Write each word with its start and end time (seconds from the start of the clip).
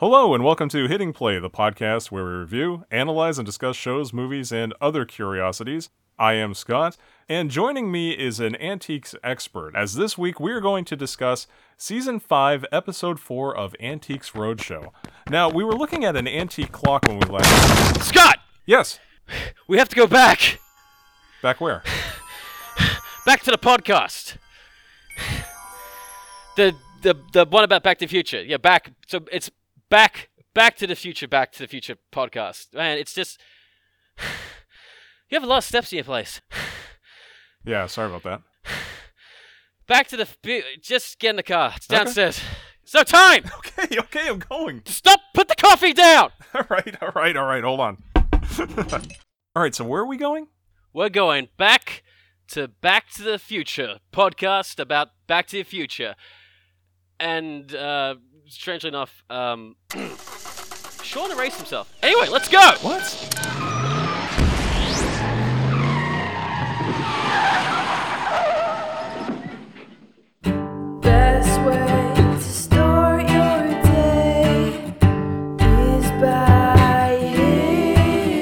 Hello, 0.00 0.32
and 0.32 0.44
welcome 0.44 0.68
to 0.68 0.86
Hitting 0.86 1.12
Play, 1.12 1.40
the 1.40 1.50
podcast 1.50 2.12
where 2.12 2.22
we 2.24 2.30
review, 2.30 2.84
analyze, 2.88 3.36
and 3.36 3.44
discuss 3.44 3.74
shows, 3.74 4.12
movies, 4.12 4.52
and 4.52 4.72
other 4.80 5.04
curiosities. 5.04 5.90
I 6.16 6.34
am 6.34 6.54
Scott, 6.54 6.96
and 7.28 7.50
joining 7.50 7.90
me 7.90 8.12
is 8.12 8.38
an 8.38 8.54
antiques 8.62 9.16
expert, 9.24 9.74
as 9.74 9.94
this 9.94 10.16
week 10.16 10.38
we 10.38 10.52
are 10.52 10.60
going 10.60 10.84
to 10.84 10.94
discuss 10.94 11.48
Season 11.76 12.20
5, 12.20 12.64
Episode 12.70 13.18
4 13.18 13.56
of 13.56 13.74
Antiques 13.80 14.30
Roadshow. 14.30 14.92
Now, 15.28 15.48
we 15.48 15.64
were 15.64 15.74
looking 15.74 16.04
at 16.04 16.14
an 16.14 16.28
antique 16.28 16.70
clock 16.70 17.04
when 17.08 17.18
we 17.18 17.26
last. 17.26 18.04
Scott, 18.04 18.38
Yes! 18.66 19.00
we 19.66 19.78
have 19.78 19.88
to 19.88 19.96
go 19.96 20.06
back. 20.06 20.60
Back 21.42 21.60
where? 21.60 21.82
Back 23.26 23.42
to 23.42 23.50
the 23.50 23.58
podcast. 23.58 24.36
The 26.56 26.74
the 27.02 27.14
the 27.32 27.44
one 27.44 27.62
about 27.62 27.84
Back 27.84 27.98
to 27.98 28.06
the 28.06 28.10
Future. 28.10 28.42
Yeah, 28.42 28.56
back. 28.56 28.90
So 29.06 29.20
it's 29.30 29.48
back 29.90 30.28
Back 30.54 30.76
to 30.78 30.88
the 30.88 30.96
Future, 30.96 31.28
Back 31.28 31.52
to 31.52 31.58
the 31.60 31.68
Future 31.68 31.96
podcast. 32.10 32.74
Man, 32.74 32.98
it's 32.98 33.14
just 33.14 33.40
you 35.30 35.36
have 35.36 35.44
a 35.44 35.46
lot 35.46 35.58
of 35.58 35.64
steps 35.64 35.92
in 35.92 35.98
your 35.98 36.04
place. 36.04 36.40
Yeah, 37.64 37.86
sorry 37.86 38.08
about 38.08 38.22
that. 38.22 38.42
Back 39.86 40.08
to 40.08 40.16
the 40.16 40.26
just 40.80 41.18
get 41.18 41.30
in 41.30 41.36
the 41.36 41.42
car. 41.42 41.72
It's 41.76 41.86
downstairs. 41.86 42.40
It's 42.82 42.94
no 42.94 43.02
time. 43.02 43.44
Okay, 43.58 43.98
okay, 43.98 44.28
I'm 44.28 44.38
going. 44.38 44.82
Stop. 44.86 45.20
Put 45.34 45.48
the 45.48 45.54
coffee 45.54 45.92
down. 45.92 46.30
All 46.54 46.64
right, 46.70 46.96
all 47.02 47.12
right, 47.14 47.36
all 47.36 47.44
right, 47.44 47.62
hold 47.62 47.80
on. 47.80 48.02
all 49.54 49.62
right, 49.62 49.74
so 49.74 49.84
where 49.84 50.02
are 50.02 50.06
we 50.06 50.16
going? 50.16 50.48
We're 50.92 51.10
going 51.10 51.48
back 51.56 52.02
to 52.48 52.68
Back 52.68 53.10
to 53.10 53.22
the 53.22 53.38
Future 53.38 53.98
podcast 54.12 54.80
about 54.80 55.08
Back 55.26 55.46
to 55.48 55.58
the 55.58 55.62
Future. 55.62 56.16
And 57.20 57.74
uh, 57.74 58.16
strangely 58.48 58.88
enough, 58.88 59.22
um, 59.30 59.76
Sean 61.02 61.30
erased 61.30 61.56
himself. 61.58 61.92
Anyway, 62.02 62.28
let's 62.28 62.48
go. 62.48 62.72
What? 62.80 63.02
Best 71.02 71.60
way 71.62 72.12
to 72.16 72.40
start 72.40 73.20
your 73.22 73.82
day 73.82 74.94
is 75.70 76.10
by 76.20 77.16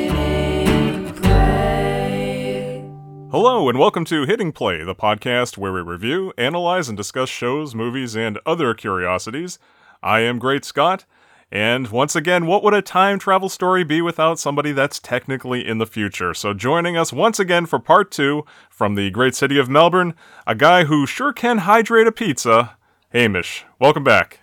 hitting 0.09 1.14
play. 1.14 2.83
Hello, 3.31 3.69
and 3.69 3.78
welcome 3.78 4.05
to 4.06 4.25
Hitting 4.25 4.53
Play, 4.53 4.83
the 4.83 4.94
podcast 4.94 5.56
where 5.56 5.72
we 5.72 5.81
review, 5.81 6.33
analyze, 6.36 6.88
and 6.88 6.97
discuss 6.97 7.28
shows, 7.28 7.75
movies, 7.75 8.16
and 8.16 8.38
other 8.44 8.75
curiosities. 8.75 9.59
I 10.07 10.21
am 10.21 10.39
Great 10.39 10.65
Scott, 10.65 11.05
and 11.51 11.89
once 11.89 12.15
again, 12.15 12.47
what 12.47 12.62
would 12.62 12.75
a 12.75 12.81
time 12.81 13.19
travel 13.19 13.49
story 13.49 13.83
be 13.83 14.01
without 14.01 14.39
somebody 14.39 14.71
that's 14.71 15.01
technically 15.01 15.67
in 15.67 15.79
the 15.79 15.85
future? 15.85 16.33
So, 16.33 16.55
joining 16.55 16.97
us 16.97 17.12
once 17.12 17.41
again 17.41 17.67
for 17.67 17.81
part 17.81 18.12
two 18.12 18.45
from 18.71 18.95
the 18.95 19.11
great 19.11 19.34
city 19.34 19.59
of 19.59 19.69
Melbourne, 19.69 20.15
a 20.47 20.55
guy 20.55 20.84
who 20.84 21.09
sure 21.09 21.33
can 21.33 21.59
hydrate 21.59 22.07
a 22.07 22.12
pizza, 22.12 22.77
Hamish. 23.12 23.65
Welcome 23.81 24.05
back. 24.05 24.39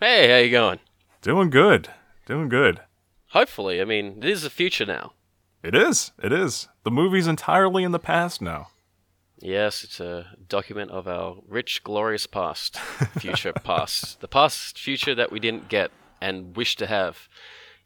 Hey, 0.00 0.28
how 0.28 0.38
you 0.38 0.50
going? 0.50 0.80
Doing 1.22 1.50
good. 1.50 1.88
Doing 2.26 2.48
good. 2.48 2.80
Hopefully, 3.28 3.80
I 3.80 3.84
mean, 3.84 4.16
it 4.18 4.28
is 4.28 4.42
the 4.42 4.50
future 4.50 4.86
now. 4.86 5.12
It 5.62 5.76
is. 5.76 6.10
It 6.20 6.32
is. 6.32 6.66
The 6.82 6.90
movie's 6.90 7.28
entirely 7.28 7.84
in 7.84 7.92
the 7.92 8.00
past 8.00 8.42
now. 8.42 8.70
Yes, 9.38 9.84
it's 9.84 10.00
a 10.00 10.26
document 10.48 10.90
of 10.90 11.06
our 11.06 11.36
rich, 11.46 11.84
glorious 11.84 12.26
past, 12.26 12.78
future 13.18 13.52
past, 13.64 14.20
the 14.20 14.28
past 14.28 14.78
future 14.78 15.14
that 15.14 15.30
we 15.30 15.40
didn't 15.40 15.68
get 15.68 15.90
and 16.20 16.56
wish 16.56 16.76
to 16.76 16.86
have. 16.86 17.28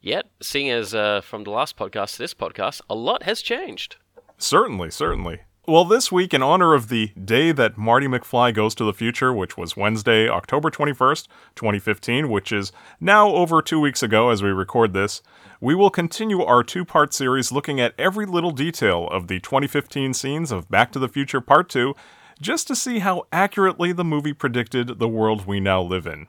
Yet, 0.01 0.27
seeing 0.41 0.71
as 0.71 0.95
uh, 0.95 1.21
from 1.21 1.45
the 1.45 1.51
last 1.51 1.77
podcast 1.77 2.13
to 2.13 2.19
this 2.19 2.35
podcast, 2.35 2.81
a 2.89 2.95
lot 2.95 3.25
has 3.25 3.43
changed. 3.43 3.97
Certainly, 4.39 4.91
certainly. 4.91 5.41
Well, 5.71 5.85
this 5.85 6.11
week, 6.11 6.35
in 6.35 6.43
honor 6.43 6.75
of 6.75 6.89
the 6.89 7.13
day 7.25 7.53
that 7.53 7.79
Marty 7.79 8.09
McFly 8.09 8.53
goes 8.53 8.75
to 8.75 8.83
the 8.83 8.93
future, 8.93 9.33
which 9.33 9.57
was 9.57 9.77
Wednesday, 9.77 10.29
October 10.29 10.69
21st, 10.69 11.29
2015, 11.55 12.29
which 12.29 12.51
is 12.51 12.73
now 12.99 13.29
over 13.29 13.63
two 13.63 13.79
weeks 13.79 14.03
ago 14.03 14.31
as 14.31 14.43
we 14.43 14.49
record 14.49 14.95
this, 14.95 15.23
we 15.61 15.77
will 15.77 15.89
continue 15.89 16.43
our 16.43 16.65
two 16.65 16.85
part 16.85 17.15
series 17.15 17.53
looking 17.53 17.79
at 17.79 17.95
every 17.97 18.27
little 18.27 18.51
detail 18.51 19.07
of 19.13 19.29
the 19.29 19.39
2015 19.39 20.13
scenes 20.13 20.51
of 20.51 20.69
Back 20.69 20.91
to 20.91 20.99
the 20.99 21.07
Future 21.07 21.41
Part 21.41 21.69
2, 21.69 21.95
just 22.41 22.67
to 22.67 22.75
see 22.75 22.99
how 22.99 23.29
accurately 23.31 23.93
the 23.93 24.03
movie 24.03 24.33
predicted 24.33 24.99
the 24.99 25.07
world 25.07 25.47
we 25.47 25.61
now 25.61 25.81
live 25.81 26.05
in. 26.05 26.27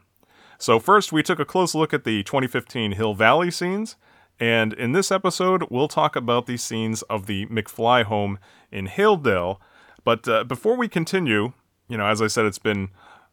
So, 0.60 0.78
first, 0.78 1.12
we 1.12 1.24
took 1.24 1.40
a 1.40 1.46
close 1.46 1.74
look 1.74 1.96
at 1.96 2.04
the 2.04 2.22
2015 2.22 2.92
Hill 2.92 3.16
Valley 3.16 3.50
scenes, 3.50 3.96
and 4.42 4.74
in 4.74 4.92
this 4.92 5.12
episode, 5.12 5.68
we'll 5.70 5.88
talk 5.88 6.18
about 6.18 6.48
the 6.48 6.58
scenes 6.58 7.04
of 7.04 7.28
the 7.28 7.46
McFly 7.46 8.04
home 8.04 8.40
in 8.72 8.88
Hilldale. 8.88 9.60
But 10.04 10.28
uh, 10.28 10.44
before 10.44 10.76
we 10.76 10.88
continue, 10.90 11.54
you 11.88 11.98
know, 11.98 12.08
as 12.08 12.22
I 12.22 12.28
said, 12.28 12.46
it's 12.46 12.60
been 12.60 12.90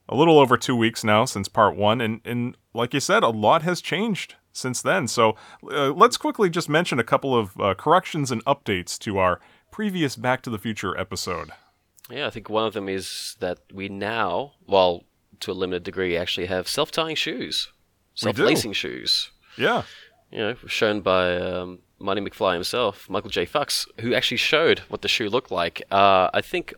a 0.09 0.15
little 0.15 0.39
over 0.39 0.57
two 0.57 0.77
weeks 0.77 1.03
now 1.03 1.25
since 1.25 1.49
part 1.49 1.77
one, 1.77 2.01
and, 2.01 2.21
and 2.25 2.57
like 2.75 2.93
you 2.95 3.01
said, 3.01 3.23
a 3.23 3.29
lot 3.29 3.63
has 3.63 3.81
changed 3.81 4.35
since 4.53 4.83
then. 4.83 5.09
So 5.09 5.35
uh, 5.71 5.93
let's 5.93 6.17
quickly 6.17 6.51
just 6.51 6.69
mention 6.69 6.99
a 6.99 7.05
couple 7.05 7.35
of 7.35 7.59
uh, 7.59 7.75
corrections 7.75 8.31
and 8.31 8.45
updates 8.45 8.99
to 9.01 9.19
our 9.19 9.41
previous 9.71 10.17
Back 10.17 10.43
to 10.43 10.51
the 10.51 10.59
Future 10.59 10.99
episode. 10.99 11.51
Yeah, 12.11 12.27
I 12.27 12.31
think 12.31 12.49
one 12.49 12.67
of 12.67 12.73
them 12.73 12.89
is 12.89 13.37
that 13.41 13.61
we 13.73 13.89
now, 13.89 14.53
well, 14.67 15.05
to 15.41 15.53
a 15.53 15.53
limited 15.53 15.85
degree, 15.85 16.17
actually 16.17 16.47
have 16.47 16.67
self-tying 16.69 17.17
shoes, 17.17 17.71
self-lacing 18.15 18.73
shoes. 18.73 19.31
Yeah. 19.57 19.83
You 20.31 20.39
know, 20.39 20.57
shown 20.67 21.01
by 21.01 21.37
um, 21.37 21.79
Marty 21.99 22.21
McFly 22.21 22.55
himself, 22.55 23.09
Michael 23.09 23.31
J. 23.31 23.45
Fox, 23.45 23.87
who 24.01 24.15
actually 24.15 24.37
showed 24.37 24.81
what 24.81 25.03
the 25.03 25.09
shoe 25.09 25.29
looked 25.29 25.51
like. 25.51 25.83
Uh, 25.91 26.29
I 26.35 26.41
think 26.41 26.75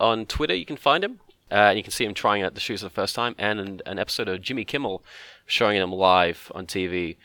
on 0.00 0.26
Twitter 0.26 0.54
you 0.54 0.64
can 0.64 0.76
find 0.76 1.04
him, 1.04 1.20
uh, 1.50 1.54
and 1.54 1.78
you 1.78 1.82
can 1.82 1.92
see 1.92 2.04
him 2.04 2.14
trying 2.14 2.42
out 2.42 2.54
the 2.54 2.60
shoes 2.60 2.80
for 2.80 2.86
the 2.86 2.90
first 2.90 3.14
time, 3.14 3.34
and 3.38 3.60
an, 3.60 3.80
an 3.86 3.98
episode 3.98 4.28
of 4.28 4.40
Jimmy 4.40 4.64
Kimmel 4.64 5.04
showing 5.44 5.78
them 5.78 5.92
live 5.92 6.50
on 6.54 6.66
TV. 6.66 7.16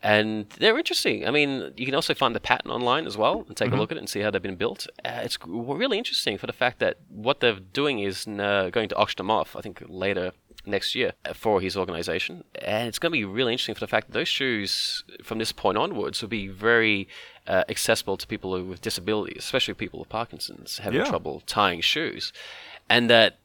And 0.00 0.48
they're 0.50 0.78
interesting. 0.78 1.26
I 1.26 1.32
mean, 1.32 1.72
you 1.76 1.84
can 1.84 1.94
also 1.96 2.14
find 2.14 2.34
the 2.34 2.40
pattern 2.40 2.70
online 2.70 3.04
as 3.04 3.16
well 3.16 3.44
and 3.48 3.56
take 3.56 3.72
a 3.72 3.76
look 3.76 3.90
at 3.90 3.96
it 3.96 4.00
and 4.00 4.08
see 4.08 4.20
how 4.20 4.30
they've 4.30 4.40
been 4.40 4.54
built. 4.54 4.86
Uh, 5.04 5.22
it's 5.24 5.38
really 5.44 5.98
interesting 5.98 6.38
for 6.38 6.46
the 6.46 6.52
fact 6.52 6.78
that 6.78 6.98
what 7.08 7.40
they're 7.40 7.58
doing 7.58 7.98
is 7.98 8.26
uh, 8.28 8.70
going 8.70 8.88
to 8.90 8.94
auction 8.94 9.16
them 9.16 9.30
off, 9.30 9.56
I 9.56 9.60
think, 9.60 9.82
later 9.88 10.30
next 10.66 10.94
year 10.94 11.12
for 11.34 11.60
his 11.60 11.76
organization. 11.76 12.44
And 12.62 12.88
it's 12.88 12.98
going 12.98 13.12
to 13.12 13.18
be 13.18 13.24
really 13.24 13.52
interesting 13.52 13.74
for 13.74 13.80
the 13.80 13.86
fact 13.86 14.08
that 14.08 14.12
those 14.12 14.28
shoes, 14.28 15.04
from 15.22 15.38
this 15.38 15.52
point 15.52 15.78
onwards, 15.78 16.20
will 16.20 16.28
be 16.28 16.48
very 16.48 17.08
uh, 17.46 17.64
accessible 17.68 18.16
to 18.18 18.26
people 18.26 18.50
with 18.64 18.80
disabilities, 18.82 19.38
especially 19.38 19.74
people 19.74 19.98
with 20.00 20.08
Parkinson's 20.08 20.78
having 20.78 21.00
Yeah. 21.00 21.06
trouble 21.06 21.42
tying 21.46 21.80
shoes. 21.80 22.32
And 22.88 23.08
that 23.10 23.38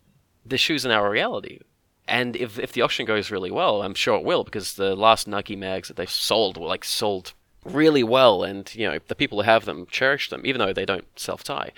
the 0.45 0.57
shoes 0.57 0.85
are 0.85 0.89
now 0.89 1.03
a 1.03 1.09
reality. 1.09 1.59
And 2.07 2.35
if 2.35 2.59
if 2.59 2.73
the 2.73 2.81
auction 2.81 3.05
goes 3.05 3.31
really 3.31 3.51
well, 3.51 3.81
I'm 3.81 3.93
sure 3.93 4.17
it 4.17 4.25
will 4.25 4.43
because 4.43 4.73
the 4.73 4.93
last 4.95 5.25
Nike 5.25 5.55
mags 5.55 5.87
that 5.87 5.95
they've 5.95 6.09
sold 6.09 6.57
were 6.57 6.67
like 6.67 6.83
sold 6.83 7.31
really 7.63 8.03
well, 8.03 8.43
and 8.43 8.69
you 8.75 8.85
know 8.89 8.99
the 9.07 9.15
people 9.15 9.37
who 9.41 9.45
have 9.45 9.63
them 9.63 9.85
cherish 9.89 10.29
them, 10.29 10.41
even 10.45 10.59
though 10.59 10.73
they 10.73 10.85
don't 10.85 11.07
self 11.17 11.45
tie. 11.45 11.71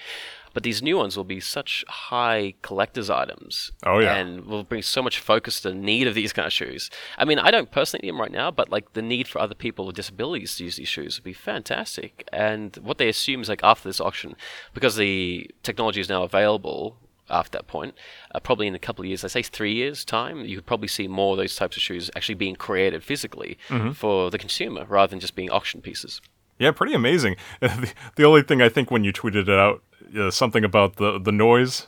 But 0.55 0.63
these 0.63 0.81
new 0.81 0.95
ones 0.95 1.17
will 1.17 1.25
be 1.25 1.41
such 1.41 1.83
high 1.89 2.53
collector's 2.61 3.09
items. 3.09 3.73
Oh, 3.85 3.99
yeah. 3.99 4.15
and 4.15 4.45
will 4.45 4.63
bring 4.63 4.81
so 4.81 5.03
much 5.03 5.19
focus 5.19 5.59
to 5.59 5.69
the 5.69 5.75
need 5.75 6.07
of 6.07 6.15
these 6.15 6.31
kind 6.31 6.45
of 6.45 6.53
shoes. 6.53 6.89
I 7.17 7.25
mean, 7.25 7.39
I 7.39 7.51
don't 7.51 7.69
personally 7.69 8.03
need 8.03 8.11
them 8.11 8.21
right 8.21 8.31
now, 8.31 8.51
but 8.51 8.69
like 8.69 8.93
the 8.93 9.01
need 9.01 9.27
for 9.27 9.39
other 9.39 9.53
people 9.53 9.85
with 9.85 9.97
disabilities 9.97 10.55
to 10.55 10.63
use 10.63 10.77
these 10.77 10.87
shoes 10.87 11.17
would 11.17 11.25
be 11.25 11.33
fantastic. 11.33 12.25
And 12.31 12.73
what 12.77 12.99
they 12.99 13.09
assume 13.09 13.41
is 13.41 13.49
like 13.49 13.65
after 13.65 13.89
this 13.89 13.99
auction, 13.99 14.37
because 14.73 14.95
the 14.95 15.51
technology 15.61 15.99
is 15.99 16.07
now 16.07 16.23
available 16.23 16.95
after 17.29 17.57
that 17.57 17.67
point, 17.67 17.93
uh, 18.33 18.39
probably 18.39 18.67
in 18.67 18.75
a 18.75 18.79
couple 18.79 19.03
of 19.03 19.07
years, 19.09 19.25
I 19.25 19.27
say 19.27 19.41
three 19.43 19.73
years 19.73 20.05
time, 20.05 20.45
you 20.45 20.55
could 20.55 20.65
probably 20.65 20.87
see 20.87 21.09
more 21.09 21.33
of 21.33 21.37
those 21.37 21.57
types 21.57 21.75
of 21.75 21.83
shoes 21.83 22.09
actually 22.15 22.35
being 22.35 22.55
created 22.55 23.03
physically 23.03 23.57
for 23.93 24.31
the 24.31 24.37
consumer 24.37 24.85
rather 24.87 25.09
than 25.09 25.19
just 25.19 25.35
being 25.35 25.49
auction 25.49 25.81
pieces. 25.81 26.21
Yeah, 26.59 26.71
pretty 26.71 26.93
amazing. 26.93 27.35
the, 27.59 27.91
the 28.15 28.23
only 28.23 28.41
thing 28.41 28.61
I 28.61 28.69
think 28.69 28.89
when 28.89 29.03
you 29.03 29.11
tweeted 29.11 29.49
it 29.49 29.59
out, 29.59 29.83
uh, 30.17 30.31
something 30.31 30.63
about 30.63 30.95
the, 30.97 31.19
the 31.19 31.31
noise. 31.31 31.87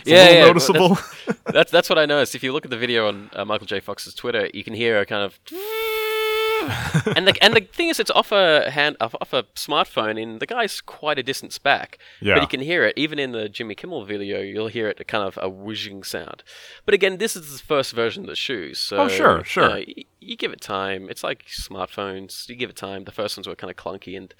It's 0.00 0.10
a 0.10 0.14
little 0.14 0.34
well, 0.34 0.46
noticeable. 0.46 0.88
That's, 1.26 1.40
that's 1.52 1.70
that's 1.72 1.88
what 1.88 1.98
I 1.98 2.06
noticed. 2.06 2.34
If 2.34 2.42
you 2.44 2.52
look 2.52 2.64
at 2.64 2.70
the 2.70 2.76
video 2.76 3.08
on 3.08 3.30
uh, 3.32 3.44
Michael 3.44 3.66
J. 3.66 3.80
Fox's 3.80 4.14
Twitter, 4.14 4.48
you 4.54 4.62
can 4.62 4.74
hear 4.74 5.00
a 5.00 5.06
kind 5.06 5.22
of. 5.22 5.38
and 7.16 7.26
the 7.26 7.36
and 7.42 7.54
the 7.54 7.60
thing 7.60 7.88
is, 7.88 8.00
it's 8.00 8.10
off 8.12 8.32
a 8.32 8.70
hand 8.70 8.96
off, 9.00 9.14
a 9.14 9.42
smartphone, 9.54 10.22
and 10.22 10.40
the 10.40 10.46
guy's 10.46 10.80
quite 10.80 11.18
a 11.18 11.22
distance 11.22 11.58
back. 11.58 11.98
Yeah. 12.20 12.34
But 12.34 12.42
you 12.42 12.48
can 12.48 12.60
hear 12.60 12.84
it 12.84 12.94
even 12.96 13.18
in 13.18 13.32
the 13.32 13.48
Jimmy 13.48 13.74
Kimmel 13.74 14.04
video. 14.04 14.40
You'll 14.40 14.68
hear 14.68 14.88
it 14.88 15.00
a 15.00 15.04
kind 15.04 15.24
of 15.24 15.38
a 15.42 15.48
whizzing 15.48 16.04
sound. 16.04 16.42
But 16.84 16.94
again, 16.94 17.18
this 17.18 17.36
is 17.36 17.58
the 17.58 17.64
first 17.64 17.92
version 17.92 18.22
of 18.24 18.28
the 18.28 18.36
shoes. 18.36 18.78
So 18.78 18.96
Oh, 18.98 19.08
sure, 19.08 19.38
you 19.38 19.44
sure. 19.44 19.68
know, 19.68 19.74
y- 19.74 20.04
you 20.20 20.36
give 20.36 20.52
it 20.52 20.60
time. 20.60 21.08
It's 21.10 21.22
like 21.22 21.44
smartphones. 21.46 22.48
You 22.48 22.56
give 22.56 22.70
it 22.70 22.76
time. 22.76 23.04
The 23.04 23.12
first 23.12 23.36
ones 23.36 23.46
were 23.46 23.56
kind 23.56 23.70
of 23.70 23.76
clunky, 23.76 24.16
and 24.16 24.32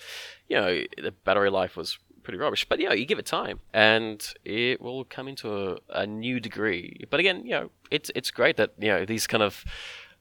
you 0.48 0.56
know 0.56 0.82
the 1.02 1.10
battery 1.12 1.50
life 1.50 1.76
was 1.76 1.98
pretty 2.24 2.38
rubbish. 2.38 2.66
But 2.68 2.80
you 2.80 2.88
know, 2.88 2.94
you 2.94 3.06
give 3.06 3.18
it 3.18 3.26
time, 3.26 3.60
and 3.72 4.26
it 4.44 4.80
will 4.80 5.04
come 5.04 5.28
into 5.28 5.54
a, 5.54 5.78
a 5.90 6.06
new 6.06 6.40
degree. 6.40 7.04
But 7.10 7.20
again, 7.20 7.44
you 7.44 7.52
know, 7.52 7.70
it's 7.90 8.10
it's 8.14 8.30
great 8.30 8.56
that 8.56 8.72
you 8.78 8.88
know 8.88 9.04
these 9.04 9.26
kind 9.26 9.42
of 9.42 9.64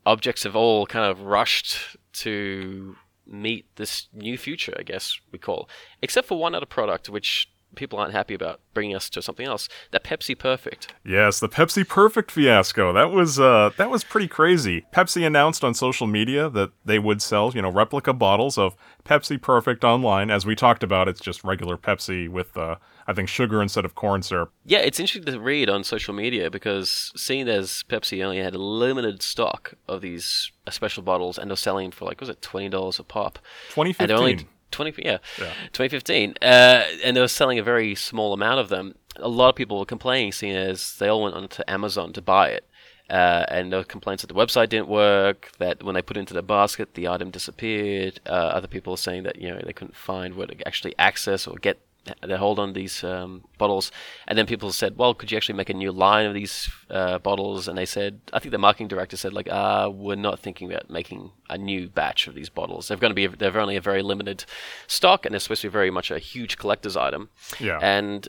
objects 0.05 0.43
have 0.43 0.55
all 0.55 0.85
kind 0.85 1.09
of 1.09 1.21
rushed 1.21 1.97
to 2.13 2.95
meet 3.25 3.65
this 3.77 4.07
new 4.13 4.37
future, 4.37 4.75
I 4.77 4.83
guess 4.83 5.19
we 5.31 5.39
call, 5.39 5.69
except 6.01 6.27
for 6.27 6.37
one 6.37 6.53
other 6.53 6.65
product 6.65 7.09
which 7.09 7.49
people 7.75 7.99
aren't 7.99 8.13
happy 8.13 8.33
about 8.33 8.59
bringing 8.73 8.95
us 8.95 9.09
to 9.09 9.21
something 9.21 9.45
else. 9.45 9.69
That 9.91 10.03
Pepsi 10.03 10.37
Perfect. 10.37 10.93
Yes, 11.05 11.39
the 11.39 11.49
Pepsi 11.49 11.87
Perfect 11.87 12.31
fiasco. 12.31 12.93
That 12.93 13.11
was 13.11 13.39
uh, 13.39 13.71
that 13.77 13.89
was 13.89 14.03
pretty 14.03 14.27
crazy. 14.27 14.85
Pepsi 14.93 15.25
announced 15.25 15.63
on 15.63 15.73
social 15.73 16.07
media 16.07 16.49
that 16.49 16.71
they 16.85 16.99
would 16.99 17.21
sell, 17.21 17.51
you 17.53 17.61
know, 17.61 17.71
replica 17.71 18.13
bottles 18.13 18.57
of 18.57 18.75
Pepsi 19.05 19.41
Perfect 19.41 19.83
online. 19.83 20.29
As 20.29 20.45
we 20.45 20.55
talked 20.55 20.83
about, 20.83 21.07
it's 21.07 21.21
just 21.21 21.43
regular 21.43 21.77
Pepsi 21.77 22.29
with, 22.29 22.55
uh, 22.57 22.75
I 23.07 23.13
think, 23.13 23.29
sugar 23.29 23.61
instead 23.61 23.85
of 23.85 23.95
corn 23.95 24.23
syrup. 24.23 24.51
Yeah, 24.65 24.79
it's 24.79 24.99
interesting 24.99 25.33
to 25.33 25.39
read 25.39 25.69
on 25.69 25.83
social 25.83 26.13
media 26.13 26.49
because 26.49 27.11
seeing 27.15 27.47
as 27.47 27.83
Pepsi 27.89 28.23
only 28.23 28.39
had 28.39 28.55
a 28.55 28.59
limited 28.59 29.21
stock 29.21 29.73
of 29.87 30.01
these 30.01 30.51
uh, 30.67 30.71
special 30.71 31.03
bottles 31.03 31.37
and 31.37 31.49
they're 31.49 31.57
selling 31.57 31.91
for 31.91 32.05
like 32.05 32.19
was 32.19 32.29
it 32.29 32.41
twenty 32.41 32.69
dollars 32.69 32.99
a 32.99 33.03
pop? 33.03 33.39
And 33.75 33.75
2015. 33.75 34.47
They're 34.77 34.81
only 34.81 34.91
20 34.91 35.05
yeah, 35.05 35.17
Yeah. 35.39 35.53
2015 35.73 36.35
uh, 36.41 36.83
and 37.03 37.15
they 37.15 37.21
were 37.21 37.27
selling 37.27 37.59
a 37.59 37.63
very 37.63 37.95
small 37.95 38.33
amount 38.33 38.59
of 38.59 38.69
them 38.69 38.95
a 39.17 39.27
lot 39.29 39.49
of 39.49 39.55
people 39.55 39.79
were 39.79 39.85
complaining 39.85 40.31
seeing 40.31 40.55
as 40.55 40.95
they 40.97 41.07
all 41.07 41.23
went 41.23 41.35
onto 41.35 41.63
amazon 41.67 42.13
to 42.13 42.21
buy 42.21 42.49
it 42.49 42.67
uh, 43.09 43.45
and 43.49 43.71
there 43.71 43.79
were 43.79 43.83
complaints 43.83 44.23
that 44.23 44.27
the 44.27 44.33
website 44.33 44.69
didn't 44.69 44.87
work 44.87 45.51
that 45.59 45.83
when 45.83 45.93
they 45.93 46.01
put 46.01 46.17
it 46.17 46.21
into 46.21 46.33
the 46.33 46.41
basket 46.41 46.93
the 46.95 47.07
item 47.07 47.29
disappeared 47.29 48.19
uh, 48.25 48.29
other 48.29 48.67
people 48.67 48.91
were 48.91 48.97
saying 48.97 49.23
that 49.23 49.35
you 49.35 49.49
know 49.49 49.61
they 49.65 49.73
couldn't 49.73 49.95
find 49.95 50.35
where 50.35 50.47
to 50.47 50.67
actually 50.67 50.95
access 50.97 51.45
or 51.47 51.57
get 51.57 51.79
their 52.21 52.37
hold 52.37 52.59
on 52.59 52.73
these 52.73 53.03
um, 53.03 53.43
bottles. 53.57 53.91
And 54.27 54.37
then 54.37 54.45
people 54.45 54.71
said 54.71 54.97
well 54.97 55.13
could 55.13 55.31
you 55.31 55.37
actually 55.37 55.55
make 55.55 55.69
a 55.69 55.73
new 55.73 55.91
line 55.91 56.25
of 56.25 56.33
these 56.33 56.69
uh, 56.89 57.19
bottles? 57.19 57.67
And 57.67 57.77
they 57.77 57.85
said 57.85 58.19
i 58.33 58.39
think 58.39 58.51
the 58.51 58.57
marketing 58.57 58.87
director 58.87 59.17
said 59.17 59.33
like 59.33 59.47
uh, 59.49 59.89
we're 59.93 60.15
not 60.15 60.39
thinking 60.39 60.71
about 60.71 60.89
making 60.89 61.31
a 61.49 61.57
new 61.57 61.87
batch 61.87 62.27
of 62.27 62.35
these 62.35 62.49
bottles. 62.49 62.87
They're 62.87 62.97
going 62.97 63.11
to 63.11 63.15
be 63.15 63.27
they're 63.27 63.57
only 63.57 63.75
a 63.75 63.81
very 63.81 64.01
limited 64.01 64.45
stock 64.87 65.25
and 65.25 65.33
they're 65.33 65.39
supposed 65.39 65.61
to 65.61 65.69
be 65.69 65.73
very 65.73 65.91
much 65.91 66.11
a 66.11 66.19
huge 66.19 66.57
collector's 66.57 66.97
item. 66.97 67.29
Yeah. 67.59 67.79
and 67.81 68.27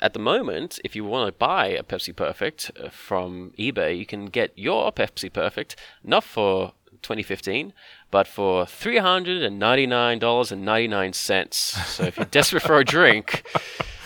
at 0.00 0.12
the 0.12 0.18
moment 0.18 0.78
if 0.84 0.94
you 0.94 1.04
want 1.04 1.26
to 1.26 1.32
buy 1.32 1.66
a 1.66 1.82
pepsi 1.82 2.14
perfect 2.14 2.70
uh, 2.82 2.88
from 2.88 3.52
ebay 3.58 3.96
you 3.98 4.06
can 4.06 4.26
get 4.26 4.52
your 4.56 4.92
pepsi 4.92 5.32
perfect 5.32 5.76
not 6.04 6.24
for 6.24 6.72
2015 7.06 7.72
but 8.10 8.26
for 8.26 8.64
$399.99 8.64 11.14
so 11.14 12.04
if 12.04 12.16
you're 12.16 12.26
desperate 12.26 12.62
for 12.62 12.78
a 12.78 12.84
drink 12.84 13.46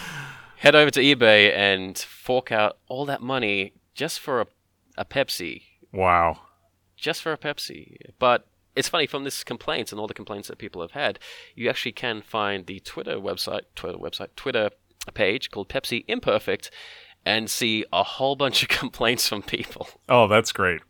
head 0.56 0.74
over 0.74 0.90
to 0.90 1.00
ebay 1.00 1.54
and 1.54 1.96
fork 1.98 2.50
out 2.52 2.76
all 2.88 3.04
that 3.06 3.22
money 3.22 3.72
just 3.94 4.20
for 4.20 4.40
a, 4.42 4.46
a 4.96 5.04
pepsi 5.04 5.62
Wow. 5.92 6.38
just 6.96 7.20
for 7.22 7.32
a 7.32 7.36
Pepsi. 7.38 7.96
But 8.20 8.46
it's 8.76 8.88
funny 8.88 9.08
from 9.08 9.24
this 9.24 9.42
complaints 9.42 9.90
and 9.90 10.00
all 10.00 10.06
the 10.06 10.14
complaints 10.14 10.46
that 10.46 10.58
people 10.58 10.80
have 10.82 10.92
had, 10.92 11.18
you 11.56 11.68
actually 11.68 11.90
can 11.92 12.22
find 12.22 12.66
the 12.66 12.78
Twitter 12.78 13.16
website, 13.16 13.62
Twitter 13.74 13.98
website, 13.98 14.28
Twitter 14.36 14.70
page 15.14 15.50
called 15.50 15.68
Pepsi 15.68 16.04
Imperfect, 16.06 16.70
and 17.26 17.50
see 17.50 17.84
a 17.92 18.04
whole 18.04 18.36
bunch 18.36 18.62
of 18.62 18.68
complaints 18.82 19.26
from 19.28 19.42
people. 19.42 19.88
Oh, 20.08 20.28
that's 20.28 20.52
great. 20.52 20.80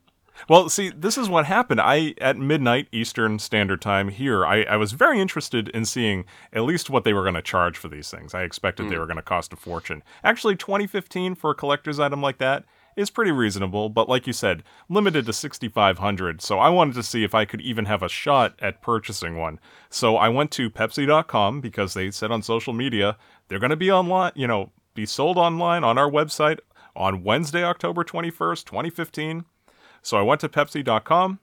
Well, 0.48 0.68
see, 0.68 0.90
this 0.90 1.18
is 1.18 1.28
what 1.28 1.46
happened. 1.46 1.80
I 1.80 2.14
at 2.20 2.36
midnight 2.36 2.88
Eastern 2.92 3.38
Standard 3.38 3.80
Time 3.80 4.08
here, 4.08 4.44
I, 4.44 4.62
I 4.64 4.76
was 4.76 4.92
very 4.92 5.20
interested 5.20 5.68
in 5.70 5.84
seeing 5.84 6.24
at 6.52 6.62
least 6.62 6.90
what 6.90 7.04
they 7.04 7.12
were 7.12 7.22
going 7.22 7.34
to 7.34 7.42
charge 7.42 7.76
for 7.76 7.88
these 7.88 8.10
things. 8.10 8.34
I 8.34 8.42
expected 8.42 8.88
they 8.88 8.94
hmm. 8.94 9.00
were 9.00 9.06
going 9.06 9.16
to 9.16 9.22
cost 9.22 9.52
a 9.52 9.56
fortune. 9.56 10.02
Actually, 10.24 10.56
2015 10.56 11.34
for 11.34 11.50
a 11.50 11.54
collector's 11.54 12.00
item 12.00 12.22
like 12.22 12.38
that 12.38 12.64
is 12.96 13.10
pretty 13.10 13.30
reasonable, 13.32 13.88
but 13.88 14.08
like 14.08 14.26
you 14.26 14.32
said, 14.32 14.62
limited 14.88 15.26
to 15.26 15.32
6500. 15.32 16.42
So 16.42 16.58
I 16.58 16.68
wanted 16.68 16.94
to 16.94 17.02
see 17.02 17.24
if 17.24 17.34
I 17.34 17.44
could 17.44 17.60
even 17.60 17.86
have 17.86 18.02
a 18.02 18.08
shot 18.08 18.54
at 18.60 18.82
purchasing 18.82 19.36
one. 19.36 19.58
So 19.88 20.16
I 20.16 20.28
went 20.28 20.50
to 20.52 20.70
pepsi.com 20.70 21.60
because 21.60 21.94
they 21.94 22.10
said 22.10 22.30
on 22.30 22.42
social 22.42 22.72
media 22.72 23.16
they're 23.48 23.58
going 23.58 23.70
to 23.70 23.76
be 23.76 23.90
online, 23.90 24.32
you 24.34 24.46
know, 24.46 24.72
be 24.94 25.06
sold 25.06 25.38
online 25.38 25.84
on 25.84 25.98
our 25.98 26.10
website 26.10 26.58
on 26.96 27.22
Wednesday, 27.22 27.64
October 27.64 28.04
21st, 28.04 28.64
2015. 28.64 29.44
So 30.02 30.16
I 30.16 30.22
went 30.22 30.40
to 30.42 30.48
Pepsi.com 30.48 31.38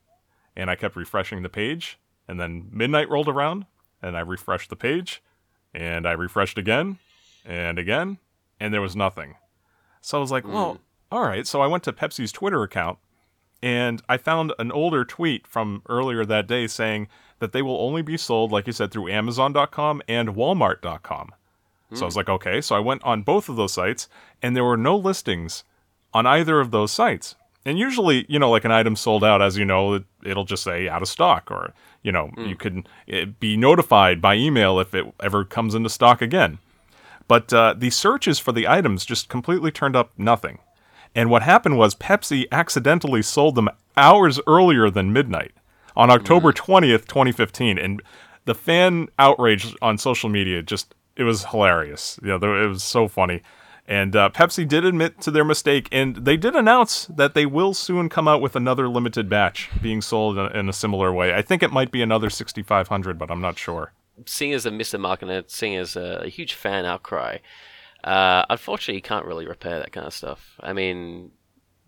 and 0.56 0.69
I 0.69 0.75
kept 0.75 0.95
refreshing 0.95 1.44
the 1.44 1.50
page. 1.50 2.00
And 2.27 2.39
then 2.39 2.69
midnight 2.71 3.09
rolled 3.09 3.30
around 3.30 3.65
and 4.01 4.18
I 4.18 4.21
refreshed 4.21 4.69
the 4.69 4.75
page 4.75 5.21
and 5.74 6.07
I 6.07 6.12
refreshed 6.12 6.57
again 6.57 7.00
and 7.45 7.80
again 7.80 8.18
and 8.59 8.74
there 8.74 8.81
was 8.81 8.95
nothing. 8.95 9.36
So 10.01 10.18
I 10.18 10.21
was 10.21 10.31
like, 10.31 10.48
well, 10.48 10.75
mm. 10.75 10.80
all 11.12 11.24
right. 11.24 11.48
So 11.48 11.62
I 11.62 11.68
went 11.68 11.83
to 11.83 11.94
Pepsi's 11.94 12.31
Twitter 12.31 12.63
account 12.63 12.98
and 13.62 14.01
I 14.07 14.18
found 14.18 14.54
an 14.60 14.71
older 14.71 15.06
tweet 15.06 15.48
from 15.48 15.81
earlier 15.88 16.25
that 16.25 16.48
day 16.48 16.68
saying 16.68 17.07
that 17.39 17.51
they 17.51 17.62
will 17.62 17.80
only 17.80 18.01
be 18.01 18.18
sold, 18.18 18.51
like 18.51 18.68
you 18.68 18.74
said, 18.74 18.92
through 18.92 19.10
Amazon.com 19.10 20.01
and 20.07 20.30
Walmart.com. 20.30 21.33
So 21.94 22.01
I 22.01 22.06
was 22.06 22.15
mm. 22.15 22.18
like, 22.18 22.30
okay. 22.30 22.62
So 22.62 22.75
I 22.75 22.80
went 22.80 23.03
on 23.03 23.21
both 23.21 23.48
of 23.48 23.56
those 23.56 23.74
sites, 23.74 24.10
and 24.42 24.56
there 24.56 24.63
were 24.63 24.77
no 24.77 24.98
listings 24.98 25.63
on 26.13 26.25
either 26.25 26.60
of 26.60 26.71
those 26.71 26.92
sites. 26.92 27.36
And 27.67 27.77
usually, 27.77 28.25
you 28.29 28.39
know, 28.39 28.49
like 28.49 28.63
an 28.63 28.71
item 28.71 28.95
sold 28.95 29.25
out, 29.25 29.41
as 29.41 29.57
you 29.57 29.65
know, 29.65 29.95
it, 29.95 30.03
it'll 30.23 30.45
just 30.45 30.63
say 30.63 30.87
out 30.87 31.01
of 31.01 31.09
stock, 31.09 31.51
or 31.51 31.73
you 32.01 32.13
know, 32.13 32.31
you 32.37 32.55
can 32.55 32.87
eh, 33.09 33.25
be 33.25 33.57
notified 33.57 34.21
by 34.21 34.35
email 34.35 34.79
if 34.79 34.95
it 34.95 35.05
ever 35.19 35.43
comes 35.43 35.75
into 35.75 35.89
stock 35.89 36.21
again. 36.21 36.59
But 37.27 37.51
uh, 37.51 37.75
the 37.77 37.89
searches 37.89 38.39
for 38.39 38.53
the 38.53 38.69
items 38.69 39.05
just 39.05 39.27
completely 39.27 39.69
turned 39.69 39.97
up 39.97 40.11
nothing. 40.17 40.59
And 41.13 41.29
what 41.29 41.43
happened 41.43 41.77
was 41.77 41.93
Pepsi 41.93 42.45
accidentally 42.53 43.21
sold 43.21 43.55
them 43.55 43.67
hours 43.97 44.39
earlier 44.47 44.89
than 44.89 45.11
midnight 45.11 45.51
on 45.93 46.09
October 46.09 46.53
20th, 46.53 47.05
2015. 47.05 47.77
And 47.77 48.01
the 48.45 48.55
fan 48.55 49.09
outrage 49.19 49.75
on 49.81 49.97
social 49.97 50.29
media 50.29 50.63
just, 50.63 50.95
it 51.17 51.23
was 51.23 51.43
hilarious. 51.43 52.17
You 52.23 52.39
know, 52.39 52.63
it 52.63 52.67
was 52.67 52.83
so 52.83 53.09
funny. 53.09 53.41
And 53.88 54.16
uh, 54.18 54.30
Pepsi 54.34 54.68
did 54.68 54.84
admit 54.84 55.22
to 55.22 55.31
their 55.31 55.45
mistake, 55.45 55.88
and 55.94 56.18
they 56.18 56.36
did 56.36 56.56
announce 56.56 57.06
that 57.06 57.34
they 57.34 57.45
will 57.45 57.74
soon 57.74 58.10
come 58.10 58.28
out 58.28 58.42
with 58.42 58.56
another 58.56 58.89
limited 58.89 59.30
batch 59.30 59.69
being 59.81 60.01
sold 60.01 60.38
in, 60.38 60.45
in 60.48 60.68
a 60.68 60.74
similar 60.74 61.13
way. 61.13 61.34
I 61.34 61.42
think 61.42 61.63
it 61.63 61.72
might 61.72 61.89
be 61.92 62.01
another 62.01 62.30
6,500, 62.30 63.18
but 63.18 63.31
I'm 63.31 63.39
not 63.39 63.57
sure. 63.57 63.94
Seeing 64.25 64.51
as 64.51 64.66
a 64.66 64.72
Mr. 64.72 65.00
Market, 65.00 65.50
seeing 65.50 65.75
as 65.75 65.95
a, 65.95 66.24
a 66.25 66.28
huge 66.28 66.54
fan 66.54 66.84
outcry, 66.86 67.38
uh, 68.04 68.44
unfortunately, 68.50 68.95
you 68.95 69.01
can't 69.01 69.25
really 69.25 69.48
repair 69.48 69.80
that 69.80 69.94
kind 69.94 70.06
of 70.06 70.13
stuff. 70.13 70.57
I 70.60 70.74
mean, 70.74 71.31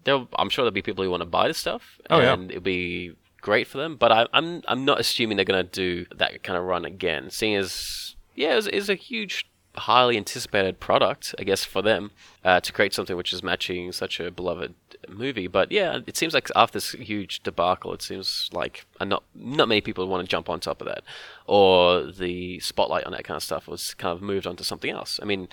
I'm 0.08 0.50
sure 0.50 0.64
there'll 0.64 0.72
be 0.72 0.82
people 0.82 1.04
who 1.04 1.12
want 1.12 1.22
to 1.22 1.28
buy 1.28 1.50
the 1.50 1.54
stuff, 1.54 2.00
Oh, 2.10 2.20
yeah. 2.20 2.34
and 2.34 2.50
it'll 2.50 2.62
be 2.64 3.14
great 3.42 3.68
for 3.68 3.78
them. 3.78 3.98
But 3.98 4.12
I, 4.12 4.28
I'm 4.34 4.62
I'm 4.68 4.86
not 4.86 5.00
assuming 5.00 5.36
they're 5.36 5.46
going 5.46 5.66
to 5.66 5.70
do 5.70 6.06
that 6.16 6.44
kind 6.44 6.58
of 6.58 6.64
run 6.64 6.86
again. 6.86 7.30
Seeing 7.30 7.56
as 7.58 8.16
yeah, 8.36 8.56
it's, 8.58 8.68
it's 8.68 8.88
a 8.90 8.96
huge, 8.96 9.49
highly 9.76 10.18
anticipated 10.18 10.80
product, 10.80 11.36
I 11.40 11.44
guess, 11.44 11.64
for 11.64 11.82
them 11.82 12.12
uh, 12.44 12.60
to 12.60 12.72
create 12.72 12.94
something 12.94 13.16
which 13.16 13.32
is 13.32 13.44
matching 13.44 13.92
such 13.92 14.20
a 14.20 14.32
beloved 14.32 14.74
movie. 15.08 15.48
But 15.48 15.72
yeah, 15.72 16.00
it 16.06 16.18
seems 16.18 16.34
like 16.34 16.50
after 16.56 16.78
this 16.78 16.92
huge 16.92 17.42
debacle, 17.44 17.94
it 17.94 18.02
seems 18.02 18.50
like 18.52 18.86
not 19.02 19.24
not 19.36 19.68
many 19.68 19.82
people 19.82 20.08
want 20.08 20.24
to 20.24 20.30
jump 20.30 20.50
on 20.50 20.60
top 20.60 20.82
of 20.82 20.88
that, 20.88 21.04
or 21.46 22.12
the 22.12 22.60
spotlight 22.60 23.06
on 23.06 23.12
that 23.14 23.24
kind 23.24 23.38
of 23.38 23.44
stuff 23.44 23.68
was 23.68 23.94
kind 23.94 24.16
of 24.16 24.22
moved 24.22 24.48
on 24.48 24.56
to 24.58 24.64
something 24.64 24.92
else. 24.92 25.20
I 25.22 25.26
mean, 25.26 25.48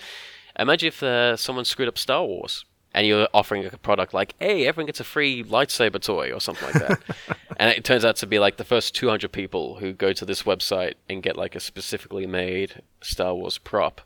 imagine 0.57 0.87
if 0.87 1.03
uh, 1.03 1.35
someone 1.37 1.65
screwed 1.65 1.87
up 1.87 1.97
Star 1.97 2.25
Wars. 2.25 2.65
And 2.97 3.05
you're 3.05 3.27
offering 3.31 3.63
a 3.63 3.77
product 3.77 4.11
like, 4.11 4.33
"Hey, 4.39 4.65
everyone 4.65 4.87
gets 4.87 4.99
a 4.99 5.03
free 5.03 5.43
lightsaber 5.43 6.01
toy" 6.01 6.33
or 6.33 6.41
something 6.41 6.67
like 6.69 6.81
that, 6.87 6.99
and 7.57 7.69
it 7.69 7.83
turns 7.83 8.03
out 8.03 8.15
to 8.15 8.25
be 8.25 8.39
like 8.39 8.57
the 8.57 8.63
first 8.63 8.95
200 8.95 9.31
people 9.31 9.75
who 9.75 9.93
go 9.93 10.13
to 10.13 10.25
this 10.25 10.41
website 10.43 10.95
and 11.07 11.21
get 11.21 11.37
like 11.37 11.55
a 11.55 11.59
specifically 11.59 12.25
made 12.25 12.81
Star 13.01 13.35
Wars 13.35 13.59
prop 13.59 14.01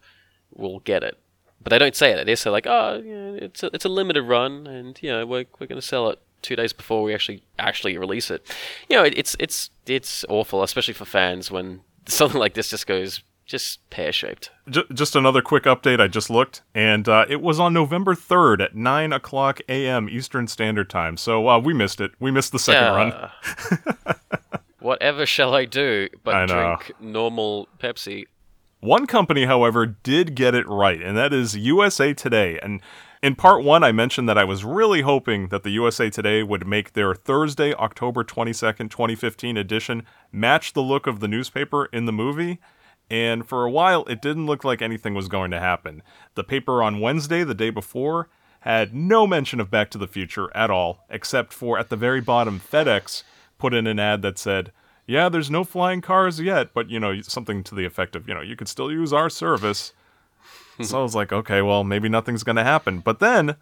will 0.53 0.79
get 0.79 1.03
it. 1.05 1.17
But 1.63 1.69
they 1.69 1.79
don't 1.79 1.95
say 1.95 2.11
it. 2.11 2.25
They 2.25 2.35
say 2.35 2.49
like, 2.49 2.67
"Oh, 2.67 3.01
yeah, 3.01 3.45
it's 3.45 3.63
a, 3.63 3.67
it's 3.73 3.85
a 3.85 3.89
limited 3.89 4.23
run, 4.23 4.67
and 4.67 4.99
you 5.01 5.09
know 5.09 5.25
we're 5.25 5.45
we're 5.57 5.67
going 5.67 5.79
to 5.79 5.87
sell 5.87 6.09
it 6.09 6.19
two 6.41 6.57
days 6.57 6.73
before 6.73 7.01
we 7.01 7.13
actually 7.13 7.43
actually 7.57 7.97
release 7.97 8.29
it." 8.29 8.45
You 8.89 8.97
know, 8.97 9.05
it, 9.05 9.17
it's 9.17 9.37
it's 9.39 9.69
it's 9.85 10.25
awful, 10.27 10.63
especially 10.63 10.95
for 10.95 11.05
fans 11.05 11.49
when 11.49 11.79
something 12.07 12.41
like 12.41 12.55
this 12.55 12.69
just 12.69 12.87
goes 12.87 13.21
just 13.51 13.87
pear 13.89 14.13
shaped. 14.13 14.49
J- 14.69 14.85
just 14.93 15.13
another 15.13 15.41
quick 15.41 15.63
update. 15.65 15.99
I 15.99 16.07
just 16.07 16.29
looked, 16.29 16.61
and 16.73 17.07
uh, 17.07 17.25
it 17.27 17.41
was 17.41 17.59
on 17.59 17.73
November 17.73 18.15
3rd 18.15 18.63
at 18.63 18.75
9 18.75 19.11
o'clock 19.11 19.59
a.m. 19.67 20.07
Eastern 20.09 20.47
Standard 20.47 20.89
Time. 20.89 21.17
So 21.17 21.49
uh, 21.49 21.59
we 21.59 21.73
missed 21.73 21.99
it. 21.99 22.11
We 22.19 22.31
missed 22.31 22.53
the 22.53 22.59
second 22.59 22.95
run. 22.95 23.29
Whatever 24.79 25.25
shall 25.25 25.53
I 25.53 25.65
do 25.65 26.07
but 26.23 26.33
I 26.33 26.45
drink 26.45 26.93
normal 27.01 27.67
Pepsi? 27.77 28.25
One 28.79 29.05
company, 29.05 29.45
however, 29.45 29.85
did 29.85 30.33
get 30.33 30.55
it 30.55 30.67
right, 30.67 31.01
and 31.01 31.15
that 31.17 31.33
is 31.33 31.55
USA 31.55 32.13
Today. 32.13 32.57
And 32.63 32.81
in 33.21 33.35
part 33.35 33.63
one, 33.63 33.83
I 33.83 33.91
mentioned 33.91 34.27
that 34.29 34.37
I 34.37 34.45
was 34.45 34.63
really 34.63 35.01
hoping 35.01 35.49
that 35.49 35.63
the 35.63 35.69
USA 35.71 36.09
Today 36.09 36.41
would 36.41 36.65
make 36.65 36.93
their 36.93 37.13
Thursday, 37.13 37.73
October 37.75 38.23
22nd, 38.23 38.89
2015 38.89 39.57
edition 39.57 40.03
match 40.31 40.73
the 40.73 40.81
look 40.81 41.05
of 41.05 41.19
the 41.19 41.27
newspaper 41.27 41.85
in 41.87 42.05
the 42.05 42.13
movie. 42.13 42.59
And 43.11 43.45
for 43.45 43.65
a 43.65 43.69
while, 43.69 44.05
it 44.05 44.21
didn't 44.21 44.45
look 44.45 44.63
like 44.63 44.81
anything 44.81 45.13
was 45.13 45.27
going 45.27 45.51
to 45.51 45.59
happen. 45.59 46.01
The 46.35 46.45
paper 46.45 46.81
on 46.81 47.01
Wednesday, 47.01 47.43
the 47.43 47.53
day 47.53 47.69
before, 47.69 48.29
had 48.61 48.95
no 48.95 49.27
mention 49.27 49.59
of 49.59 49.69
Back 49.69 49.91
to 49.91 49.97
the 49.97 50.07
Future 50.07 50.49
at 50.55 50.71
all, 50.71 51.03
except 51.09 51.51
for 51.51 51.77
at 51.77 51.89
the 51.89 51.97
very 51.97 52.21
bottom, 52.21 52.61
FedEx 52.61 53.23
put 53.57 53.73
in 53.73 53.85
an 53.85 53.99
ad 53.99 54.21
that 54.21 54.37
said, 54.37 54.71
"Yeah, 55.05 55.27
there's 55.27 55.51
no 55.51 55.65
flying 55.65 55.99
cars 55.99 56.39
yet, 56.39 56.73
but 56.73 56.89
you 56.89 57.01
know 57.01 57.19
something 57.19 57.65
to 57.65 57.75
the 57.75 57.83
effect 57.83 58.15
of, 58.15 58.29
you 58.29 58.33
know, 58.33 58.39
you 58.39 58.55
could 58.55 58.69
still 58.69 58.89
use 58.89 59.11
our 59.11 59.29
service." 59.29 59.91
so 60.81 61.01
I 61.01 61.03
was 61.03 61.13
like, 61.13 61.33
"Okay, 61.33 61.61
well, 61.61 61.83
maybe 61.83 62.07
nothing's 62.07 62.43
going 62.43 62.55
to 62.55 62.63
happen." 62.63 62.99
But 62.99 63.19
then 63.19 63.57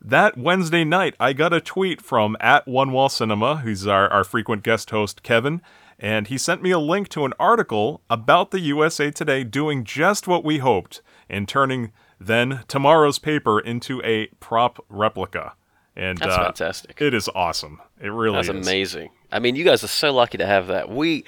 that 0.00 0.38
Wednesday 0.38 0.84
night, 0.84 1.14
I 1.20 1.34
got 1.34 1.52
a 1.52 1.60
tweet 1.60 2.00
from 2.00 2.34
at 2.40 2.66
One 2.66 2.92
Wall 2.92 3.10
Cinema, 3.10 3.56
who's 3.56 3.86
our, 3.86 4.08
our 4.08 4.24
frequent 4.24 4.62
guest 4.62 4.88
host, 4.88 5.22
Kevin, 5.22 5.60
and 5.98 6.28
he 6.28 6.38
sent 6.38 6.62
me 6.62 6.70
a 6.70 6.78
link 6.78 7.08
to 7.10 7.24
an 7.24 7.32
article 7.38 8.02
about 8.10 8.50
the 8.50 8.60
USA 8.60 9.10
Today 9.10 9.44
doing 9.44 9.84
just 9.84 10.26
what 10.28 10.44
we 10.44 10.58
hoped 10.58 11.00
and 11.28 11.48
turning 11.48 11.92
then 12.20 12.60
tomorrow's 12.68 13.18
paper 13.18 13.60
into 13.60 14.02
a 14.02 14.26
prop 14.40 14.84
replica. 14.88 15.54
And 15.94 16.18
That's 16.18 16.34
uh, 16.34 16.44
fantastic. 16.44 17.00
It 17.00 17.14
is 17.14 17.28
awesome. 17.34 17.80
It 18.00 18.08
really 18.08 18.38
is. 18.38 18.46
That's 18.48 18.58
is. 18.58 18.66
amazing. 18.66 19.10
I 19.32 19.38
mean, 19.38 19.56
you 19.56 19.64
guys 19.64 19.82
are 19.82 19.88
so 19.88 20.12
lucky 20.12 20.38
to 20.38 20.46
have 20.46 20.66
that. 20.66 20.90
We 20.90 21.24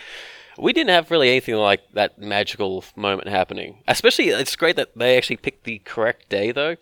we 0.59 0.73
didn't 0.73 0.91
have 0.91 1.11
really 1.11 1.31
anything 1.31 1.55
like 1.55 1.81
that 1.95 2.19
magical 2.19 2.85
moment 2.95 3.29
happening. 3.29 3.83
Especially, 3.89 4.29
it's 4.29 4.57
great 4.57 4.77
that 4.77 4.97
they 4.97 5.17
actually 5.17 5.37
picked 5.37 5.65
the 5.65 5.79
correct 5.85 6.29
day, 6.29 6.53
though. 6.53 6.77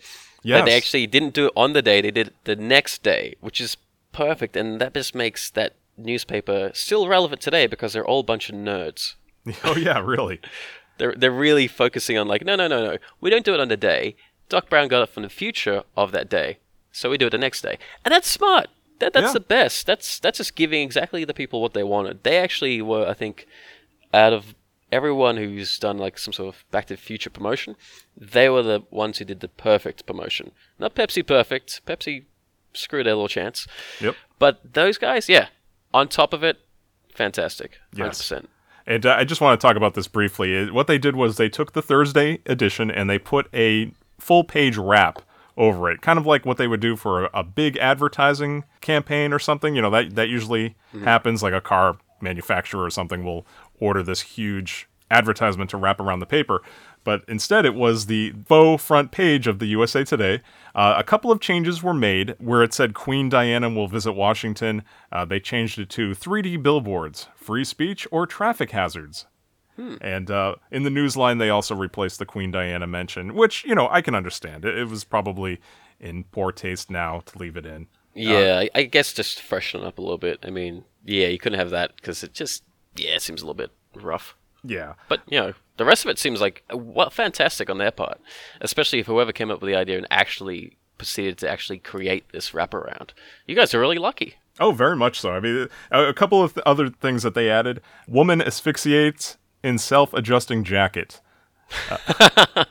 That 0.45 0.65
they 0.65 0.77
actually 0.77 1.07
didn't 1.07 1.35
do 1.35 1.47
it 1.47 1.53
on 1.57 1.73
the 1.73 1.83
day; 1.83 2.01
they 2.01 2.11
did 2.11 2.29
it 2.29 2.35
the 2.45 2.57
next 2.57 3.03
day, 3.03 3.35
which 3.41 3.61
is 3.61 3.77
perfect, 4.13 4.57
and 4.57 4.81
that 4.81 4.95
just 4.95 5.15
makes 5.15 5.51
that 5.51 5.75
newspaper 5.97 6.71
still 6.75 7.09
relevant 7.09 7.41
today 7.41 7.67
because 7.67 7.93
they're 7.93 8.07
all 8.07 8.21
a 8.21 8.25
bunch 8.25 8.49
of 8.49 8.55
nerds. 8.55 9.15
oh 9.65 9.77
yeah, 9.77 9.99
really. 10.01 10.41
They're 10.99 11.15
they're 11.15 11.31
really 11.31 11.69
focusing 11.69 12.17
on 12.17 12.27
like, 12.27 12.43
no, 12.43 12.57
no, 12.57 12.69
no, 12.69 12.83
no, 12.83 12.97
we 13.21 13.29
don't 13.29 13.45
do 13.45 13.53
it 13.53 13.61
on 13.61 13.69
the 13.69 13.77
day. 13.77 14.17
Doc 14.49 14.71
Brown 14.71 14.89
got 14.89 15.03
it 15.03 15.11
from 15.11 15.25
the 15.25 15.29
future 15.29 15.83
of 15.95 16.11
that 16.13 16.31
day, 16.31 16.59
so 16.91 17.11
we 17.11 17.19
do 17.19 17.27
it 17.27 17.31
the 17.31 17.37
next 17.37 17.61
day, 17.61 17.77
and 18.03 18.13
that's 18.13 18.27
smart. 18.27 18.69
That 19.01 19.13
that's 19.13 19.27
Yeah. 19.27 19.33
the 19.35 19.41
best. 19.41 19.87
That's 19.87 20.19
that's 20.19 20.39
just 20.39 20.57
giving 20.57 20.81
exactly 20.83 21.23
the 21.27 21.35
people 21.35 21.61
what 21.61 21.75
they 21.75 21.83
wanted. 21.83 22.23
They 22.25 22.39
actually 22.39 22.81
were, 22.81 23.07
I 23.07 23.13
think, 23.13 23.47
out 24.15 24.33
of 24.33 24.55
everyone 24.91 25.37
who's 25.37 25.79
done 25.79 25.99
like 25.99 26.17
some 26.19 26.33
sort 26.33 26.55
of 26.55 26.65
Back 26.71 26.87
to 26.87 26.95
the 26.95 27.01
Future 27.03 27.29
promotion, 27.29 27.77
they 28.17 28.49
were 28.49 28.63
the 28.63 28.81
ones 28.91 29.19
who 29.19 29.27
did 29.27 29.41
the 29.41 29.49
perfect 29.49 30.07
promotion. 30.07 30.53
Not 30.79 30.95
Pepsi 30.95 31.27
perfect. 31.27 31.83
Pepsi 31.87 32.25
screwed 32.73 33.05
their 33.05 33.15
little 33.17 33.29
chance. 33.29 33.67
Yep. 34.01 34.17
But 34.39 34.73
those 34.73 34.97
guys, 34.97 35.29
yeah, 35.29 35.49
on 35.97 36.09
top 36.09 36.35
of 36.35 36.45
it, 36.45 36.59
fantastic. 37.15 37.79
Hundred 37.95 38.07
Yes. 38.07 38.33
And 38.87 39.07
uh, 39.07 39.17
I 39.19 39.25
just 39.25 39.41
want 39.41 39.59
to 39.59 39.67
talk 39.67 39.77
about 39.77 39.95
this 39.95 40.07
briefly. 40.07 40.71
What 40.71 40.87
they 40.87 40.99
did 40.99 41.17
was 41.17 41.37
they 41.37 41.49
took 41.49 41.73
the 41.73 41.83
Thursday 41.83 42.41
edition 42.47 42.91
and 42.91 43.09
they 43.09 43.19
put 43.19 43.49
a 43.53 43.91
full 44.19 44.45
page 44.45 44.77
wrap 44.77 45.23
over 45.57 45.91
it, 45.91 46.03
kind 46.03 46.19
of 46.19 46.27
like 46.27 46.45
what 46.45 46.59
they 46.59 46.69
would 46.69 46.81
do 46.81 46.97
for 46.97 47.25
a, 47.25 47.31
a 47.33 47.43
big 47.43 47.79
advertising 47.79 48.65
campaign 48.83 49.33
or 49.33 49.39
something. 49.39 49.75
You 49.75 49.83
know, 49.83 49.91
that, 49.91 50.15
that 50.15 50.29
usually 50.29 50.77
happens, 51.03 51.43
like 51.43 51.55
a 51.55 51.63
car 51.63 51.97
manufacturer 52.21 52.85
or 52.85 52.91
something 52.91 53.25
will 53.25 53.47
order 53.81 54.03
this 54.03 54.21
huge 54.21 54.89
advertisement 55.11 55.71
to 55.71 55.77
wrap 55.79 55.99
around 55.99 56.21
the 56.21 56.27
paper. 56.27 56.61
But 57.07 57.23
instead, 57.29 57.65
it 57.65 57.77
was 57.77 58.07
the 58.07 58.35
faux 58.47 58.83
front 58.83 59.13
page 59.13 59.47
of 59.47 59.61
the 59.61 59.67
USA 59.67 60.03
Today. 60.03 60.43
Uh, 60.75 60.97
a 60.99 61.05
couple 61.05 61.31
of 61.31 61.39
changes 61.39 61.81
were 61.81 61.95
made 61.95 62.35
where 62.41 62.65
it 62.65 62.75
said 62.75 62.95
Queen 62.95 63.29
Diana 63.29 63.71
will 63.71 63.87
visit 63.87 64.15
Washington. 64.15 64.83
Uh, 65.13 65.25
they 65.25 65.39
changed 65.39 65.79
it 65.79 65.89
to 65.91 66.11
3D 66.11 66.61
billboards, 66.65 67.29
free 67.37 67.63
speech, 67.63 68.09
or 68.11 68.27
traffic 68.27 68.73
hazards. 68.73 69.27
And 70.01 70.33
uh, 70.33 70.57
in 70.73 70.83
the 70.83 70.91
newsline, 70.91 71.39
they 71.39 71.49
also 71.49 71.77
replaced 71.77 72.19
the 72.19 72.27
Queen 72.27 72.51
Diana 72.51 72.89
mention, 72.89 73.37
which, 73.37 73.65
you 73.65 73.77
know, 73.77 73.89
I 73.89 74.01
can 74.01 74.17
understand. 74.17 74.65
It, 74.65 74.77
it 74.77 74.89
was 74.89 75.05
probably 75.05 75.61
in 76.01 76.25
poor 76.25 76.51
taste 76.51 76.91
now 76.91 77.21
to 77.27 77.39
leave 77.39 77.57
it 77.57 77.67
in. 77.67 77.87
Yeah, 78.15 78.59
I, 78.59 78.71
I 78.75 78.83
guess 78.83 79.13
just 79.13 79.41
freshen 79.41 79.85
up 79.85 79.99
a 79.99 80.03
little 80.03 80.19
bit. 80.19 80.41
I 80.43 80.51
mean, 80.51 80.83
yeah, 81.05 81.29
you 81.29 81.39
couldn't 81.39 81.61
have 81.61 81.71
that 81.71 81.95
because 81.95 82.25
it 82.25 82.33
just 82.35 82.65
yeah, 82.97 83.11
it 83.11 83.23
seems 83.23 83.43
a 83.43 83.45
little 83.45 83.55
bit 83.55 83.71
rough. 83.95 84.35
Yeah. 84.65 84.95
But 85.09 85.21
you 85.29 85.39
know, 85.39 85.53
the 85.77 85.85
rest 85.85 86.05
of 86.05 86.11
it 86.11 86.19
seems 86.19 86.41
like 86.41 86.63
uh, 86.73 86.77
well, 86.77 87.11
fantastic 87.11 87.71
on 87.71 87.79
their 87.79 87.91
part, 87.91 88.21
especially 88.61 89.01
if 89.01 89.07
whoever 89.07 89.33
came 89.33 89.51
up 89.51 89.61
with 89.61 89.69
the 89.69 89.77
idea 89.77 89.97
and 89.97 90.07
actually 90.11 90.77
proceeded 90.99 91.39
to 91.39 91.51
actually 91.51 91.79
create 91.79 92.31
this 92.33 92.51
wraparound. 92.51 93.11
You 93.47 93.55
guys 93.55 93.75
are 93.75 93.81
really 93.81 93.99
lucky. 93.99 94.37
Oh, 94.59 94.73
very 94.73 94.97
much 94.97 95.21
so. 95.21 95.33
I 95.33 95.41
mean, 95.41 95.69
a, 95.91 96.15
couple 96.15 96.43
of 96.43 96.55
th- 96.55 96.63
other 96.65 96.89
things 96.89 97.23
that 97.23 97.35
they 97.35 97.51
added: 97.51 97.83
woman 98.09 98.41
asphyxiates 98.41 99.37
in 99.63 99.79
self-adjusting 99.79 100.65
jacket. 100.65 101.21
Uh, 101.91 101.99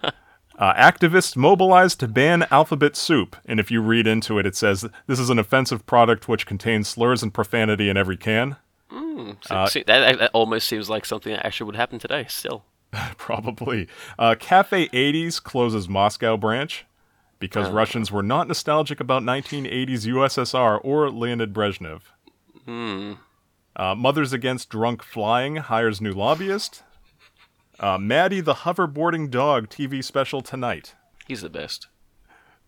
uh, 0.57 0.73
activists 0.73 1.35
mobilized 1.35 1.99
to 1.99 2.07
ban 2.07 2.47
alphabet 2.49 2.95
soup, 2.95 3.35
and 3.45 3.59
if 3.59 3.69
you 3.69 3.81
read 3.81 4.07
into 4.07 4.39
it, 4.39 4.47
it 4.47 4.55
says 4.55 4.85
this 5.05 5.19
is 5.19 5.29
an 5.29 5.37
offensive 5.37 5.85
product 5.85 6.27
which 6.27 6.47
contains 6.47 6.87
slurs 6.87 7.21
and 7.21 7.33
profanity 7.33 7.89
in 7.89 7.97
every 7.97 8.17
can. 8.17 8.55
So, 9.41 9.65
see, 9.67 9.83
that, 9.83 10.19
that 10.19 10.31
almost 10.33 10.67
seems 10.67 10.89
like 10.89 11.05
something 11.05 11.31
that 11.33 11.45
actually 11.45 11.67
would 11.67 11.75
happen 11.75 11.99
today. 11.99 12.25
Still, 12.27 12.63
Probably. 13.17 13.87
Uh, 14.17 14.35
Cafe 14.39 14.87
80s 14.89 15.41
closes 15.41 15.89
Moscow 15.89 16.37
branch 16.37 16.85
because 17.39 17.69
Russians 17.69 18.11
were 18.11 18.23
not 18.23 18.47
nostalgic 18.47 18.99
about 18.99 19.23
1980s 19.23 20.05
USSR 20.07 20.79
or 20.83 21.09
Leonid 21.09 21.53
Brezhnev. 21.53 22.01
Uh, 23.75 23.95
Mothers 23.95 24.33
Against 24.33 24.69
Drunk 24.69 25.03
Flying 25.03 25.57
hires 25.57 26.01
new 26.01 26.13
lobbyist. 26.13 26.83
Uh, 27.79 27.97
Maddie 27.97 28.41
the 28.41 28.53
hoverboarding 28.53 29.29
dog 29.29 29.69
TV 29.69 30.03
special 30.03 30.41
tonight. 30.41 30.95
he's 31.27 31.41
the 31.41 31.49
best. 31.49 31.87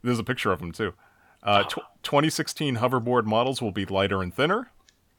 There's 0.03 0.19
a 0.19 0.23
picture 0.23 0.51
of 0.51 0.61
him 0.61 0.71
too. 0.71 0.93
Uh, 1.41 1.63
tw- 1.63 1.79
2016 2.03 2.77
hoverboard 2.77 3.25
models 3.25 3.61
will 3.61 3.71
be 3.71 3.85
lighter 3.85 4.21
and 4.21 4.33
thinner. 4.33 4.69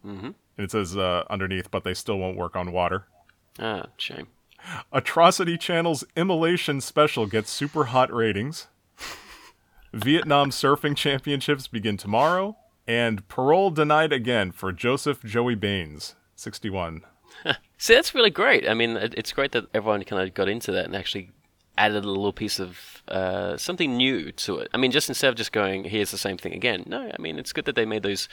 Mm-hmm. 0.04 0.26
And 0.26 0.34
it 0.64 0.70
says 0.70 0.96
uh, 0.96 1.24
underneath, 1.30 1.70
but 1.70 1.84
they 1.84 1.94
still 1.94 2.18
won't 2.18 2.36
work 2.36 2.54
on 2.54 2.70
water. 2.72 3.06
Ah, 3.58 3.86
shame. 3.96 4.28
Atrocity 4.92 5.56
Channel's 5.56 6.04
Immolation 6.16 6.80
Special 6.80 7.26
gets 7.26 7.50
super 7.50 7.86
hot 7.86 8.12
ratings. 8.12 8.68
Vietnam 9.92 10.50
Surfing 10.50 10.96
Championships 10.96 11.66
begin 11.66 11.96
tomorrow. 11.96 12.56
And 12.86 13.28
parole 13.28 13.70
denied 13.70 14.14
again 14.14 14.50
for 14.50 14.72
Joseph 14.72 15.22
Joey 15.22 15.54
Baines, 15.54 16.14
61. 16.36 17.02
See, 17.78 17.94
that's 17.94 18.14
really 18.14 18.30
great. 18.30 18.66
I 18.66 18.72
mean, 18.72 18.96
it's 18.96 19.32
great 19.32 19.52
that 19.52 19.66
everyone 19.74 20.02
kind 20.04 20.26
of 20.26 20.32
got 20.32 20.48
into 20.48 20.72
that 20.72 20.86
and 20.86 20.96
actually 20.96 21.30
added 21.76 22.04
a 22.04 22.08
little 22.08 22.32
piece 22.32 22.58
of 22.58 23.02
uh, 23.08 23.56
something 23.58 23.96
new 23.96 24.32
to 24.32 24.58
it. 24.58 24.68
I 24.72 24.78
mean, 24.78 24.90
just 24.90 25.08
instead 25.08 25.28
of 25.28 25.36
just 25.36 25.52
going, 25.52 25.84
here's 25.84 26.10
the 26.10 26.18
same 26.18 26.38
thing 26.38 26.54
again. 26.54 26.84
No, 26.86 27.10
I 27.12 27.20
mean, 27.20 27.38
it's 27.38 27.52
good 27.52 27.66
that 27.66 27.76
they 27.76 27.84
made 27.84 28.02
those 28.02 28.28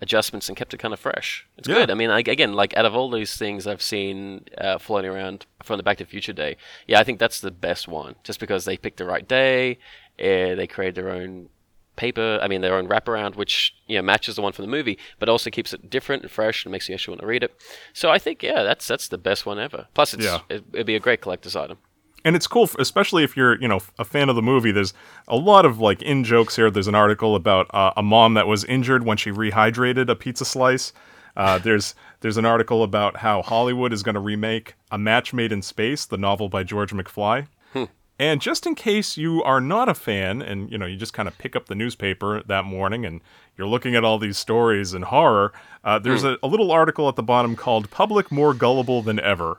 adjustments 0.00 0.48
and 0.48 0.56
kept 0.56 0.74
it 0.74 0.78
kind 0.78 0.92
of 0.92 1.00
fresh. 1.00 1.46
It's 1.56 1.68
Yeah. 1.68 1.76
good. 1.76 1.90
I 1.90 1.94
mean, 1.94 2.10
like, 2.10 2.28
again, 2.28 2.52
like 2.54 2.76
out 2.76 2.84
of 2.84 2.94
all 2.94 3.08
those 3.10 3.36
things 3.36 3.66
I've 3.66 3.82
seen 3.82 4.44
uh, 4.58 4.78
floating 4.78 5.10
around 5.10 5.46
from 5.62 5.76
the 5.78 5.82
Back 5.82 5.98
to 5.98 6.04
the 6.04 6.10
Future 6.10 6.32
day, 6.32 6.56
yeah, 6.86 7.00
I 7.00 7.04
think 7.04 7.18
that's 7.18 7.40
the 7.40 7.50
best 7.50 7.88
one. 7.88 8.16
Just 8.24 8.40
because 8.40 8.64
they 8.64 8.76
picked 8.76 8.98
the 8.98 9.04
right 9.06 9.26
day, 9.26 9.78
uh, 10.18 10.54
they 10.54 10.66
created 10.66 10.94
their 10.96 11.10
own 11.10 11.48
paper, 11.96 12.40
I 12.42 12.48
mean, 12.48 12.60
their 12.60 12.74
own 12.74 12.88
wraparound, 12.88 13.36
which 13.36 13.72
you 13.86 13.96
know 13.96 14.02
matches 14.02 14.34
the 14.34 14.42
one 14.42 14.52
from 14.52 14.64
the 14.64 14.70
movie, 14.70 14.98
but 15.20 15.28
also 15.28 15.48
keeps 15.48 15.72
it 15.72 15.88
different 15.88 16.22
and 16.22 16.30
fresh 16.30 16.64
and 16.64 16.72
makes 16.72 16.88
you 16.88 16.94
actually 16.94 17.12
want 17.12 17.20
to 17.20 17.26
read 17.28 17.44
it. 17.44 17.54
So 17.92 18.10
I 18.10 18.18
think, 18.18 18.42
yeah, 18.42 18.64
that's 18.64 18.86
that's 18.88 19.06
the 19.08 19.16
best 19.18 19.46
one 19.46 19.60
ever. 19.60 19.86
Plus, 19.94 20.12
it's 20.12 20.24
Yeah. 20.24 20.40
it, 20.48 20.64
it'd 20.72 20.86
be 20.86 20.96
a 20.96 21.00
great 21.00 21.20
collector's 21.20 21.54
item. 21.54 21.78
And 22.24 22.34
it's 22.34 22.46
cool, 22.46 22.70
especially 22.78 23.22
if 23.22 23.36
you're, 23.36 23.60
you 23.60 23.68
know, 23.68 23.80
a 23.98 24.04
fan 24.04 24.30
of 24.30 24.36
the 24.36 24.42
movie. 24.42 24.72
There's 24.72 24.94
a 25.28 25.36
lot 25.36 25.66
of 25.66 25.78
like 25.78 26.00
in 26.00 26.24
jokes 26.24 26.56
here. 26.56 26.70
There's 26.70 26.88
an 26.88 26.94
article 26.94 27.36
about 27.36 27.72
uh, 27.74 27.92
a 27.96 28.02
mom 28.02 28.34
that 28.34 28.46
was 28.46 28.64
injured 28.64 29.04
when 29.04 29.16
she 29.18 29.30
rehydrated 29.30 30.08
a 30.08 30.14
pizza 30.14 30.44
slice. 30.44 30.92
Uh, 31.36 31.58
there's 31.58 31.94
there's 32.20 32.36
an 32.36 32.46
article 32.46 32.82
about 32.82 33.18
how 33.18 33.42
Hollywood 33.42 33.92
is 33.92 34.02
going 34.02 34.14
to 34.14 34.20
remake 34.20 34.74
A 34.90 34.96
Match 34.96 35.34
Made 35.34 35.52
in 35.52 35.60
Space, 35.62 36.06
the 36.06 36.16
novel 36.16 36.48
by 36.48 36.62
George 36.64 36.92
McFly. 36.92 37.48
And 38.18 38.40
just 38.40 38.64
in 38.64 38.76
case 38.76 39.16
you 39.16 39.42
are 39.42 39.60
not 39.60 39.88
a 39.88 39.94
fan, 39.94 40.40
and 40.40 40.70
you 40.70 40.78
know 40.78 40.86
you 40.86 40.96
just 40.96 41.12
kind 41.12 41.26
of 41.28 41.36
pick 41.36 41.56
up 41.56 41.66
the 41.66 41.74
newspaper 41.74 42.42
that 42.46 42.64
morning 42.64 43.04
and 43.04 43.20
you're 43.58 43.66
looking 43.66 43.96
at 43.96 44.04
all 44.04 44.18
these 44.18 44.38
stories 44.38 44.94
and 44.94 45.04
horror, 45.06 45.52
uh, 45.82 45.98
there's 45.98 46.22
a, 46.24 46.38
a 46.42 46.46
little 46.46 46.70
article 46.70 47.08
at 47.08 47.16
the 47.16 47.24
bottom 47.24 47.56
called 47.56 47.90
"Public 47.90 48.30
More 48.30 48.54
Gullible 48.54 49.02
Than 49.02 49.18
Ever." 49.18 49.58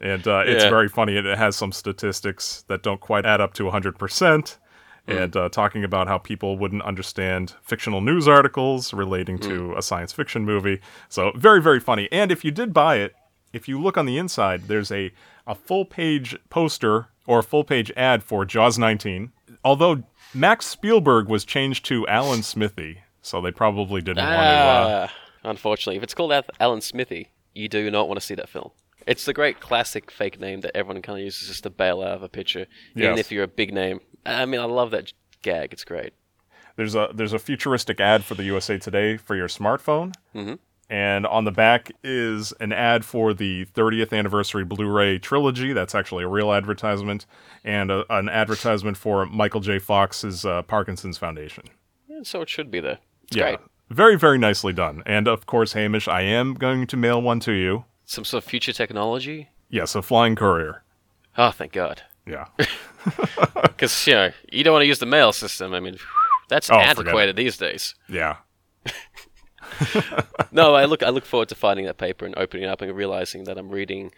And 0.00 0.26
uh, 0.26 0.42
it's 0.46 0.64
Yeah. 0.64 0.70
very 0.70 0.88
funny. 0.88 1.16
It 1.16 1.24
has 1.24 1.56
some 1.56 1.72
statistics 1.72 2.62
that 2.68 2.82
don't 2.82 3.00
quite 3.00 3.24
add 3.24 3.40
up 3.40 3.54
to 3.54 3.64
100%, 3.64 4.58
and 5.06 5.36
uh, 5.36 5.48
talking 5.50 5.84
about 5.84 6.08
how 6.08 6.18
people 6.18 6.56
wouldn't 6.58 6.82
understand 6.82 7.54
fictional 7.62 8.00
news 8.00 8.26
articles 8.26 8.92
relating 8.94 9.38
to 9.40 9.74
a 9.76 9.82
science 9.82 10.12
fiction 10.12 10.44
movie. 10.44 10.80
So, 11.08 11.30
very, 11.36 11.60
very 11.62 11.78
funny. 11.80 12.08
And 12.10 12.32
if 12.32 12.44
you 12.44 12.50
did 12.50 12.72
buy 12.72 12.96
it, 12.96 13.14
if 13.52 13.68
you 13.68 13.80
look 13.80 13.96
on 13.96 14.06
the 14.06 14.18
inside, 14.18 14.62
there's 14.68 14.90
a, 14.90 15.12
a 15.46 15.54
full 15.54 15.84
page 15.84 16.36
poster 16.50 17.06
or 17.26 17.38
a 17.38 17.42
full 17.42 17.64
page 17.64 17.92
ad 17.96 18.22
for 18.24 18.44
Jaws 18.44 18.78
19. 18.78 19.30
Although 19.64 20.02
Max 20.34 20.66
Spielberg 20.66 21.28
was 21.28 21.44
changed 21.44 21.84
to 21.86 22.06
Alan 22.08 22.42
Smithee, 22.42 22.98
so 23.22 23.40
they 23.40 23.52
probably 23.52 24.00
didn't 24.02 24.24
want 24.24 24.48
to. 24.48 24.54
Uh, 24.54 25.08
Ah, 25.08 25.14
unfortunately, 25.44 25.96
if 25.96 26.02
it's 26.02 26.14
called 26.14 26.32
Alan 26.58 26.80
Smithee, 26.80 27.28
you 27.54 27.68
do 27.68 27.90
not 27.90 28.08
want 28.08 28.18
to 28.20 28.26
see 28.26 28.34
that 28.34 28.48
film. 28.48 28.72
It's 29.06 29.24
the 29.24 29.32
great 29.32 29.60
classic 29.60 30.10
fake 30.10 30.40
name 30.40 30.60
that 30.62 30.76
everyone 30.76 31.02
kind 31.02 31.18
of 31.18 31.24
uses 31.24 31.48
just 31.48 31.62
to 31.64 31.70
bail 31.70 32.00
out 32.02 32.12
of 32.16 32.22
a 32.22 32.28
picture, 32.28 32.66
even 32.96 33.18
if 33.18 33.30
you're 33.30 33.44
a 33.44 33.48
big 33.48 33.72
name. 33.72 34.00
I 34.24 34.46
mean, 34.46 34.60
I 34.60 34.64
love 34.64 34.90
that 34.92 35.12
gag. 35.42 35.72
It's 35.72 35.84
great. 35.84 36.12
There's 36.76 36.94
a 36.94 37.10
there's 37.14 37.32
a 37.32 37.38
futuristic 37.38 38.00
ad 38.00 38.24
for 38.24 38.34
the 38.34 38.44
USA 38.44 38.78
Today 38.78 39.16
for 39.16 39.36
your 39.36 39.48
smartphone. 39.48 40.14
Mhm. 40.34 40.58
And 40.90 41.26
on 41.26 41.44
the 41.44 41.50
back 41.50 41.90
is 42.02 42.52
an 42.60 42.72
ad 42.72 43.04
for 43.06 43.32
the 43.32 43.64
30th 43.66 44.12
anniversary 44.12 44.64
Blu-ray 44.64 45.18
trilogy. 45.18 45.72
That's 45.72 45.94
actually 45.94 46.24
a 46.24 46.28
real 46.28 46.52
advertisement, 46.52 47.24
and 47.64 47.90
a, 47.90 48.04
an 48.12 48.28
advertisement 48.28 48.96
for 48.98 49.24
Michael 49.24 49.60
J. 49.60 49.78
Fox's 49.78 50.44
uh, 50.44 50.60
Parkinson's 50.62 51.16
Foundation. 51.16 51.64
Yeah, 52.06 52.20
so 52.22 52.42
it 52.42 52.50
should 52.50 52.70
be 52.70 52.80
there. 52.80 52.98
It's 53.28 53.36
yeah, 53.36 53.56
great. 53.56 53.60
very 53.88 54.16
very 54.16 54.36
nicely 54.38 54.72
done. 54.72 55.02
And 55.06 55.26
of 55.26 55.46
course, 55.46 55.72
Hamish, 55.72 56.06
I 56.08 56.20
am 56.22 56.54
going 56.54 56.86
to 56.88 56.96
mail 56.96 57.22
one 57.22 57.40
to 57.40 57.52
you. 57.52 57.84
Some 58.04 58.24
sort 58.24 58.44
of 58.44 58.48
future 58.50 58.72
technology. 58.72 59.48
Yes, 59.70 59.94
a 59.94 60.02
flying 60.02 60.36
courier. 60.36 60.82
Oh, 61.36 61.50
thank 61.50 61.72
God. 61.72 62.02
Yeah. 62.26 62.46
Because, 63.62 64.06
you 64.06 64.14
know, 64.14 64.30
you 64.52 64.62
don't 64.64 64.72
want 64.72 64.82
to 64.82 64.86
use 64.86 65.00
the 65.00 65.04
mail 65.06 65.32
system. 65.32 65.74
I 65.74 65.80
mean, 65.80 65.96
that's 66.48 66.70
Oh, 66.70 66.76
antiquated 66.76 67.34
these 67.36 67.56
days. 67.56 67.94
Yeah. 68.08 68.36
No, 70.52 70.74
I 70.74 70.84
look 70.84 71.02
I 71.02 71.08
look 71.08 71.24
forward 71.24 71.48
to 71.48 71.54
finding 71.56 71.86
that 71.86 71.98
paper 71.98 72.24
and 72.24 72.36
opening 72.38 72.64
it 72.64 72.68
up 72.68 72.80
and 72.80 72.94
realizing 72.94 73.44
that 73.44 73.58
I'm 73.58 73.70
reading 73.70 74.12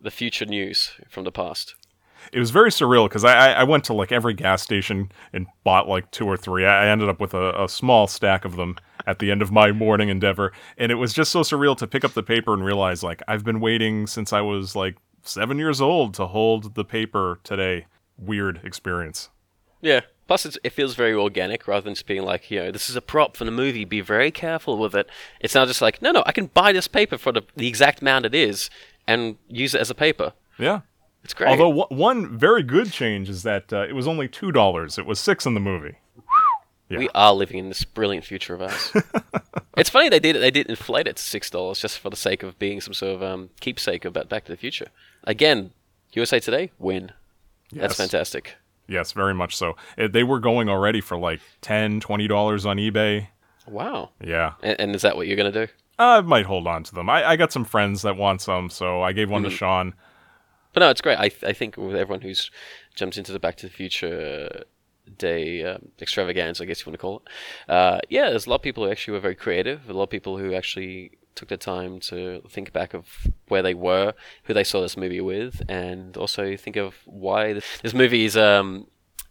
the 0.00 0.10
future 0.10 0.46
news 0.46 0.92
from 1.10 1.24
the 1.24 1.32
past. 1.32 1.74
It 2.32 2.38
was 2.38 2.50
very 2.50 2.70
surreal 2.70 3.08
because 3.08 3.24
I, 3.24 3.52
I 3.52 3.64
went 3.64 3.84
to 3.84 3.92
like 3.92 4.10
every 4.12 4.32
gas 4.32 4.62
station 4.62 5.12
and 5.32 5.46
bought 5.64 5.88
like 5.88 6.10
two 6.12 6.24
or 6.24 6.36
three. 6.38 6.64
I 6.64 6.84
I 6.84 6.88
ended 6.88 7.08
up 7.10 7.20
with 7.20 7.34
a, 7.34 7.64
a 7.64 7.68
small 7.68 8.06
stack 8.06 8.44
of 8.46 8.56
them 8.56 8.76
at 9.06 9.18
the 9.18 9.30
end 9.30 9.42
of 9.42 9.50
my 9.50 9.72
morning 9.72 10.08
endeavor, 10.08 10.52
and 10.76 10.92
it 10.92 10.96
was 10.96 11.12
just 11.12 11.32
so 11.32 11.40
surreal 11.40 11.76
to 11.78 11.86
pick 11.86 12.04
up 12.04 12.12
the 12.14 12.22
paper 12.22 12.54
and 12.54 12.64
realize 12.64 13.02
like 13.02 13.22
I've 13.28 13.44
been 13.44 13.60
waiting 13.60 14.06
since 14.06 14.32
I 14.32 14.40
was 14.40 14.76
like 14.76 14.96
seven 15.22 15.58
years 15.58 15.80
old 15.80 16.14
to 16.14 16.26
hold 16.26 16.74
the 16.74 16.84
paper 16.84 17.40
today. 17.44 17.86
Weird 18.18 18.60
experience. 18.62 19.30
Yeah. 19.80 20.00
Plus, 20.28 20.46
it's, 20.46 20.58
it 20.62 20.70
feels 20.70 20.94
very 20.94 21.12
organic 21.12 21.66
rather 21.66 21.84
than 21.84 21.94
just 21.94 22.06
being 22.06 22.22
like, 22.22 22.50
you 22.50 22.60
know, 22.60 22.70
this 22.70 22.88
is 22.88 22.96
a 22.96 23.00
prop 23.02 23.36
for 23.36 23.44
the 23.44 23.50
movie. 23.50 23.84
Be 23.84 24.00
very 24.00 24.30
careful 24.30 24.78
with 24.78 24.94
it. 24.94 25.08
It's 25.40 25.54
now 25.54 25.66
just 25.66 25.82
like, 25.82 26.00
no, 26.00 26.12
no, 26.12 26.22
I 26.24 26.32
can 26.32 26.46
buy 26.46 26.72
this 26.72 26.88
paper 26.88 27.18
for 27.18 27.32
the, 27.32 27.42
the 27.56 27.66
exact 27.66 28.00
amount 28.00 28.24
it 28.24 28.34
is 28.34 28.70
and 29.06 29.36
use 29.48 29.74
it 29.74 29.80
as 29.80 29.90
a 29.90 29.94
paper. 29.94 30.32
Yeah. 30.58 30.82
It's 31.24 31.34
great. 31.34 31.50
Although 31.50 31.84
w- 31.84 32.00
one 32.00 32.38
very 32.38 32.62
good 32.62 32.92
change 32.92 33.28
is 33.28 33.42
that 33.42 33.72
uh, 33.72 33.86
it 33.88 33.94
was 33.94 34.06
only 34.06 34.28
two 34.28 34.52
dollars. 34.52 34.98
It 34.98 35.06
was 35.06 35.20
six 35.20 35.46
in 35.46 35.54
the 35.54 35.60
movie. 35.60 35.96
Yeah. 36.92 36.98
we 36.98 37.08
are 37.14 37.32
living 37.32 37.58
in 37.58 37.68
this 37.68 37.84
brilliant 37.84 38.24
future 38.24 38.54
of 38.54 38.62
ours. 38.62 38.92
it's 39.76 39.90
funny 39.90 40.08
they 40.08 40.20
did 40.20 40.36
it. 40.36 40.40
they 40.40 40.50
did 40.50 40.66
inflate 40.68 41.06
it 41.06 41.16
to 41.16 41.22
six 41.22 41.50
dollars 41.50 41.80
just 41.80 41.98
for 41.98 42.10
the 42.10 42.16
sake 42.16 42.42
of 42.42 42.58
being 42.58 42.80
some 42.80 42.94
sort 42.94 43.14
of 43.16 43.22
um, 43.22 43.50
keepsake 43.60 44.04
about 44.04 44.28
Back 44.28 44.44
to 44.44 44.52
the 44.52 44.56
Future. 44.56 44.86
Again, 45.24 45.72
USA 46.12 46.38
Today 46.40 46.70
win. 46.78 47.12
That's 47.72 47.96
fantastic. 47.96 48.56
Yes, 48.86 49.12
very 49.12 49.32
much 49.32 49.56
so. 49.56 49.76
Uh, 49.96 50.08
They 50.08 50.22
were 50.24 50.40
going 50.40 50.68
already 50.68 51.00
for 51.00 51.16
like 51.16 51.40
10 51.62 52.00
dollars 52.28 52.66
on 52.66 52.76
eBay. 52.76 53.28
Wow. 53.66 54.10
Yeah. 54.22 54.52
And, 54.62 54.80
and 54.80 54.94
is 54.94 55.02
that 55.02 55.16
what 55.16 55.26
you're 55.26 55.36
gonna 55.36 55.52
do? 55.52 55.68
I 55.98 56.20
might 56.20 56.46
hold 56.46 56.66
on 56.66 56.82
to 56.84 56.94
them. 56.94 57.08
I, 57.08 57.24
I 57.30 57.36
got 57.36 57.52
some 57.52 57.64
friends 57.64 58.02
that 58.02 58.16
want 58.16 58.40
some, 58.42 58.70
so 58.70 59.02
I 59.02 59.12
gave 59.12 59.26
Mm-hmm. 59.28 59.32
one 59.34 59.42
to 59.44 59.50
Sean. 59.50 59.94
But 60.72 60.80
no, 60.80 60.90
it's 60.90 61.00
great. 61.00 61.18
I 61.18 61.30
I 61.46 61.52
think 61.52 61.76
with 61.76 61.94
everyone 61.94 62.22
who's 62.22 62.50
jumped 62.94 63.16
into 63.18 63.30
the 63.32 63.38
Back 63.38 63.56
to 63.58 63.66
the 63.66 63.72
Future 63.72 64.64
Day 65.18 65.64
um, 65.64 65.88
extravaganza, 66.00 66.62
I 66.62 66.66
guess 66.66 66.80
you 66.80 66.90
want 66.90 66.94
to 66.94 66.98
call 66.98 67.16
it. 67.16 67.72
Uh, 67.72 68.00
yeah, 68.08 68.30
there's 68.30 68.46
a 68.46 68.50
lot 68.50 68.56
of 68.56 68.62
people 68.62 68.84
who 68.84 68.90
actually 68.90 69.12
were 69.14 69.20
very 69.20 69.34
creative. 69.34 69.88
A 69.88 69.92
lot 69.92 70.04
of 70.04 70.10
people 70.10 70.38
who 70.38 70.54
actually 70.54 71.12
took 71.34 71.48
the 71.48 71.56
time 71.56 72.00
to 72.00 72.42
think 72.48 72.72
back 72.72 72.94
of 72.94 73.26
where 73.48 73.62
they 73.62 73.74
were, 73.74 74.14
who 74.44 74.54
they 74.54 74.64
saw 74.64 74.80
this 74.80 74.96
movie 74.96 75.20
with, 75.20 75.62
and 75.68 76.16
also 76.16 76.56
think 76.56 76.76
of 76.76 76.94
why 77.04 77.54
this, 77.54 77.94
movie 77.94 78.24
is 78.24 78.36
um, 78.36 78.86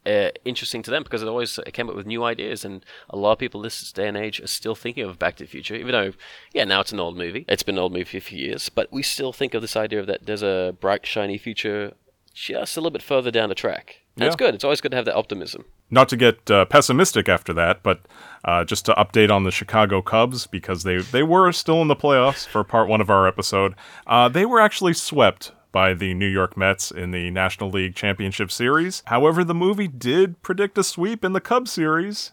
uh, 0.06 0.30
interesting 0.46 0.82
to 0.84 0.92
them 0.92 1.04
because 1.04 1.22
it 1.22 1.28
always 1.28 1.60
came 1.74 1.90
up 1.90 1.96
with 1.96 2.06
new 2.06 2.24
ideas. 2.24 2.66
And 2.66 2.86
a 3.10 3.18
lot 3.18 3.34
of 3.34 3.40
people 3.40 3.62
this 3.62 3.92
day 3.92 4.08
and 4.08 4.18
age 4.18 4.40
are 4.40 4.48
still 4.48 4.76
thinking 4.76 5.04
of 5.04 5.20
Back 5.20 5.36
to 5.38 5.44
the 5.44 5.50
Future, 5.50 5.76
even 5.76 5.92
though, 5.92 6.14
yeah, 6.54 6.64
now 6.64 6.82
it's 6.82 6.92
an 6.92 7.00
old 7.00 7.18
movie. 7.18 7.46
It's 7.48 7.64
been 7.64 7.76
an 7.76 7.84
old 7.84 7.94
movie 7.94 8.06
for 8.06 8.18
a 8.18 8.22
few 8.22 8.40
years, 8.40 8.70
but 8.70 8.92
we 8.92 9.04
still 9.04 9.34
think 9.34 9.54
of 9.54 9.62
this 9.62 9.76
idea 9.76 10.00
of 10.00 10.08
that 10.08 10.26
there's 10.26 10.44
a 10.44 10.76
bright, 10.80 11.06
shiny 11.06 11.38
future 11.38 11.94
just 12.34 12.78
a 12.78 12.80
little 12.80 12.92
bit 12.92 13.02
further 13.02 13.32
down 13.32 13.50
the 13.50 13.56
track. 13.56 14.01
It's 14.18 14.34
Yeah. 14.34 14.36
good. 14.38 14.56
It's 14.56 14.64
always 14.64 14.82
good 14.82 14.92
to 14.92 14.98
have 14.98 15.06
that 15.06 15.16
optimism. 15.16 15.66
Not 15.90 16.10
to 16.10 16.18
get 16.18 16.50
uh, 16.52 16.66
pessimistic 16.66 17.30
after 17.30 17.54
that, 17.54 17.82
but 17.82 18.02
uh, 18.44 18.64
just 18.66 18.86
to 18.88 18.94
update 18.94 19.32
on 19.32 19.44
the 19.46 19.52
Chicago 19.52 20.02
Cubs 20.02 20.48
because 20.48 20.84
they 20.84 20.98
they 20.98 21.24
were 21.24 21.52
still 21.52 21.82
in 21.82 21.88
the 21.88 21.96
playoffs 21.96 22.46
for 22.48 22.64
part 22.64 22.88
one 22.90 23.00
of 23.02 23.10
our 23.10 23.28
episode. 23.28 23.74
Uh, 24.06 24.28
they 24.28 24.46
were 24.46 24.60
actually 24.60 24.94
swept 24.94 25.52
by 25.72 25.94
the 25.94 26.14
New 26.14 26.28
York 26.28 26.58
Mets 26.58 26.92
in 26.92 27.12
the 27.12 27.32
National 27.32 27.70
League 27.70 27.96
Championship 27.96 28.52
Series. 28.52 29.02
However, 29.06 29.44
the 29.46 29.54
movie 29.56 29.88
did 29.88 30.42
predict 30.44 30.78
a 30.78 30.84
sweep 30.84 31.24
in 31.24 31.32
the 31.32 31.40
Cubs 31.42 31.72
series, 31.72 32.32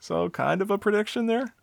so 0.00 0.28
kind 0.28 0.60
of 0.60 0.70
a 0.72 0.76
prediction 0.78 1.26
there. 1.26 1.54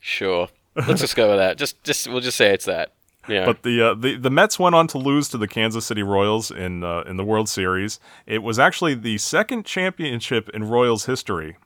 Sure. 0.00 0.48
Let's 0.74 1.00
just 1.00 1.14
go 1.14 1.28
with 1.28 1.38
that. 1.38 1.58
Just, 1.58 1.82
just 1.84 2.08
we'll 2.08 2.20
just 2.20 2.36
say 2.36 2.52
it's 2.52 2.64
that. 2.64 2.92
Yeah. 3.28 3.44
But 3.46 3.62
the, 3.62 3.80
uh, 3.80 3.94
the 3.94 4.16
the 4.16 4.30
Mets 4.30 4.58
went 4.58 4.74
on 4.74 4.86
to 4.88 4.98
lose 4.98 5.28
to 5.28 5.38
the 5.38 5.46
Kansas 5.46 5.86
City 5.86 6.02
Royals 6.02 6.50
in 6.50 6.82
uh, 6.82 7.02
in 7.02 7.16
the 7.16 7.24
World 7.24 7.48
Series. 7.48 8.00
It 8.26 8.42
was 8.42 8.58
actually 8.58 8.94
the 8.94 9.18
second 9.18 9.64
championship 9.64 10.48
in 10.50 10.64
Royals 10.64 11.06
history. 11.06 11.56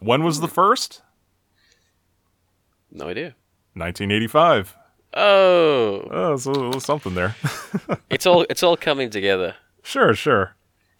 When 0.00 0.24
was 0.24 0.40
the 0.40 0.48
first? 0.48 1.02
no 2.90 3.08
idea. 3.08 3.34
1985. 3.74 4.76
Oh, 5.16 6.08
Oh, 6.10 6.36
so 6.36 6.78
something 6.78 7.14
there. 7.14 7.36
it's 8.10 8.26
all 8.26 8.46
it's 8.48 8.62
all 8.62 8.76
coming 8.76 9.10
together. 9.10 9.56
sure, 9.82 10.14
sure. 10.14 10.54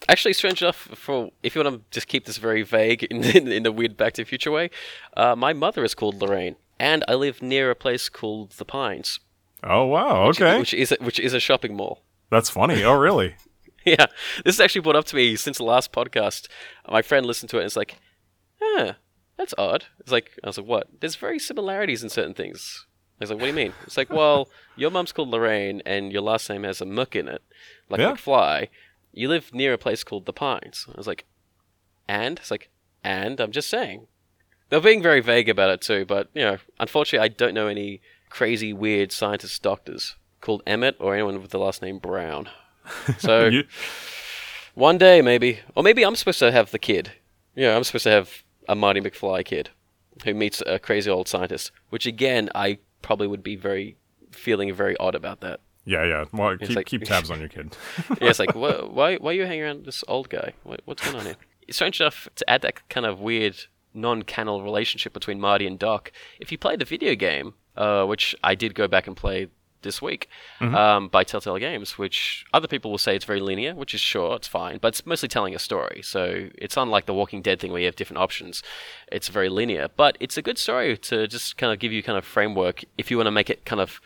Actually, 0.08 0.34
strange 0.34 0.60
enough, 0.60 0.76
for 0.76 1.30
if 1.42 1.54
you 1.54 1.62
want 1.64 1.76
to 1.76 1.82
just 1.90 2.08
keep 2.08 2.26
this 2.26 2.36
very 2.36 2.62
vague 2.62 3.04
in, 3.04 3.24
in, 3.36 3.50
in 3.50 3.62
the 3.62 3.72
weird 3.72 3.96
Back 3.96 4.12
to 4.14 4.22
the 4.22 4.26
Future 4.26 4.50
way, 4.50 4.70
uh, 5.16 5.34
my 5.34 5.52
mother 5.52 5.82
is 5.82 5.94
called 5.94 6.20
Lorraine, 6.20 6.56
and 6.78 7.02
I 7.08 7.14
live 7.14 7.40
near 7.42 7.70
a 7.70 7.74
place 7.74 8.08
called 8.08 8.50
the 8.52 8.64
Pines, 8.66 9.18
Oh 9.66 9.86
wow. 9.86 10.28
Okay, 10.28 10.58
which 10.58 10.74
is 10.74 10.92
a, 10.92 10.96
which 11.00 11.18
is 11.18 11.32
a 11.34 11.40
shopping 11.40 11.74
mall. 11.74 12.02
that's 12.30 12.50
funny. 12.50 12.82
Oh 12.84 12.94
really? 12.94 13.36
yeah, 13.84 14.06
this 14.44 14.54
is 14.56 14.60
actually 14.60 14.80
brought 14.82 14.96
up 14.96 15.04
to 15.06 15.16
me 15.16 15.36
since 15.36 15.58
the 15.58 15.64
last 15.64 15.92
podcast. 15.92 16.48
My 16.90 17.02
friend 17.02 17.24
listened 17.26 17.50
to 17.50 17.56
it 17.56 17.60
and 17.60 17.66
it's 17.66 17.76
like, 17.76 17.96
huh, 18.60 18.94
that's 19.36 19.54
odd. 19.58 19.86
It's 20.00 20.12
like, 20.12 20.32
I 20.42 20.46
was 20.46 20.58
like, 20.58 20.66
what? 20.66 20.88
There's 21.00 21.16
very 21.16 21.38
similarities 21.38 22.02
in 22.02 22.08
certain 22.08 22.34
things. 22.34 22.86
I 23.20 23.24
was 23.24 23.30
like, 23.30 23.38
what 23.38 23.44
do 23.44 23.48
you 23.50 23.54
mean? 23.54 23.72
It's 23.86 23.96
like, 23.96 24.10
well, 24.10 24.48
your 24.76 24.90
mum's 24.90 25.12
called 25.12 25.28
Lorraine 25.28 25.82
and 25.86 26.12
your 26.12 26.22
last 26.22 26.48
name 26.50 26.64
has 26.64 26.80
a 26.80 26.86
muck 26.86 27.14
in 27.14 27.28
it, 27.28 27.42
like 27.88 28.00
Yeah. 28.00 28.12
McFly. 28.12 28.68
You 29.12 29.28
live 29.28 29.52
near 29.54 29.72
a 29.72 29.78
place 29.78 30.02
called 30.02 30.26
the 30.26 30.32
Pines. 30.32 30.86
I 30.92 30.96
was 30.96 31.06
like, 31.06 31.24
and? 32.08 32.38
It's 32.38 32.50
like, 32.50 32.70
and? 33.04 33.38
I'm 33.38 33.52
just 33.52 33.68
saying. 33.70 34.06
They're 34.70 34.80
being 34.80 35.02
very 35.02 35.20
vague 35.20 35.48
about 35.48 35.70
it 35.70 35.80
too, 35.82 36.04
but, 36.04 36.28
you 36.34 36.42
know, 36.42 36.56
unfortunately, 36.80 37.24
I 37.24 37.28
don't 37.28 37.54
know 37.54 37.68
any 37.68 38.00
crazy, 38.34 38.72
weird 38.72 39.12
scientist 39.12 39.62
doctors 39.62 40.16
called 40.40 40.60
Emmett 40.66 40.96
or 40.98 41.14
anyone 41.14 41.40
with 41.40 41.52
the 41.52 41.58
last 41.58 41.80
name 41.82 41.98
Brown. 41.98 42.48
So. 43.18 43.46
You- 43.46 43.64
One 44.74 44.98
day, 44.98 45.22
maybe. 45.22 45.60
Or 45.76 45.82
maybe 45.84 46.02
I'm 46.04 46.16
supposed 46.16 46.40
to 46.40 46.50
have 46.50 46.72
the 46.72 46.80
kid. 46.80 47.12
Yeah, 47.54 47.76
I'm 47.76 47.84
supposed 47.84 48.02
to 48.04 48.10
have 48.10 48.42
a 48.68 48.74
Marty 48.74 49.00
McFly 49.00 49.44
kid 49.44 49.70
who 50.24 50.34
meets 50.34 50.62
a 50.66 50.78
crazy 50.80 51.08
old 51.10 51.28
scientist, 51.28 51.70
which 51.90 52.06
again, 52.06 52.50
I 52.54 52.78
probably 53.02 53.28
would 53.28 53.42
be 53.44 53.54
very 53.56 53.96
feeling 54.32 54.74
very 54.74 54.96
odd 54.98 55.14
about 55.14 55.40
that. 55.42 55.60
yeah, 55.84 56.04
yeah. 56.04 56.24
Well, 56.32 56.56
keep, 56.58 56.76
like- 56.76 56.86
keep 56.86 57.04
tabs 57.04 57.30
on 57.30 57.38
your 57.38 57.48
kid. 57.48 57.76
Yeah, 58.20 58.30
it's 58.30 58.40
like, 58.40 58.52
wh- 58.62 58.92
why, 58.92 59.16
why 59.16 59.30
are 59.30 59.34
you 59.34 59.46
hanging 59.46 59.62
around 59.62 59.86
this 59.86 60.02
old 60.08 60.28
guy? 60.28 60.54
What, 60.64 60.80
what's 60.86 61.04
going 61.04 61.16
on 61.20 61.24
here? 61.26 61.36
It's 61.68 61.76
strange 61.78 62.00
enough 62.00 62.28
to 62.34 62.50
add 62.50 62.62
that 62.62 62.86
kind 62.88 63.06
of 63.06 63.20
weird 63.20 63.56
non-canon 63.94 64.62
relationship 64.64 65.12
between 65.12 65.40
Marty 65.40 65.66
and 65.68 65.78
Doc. 65.78 66.10
If 66.40 66.50
you 66.50 66.58
play 66.58 66.74
the 66.76 66.84
video 66.84 67.14
game, 67.14 67.54
uh, 67.76 68.04
which 68.04 68.34
I 68.42 68.54
did 68.54 68.74
go 68.74 68.88
back 68.88 69.06
and 69.06 69.16
play 69.16 69.48
this 69.82 70.00
week 70.00 70.28
um, 70.74 71.08
by 71.08 71.22
Telltale 71.24 71.58
Games, 71.58 71.98
which 71.98 72.44
other 72.54 72.66
people 72.66 72.90
will 72.90 72.98
say 72.98 73.14
it's 73.14 73.26
very 73.26 73.40
linear, 73.40 73.74
which 73.74 73.94
is 73.94 74.00
sure, 74.00 74.34
it's 74.34 74.48
fine, 74.48 74.78
but 74.78 74.88
it's 74.88 75.04
mostly 75.06 75.28
telling 75.28 75.54
a 75.54 75.58
story. 75.58 76.00
So 76.02 76.48
it's 76.56 76.76
unlike 76.76 77.04
the 77.06 77.14
Walking 77.14 77.42
Dead 77.42 77.60
thing 77.60 77.70
where 77.70 77.80
you 77.80 77.86
have 77.86 77.94
different 77.94 78.22
options. 78.22 78.62
It's 79.12 79.28
very 79.28 79.48
linear, 79.48 79.88
but 79.94 80.16
it's 80.20 80.36
a 80.36 80.42
good 80.42 80.58
story 80.58 80.96
to 80.96 81.28
just 81.28 81.58
kind 81.58 81.72
of 81.72 81.78
give 81.78 81.92
you 81.92 82.02
kind 82.02 82.16
of 82.16 82.24
framework 82.24 82.82
if 82.96 83.10
you 83.10 83.18
want 83.18 83.26
to 83.26 83.30
make 83.30 83.50
it 83.50 83.64
kind 83.66 83.80
of 83.80 84.00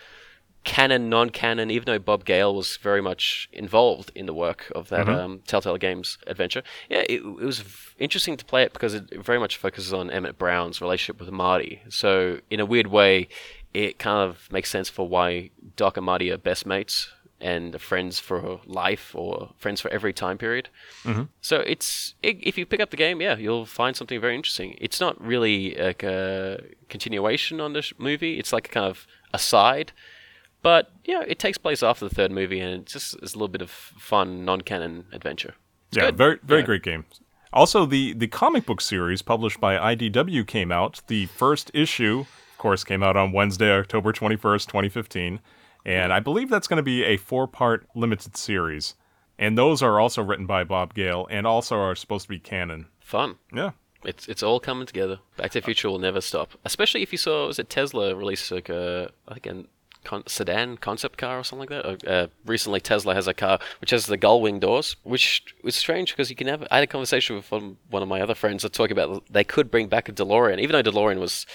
canon, 0.65 1.09
non-canon, 1.09 1.71
even 1.71 1.87
though 1.87 1.99
Bob 1.99 2.25
Gale 2.25 2.55
was 2.55 2.77
very 2.79 3.01
much 3.01 3.49
involved 3.53 4.11
in 4.15 4.27
the 4.27 4.35
work 4.35 4.71
of 4.75 4.89
that 4.89 5.09
um, 5.09 5.41
Telltale 5.47 5.79
Games 5.79 6.19
adventure. 6.27 6.63
Yeah, 6.91 7.05
it, 7.09 7.23
it 7.23 7.25
was 7.25 7.61
v- 7.61 7.95
interesting 7.99 8.37
to 8.37 8.45
play 8.45 8.65
it 8.65 8.73
because 8.73 8.93
it 8.93 9.25
very 9.25 9.39
much 9.39 9.57
focuses 9.57 9.95
on 9.95 10.11
Emmett 10.11 10.37
Brown's 10.37 10.81
relationship 10.81 11.21
with 11.21 11.31
Marty. 11.31 11.81
So 11.89 12.41
in 12.51 12.61
a 12.61 12.67
weird 12.67 12.89
way, 12.89 13.29
it 13.75 13.99
kind 13.99 14.29
of 14.29 14.51
makes 14.51 14.71
sense 14.71 14.89
for 14.89 15.09
why 15.09 15.51
Doc 15.77 15.97
and 15.97 16.07
Marty 16.07 16.31
are 16.31 16.39
best 16.39 16.67
mates 16.67 17.11
and 17.41 17.81
friends 17.81 18.19
for 18.19 18.61
life 18.67 19.15
or 19.15 19.51
friends 19.57 19.81
for 19.81 19.89
every 19.91 20.13
time 20.13 20.37
period. 20.39 20.69
Mm-hmm. 21.05 21.23
So 21.41 21.59
it's 21.61 22.15
i 22.25 22.37
if 22.41 22.59
you 22.59 22.67
pick 22.67 22.81
up 22.81 22.91
the 22.91 22.97
game, 22.97 23.21
yeah, 23.21 23.37
you'll 23.37 23.67
find 23.67 23.95
something 23.95 24.21
very 24.21 24.35
interesting. 24.35 24.77
It's 24.81 25.01
not 25.01 25.21
really 25.25 25.75
like 25.77 26.03
a 26.03 26.63
continuation 26.89 27.61
on 27.61 27.75
the 27.75 27.93
movie. 27.99 28.39
It's 28.41 28.53
like 28.53 28.67
a 28.69 28.73
kind 28.73 28.87
of 28.87 29.07
aside, 29.33 29.93
but 30.63 30.91
yeah, 31.05 31.23
it 31.29 31.39
takes 31.39 31.59
place 31.59 31.83
after 31.83 32.09
the 32.09 32.15
third 32.15 32.33
movie, 32.33 32.59
and 32.61 32.83
it's 32.83 32.93
just 32.93 33.15
is 33.23 33.35
a 33.35 33.37
little 33.37 33.49
bit 33.49 33.63
of 33.63 33.71
fun, 33.71 34.45
non-canon 34.45 35.07
adventure. 35.13 35.55
It's 35.89 35.97
yeah, 35.99 36.07
good. 36.07 36.17
very 36.17 36.39
very 36.43 36.61
Yeah. 36.61 36.67
great 36.67 36.83
game. 36.83 37.05
Also, 37.53 37.87
the 37.87 38.15
the 38.15 38.27
comic 38.27 38.67
book 38.67 38.81
series 38.81 39.23
published 39.23 39.61
by 39.61 39.77
IDW 39.95 40.45
came 40.47 40.73
out. 40.73 41.03
The 41.07 41.27
first 41.27 41.71
issue, 41.73 42.27
course, 42.59 42.85
came 42.85 43.03
out 43.03 43.17
on 43.17 43.33
Wednesday, 43.33 43.71
October 43.71 44.13
twenty 44.13 44.37
first, 44.37 44.69
twenty 44.69 44.89
fifteen, 44.89 45.41
and 45.85 46.13
I 46.13 46.21
believe 46.21 46.51
that's 46.51 46.69
going 46.69 46.79
to 46.79 46.83
be 46.83 47.05
a 47.05 47.17
four 47.17 47.47
part 47.47 47.87
limited 47.95 48.37
series. 48.37 48.95
And 49.39 49.57
those 49.57 49.83
are 49.83 50.01
also 50.01 50.23
written 50.23 50.47
by 50.47 50.65
Bob 50.65 50.95
Gale, 50.95 51.27
and 51.31 51.47
also 51.47 51.79
are 51.79 51.95
supposed 51.95 52.25
to 52.25 52.29
be 52.29 52.41
canon. 52.41 52.87
Fun. 53.01 53.37
Yeah. 53.55 53.71
It's 54.05 54.29
it's 54.29 54.43
all 54.43 54.61
coming 54.61 54.87
together. 54.87 55.19
Back 55.37 55.53
to 55.53 55.61
the 55.61 55.65
Future 55.65 55.89
will 55.89 55.99
never 55.99 56.21
stop. 56.21 56.51
Especially 56.65 57.03
if 57.03 57.13
you 57.13 57.19
saw 57.19 57.47
was 57.47 57.59
it 57.59 57.71
Tesla 57.71 58.15
release 58.15 58.51
like 58.51 58.69
a 58.69 59.11
I 59.27 59.35
think 59.35 59.47
a 59.47 59.65
con- 60.05 60.27
sedan 60.27 60.77
concept 60.77 61.19
car 61.19 61.39
or 61.39 61.45
something 61.45 61.69
like 61.69 61.71
that. 61.71 62.07
Uh, 62.07 62.11
uh, 62.11 62.27
recently, 62.47 62.81
Tesla 62.81 63.15
has 63.15 63.27
a 63.27 63.35
car 63.35 63.59
which 63.81 63.91
has 63.91 64.07
the 64.07 64.17
gull 64.17 64.41
wing 64.41 64.61
doors, 64.61 64.97
which 65.03 65.55
is 65.65 65.75
strange 65.75 66.13
because 66.13 66.31
you 66.31 66.37
can 66.37 66.47
have. 66.47 66.67
I 66.71 66.77
had 66.77 66.85
a 66.85 66.87
conversation 66.87 67.37
with 67.37 67.51
one, 67.51 67.77
one 67.91 68.03
of 68.03 68.09
my 68.09 68.21
other 68.21 68.35
friends 68.35 68.63
that 68.63 68.73
talk 68.73 68.91
about 68.91 69.25
they 69.31 69.45
could 69.45 69.71
bring 69.71 69.89
back 69.89 70.09
a 70.09 70.13
DeLorean, 70.13 70.61
even 70.61 70.73
though 70.73 70.91
DeLorean 70.91 71.19
was 71.19 71.47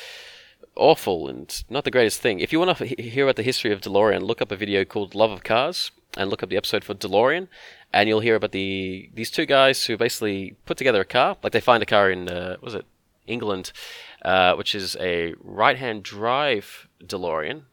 awful 0.76 1.28
and 1.28 1.64
not 1.70 1.84
the 1.84 1.92
greatest 1.92 2.22
thing. 2.22 2.40
If 2.40 2.52
you 2.52 2.60
want 2.60 2.78
to 2.78 2.86
h- 2.86 3.14
hear 3.14 3.26
about 3.26 3.36
the 3.36 3.44
history 3.44 3.72
of 3.72 3.82
DeLorean, 3.82 4.22
look 4.22 4.42
up 4.42 4.52
a 4.52 4.56
video 4.56 4.84
called 4.86 5.16
Love 5.16 5.32
of 5.32 5.44
Cars 5.44 5.92
and 6.18 6.30
look 6.30 6.44
up 6.44 6.50
the 6.50 6.58
episode 6.58 6.84
for 6.84 6.94
DeLorean, 6.94 7.48
and 7.92 8.08
you'll 8.08 8.20
hear 8.20 8.36
about 8.36 8.52
the 8.52 9.10
these 9.14 9.32
two 9.32 9.46
guys 9.46 9.86
who 9.86 9.98
basically 9.98 10.56
put 10.66 10.78
together 10.78 11.02
a 11.02 11.06
car. 11.06 11.38
Like 11.44 11.54
they 11.54 11.62
find 11.62 11.82
a 11.84 11.88
car 11.88 12.10
in 12.12 12.30
uh, 12.30 12.58
was 12.62 12.76
it 12.76 12.86
England, 13.28 13.72
uh, 14.24 14.54
which 14.56 14.76
is 14.76 14.96
a 15.00 15.34
right-hand 15.42 16.04
drive 16.04 16.88
DeLorean, 17.04 17.64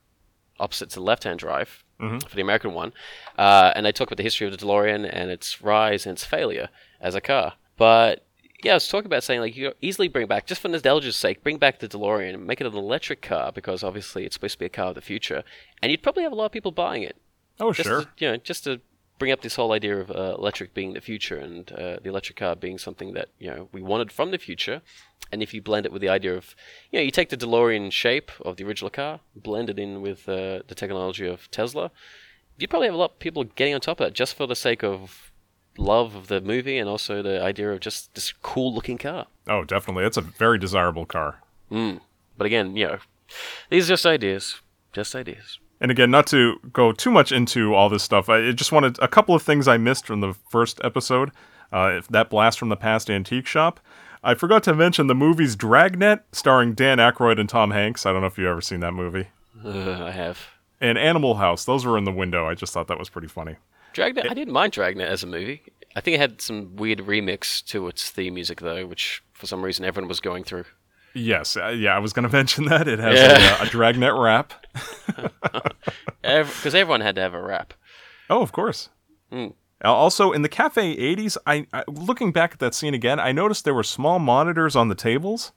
opposite 0.58 0.90
to 0.90 1.00
left-hand 1.00 1.38
drive 1.40 1.84
for 2.20 2.34
the 2.34 2.40
American 2.40 2.72
one, 2.72 2.92
uh, 3.36 3.72
and 3.74 3.84
they 3.84 3.92
talk 3.92 4.08
about 4.08 4.16
the 4.16 4.22
history 4.22 4.46
of 4.46 4.52
the 4.52 4.64
DeLorean 4.64 5.06
and 5.12 5.30
its 5.30 5.60
rise 5.60 6.06
and 6.06 6.14
its 6.14 6.24
failure 6.24 6.70
as 6.98 7.14
a 7.14 7.20
car. 7.20 7.54
But 7.76 8.24
yeah, 8.62 8.72
I 8.72 8.74
was 8.74 8.88
talking 8.88 9.06
about 9.06 9.22
saying 9.24 9.40
like 9.40 9.56
you 9.56 9.72
easily 9.80 10.08
bring 10.08 10.26
back 10.26 10.46
just 10.46 10.60
for 10.60 10.68
nostalgia's 10.68 11.16
sake, 11.16 11.42
bring 11.42 11.58
back 11.58 11.78
the 11.78 11.88
DeLorean 11.88 12.34
and 12.34 12.46
make 12.46 12.60
it 12.60 12.66
an 12.66 12.74
electric 12.74 13.22
car 13.22 13.52
because 13.52 13.82
obviously 13.82 14.24
it's 14.24 14.34
supposed 14.34 14.54
to 14.54 14.58
be 14.58 14.66
a 14.66 14.70
car 14.70 14.88
of 14.88 14.94
the 14.94 15.00
future, 15.00 15.42
and 15.82 15.90
you'd 15.90 16.02
probably 16.02 16.22
have 16.22 16.32
a 16.32 16.36
lot 16.36 16.46
of 16.46 16.52
people 16.52 16.72
buying 16.72 17.02
it. 17.02 17.16
Oh, 17.58 17.72
Just 17.72 17.88
sure. 17.88 18.02
to, 18.02 18.08
you 18.18 18.30
know, 18.30 18.36
just 18.38 18.64
to 18.64 18.80
bring 19.18 19.30
up 19.30 19.42
this 19.42 19.56
whole 19.56 19.72
idea 19.72 19.98
of 19.98 20.10
uh, 20.10 20.34
electric 20.38 20.72
being 20.72 20.94
the 20.94 21.00
future 21.00 21.36
and 21.36 21.70
uh, 21.72 21.98
the 22.02 22.08
electric 22.08 22.38
car 22.38 22.56
being 22.56 22.78
something 22.78 23.12
that 23.12 23.28
you 23.38 23.50
know 23.50 23.68
we 23.72 23.82
wanted 23.82 24.10
from 24.10 24.30
the 24.30 24.38
future, 24.38 24.82
and 25.30 25.42
if 25.42 25.52
you 25.54 25.60
blend 25.62 25.86
it 25.86 25.92
with 25.92 26.02
the 26.02 26.08
idea 26.08 26.34
of 26.34 26.54
you 26.90 26.98
know 26.98 27.04
you 27.04 27.10
take 27.10 27.28
the 27.28 27.36
DeLorean 27.36 27.92
shape 27.92 28.30
of 28.42 28.56
the 28.56 28.64
original 28.64 28.90
car, 28.90 29.20
blend 29.36 29.70
it 29.70 29.78
in 29.78 30.02
with 30.02 30.28
uh, 30.28 30.60
the 30.68 30.74
technology 30.74 31.26
of 31.26 31.50
Tesla, 31.50 31.90
you'd 32.58 32.70
probably 32.70 32.88
have 32.88 32.94
a 32.94 32.98
lot 32.98 33.12
of 33.12 33.18
people 33.18 33.44
getting 33.44 33.74
on 33.74 33.80
top 33.80 34.00
of 34.00 34.08
it 34.08 34.14
just 34.14 34.34
for 34.34 34.46
the 34.46 34.56
sake 34.56 34.82
of 34.82 35.29
love 35.80 36.14
of 36.14 36.28
the 36.28 36.40
movie 36.40 36.78
and 36.78 36.88
also 36.88 37.22
the 37.22 37.42
idea 37.42 37.70
of 37.72 37.80
just 37.80 38.14
this 38.14 38.32
cool 38.42 38.74
looking 38.74 38.98
car. 38.98 39.26
Oh, 39.48 39.64
definitely. 39.64 40.04
It's 40.04 40.16
a 40.16 40.22
very 40.22 40.58
desirable 40.58 41.06
car. 41.06 41.40
But 41.70 42.46
again, 42.46 42.76
you 42.76 42.86
know, 42.86 42.98
these 43.70 43.86
are 43.86 43.94
just 43.94 44.06
ideas, 44.06 44.60
just 44.92 45.14
ideas. 45.14 45.58
And 45.80 45.90
again, 45.90 46.10
not 46.10 46.26
to 46.28 46.58
go 46.72 46.92
too 46.92 47.10
much 47.10 47.32
into 47.32 47.74
all 47.74 47.88
this 47.88 48.02
stuff, 48.02 48.28
I 48.28 48.52
just 48.52 48.72
wanted 48.72 48.98
a 49.00 49.08
couple 49.08 49.34
of 49.34 49.42
things 49.42 49.66
I 49.66 49.78
missed 49.78 50.06
from 50.06 50.20
the 50.20 50.34
first 50.50 50.80
episode. 50.84 51.30
Uh, 51.72 52.00
that 52.10 52.28
blast 52.30 52.58
from 52.58 52.68
the 52.68 52.76
past 52.76 53.08
antique 53.08 53.46
shop. 53.46 53.78
I 54.24 54.34
forgot 54.34 54.64
to 54.64 54.74
mention 54.74 55.06
the 55.06 55.14
movie's 55.14 55.54
Dragnet, 55.54 56.24
starring 56.32 56.74
Dan 56.74 56.98
Aykroyd 56.98 57.38
and 57.38 57.48
Tom 57.48 57.70
Hanks. 57.70 58.04
I 58.04 58.12
don't 58.12 58.20
know 58.20 58.26
if 58.26 58.36
you've 58.36 58.48
ever 58.48 58.60
seen 58.60 58.80
that 58.80 58.92
movie. 58.92 59.28
Uh, 59.64 60.04
I 60.04 60.10
have. 60.10 60.48
And 60.80 60.98
Animal 60.98 61.36
House. 61.36 61.64
Those 61.64 61.86
were 61.86 61.96
in 61.96 62.04
the 62.04 62.12
window. 62.12 62.46
I 62.46 62.54
just 62.54 62.74
thought 62.74 62.88
that 62.88 62.98
was 62.98 63.08
pretty 63.08 63.28
funny. 63.28 63.56
Dragnet. 63.92 64.30
I 64.30 64.34
didn't 64.34 64.52
mind 64.52 64.72
Dragnet 64.72 65.08
as 65.08 65.22
a 65.22 65.26
movie. 65.26 65.62
I 65.96 66.00
think 66.00 66.14
it 66.16 66.20
had 66.20 66.40
some 66.40 66.76
weird 66.76 67.00
remix 67.00 67.64
to 67.66 67.88
its 67.88 68.10
theme 68.10 68.34
music 68.34 68.60
though, 68.60 68.86
which 68.86 69.22
for 69.32 69.46
some 69.46 69.62
reason 69.62 69.84
everyone 69.84 70.08
was 70.08 70.20
going 70.20 70.44
through. 70.44 70.64
Yes, 71.14 71.56
uh, 71.56 71.68
yeah, 71.68 71.96
I 71.96 71.98
was 71.98 72.12
going 72.12 72.26
to 72.28 72.32
mention 72.32 72.66
that. 72.66 72.86
It 72.86 72.98
has 73.00 73.18
Yeah. 73.18 73.60
a, 73.62 73.66
a 73.66 73.66
Dragnet 73.68 74.14
rap. 74.14 74.54
Because 76.22 76.74
everyone 76.74 77.00
had 77.00 77.14
to 77.16 77.20
have 77.20 77.34
a 77.34 77.42
rap. 77.42 77.74
Oh, 78.28 78.42
of 78.42 78.52
course. 78.52 78.88
Mm. 79.32 79.54
Uh, 79.84 79.92
Also, 79.92 80.32
in 80.32 80.42
the 80.42 80.48
Cafe 80.48 80.96
80s, 80.96 81.36
I, 81.46 81.66
I 81.72 81.82
looking 81.88 82.30
back 82.32 82.52
at 82.52 82.58
that 82.60 82.74
scene 82.74 82.94
again, 82.94 83.18
I 83.18 83.32
noticed 83.32 83.64
there 83.64 83.74
were 83.74 83.82
small 83.82 84.18
monitors 84.18 84.76
on 84.76 84.88
the 84.88 84.94
tables. 84.94 85.52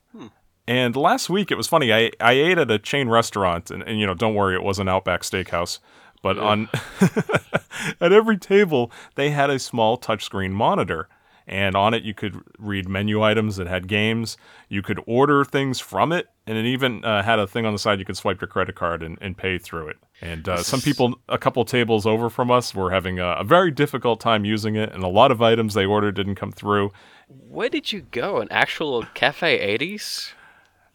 And 0.66 0.96
last 0.96 1.30
week, 1.30 1.52
it 1.52 1.56
was 1.56 1.68
funny. 1.68 1.92
I, 1.92 2.10
I 2.22 2.32
ate 2.32 2.58
at 2.58 2.72
a 2.72 2.80
chain 2.80 3.10
restaurant, 3.10 3.70
and, 3.70 3.84
and 3.84 4.00
you 4.00 4.06
know, 4.08 4.14
don't 4.14 4.34
worry, 4.34 4.56
it 4.56 4.64
wasn't 4.64 4.88
Outback 4.90 5.24
Steakhouse. 5.24 5.80
But 6.24 6.40
on 6.40 6.70
at 8.02 8.12
every 8.12 8.38
table, 8.38 8.92
they 9.16 9.30
had 9.30 9.52
a 9.52 9.60
small 9.60 9.98
touchscreen 9.98 10.52
monitor, 10.52 11.10
and 11.46 11.76
on 11.76 11.94
it 11.94 12.04
you 12.04 12.14
could 12.14 12.40
read 12.58 12.88
menu 12.88 13.22
items. 13.22 13.58
that 13.58 13.68
had 13.68 13.88
games. 13.90 14.38
You 14.70 14.82
could 14.82 15.02
order 15.06 15.44
things 15.44 15.82
from 15.82 16.14
it, 16.14 16.30
and 16.48 16.58
it 16.58 16.66
even 16.66 17.04
uh, 17.04 17.24
had 17.24 17.40
a 17.40 17.46
thing 17.46 17.66
on 17.66 17.74
the 17.74 17.78
side 17.78 18.00
you 18.00 18.06
could 18.06 18.16
swipe 18.16 18.40
your 18.40 18.48
credit 18.48 18.74
card 18.74 19.04
and, 19.04 19.18
and 19.20 19.38
pay 19.38 19.58
through 19.58 19.90
it. 19.90 19.98
And 20.22 20.48
uh, 20.48 20.64
some 20.64 20.80
people, 20.80 21.20
a 21.28 21.38
couple 21.38 21.66
tables 21.66 22.06
over 22.06 22.30
from 22.30 22.50
us, 22.50 22.74
were 22.74 22.92
having 22.92 23.20
a, 23.20 23.34
a 23.34 23.44
very 23.44 23.70
difficult 23.70 24.22
time 24.22 24.46
using 24.46 24.76
it, 24.76 24.94
and 24.94 25.04
a 25.04 25.10
lot 25.10 25.30
of 25.30 25.42
items 25.42 25.74
they 25.74 25.86
ordered 25.86 26.16
didn't 26.16 26.36
come 26.36 26.54
through. 26.54 26.92
Where 27.28 27.70
did 27.70 27.92
you 27.92 28.02
go? 28.12 28.38
An 28.40 28.48
actual 28.50 29.04
Cafe 29.14 29.78
80s? 29.78 30.32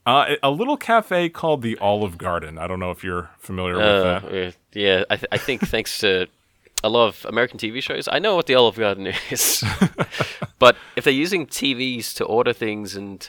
Uh, 0.08 0.36
a 0.42 0.50
little 0.50 0.76
cafe 0.78 1.28
called 1.28 1.60
the 1.62 1.76
Olive 1.78 2.16
Garden. 2.16 2.56
I 2.58 2.66
don't 2.66 2.80
know 2.80 2.90
if 2.90 3.04
you're 3.04 3.28
familiar 3.38 3.74
with 3.76 3.84
Uh, 3.84 4.02
that. 4.20 4.34
yeah, 4.34 4.50
yeah, 4.72 5.04
I, 5.10 5.16
th- 5.16 5.28
I 5.30 5.36
think 5.38 5.60
thanks 5.68 5.98
to 5.98 6.26
a 6.82 6.88
lot 6.88 7.08
of 7.08 7.26
American 7.28 7.58
TV 7.58 7.82
shows, 7.82 8.08
I 8.10 8.18
know 8.18 8.34
what 8.36 8.46
the 8.46 8.54
Olive 8.54 8.76
Garden 8.76 9.06
is. 9.30 9.62
but 10.58 10.76
if 10.96 11.04
they're 11.04 11.12
using 11.12 11.46
TVs 11.46 12.14
to 12.14 12.24
order 12.24 12.52
things, 12.54 12.96
and 12.96 13.28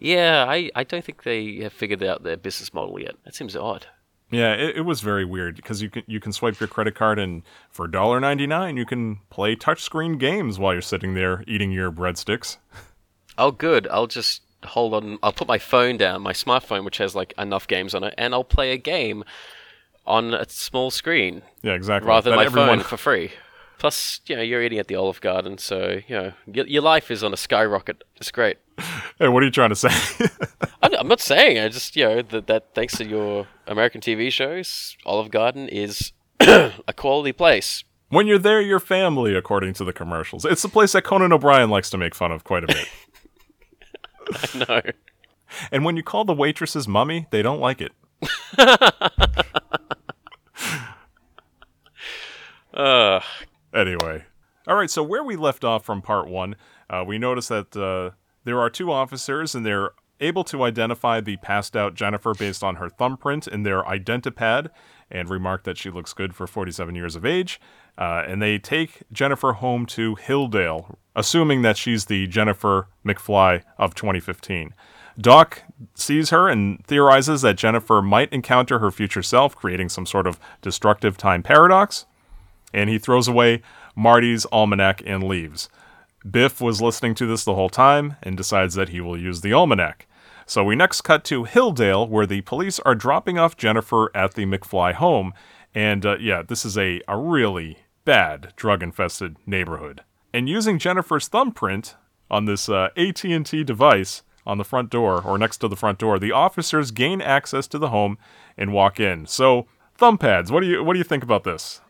yeah, 0.00 0.46
I, 0.48 0.70
I 0.74 0.82
don't 0.82 1.04
think 1.04 1.22
they 1.22 1.56
have 1.58 1.72
figured 1.72 2.02
out 2.02 2.22
their 2.24 2.36
business 2.36 2.74
model 2.74 2.98
yet. 3.00 3.14
That 3.24 3.34
seems 3.36 3.54
odd. 3.54 3.86
Yeah, 4.32 4.54
it, 4.54 4.78
it 4.78 4.80
was 4.82 5.02
very 5.02 5.24
weird 5.24 5.56
because 5.56 5.80
you 5.82 5.90
can 5.90 6.02
you 6.06 6.18
can 6.20 6.32
swipe 6.32 6.58
your 6.58 6.68
credit 6.68 6.94
card 6.94 7.18
and 7.18 7.42
for 7.70 7.86
$1.99 7.88 8.76
you 8.76 8.86
can 8.86 9.18
play 9.28 9.54
touchscreen 9.56 10.18
games 10.18 10.58
while 10.58 10.72
you're 10.72 10.82
sitting 10.82 11.14
there 11.14 11.44
eating 11.46 11.70
your 11.72 11.90
breadsticks. 11.92 12.56
Oh, 13.38 13.50
good. 13.50 13.86
I'll 13.88 14.06
just 14.06 14.42
hold 14.64 14.94
on. 14.94 15.18
I'll 15.22 15.32
put 15.32 15.48
my 15.48 15.58
phone 15.58 15.96
down, 15.96 16.22
my 16.22 16.32
smartphone, 16.32 16.84
which 16.84 16.98
has 16.98 17.14
like 17.14 17.32
enough 17.38 17.66
games 17.66 17.94
on 17.94 18.04
it, 18.04 18.14
and 18.18 18.34
I'll 18.34 18.44
play 18.44 18.72
a 18.72 18.76
game 18.76 19.24
on 20.06 20.34
a 20.34 20.48
small 20.48 20.90
screen 20.90 21.42
Yeah, 21.62 21.72
exactly. 21.74 22.08
rather 22.08 22.30
than 22.30 22.32
That 22.32 22.36
my 22.42 22.46
everyone- 22.46 22.78
phone 22.80 22.84
for 22.84 22.96
free. 22.96 23.32
Plus, 23.78 24.20
you 24.26 24.36
know, 24.36 24.42
you're 24.42 24.62
eating 24.62 24.78
at 24.78 24.88
the 24.88 24.94
Olive 24.96 25.22
Garden, 25.22 25.56
so 25.56 26.00
you 26.06 26.14
know 26.14 26.32
your, 26.46 26.66
your 26.66 26.82
life 26.82 27.10
is 27.10 27.24
on 27.24 27.32
a 27.32 27.36
skyrocket. 27.36 28.02
It's 28.16 28.30
great. 28.30 28.58
Hey, 29.18 29.28
what 29.28 29.42
are 29.42 29.46
you 29.46 29.52
trying 29.52 29.68
to 29.68 29.76
say? 29.76 29.90
I'm, 30.82 30.94
I'm 30.94 31.06
not 31.08 31.20
saying. 31.20 31.58
I 31.58 31.68
just 31.68 31.94
you 31.94 32.04
know 32.04 32.22
that, 32.22 32.46
that 32.46 32.74
thanks 32.74 32.96
to 32.96 33.06
your 33.06 33.46
American 33.66 34.00
TV 34.00 34.32
shows, 34.32 34.96
Olive 35.04 35.30
Garden 35.30 35.68
is 35.68 36.12
a 36.40 36.72
quality 36.96 37.32
place. 37.32 37.84
when 38.08 38.26
you're 38.26 38.38
there, 38.38 38.62
you're 38.62 38.80
family, 38.80 39.34
according 39.34 39.74
to 39.74 39.84
the 39.84 39.92
commercials. 39.92 40.46
It's 40.46 40.62
the 40.62 40.70
place 40.70 40.92
that 40.92 41.02
Conan 41.02 41.34
O'Brien 41.34 41.68
likes 41.68 41.90
to 41.90 41.98
make 41.98 42.14
fun 42.14 42.32
of 42.32 42.44
quite 42.44 42.64
a 42.64 42.66
bit. 42.68 42.88
no. 44.68 44.80
and 45.70 45.84
when 45.84 45.96
you 45.96 46.02
call 46.02 46.24
the 46.24 46.32
waitresses 46.34 46.86
mummy, 46.88 47.26
they 47.30 47.42
don't 47.42 47.60
like 47.60 47.80
it. 47.80 47.92
Uh, 52.72 53.20
Anyway, 53.74 54.24
all 54.66 54.76
right. 54.76 54.90
So 54.90 55.02
where 55.02 55.22
we 55.22 55.36
left 55.36 55.64
off 55.64 55.84
from 55.84 56.02
part 56.02 56.28
one, 56.28 56.56
uh, 56.88 57.04
we 57.06 57.18
noticed 57.18 57.48
that 57.50 57.76
uh, 57.76 58.16
there 58.44 58.60
are 58.60 58.70
two 58.70 58.90
officers, 58.90 59.54
and 59.54 59.64
they're 59.64 59.90
able 60.18 60.44
to 60.44 60.64
identify 60.64 61.20
the 61.20 61.36
passed 61.38 61.76
out 61.76 61.94
Jennifer 61.94 62.34
based 62.34 62.62
on 62.62 62.76
her 62.76 62.88
thumbprint 62.90 63.46
in 63.46 63.62
their 63.62 63.82
identipad, 63.84 64.68
and 65.10 65.30
remark 65.30 65.64
that 65.64 65.78
she 65.78 65.90
looks 65.90 66.12
good 66.12 66.34
for 66.34 66.46
47 66.46 66.94
years 66.94 67.16
of 67.16 67.24
age. 67.24 67.60
Uh, 68.00 68.24
and 68.26 68.42
they 68.42 68.58
take 68.58 69.02
Jennifer 69.12 69.52
home 69.52 69.86
to 69.86 70.16
Hilldale, 70.16 70.96
assuming 71.14 71.62
that 71.62 71.76
she's 71.76 72.06
the 72.06 72.26
Jennifer 72.26 72.88
McFly 73.06 73.62
of 73.78 73.94
2015. 73.94 74.74
Doc 75.20 75.62
sees 75.94 76.30
her 76.30 76.48
and 76.48 76.84
theorizes 76.86 77.42
that 77.42 77.56
Jennifer 77.56 78.00
might 78.00 78.32
encounter 78.32 78.78
her 78.78 78.90
future 78.90 79.22
self, 79.22 79.54
creating 79.54 79.90
some 79.90 80.06
sort 80.06 80.26
of 80.26 80.40
destructive 80.62 81.16
time 81.18 81.42
paradox 81.42 82.06
and 82.72 82.88
he 82.90 82.98
throws 82.98 83.28
away 83.28 83.62
Marty's 83.94 84.46
almanac 84.46 85.02
and 85.04 85.22
leaves. 85.24 85.68
Biff 86.28 86.60
was 86.60 86.82
listening 86.82 87.14
to 87.16 87.26
this 87.26 87.44
the 87.44 87.54
whole 87.54 87.70
time 87.70 88.16
and 88.22 88.36
decides 88.36 88.74
that 88.74 88.90
he 88.90 89.00
will 89.00 89.18
use 89.18 89.40
the 89.40 89.52
almanac. 89.52 90.06
So 90.46 90.64
we 90.64 90.76
next 90.76 91.02
cut 91.02 91.24
to 91.24 91.44
Hilldale, 91.44 92.08
where 92.08 92.26
the 92.26 92.40
police 92.42 92.80
are 92.80 92.94
dropping 92.94 93.38
off 93.38 93.56
Jennifer 93.56 94.10
at 94.14 94.34
the 94.34 94.44
McFly 94.44 94.94
home. 94.94 95.32
And 95.74 96.04
uh, 96.04 96.18
yeah, 96.18 96.42
this 96.42 96.64
is 96.64 96.76
a, 96.76 97.00
a 97.06 97.16
really 97.16 97.78
bad 98.04 98.52
drug-infested 98.56 99.36
neighborhood. 99.46 100.02
And 100.32 100.48
using 100.48 100.78
Jennifer's 100.78 101.28
thumbprint 101.28 101.96
on 102.30 102.44
this 102.44 102.68
uh, 102.68 102.88
AT&T 102.96 103.64
device 103.64 104.22
on 104.46 104.58
the 104.58 104.64
front 104.64 104.90
door 104.90 105.22
or 105.22 105.36
next 105.38 105.58
to 105.58 105.68
the 105.68 105.76
front 105.76 105.98
door, 105.98 106.18
the 106.18 106.32
officers 106.32 106.90
gain 106.90 107.20
access 107.20 107.66
to 107.68 107.78
the 107.78 107.88
home 107.90 108.16
and 108.56 108.72
walk 108.72 108.98
in. 109.00 109.26
So 109.26 109.66
thumb 109.96 110.18
pads, 110.18 110.50
what 110.50 110.60
do 110.60 110.66
you 110.66 110.82
what 110.84 110.94
do 110.94 110.98
you 110.98 111.04
think 111.04 111.22
about 111.22 111.44
this? 111.44 111.80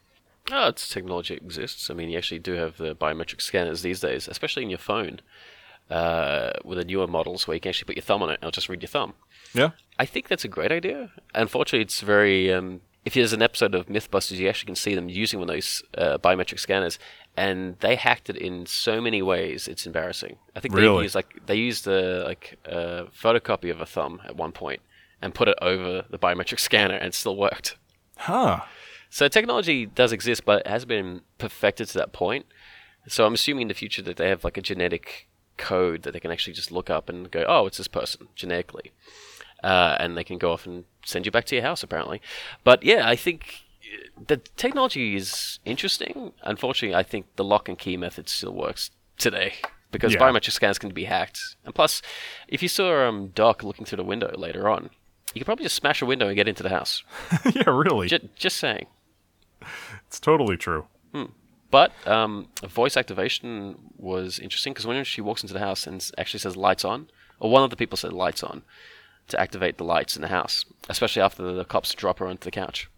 oh, 0.51 0.69
it's 0.69 0.89
technology 0.89 1.35
exists. 1.35 1.91
I 1.91 1.95
mean, 1.95 2.09
you 2.09 2.19
actually 2.19 2.41
do 2.41 2.55
have 2.55 2.77
the 2.77 2.95
biometric 2.97 3.41
scanners 3.41 3.83
these 3.83 4.01
days, 4.01 4.27
especially 4.27 4.65
in 4.65 4.71
your 4.71 4.79
phone. 4.81 5.21
uh, 5.91 6.53
with 6.65 6.79
the 6.79 6.85
newer 6.85 7.07
models 7.07 7.47
where 7.47 7.55
you 7.57 7.61
can 7.61 7.71
actually 7.71 7.87
put 7.87 7.97
your 7.97 8.03
thumb 8.03 8.23
on 8.23 8.31
it 8.31 8.35
and 8.35 8.43
it'll 8.45 8.53
just 8.53 8.69
read 8.69 8.81
your 8.83 8.89
thumb. 8.89 9.13
Yeah. 9.53 9.71
I 9.99 10.07
think 10.07 10.29
that's 10.29 10.45
a 10.45 10.49
great 10.49 10.71
idea. 10.73 11.11
Unfortunately, 11.35 11.83
it's 11.83 12.01
very. 12.01 12.53
Um, 12.53 12.81
if 13.05 13.15
there's 13.15 13.33
an 13.33 13.43
episode 13.43 13.75
of 13.75 13.87
MythBusters, 13.87 14.37
you 14.37 14.49
actually 14.49 14.67
can 14.67 14.77
see 14.77 14.95
them 14.95 15.09
using 15.09 15.39
one 15.41 15.49
of 15.49 15.55
those 15.55 15.83
uh, 15.97 16.19
biometric 16.19 16.59
scanners, 16.59 16.99
and 17.37 17.79
they 17.81 17.97
hacked 17.97 18.29
it 18.29 18.37
in 18.37 18.67
so 18.67 19.01
many 19.01 19.23
ways. 19.23 19.69
It's 19.69 19.87
embarrassing. 19.87 20.37
I 20.55 20.61
think 20.61 20.75
they 20.75 20.83
used 20.83 21.15
like 21.15 21.47
they 21.47 21.55
used 21.55 21.87
a 21.87 22.25
like 22.25 22.59
a 22.65 23.07
photocopy 23.07 23.71
of 23.71 23.81
a 23.81 23.87
thumb 23.87 24.21
at 24.25 24.37
one 24.37 24.53
point 24.53 24.81
and 25.23 25.35
put 25.35 25.49
it 25.49 25.59
over 25.63 26.05
the 26.11 26.19
biometric 26.19 26.61
scanner, 26.69 26.95
and 26.95 27.07
it 27.07 27.15
still 27.15 27.37
worked. 27.37 27.77
Huh. 28.17 28.61
So 29.09 29.27
technology 29.29 29.87
does 29.87 30.13
exist, 30.13 30.45
but 30.45 30.61
it 30.61 30.67
hasn't 30.67 30.89
been 30.89 31.23
perfected 31.39 31.89
to 31.89 31.99
that 31.99 32.13
point. 32.13 32.47
So 33.09 33.27
I'm 33.27 33.35
assuming 33.35 33.63
in 33.63 33.69
the 33.69 33.75
future 33.75 34.03
that 34.03 34.17
they 34.17 34.29
have 34.29 34.45
like 34.45 34.57
a 34.57 34.63
genetic 34.63 35.27
code 35.57 36.03
that 36.03 36.13
they 36.13 36.21
can 36.21 36.31
actually 36.31 36.53
just 36.53 36.71
look 36.71 36.89
up 36.91 37.09
and 37.09 37.31
go, 37.31 37.45
oh, 37.49 37.67
it's 37.67 37.79
this 37.79 37.89
person 37.89 38.29
genetically, 38.37 38.93
uh, 39.63 39.97
and 39.99 40.17
they 40.17 40.25
can 40.25 40.39
go 40.39 40.53
off 40.53 40.67
and 40.67 40.85
send 41.05 41.27
you 41.27 41.33
back 41.33 41.45
to 41.47 41.55
your 41.57 41.63
house 41.65 41.83
apparently. 41.83 42.21
But 42.65 42.83
yeah, 42.83 43.09
I 43.09 43.17
think 43.17 43.63
the 44.27 44.37
technology 44.57 45.17
is 45.17 45.59
interesting. 45.65 46.33
Unfortunately, 46.43 46.95
I 46.95 47.03
think 47.03 47.27
the 47.37 47.45
lock 47.45 47.69
and 47.69 47.79
key 47.79 47.97
method 47.97 48.29
still 48.29 48.53
works 48.55 48.91
today 49.19 49.55
because 49.91 50.13
Yeah. 50.15 50.21
biometric 50.21 50.53
scans 50.53 50.79
can 50.79 50.91
be 50.91 51.05
hacked. 51.05 51.57
And 51.65 51.75
plus, 51.75 52.01
if 52.49 52.63
you 52.63 52.69
saw 52.69 53.07
um, 53.09 53.29
Doc 53.35 53.63
looking 53.65 53.85
through 53.85 53.97
the 53.97 54.05
window 54.05 54.33
later 54.37 54.69
on, 54.69 54.91
you 55.35 55.41
could 55.41 55.47
probably 55.47 55.65
just 55.65 55.77
smash 55.77 56.01
a 56.03 56.07
window 56.07 56.27
and 56.29 56.37
get 56.37 56.49
into 56.49 56.63
the 56.63 56.69
house. 56.71 57.03
yeah, 57.55 57.69
really. 57.71 58.09
J- 58.09 58.29
just 58.37 58.57
saying. 58.59 58.87
It's 60.07 60.21
totally 60.21 60.57
true. 60.57 60.87
But 61.71 61.93
um, 62.05 62.49
voice 62.67 62.97
activation 62.97 63.77
was 63.97 64.41
interesting 64.41 64.73
because 64.73 64.87
when 64.89 65.05
she 65.05 65.21
walks 65.21 65.43
into 65.45 65.55
the 65.55 65.61
house 65.61 65.87
and 65.87 66.09
actually 66.19 66.41
says 66.41 66.57
lights 66.57 66.85
on, 66.85 67.09
or 67.39 67.49
one 67.49 67.63
of 67.63 67.71
the 67.71 67.77
people 67.77 67.97
said 67.97 68.13
lights 68.13 68.43
on, 68.43 68.63
to 69.31 69.41
activate 69.41 69.79
the 69.79 69.85
lights 69.85 70.17
in 70.17 70.23
the 70.23 70.29
house, 70.29 70.65
especially 70.89 71.23
after 71.23 71.43
the, 71.43 71.65
cops 71.65 71.95
drop 71.95 72.19
her 72.19 72.27
onto 72.27 72.45
the 72.45 72.51
couch. 72.51 72.89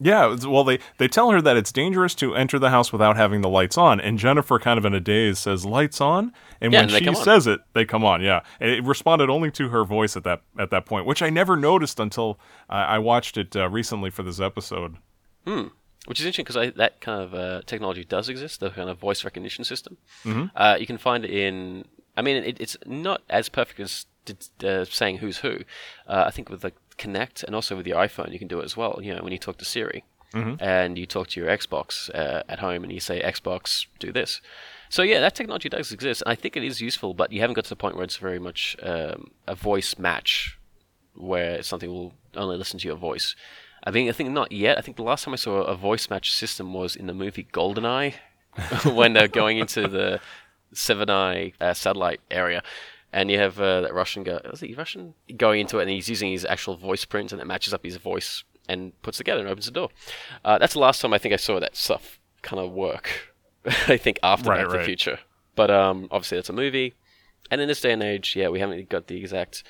Yeah, 0.00 0.36
well, 0.46 0.62
they, 0.62 0.78
they 0.98 1.08
tell 1.08 1.30
her 1.32 1.42
that 1.42 1.56
it's 1.56 1.72
dangerous 1.72 2.14
to 2.16 2.34
enter 2.34 2.58
the 2.58 2.70
house 2.70 2.92
without 2.92 3.16
having 3.16 3.40
the 3.40 3.48
lights 3.48 3.76
on, 3.76 4.00
and 4.00 4.16
Jennifer, 4.16 4.58
kind 4.60 4.78
of 4.78 4.84
in 4.84 4.94
a 4.94 5.00
daze, 5.00 5.40
says, 5.40 5.66
"Lights 5.66 6.00
on," 6.00 6.32
and 6.60 6.72
Yeah, 6.72 6.86
when 6.86 6.94
and 6.94 7.16
she 7.16 7.22
says 7.22 7.48
it, 7.48 7.60
they 7.72 7.84
come 7.84 8.04
on. 8.04 8.22
Yeah, 8.22 8.42
it 8.60 8.84
responded 8.84 9.28
only 9.28 9.50
to 9.52 9.70
her 9.70 9.84
voice 9.84 10.16
at 10.16 10.22
that 10.22 10.42
at 10.56 10.70
that 10.70 10.86
point, 10.86 11.04
which 11.04 11.20
I 11.20 11.30
never 11.30 11.56
noticed 11.56 11.98
until 11.98 12.38
I 12.68 12.82
I 12.82 12.98
watched 12.98 13.36
it 13.36 13.56
uh, 13.56 13.68
recently 13.68 14.10
for 14.10 14.22
this 14.22 14.38
episode. 14.38 14.98
Hmm. 15.44 15.68
Which 16.06 16.20
is 16.20 16.26
interesting 16.26 16.44
because 16.44 16.74
that 16.76 17.00
kind 17.00 17.20
of 17.20 17.34
uh, 17.34 17.62
technology 17.66 18.04
does 18.04 18.28
exist, 18.28 18.60
the 18.60 18.70
kind 18.70 18.88
of 18.88 18.98
voice 18.98 19.24
recognition 19.24 19.64
system. 19.64 19.98
Uh, 20.54 20.76
you 20.78 20.86
can 20.86 20.96
find 20.96 21.24
it 21.24 21.30
in. 21.30 21.84
I 22.16 22.22
mean, 22.22 22.36
it, 22.36 22.60
it's 22.60 22.76
not 22.86 23.22
as 23.28 23.48
perfect 23.48 23.78
as 23.80 24.06
d- 24.34 24.68
uh, 24.68 24.84
saying 24.84 25.18
who's 25.18 25.38
who. 25.38 25.58
Uh, 26.06 26.24
I 26.26 26.30
think 26.30 26.48
with 26.50 26.60
the 26.62 26.72
Kinect 26.98 27.44
and 27.44 27.54
also 27.54 27.76
with 27.76 27.84
the 27.84 27.92
iPhone, 27.92 28.32
you 28.32 28.38
can 28.38 28.48
do 28.48 28.60
it 28.60 28.64
as 28.64 28.76
well. 28.76 28.98
You 29.02 29.14
know, 29.14 29.22
when 29.22 29.32
you 29.32 29.38
talk 29.38 29.58
to 29.58 29.64
Siri 29.64 30.04
and 30.60 30.98
you 30.98 31.06
talk 31.06 31.28
to 31.28 31.40
your 31.40 31.48
Xbox 31.48 32.10
uh, 32.14 32.42
at 32.48 32.58
home 32.58 32.82
and 32.84 32.92
you 32.92 33.00
say 33.00 33.22
Xbox, 33.22 33.86
do 33.98 34.12
this. 34.12 34.40
So 34.90 35.02
yeah, 35.02 35.20
that 35.20 35.34
technology 35.34 35.68
does 35.68 35.92
exist, 35.92 36.22
and 36.22 36.30
I 36.32 36.34
think 36.34 36.56
it 36.56 36.64
is 36.64 36.80
useful. 36.80 37.14
But 37.14 37.32
you 37.32 37.40
haven't 37.40 37.54
got 37.54 37.64
to 37.64 37.70
the 37.70 37.76
point 37.76 37.94
where 37.96 38.04
it's 38.04 38.16
very 38.16 38.38
much 38.38 38.76
um, 38.82 39.30
a 39.46 39.54
voice 39.54 39.98
match 39.98 40.58
where 41.14 41.62
something 41.62 41.90
will 41.90 42.12
only 42.36 42.56
listen 42.56 42.78
to 42.80 42.86
your 42.88 42.96
voice. 42.96 43.34
I 43.84 43.90
mean, 43.90 44.08
I 44.08 44.12
think 44.12 44.30
not 44.30 44.50
yet. 44.52 44.76
I 44.78 44.80
think 44.80 44.96
the 44.96 45.02
last 45.02 45.24
time 45.24 45.34
I 45.34 45.36
saw 45.36 45.62
a 45.62 45.76
voice 45.76 46.10
match 46.10 46.32
system 46.32 46.74
was 46.74 46.96
in 46.96 47.06
the 47.06 47.14
movie 47.14 47.46
Goldeneye, 47.52 48.14
when 48.84 49.12
they're 49.12 49.28
going 49.28 49.58
into 49.58 49.88
the 49.88 50.20
Seven 50.72 51.08
Eye 51.10 51.52
uh, 51.60 51.74
satellite 51.74 52.20
area, 52.30 52.62
and 53.12 53.30
you 53.30 53.38
have 53.38 53.60
uh, 53.60 53.82
that 53.82 53.94
Russian 53.94 54.22
guy. 54.22 54.40
Was 54.50 54.60
he 54.60 54.74
Russian? 54.74 55.14
Going 55.36 55.60
into 55.60 55.78
it, 55.78 55.82
and 55.82 55.90
he's 55.90 56.08
using 56.08 56.30
his 56.30 56.44
actual 56.44 56.76
voice 56.76 57.04
print, 57.04 57.32
and 57.32 57.40
it 57.40 57.46
matches 57.46 57.72
up 57.74 57.84
his 57.84 57.96
voice 57.96 58.44
and 58.68 59.00
puts 59.02 59.18
together 59.18 59.40
and 59.40 59.48
opens 59.48 59.66
the 59.66 59.72
door. 59.72 59.88
Uh, 60.44 60.58
that's 60.58 60.74
the 60.74 60.78
last 60.78 61.00
time 61.00 61.12
I 61.14 61.18
think 61.18 61.32
I 61.32 61.38
saw 61.38 61.58
that 61.60 61.76
stuff 61.76 62.20
kind 62.42 62.60
of 62.60 62.72
work. 62.72 63.34
I 63.88 63.96
think 63.96 64.18
after 64.22 64.50
Right, 64.50 64.62
Back 64.62 64.70
to 64.72 64.78
the. 64.78 64.84
Future, 64.84 65.18
but 65.54 65.70
um, 65.70 66.08
obviously 66.10 66.38
that's 66.38 66.50
a 66.50 66.54
movie. 66.54 66.94
And 67.50 67.60
in 67.60 67.68
this 67.68 67.80
day 67.80 67.92
and 67.92 68.02
age, 68.02 68.36
yeah, 68.36 68.48
we 68.48 68.60
haven't 68.60 68.88
got 68.90 69.06
the 69.06 69.16
exact 69.16 69.64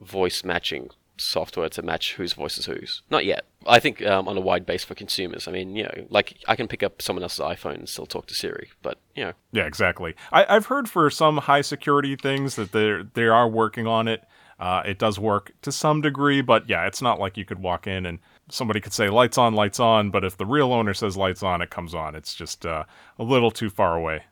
voice 0.00 0.42
matching 0.42 0.90
software 1.22 1.68
to 1.68 1.82
match 1.82 2.14
whose 2.14 2.32
voice 2.32 2.58
is 2.58 2.66
whose. 2.66 3.02
Not 3.10 3.24
yet. 3.24 3.44
I 3.66 3.78
think 3.78 4.04
um, 4.04 4.28
on 4.28 4.36
a 4.36 4.40
wide 4.40 4.66
base 4.66 4.84
for 4.84 4.94
consumers. 4.94 5.46
I 5.46 5.52
mean, 5.52 5.76
you 5.76 5.84
know, 5.84 6.06
like 6.08 6.38
I 6.48 6.56
can 6.56 6.68
pick 6.68 6.82
up 6.82 7.02
someone 7.02 7.22
else's 7.22 7.40
iPhone 7.40 7.74
and 7.74 7.88
still 7.88 8.06
talk 8.06 8.26
to 8.26 8.34
Siri, 8.34 8.70
but 8.82 8.98
you 9.14 9.24
know, 9.24 9.32
Yeah, 9.52 9.64
exactly. 9.64 10.14
I, 10.32 10.46
I've 10.48 10.66
heard 10.66 10.88
for 10.88 11.10
some 11.10 11.38
high 11.38 11.60
security 11.60 12.16
things 12.16 12.56
that 12.56 12.72
they 12.72 13.02
they 13.14 13.26
are 13.26 13.48
working 13.48 13.86
on 13.86 14.08
it. 14.08 14.24
Uh, 14.58 14.82
it 14.84 14.98
does 14.98 15.18
work 15.18 15.52
to 15.62 15.72
some 15.72 16.02
degree, 16.02 16.42
but 16.42 16.68
yeah, 16.68 16.86
it's 16.86 17.00
not 17.00 17.18
like 17.18 17.38
you 17.38 17.46
could 17.46 17.60
walk 17.60 17.86
in 17.86 18.04
and 18.04 18.18
somebody 18.50 18.78
could 18.78 18.92
say 18.92 19.08
lights 19.08 19.38
on, 19.38 19.54
lights 19.54 19.80
on, 19.80 20.10
but 20.10 20.22
if 20.22 20.36
the 20.36 20.44
real 20.44 20.72
owner 20.72 20.92
says 20.92 21.16
lights 21.16 21.42
on, 21.42 21.62
it 21.62 21.70
comes 21.70 21.94
on. 21.94 22.14
It's 22.14 22.34
just 22.34 22.66
uh, 22.66 22.84
a 23.18 23.24
little 23.24 23.50
too 23.50 23.70
far 23.70 23.96
away. 23.96 24.24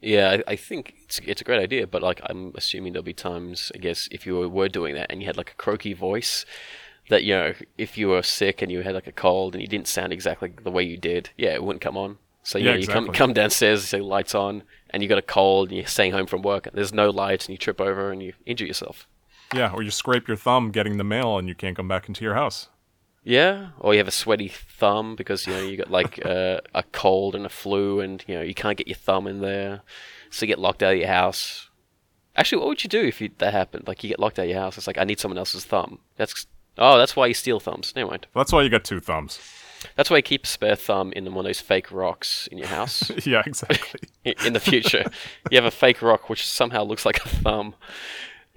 Yeah, 0.00 0.38
I, 0.46 0.52
I 0.52 0.56
think 0.56 0.94
it's 1.04 1.18
it's 1.24 1.40
a 1.40 1.44
great 1.44 1.60
idea. 1.60 1.86
But 1.86 2.02
like, 2.02 2.20
I'm 2.24 2.52
assuming 2.56 2.92
there'll 2.92 3.04
be 3.04 3.12
times, 3.14 3.72
I 3.74 3.78
guess, 3.78 4.08
if 4.10 4.26
you 4.26 4.36
were, 4.36 4.48
were 4.48 4.68
doing 4.68 4.94
that 4.94 5.06
and 5.10 5.20
you 5.20 5.26
had 5.26 5.36
like 5.36 5.52
a 5.52 5.54
croaky 5.54 5.92
voice. 5.94 6.44
That 7.10 7.24
you 7.24 7.34
know, 7.34 7.54
if 7.78 7.96
you 7.98 8.08
were 8.08 8.22
sick 8.22 8.60
and 8.62 8.70
you 8.70 8.82
had 8.82 8.94
like 8.94 9.06
a 9.06 9.12
cold 9.12 9.54
and 9.54 9.62
you 9.62 9.68
didn't 9.68 9.88
sound 9.88 10.12
exactly 10.12 10.52
the 10.62 10.70
way 10.70 10.82
you 10.82 10.98
did, 10.98 11.30
yeah, 11.38 11.54
it 11.54 11.64
wouldn't 11.64 11.80
come 11.82 11.96
on. 11.96 12.18
So 12.42 12.58
you 12.58 12.66
Yeah, 12.66 12.70
know, 12.70 12.76
you 12.76 12.86
come 12.88 13.08
come 13.10 13.32
downstairs, 13.32 13.80
you 13.82 13.86
say 13.86 14.00
lights 14.00 14.34
on, 14.34 14.62
and 14.90 15.02
you 15.02 15.08
got 15.08 15.18
a 15.18 15.22
cold, 15.22 15.68
and 15.68 15.78
you're 15.78 15.86
staying 15.86 16.12
home 16.12 16.26
from 16.26 16.42
work, 16.42 16.66
and 16.66 16.76
there's 16.76 16.92
no 16.92 17.10
lights, 17.10 17.46
and 17.46 17.52
you 17.54 17.58
trip 17.58 17.80
over 17.80 18.12
and 18.12 18.22
you 18.22 18.34
injure 18.46 18.66
yourself. 18.66 19.06
Yeah, 19.52 19.72
or 19.72 19.82
you 19.82 19.90
scrape 19.90 20.26
your 20.28 20.36
thumb 20.38 20.70
getting 20.70 20.96
the 20.96 21.04
mail 21.04 21.38
and 21.38 21.48
you 21.48 21.54
can't 21.54 21.76
come 21.76 21.88
back 21.88 22.08
into 22.08 22.24
your 22.24 22.34
house. 22.34 22.68
Yeah, 23.28 23.72
or 23.78 23.92
you 23.92 23.98
have 23.98 24.08
a 24.08 24.10
sweaty 24.10 24.48
thumb 24.48 25.14
because 25.14 25.46
you 25.46 25.52
know 25.52 25.60
you 25.60 25.76
got 25.76 25.90
like 25.90 26.18
uh, 26.24 26.60
a 26.74 26.82
cold 26.92 27.34
and 27.34 27.44
a 27.44 27.50
flu, 27.50 28.00
and 28.00 28.24
you 28.26 28.34
know 28.34 28.40
you 28.40 28.54
can't 28.54 28.78
get 28.78 28.88
your 28.88 28.96
thumb 28.96 29.26
in 29.26 29.42
there, 29.42 29.82
so 30.30 30.46
you 30.46 30.48
get 30.48 30.58
locked 30.58 30.82
out 30.82 30.94
of 30.94 30.98
your 30.98 31.08
house. 31.08 31.68
Actually, 32.36 32.60
what 32.60 32.68
would 32.68 32.82
you 32.82 32.88
do 32.88 33.04
if 33.04 33.20
you, 33.20 33.28
that 33.36 33.52
happened? 33.52 33.86
Like 33.86 34.02
you 34.02 34.08
get 34.08 34.18
locked 34.18 34.38
out 34.38 34.44
of 34.46 34.48
your 34.48 34.58
house, 34.58 34.78
it's 34.78 34.86
like 34.86 34.96
I 34.96 35.04
need 35.04 35.20
someone 35.20 35.36
else's 35.36 35.66
thumb. 35.66 35.98
That's 36.16 36.46
oh, 36.78 36.96
that's 36.96 37.16
why 37.16 37.26
you 37.26 37.34
steal 37.34 37.60
thumbs. 37.60 37.92
Never 37.94 38.08
mind. 38.08 38.26
That's 38.34 38.50
why 38.50 38.62
you 38.62 38.70
got 38.70 38.84
two 38.84 38.98
thumbs. 38.98 39.38
That's 39.94 40.08
why 40.08 40.16
you 40.16 40.22
keep 40.22 40.44
a 40.44 40.46
spare 40.46 40.76
thumb 40.76 41.12
in 41.12 41.26
one 41.34 41.44
of 41.44 41.50
those 41.50 41.60
fake 41.60 41.92
rocks 41.92 42.48
in 42.50 42.56
your 42.56 42.68
house. 42.68 43.12
yeah, 43.26 43.42
exactly. 43.44 44.08
In 44.46 44.54
the 44.54 44.60
future, 44.60 45.04
you 45.50 45.56
have 45.56 45.66
a 45.66 45.70
fake 45.70 46.00
rock 46.00 46.30
which 46.30 46.46
somehow 46.46 46.82
looks 46.82 47.04
like 47.04 47.18
a 47.24 47.28
thumb. 47.28 47.74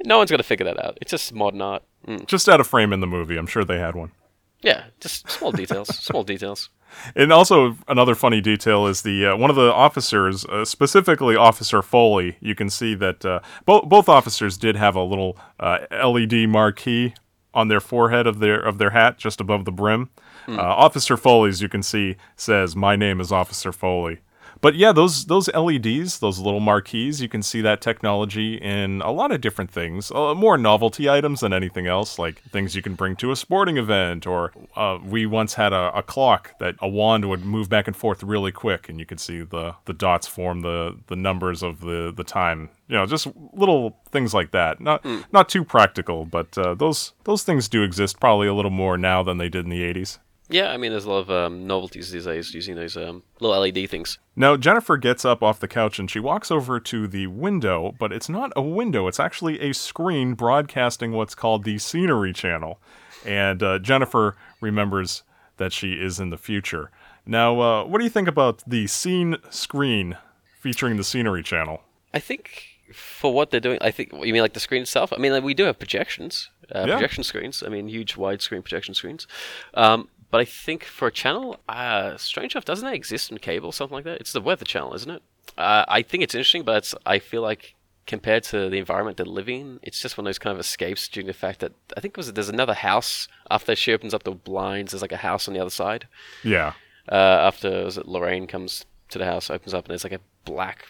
No 0.05 0.17
one's 0.17 0.31
gonna 0.31 0.43
figure 0.43 0.65
that 0.65 0.81
out. 0.81 0.97
It's 1.01 1.11
just 1.11 1.33
modern 1.33 1.61
art. 1.61 1.83
Mm. 2.07 2.25
just 2.25 2.47
out 2.47 2.61
of 2.61 2.67
frame 2.67 2.93
in 2.93 3.01
the 3.01 3.07
movie. 3.07 3.35
I'm 3.35 3.47
sure 3.47 3.65
they 3.65 3.77
had 3.77 3.95
one. 3.95 4.11
Yeah, 4.61 4.85
just 4.99 5.29
small 5.29 5.51
details. 5.51 5.87
small 5.97 6.23
details. 6.23 6.69
And 7.15 7.31
also 7.31 7.77
another 7.87 8.15
funny 8.15 8.41
detail 8.41 8.85
is 8.85 9.03
the 9.03 9.27
uh, 9.27 9.37
one 9.37 9.49
of 9.49 9.55
the 9.55 9.71
officers, 9.73 10.43
uh, 10.43 10.65
specifically 10.65 11.37
Officer 11.37 11.81
Foley. 11.81 12.35
You 12.41 12.53
can 12.53 12.69
see 12.69 12.95
that 12.95 13.23
uh, 13.25 13.39
both 13.65 13.87
both 13.87 14.09
officers 14.09 14.57
did 14.57 14.75
have 14.75 14.97
a 14.97 15.01
little 15.01 15.37
uh, 15.57 15.77
LED 15.89 16.49
marquee 16.49 17.13
on 17.53 17.69
their 17.69 17.79
forehead 17.79 18.27
of 18.27 18.39
their 18.39 18.59
of 18.59 18.77
their 18.77 18.89
hat, 18.89 19.17
just 19.17 19.39
above 19.39 19.63
the 19.63 19.71
brim. 19.71 20.09
Uh, 20.49 20.57
Officer 20.59 21.15
Foley's, 21.15 21.61
you 21.61 21.69
can 21.69 21.81
see, 21.81 22.17
says, 22.35 22.75
"My 22.75 22.97
name 22.97 23.21
is 23.21 23.31
Officer 23.31 23.71
Foley." 23.71 24.19
But 24.61 24.75
yeah, 24.75 24.91
those 24.91 25.25
those 25.25 25.49
LEDs, 25.53 26.19
those 26.19 26.37
little 26.37 26.59
marquees, 26.59 27.19
you 27.19 27.27
can 27.27 27.41
see 27.41 27.61
that 27.61 27.81
technology 27.81 28.55
in 28.55 29.01
a 29.01 29.11
lot 29.11 29.31
of 29.31 29.41
different 29.41 29.71
things. 29.71 30.11
Uh, 30.11 30.35
more 30.35 30.55
novelty 30.55 31.09
items 31.09 31.39
than 31.39 31.51
anything 31.51 31.87
else, 31.87 32.19
like 32.19 32.43
things 32.51 32.75
you 32.75 32.83
can 32.83 32.93
bring 32.93 33.15
to 33.17 33.31
a 33.31 33.35
sporting 33.35 33.77
event. 33.77 34.27
Or 34.27 34.51
uh, 34.75 34.99
we 35.03 35.25
once 35.25 35.55
had 35.55 35.73
a, 35.73 35.91
a 35.97 36.03
clock 36.03 36.59
that 36.59 36.75
a 36.79 36.87
wand 36.87 37.27
would 37.27 37.43
move 37.43 37.69
back 37.69 37.87
and 37.87 37.97
forth 37.97 38.21
really 38.21 38.51
quick, 38.51 38.87
and 38.87 38.99
you 38.99 39.05
could 39.05 39.19
see 39.19 39.41
the 39.41 39.75
the 39.85 39.93
dots 39.93 40.27
form 40.27 40.61
the 40.61 40.95
the 41.07 41.15
numbers 41.15 41.63
of 41.63 41.81
the 41.81 42.13
the 42.15 42.23
time. 42.23 42.69
You 42.87 42.97
know, 42.97 43.07
just 43.07 43.27
little 43.53 43.97
things 44.11 44.31
like 44.31 44.51
that. 44.51 44.79
Not 44.79 45.03
not 45.33 45.49
too 45.49 45.63
practical, 45.63 46.25
but 46.25 46.55
uh, 46.55 46.75
those 46.75 47.13
those 47.23 47.41
things 47.41 47.67
do 47.67 47.81
exist. 47.81 48.19
Probably 48.19 48.47
a 48.47 48.53
little 48.53 48.69
more 48.69 48.95
now 48.95 49.23
than 49.23 49.39
they 49.39 49.49
did 49.49 49.65
in 49.65 49.71
the 49.71 49.81
'80s. 49.81 50.19
Yeah, 50.51 50.71
I 50.71 50.77
mean, 50.77 50.91
there's 50.91 51.05
a 51.05 51.09
lot 51.09 51.19
of 51.19 51.31
um, 51.31 51.65
novelties 51.65 52.11
these 52.11 52.25
days 52.25 52.53
using 52.53 52.75
those 52.75 52.97
um, 52.97 53.23
little 53.39 53.59
LED 53.59 53.89
things. 53.89 54.19
Now, 54.35 54.57
Jennifer 54.57 54.97
gets 54.97 55.23
up 55.25 55.41
off 55.41 55.59
the 55.59 55.67
couch 55.67 55.97
and 55.99 56.09
she 56.11 56.19
walks 56.19 56.51
over 56.51 56.79
to 56.79 57.07
the 57.07 57.27
window, 57.27 57.95
but 57.97 58.11
it's 58.11 58.29
not 58.29 58.51
a 58.55 58.61
window. 58.61 59.07
It's 59.07 59.19
actually 59.19 59.59
a 59.61 59.73
screen 59.73 60.33
broadcasting 60.33 61.13
what's 61.13 61.35
called 61.35 61.63
the 61.63 61.77
scenery 61.77 62.33
channel. 62.33 62.79
And 63.25 63.63
uh, 63.63 63.79
Jennifer 63.79 64.35
remembers 64.59 65.23
that 65.57 65.71
she 65.73 65.93
is 65.93 66.19
in 66.19 66.29
the 66.31 66.37
future. 66.37 66.91
Now, 67.25 67.59
uh, 67.61 67.83
what 67.85 67.99
do 67.99 68.03
you 68.03 68.09
think 68.09 68.27
about 68.27 68.63
the 68.67 68.87
scene 68.87 69.37
screen 69.49 70.17
featuring 70.59 70.97
the 70.97 71.03
scenery 71.03 71.43
channel? 71.43 71.83
I 72.13 72.19
think 72.19 72.63
for 72.93 73.33
what 73.33 73.51
they're 73.51 73.59
doing, 73.59 73.77
I 73.79 73.91
think 73.91 74.11
you 74.11 74.33
mean 74.33 74.41
like 74.41 74.53
the 74.53 74.59
screen 74.59 74.81
itself. 74.81 75.13
I 75.13 75.17
mean, 75.17 75.31
like, 75.31 75.43
we 75.43 75.53
do 75.53 75.63
have 75.65 75.77
projections, 75.79 76.49
uh, 76.73 76.85
Yeah. 76.87 76.95
projection 76.95 77.23
screens. 77.23 77.63
I 77.65 77.69
mean, 77.69 77.87
huge 77.87 78.15
widescreen 78.15 78.61
projection 78.63 78.93
screens. 78.95 79.27
Um, 79.75 80.09
but 80.31 80.41
I 80.41 80.45
think 80.45 80.83
for 80.83 81.07
a 81.07 81.11
channel, 81.11 81.59
uh, 81.69 82.17
strange 82.17 82.55
enough, 82.55 82.65
doesn't 82.65 82.85
that 82.85 82.95
exist 82.95 83.31
in 83.31 83.37
cable, 83.37 83.69
or 83.69 83.73
something 83.73 83.95
like 83.95 84.05
that? 84.05 84.21
It's 84.21 84.33
the 84.33 84.41
Weather 84.41 84.65
Channel, 84.65 84.93
isn't 84.95 85.11
it? 85.11 85.21
Uh, 85.57 85.85
I 85.87 86.01
think 86.01 86.23
it's 86.23 86.33
interesting, 86.33 86.63
but 86.63 86.77
it's, 86.77 86.95
I 87.05 87.19
feel 87.19 87.41
like 87.41 87.75
compared 88.07 88.43
to 88.43 88.69
the 88.69 88.77
environment 88.77 89.17
they're 89.17 89.25
living 89.25 89.61
in, 89.61 89.79
it's 89.83 90.01
just 90.01 90.17
one 90.17 90.25
of 90.25 90.29
those 90.29 90.39
kind 90.39 90.53
of 90.53 90.59
escapes 90.59 91.07
due 91.07 91.21
to 91.21 91.27
the 91.27 91.33
fact 91.33 91.59
that 91.59 91.73
I 91.95 91.99
think 91.99 92.13
it 92.13 92.17
was 92.17 92.33
there's 92.33 92.49
another 92.49 92.73
house 92.73 93.27
after 93.49 93.75
she 93.75 93.93
opens 93.93 94.13
up 94.13 94.23
the 94.23 94.31
blinds. 94.31 94.91
There's 94.91 95.01
like 95.01 95.11
a 95.11 95.17
house 95.17 95.47
on 95.47 95.53
the 95.53 95.59
other 95.59 95.69
side. 95.69 96.07
Yeah. 96.43 96.73
Uh, 97.11 97.15
after 97.15 97.83
was 97.83 97.97
it 97.97 98.07
Lorraine 98.07 98.47
comes 98.47 98.85
to 99.09 99.19
the 99.19 99.25
house, 99.25 99.49
opens 99.49 99.73
up, 99.73 99.85
and 99.85 99.91
there's 99.91 100.03
like 100.03 100.13
a 100.13 100.19
black 100.45 100.87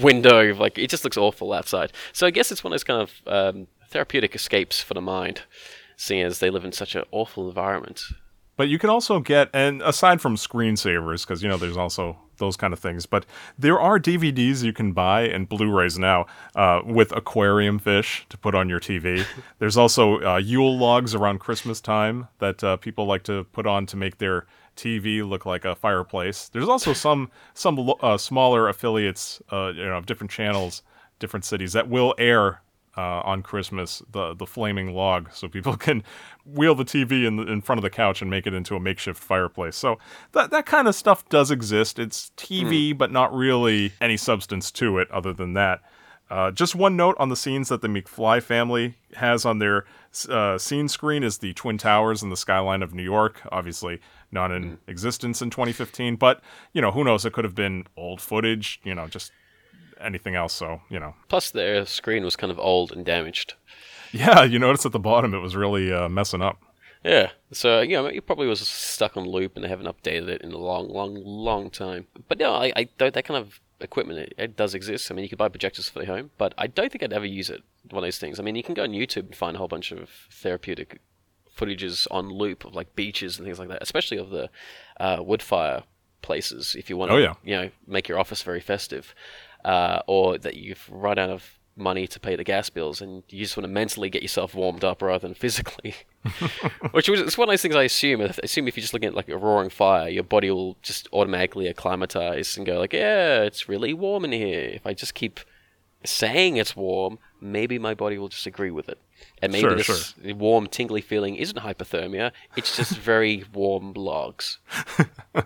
window. 0.00 0.54
Like 0.54 0.78
it 0.78 0.90
just 0.90 1.04
looks 1.04 1.16
awful 1.16 1.52
outside. 1.52 1.92
So 2.12 2.26
I 2.26 2.30
guess 2.30 2.50
it's 2.52 2.64
one 2.64 2.72
of 2.72 2.74
those 2.74 2.84
kind 2.84 3.02
of 3.02 3.56
um, 3.56 3.66
therapeutic 3.90 4.34
escapes 4.34 4.80
for 4.80 4.94
the 4.94 5.00
mind, 5.00 5.42
seeing 5.96 6.22
as 6.22 6.38
they 6.38 6.50
live 6.50 6.64
in 6.64 6.72
such 6.72 6.94
an 6.94 7.04
awful 7.10 7.48
environment. 7.48 8.02
But 8.56 8.68
you 8.68 8.78
can 8.78 8.90
also 8.90 9.20
get, 9.20 9.48
and 9.54 9.80
aside 9.82 10.20
from 10.20 10.36
screensavers, 10.36 11.26
because 11.26 11.42
you 11.42 11.48
know 11.48 11.56
there's 11.56 11.76
also 11.76 12.18
those 12.36 12.56
kind 12.56 12.72
of 12.72 12.78
things. 12.78 13.06
But 13.06 13.24
there 13.58 13.80
are 13.80 13.98
DVDs 13.98 14.62
you 14.62 14.72
can 14.72 14.92
buy 14.92 15.22
and 15.22 15.48
Blu-rays 15.48 15.98
now 15.98 16.26
uh, 16.54 16.80
with 16.84 17.12
aquarium 17.12 17.78
fish 17.78 18.26
to 18.28 18.36
put 18.36 18.54
on 18.54 18.68
your 18.68 18.80
TV. 18.80 19.24
there's 19.58 19.76
also 19.76 20.20
uh, 20.22 20.36
Yule 20.36 20.76
logs 20.76 21.14
around 21.14 21.38
Christmas 21.38 21.80
time 21.80 22.28
that 22.38 22.62
uh, 22.62 22.76
people 22.76 23.06
like 23.06 23.22
to 23.24 23.44
put 23.52 23.66
on 23.66 23.86
to 23.86 23.96
make 23.96 24.18
their 24.18 24.46
TV 24.76 25.26
look 25.26 25.46
like 25.46 25.64
a 25.64 25.74
fireplace. 25.74 26.48
There's 26.48 26.68
also 26.68 26.92
some 26.92 27.30
some 27.54 27.94
uh, 28.00 28.18
smaller 28.18 28.68
affiliates, 28.68 29.40
uh, 29.50 29.72
you 29.74 29.84
know, 29.84 29.96
of 29.96 30.06
different 30.06 30.30
channels, 30.30 30.82
different 31.18 31.44
cities 31.44 31.72
that 31.72 31.88
will 31.88 32.14
air 32.18 32.60
uh, 32.96 33.20
on 33.24 33.42
Christmas 33.42 34.02
the 34.10 34.34
the 34.34 34.46
flaming 34.46 34.94
log, 34.94 35.32
so 35.32 35.48
people 35.48 35.76
can 35.86 36.02
wheel 36.44 36.74
the 36.74 36.84
TV 36.84 37.26
in 37.26 37.36
the, 37.36 37.44
in 37.44 37.60
front 37.62 37.78
of 37.78 37.82
the 37.82 37.90
couch 37.90 38.20
and 38.20 38.30
make 38.30 38.46
it 38.46 38.54
into 38.54 38.76
a 38.76 38.80
makeshift 38.80 39.22
fireplace. 39.22 39.76
So 39.76 39.98
that 40.32 40.50
that 40.50 40.66
kind 40.66 40.88
of 40.88 40.94
stuff 40.94 41.28
does 41.28 41.50
exist. 41.50 41.98
It's 41.98 42.32
TV, 42.36 42.96
but 42.96 43.10
not 43.10 43.34
really 43.34 43.92
any 44.00 44.16
substance 44.16 44.70
to 44.72 44.98
it 44.98 45.10
other 45.10 45.32
than 45.32 45.54
that. 45.54 45.80
Uh, 46.32 46.50
just 46.50 46.74
one 46.74 46.96
note 46.96 47.14
on 47.18 47.28
the 47.28 47.36
scenes 47.36 47.68
that 47.68 47.82
the 47.82 47.88
McFly 47.88 48.42
family 48.42 48.94
has 49.16 49.44
on 49.44 49.58
their 49.58 49.84
uh, 50.30 50.56
scene 50.56 50.88
screen 50.88 51.22
is 51.22 51.38
the 51.38 51.52
Twin 51.52 51.76
Towers 51.76 52.22
and 52.22 52.32
the 52.32 52.38
skyline 52.38 52.82
of 52.82 52.94
New 52.94 53.02
York. 53.02 53.42
Obviously, 53.52 54.00
not 54.30 54.50
in 54.50 54.78
existence 54.86 55.42
in 55.42 55.50
2015, 55.50 56.16
but 56.16 56.40
you 56.72 56.80
know 56.80 56.90
who 56.90 57.04
knows? 57.04 57.26
It 57.26 57.34
could 57.34 57.44
have 57.44 57.54
been 57.54 57.84
old 57.98 58.18
footage. 58.18 58.80
You 58.82 58.94
know, 58.94 59.08
just 59.08 59.30
anything 60.02 60.34
else. 60.34 60.52
So 60.52 60.80
you 60.90 60.98
know, 61.00 61.14
Plus, 61.28 61.50
their 61.50 61.86
screen 61.86 62.24
was 62.24 62.36
kind 62.36 62.50
of 62.50 62.58
old 62.58 62.92
and 62.92 63.04
damaged. 63.04 63.54
yeah. 64.12 64.42
You 64.44 64.58
notice 64.58 64.84
at 64.86 64.92
the 64.92 64.98
bottom 64.98 65.34
it 65.34 65.38
was 65.38 65.56
really 65.56 65.92
uh, 65.92 66.08
messing 66.08 66.42
up. 66.42 66.60
Yeah, 67.04 67.30
so 67.50 67.80
you 67.80 67.96
know, 67.96 68.06
it 68.06 68.26
probably 68.26 68.46
was 68.46 68.60
stuck 68.60 69.16
on 69.16 69.24
loop, 69.24 69.56
and 69.56 69.64
they 69.64 69.68
haven't 69.68 69.86
updated 69.86 70.28
it 70.28 70.42
in 70.42 70.52
a 70.52 70.56
long, 70.58 70.88
long, 70.88 71.20
long 71.24 71.68
time. 71.68 72.06
But 72.28 72.38
no, 72.38 72.52
I, 72.54 72.72
I 72.76 72.88
don't. 72.96 73.12
That 73.12 73.24
kind 73.24 73.38
of 73.40 73.58
equipment 73.80 74.20
it, 74.20 74.34
it 74.38 74.56
does 74.56 74.72
exist. 74.74 75.10
I 75.10 75.14
mean, 75.14 75.24
you 75.24 75.28
could 75.28 75.38
buy 75.38 75.48
projectors 75.48 75.88
for 75.88 75.98
the 75.98 76.06
home, 76.06 76.30
but 76.38 76.54
I 76.56 76.68
don't 76.68 76.92
think 76.92 77.02
I'd 77.02 77.12
ever 77.12 77.26
use 77.26 77.50
it. 77.50 77.62
One 77.90 78.04
of 78.04 78.06
those 78.06 78.18
things. 78.18 78.38
I 78.38 78.44
mean, 78.44 78.54
you 78.54 78.62
can 78.62 78.74
go 78.74 78.84
on 78.84 78.90
YouTube 78.90 79.26
and 79.26 79.34
find 79.34 79.56
a 79.56 79.58
whole 79.58 79.66
bunch 79.66 79.90
of 79.90 80.08
therapeutic 80.30 81.00
footages 81.58 82.06
on 82.10 82.28
loop 82.28 82.64
of 82.64 82.74
like 82.76 82.94
beaches 82.94 83.36
and 83.36 83.44
things 83.46 83.58
like 83.58 83.68
that, 83.68 83.82
especially 83.82 84.18
of 84.18 84.30
the 84.30 84.48
uh, 85.00 85.16
wood 85.20 85.42
fire 85.42 85.82
places. 86.22 86.76
If 86.78 86.88
you 86.88 86.96
want 86.96 87.10
to, 87.10 87.16
Oh, 87.16 87.18
yeah. 87.18 87.34
you 87.42 87.56
know, 87.56 87.70
make 87.86 88.08
your 88.08 88.18
office 88.20 88.42
very 88.44 88.60
festive, 88.60 89.12
uh, 89.64 90.00
or 90.06 90.38
that 90.38 90.56
you've 90.56 90.88
run 90.90 91.18
out 91.18 91.30
of 91.30 91.58
money 91.74 92.06
to 92.06 92.20
pay 92.20 92.36
the 92.36 92.44
gas 92.44 92.68
bills 92.68 93.00
and 93.00 93.22
you 93.30 93.42
just 93.42 93.56
want 93.56 93.64
to 93.64 93.72
mentally 93.72 94.10
get 94.10 94.20
yourself 94.20 94.54
warmed 94.54 94.84
up 94.84 95.00
rather 95.00 95.26
than 95.26 95.34
physically. 95.34 95.94
Which 96.90 97.08
was 97.08 97.20
it's 97.20 97.38
one 97.38 97.48
of 97.48 97.52
those 97.52 97.62
things 97.62 97.74
I 97.74 97.84
assume. 97.84 98.20
I 98.20 98.32
assume 98.42 98.68
if 98.68 98.76
you're 98.76 98.82
just 98.82 98.92
looking 98.92 99.08
at 99.08 99.14
like 99.14 99.28
a 99.28 99.36
roaring 99.36 99.70
fire, 99.70 100.08
your 100.08 100.22
body 100.22 100.50
will 100.50 100.76
just 100.82 101.08
automatically 101.12 101.66
acclimatize 101.68 102.56
and 102.56 102.66
go 102.66 102.78
like, 102.78 102.92
yeah, 102.92 103.42
it's 103.42 103.68
really 103.68 103.94
warm 103.94 104.24
in 104.24 104.32
here. 104.32 104.60
If 104.64 104.86
I 104.86 104.92
just 104.92 105.14
keep 105.14 105.40
saying 106.04 106.56
it's 106.56 106.76
warm, 106.76 107.18
maybe 107.40 107.78
my 107.78 107.94
body 107.94 108.18
will 108.18 108.28
just 108.28 108.46
agree 108.46 108.70
with 108.70 108.88
it. 108.88 108.98
And 109.40 109.52
maybe 109.52 109.82
Sure, 109.82 109.96
this 109.96 110.14
warm, 110.34 110.66
tingly 110.66 111.00
feeling 111.00 111.36
isn't 111.36 111.58
hypothermia. 111.58 112.32
It's 112.56 112.76
just 112.76 112.96
very 112.96 113.44
warm 113.52 113.92
logs. 113.94 114.58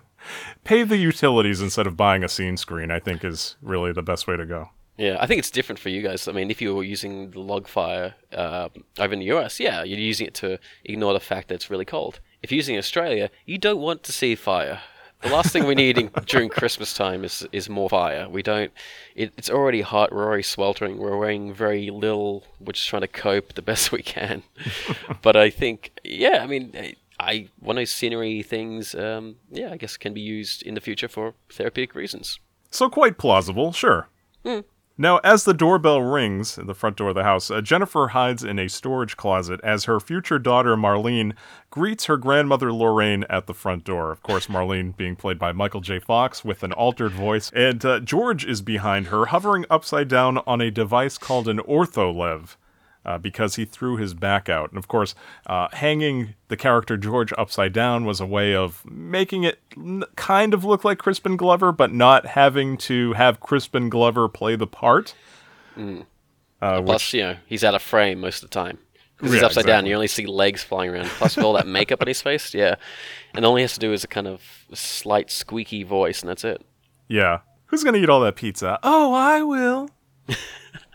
Pay 0.64 0.82
the 0.82 0.96
utilities 0.96 1.60
instead 1.60 1.86
of 1.86 1.96
buying 1.96 2.24
a 2.24 2.28
scene 2.28 2.56
screen. 2.56 2.90
I 2.90 2.98
think 2.98 3.24
is 3.24 3.56
really 3.62 3.92
the 3.92 4.02
best 4.02 4.26
way 4.26 4.36
to 4.36 4.46
go. 4.46 4.70
Yeah, 4.96 5.18
I 5.20 5.26
think 5.26 5.38
it's 5.38 5.50
different 5.50 5.78
for 5.78 5.90
you 5.90 6.00
guys. 6.00 6.26
I 6.26 6.32
mean, 6.32 6.50
if 6.50 6.62
you 6.62 6.74
were 6.74 6.82
using 6.82 7.30
the 7.30 7.40
log 7.40 7.68
fire 7.68 8.14
uh, 8.32 8.70
over 8.98 9.12
in 9.12 9.20
the 9.20 9.30
US, 9.32 9.60
yeah, 9.60 9.82
you're 9.82 9.98
using 9.98 10.26
it 10.26 10.34
to 10.34 10.58
ignore 10.84 11.12
the 11.12 11.20
fact 11.20 11.48
that 11.48 11.56
it's 11.56 11.70
really 11.70 11.84
cold. 11.84 12.20
If 12.42 12.50
you're 12.50 12.56
using 12.56 12.78
Australia, 12.78 13.30
you 13.44 13.58
don't 13.58 13.80
want 13.80 14.02
to 14.04 14.12
see 14.12 14.34
fire. 14.34 14.80
The 15.22 15.30
last 15.30 15.52
thing 15.52 15.66
we 15.66 15.74
need 15.74 15.98
in, 15.98 16.10
during 16.26 16.48
Christmas 16.48 16.94
time 16.94 17.24
is 17.24 17.46
is 17.52 17.68
more 17.68 17.88
fire. 17.88 18.28
We 18.28 18.42
don't. 18.42 18.70
It, 19.14 19.32
it's 19.36 19.50
already 19.50 19.80
hot. 19.80 20.12
We're 20.12 20.24
already 20.24 20.42
sweltering. 20.42 20.98
We're 20.98 21.16
wearing 21.16 21.52
very 21.52 21.90
little. 21.90 22.44
We're 22.60 22.72
just 22.72 22.88
trying 22.88 23.02
to 23.02 23.08
cope 23.08 23.54
the 23.54 23.62
best 23.62 23.92
we 23.92 24.02
can. 24.02 24.42
but 25.22 25.36
I 25.36 25.50
think, 25.50 25.98
yeah, 26.04 26.40
I 26.42 26.46
mean, 26.46 26.94
I, 27.18 27.48
one 27.58 27.76
of 27.76 27.80
those 27.80 27.90
scenery 27.90 28.42
things. 28.42 28.94
Um, 28.94 29.36
yeah, 29.50 29.72
I 29.72 29.76
guess 29.76 29.96
can 29.96 30.14
be 30.14 30.20
used 30.20 30.62
in 30.62 30.74
the 30.74 30.80
future 30.80 31.08
for 31.08 31.34
therapeutic 31.50 31.94
reasons. 31.94 32.38
So 32.70 32.88
quite 32.88 33.18
plausible, 33.18 33.72
sure. 33.72 34.08
Now, 34.98 35.18
as 35.18 35.44
the 35.44 35.52
doorbell 35.52 36.00
rings 36.00 36.58
at 36.58 36.66
the 36.66 36.74
front 36.74 36.96
door 36.96 37.10
of 37.10 37.14
the 37.14 37.22
house, 37.22 37.50
uh, 37.50 37.60
Jennifer 37.60 38.08
hides 38.08 38.42
in 38.42 38.58
a 38.58 38.66
storage 38.68 39.16
closet 39.18 39.60
as 39.62 39.84
her 39.84 40.00
future 40.00 40.38
daughter 40.38 40.74
Marlene 40.74 41.34
greets 41.70 42.06
her 42.06 42.16
grandmother 42.16 42.72
Lorraine 42.72 43.24
at 43.28 43.46
the 43.46 43.52
front 43.52 43.84
door. 43.84 44.10
Of 44.10 44.22
course, 44.22 44.46
Marlene 44.46 44.96
being 44.96 45.14
played 45.14 45.38
by 45.38 45.52
Michael 45.52 45.82
J. 45.82 45.98
Fox 45.98 46.46
with 46.46 46.62
an 46.62 46.72
altered 46.72 47.12
voice, 47.12 47.50
and 47.54 47.84
uh, 47.84 48.00
George 48.00 48.46
is 48.46 48.62
behind 48.62 49.08
her, 49.08 49.26
hovering 49.26 49.66
upside 49.68 50.08
down 50.08 50.38
on 50.46 50.62
a 50.62 50.70
device 50.70 51.18
called 51.18 51.46
an 51.46 51.58
ortholev. 51.58 52.56
Uh, 53.06 53.16
because 53.18 53.54
he 53.54 53.64
threw 53.64 53.96
his 53.96 54.14
back 54.14 54.48
out. 54.48 54.68
And 54.70 54.78
of 54.78 54.88
course, 54.88 55.14
uh, 55.46 55.68
hanging 55.72 56.34
the 56.48 56.56
character 56.56 56.96
George 56.96 57.32
upside 57.38 57.72
down 57.72 58.04
was 58.04 58.20
a 58.20 58.26
way 58.26 58.52
of 58.52 58.84
making 58.84 59.44
it 59.44 59.60
kind 60.16 60.52
of 60.52 60.64
look 60.64 60.84
like 60.84 60.98
Crispin 60.98 61.36
Glover, 61.36 61.70
but 61.70 61.92
not 61.92 62.26
having 62.26 62.76
to 62.78 63.12
have 63.12 63.38
Crispin 63.38 63.88
Glover 63.90 64.28
play 64.28 64.56
the 64.56 64.66
part. 64.66 65.14
Uh, 65.78 66.02
Plus, 66.60 66.82
which, 66.82 67.14
you 67.14 67.20
know, 67.22 67.36
he's 67.46 67.62
out 67.62 67.76
of 67.76 67.82
frame 67.82 68.20
most 68.20 68.42
of 68.42 68.50
the 68.50 68.54
time. 68.54 68.78
'Cause 69.18 69.30
he's 69.32 69.40
Yeah, 69.40 69.46
upside 69.46 69.66
down. 69.66 69.86
You 69.86 69.94
only 69.94 70.08
see 70.08 70.26
legs 70.26 70.62
flying 70.64 70.90
around. 70.90 71.06
Plus, 71.06 71.36
with 71.36 71.44
all 71.44 71.52
that 71.54 71.66
makeup 71.66 72.00
on 72.02 72.08
his 72.08 72.20
face, 72.20 72.52
yeah. 72.54 72.74
And 73.34 73.44
all 73.44 73.54
he 73.56 73.62
has 73.62 73.72
to 73.74 73.80
do 73.80 73.92
is 73.92 74.02
a 74.04 74.08
kind 74.08 74.26
of 74.26 74.42
slight 74.74 75.30
squeaky 75.30 75.84
voice, 75.84 76.22
and 76.22 76.28
that's 76.28 76.44
it. 76.44 76.60
yeah. 77.08 77.38
Who's 77.66 77.82
going 77.82 77.94
to 77.94 78.00
eat 78.00 78.08
all 78.08 78.20
that 78.20 78.36
pizza? 78.36 78.78
Oh, 78.84 79.12
I 79.14 79.42
will. 79.42 79.90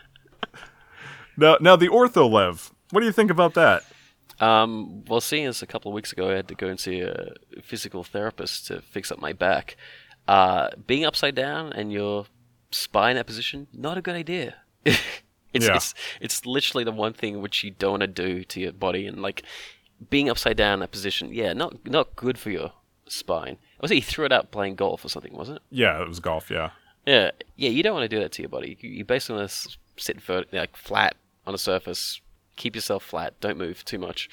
now, 1.42 1.58
now, 1.60 1.76
the 1.76 1.88
ortholev. 1.90 2.72
What 2.92 3.00
do 3.02 3.06
you 3.06 3.12
think 3.12 3.32
about 3.32 3.54
that? 3.56 3.84
Um, 4.40 5.04
well, 5.06 5.22
seeing 5.22 5.46
as 5.46 5.62
a 5.62 5.68
couple 5.68 5.92
of 5.92 5.96
weeks 5.96 6.12
ago 6.12 6.32
I 6.32 6.36
had 6.36 6.48
to 6.48 6.56
go 6.56 6.68
and 6.68 6.80
see 6.80 7.02
a 7.02 7.34
physical 7.62 8.04
therapist 8.04 8.68
to 8.68 8.82
fix 8.82 9.12
up 9.12 9.20
my 9.20 9.34
back, 9.34 9.76
uh, 10.28 10.70
being 10.88 11.06
upside 11.06 11.36
down 11.36 11.72
and 11.74 11.92
your 11.92 12.26
spine 12.72 13.12
in 13.12 13.16
that 13.18 13.28
position, 13.28 13.68
not 13.74 13.98
a 13.98 14.02
good 14.02 14.16
idea. 14.16 14.56
it's, 14.86 15.00
Yeah. 15.54 15.76
it's 15.76 15.94
it's 16.20 16.46
literally 16.46 16.84
the 16.84 16.92
one 16.92 17.14
thing 17.14 17.42
which 17.42 17.64
you 17.64 17.72
don't 17.72 17.92
want 17.92 18.02
to 18.02 18.08
do 18.08 18.44
to 18.46 18.60
your 18.60 18.72
body, 18.72 19.06
and 19.06 19.22
like 19.22 19.44
being 20.10 20.28
upside 20.30 20.58
down 20.58 20.76
in 20.76 20.80
that 20.80 20.92
position, 20.92 21.32
yeah, 21.34 21.54
not 21.54 21.86
not 21.86 22.16
good 22.16 22.38
for 22.40 22.50
your 22.50 22.72
spine. 23.08 23.58
Was 23.80 23.92
it 23.92 23.96
he 23.96 24.02
threw 24.02 24.26
it 24.26 24.32
out 24.32 24.50
playing 24.52 24.76
golf 24.76 25.06
or 25.06 25.10
something? 25.10 25.34
Wasn't 25.34 25.58
it? 25.58 25.64
Yeah, 25.70 26.02
it 26.02 26.08
was 26.08 26.20
golf, 26.20 26.50
yeah. 26.50 26.72
Yeah, 27.06 27.32
yeah. 27.58 27.70
You 27.70 27.84
don't 27.84 27.94
want 27.94 28.10
to 28.10 28.16
do 28.16 28.22
that 28.22 28.32
to 28.34 28.42
your 28.42 28.50
body. 28.50 28.78
You, 28.82 28.90
you 28.90 29.06
basically 29.06 29.36
want 29.38 29.50
to 29.52 29.78
sit 29.98 30.20
vert- 30.22 30.52
like 30.54 30.76
flat 30.76 31.16
on 31.46 31.54
a 31.54 31.58
surface. 31.58 32.22
Keep 32.58 32.76
yourself 32.76 33.04
flat. 33.04 33.40
Don't 33.40 33.58
move 33.58 33.84
too 33.86 33.98
much, 33.98 34.30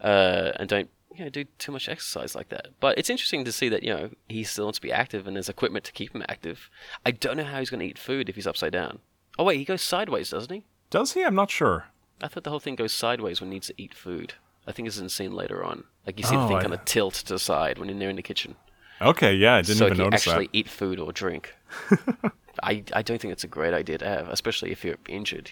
uh, 0.00 0.52
and 0.56 0.68
don't 0.68 0.90
you 1.16 1.24
know 1.24 1.30
do 1.30 1.44
too 1.58 1.72
much 1.72 1.88
exercise 1.88 2.34
like 2.34 2.48
that. 2.50 2.68
But 2.80 2.98
it's 2.98 3.10
interesting 3.10 3.44
to 3.44 3.52
see 3.52 3.68
that 3.70 3.82
you 3.82 3.94
know 3.94 4.10
he 4.28 4.44
still 4.44 4.64
wants 4.66 4.78
to 4.78 4.82
be 4.82 4.92
active, 4.92 5.26
and 5.26 5.34
there's 5.36 5.48
equipment 5.48 5.84
to 5.86 5.92
keep 5.92 6.14
him 6.14 6.22
active. 6.28 6.68
I 7.06 7.10
don't 7.10 7.36
know 7.36 7.44
how 7.44 7.58
he's 7.58 7.70
going 7.70 7.80
to 7.80 7.86
eat 7.86 7.98
food 7.98 8.28
if 8.28 8.34
he's 8.36 8.46
upside 8.46 8.72
down. 8.72 8.98
Oh 9.38 9.44
wait, 9.44 9.58
he 9.58 9.64
goes 9.64 9.82
sideways, 9.82 10.30
doesn't 10.30 10.52
he? 10.54 10.64
Does 10.90 11.12
he? 11.12 11.24
I'm 11.24 11.34
not 11.34 11.50
sure. 11.50 11.86
I 12.22 12.28
thought 12.28 12.44
the 12.44 12.50
whole 12.50 12.60
thing 12.60 12.76
goes 12.76 12.92
sideways 12.92 13.40
when 13.40 13.50
he 13.50 13.56
needs 13.56 13.66
to 13.68 13.74
eat 13.76 13.94
food. 13.94 14.34
I 14.66 14.72
think 14.72 14.86
it's 14.86 14.98
in 14.98 15.08
scene 15.08 15.32
later 15.32 15.64
on. 15.64 15.84
Like 16.06 16.18
you 16.18 16.24
see 16.24 16.36
the 16.36 16.42
Oh, 16.42 16.48
thing 16.48 16.56
I- 16.58 16.62
kind 16.62 16.74
of 16.74 16.84
tilt 16.84 17.14
to 17.14 17.26
the 17.32 17.38
side 17.38 17.78
when 17.78 17.98
they're 17.98 18.08
in 18.10 18.16
the 18.16 18.22
kitchen 18.22 18.56
Okay, 19.00 19.34
yeah, 19.34 19.56
I 19.56 19.62
didn't 19.62 19.78
so 19.78 19.86
even 19.86 19.98
notice 19.98 20.26
actually 20.26 20.46
that. 20.46 20.54
eat 20.56 20.68
food 20.68 21.00
or 21.00 21.10
drink. 21.12 21.52
I, 22.62 22.84
I 22.92 23.02
don't 23.02 23.20
think 23.20 23.32
it's 23.32 23.42
a 23.44 23.48
great 23.48 23.74
idea 23.74 23.98
to 23.98 24.06
have, 24.06 24.28
especially 24.28 24.70
if 24.70 24.84
you're 24.84 24.96
injured. 25.08 25.50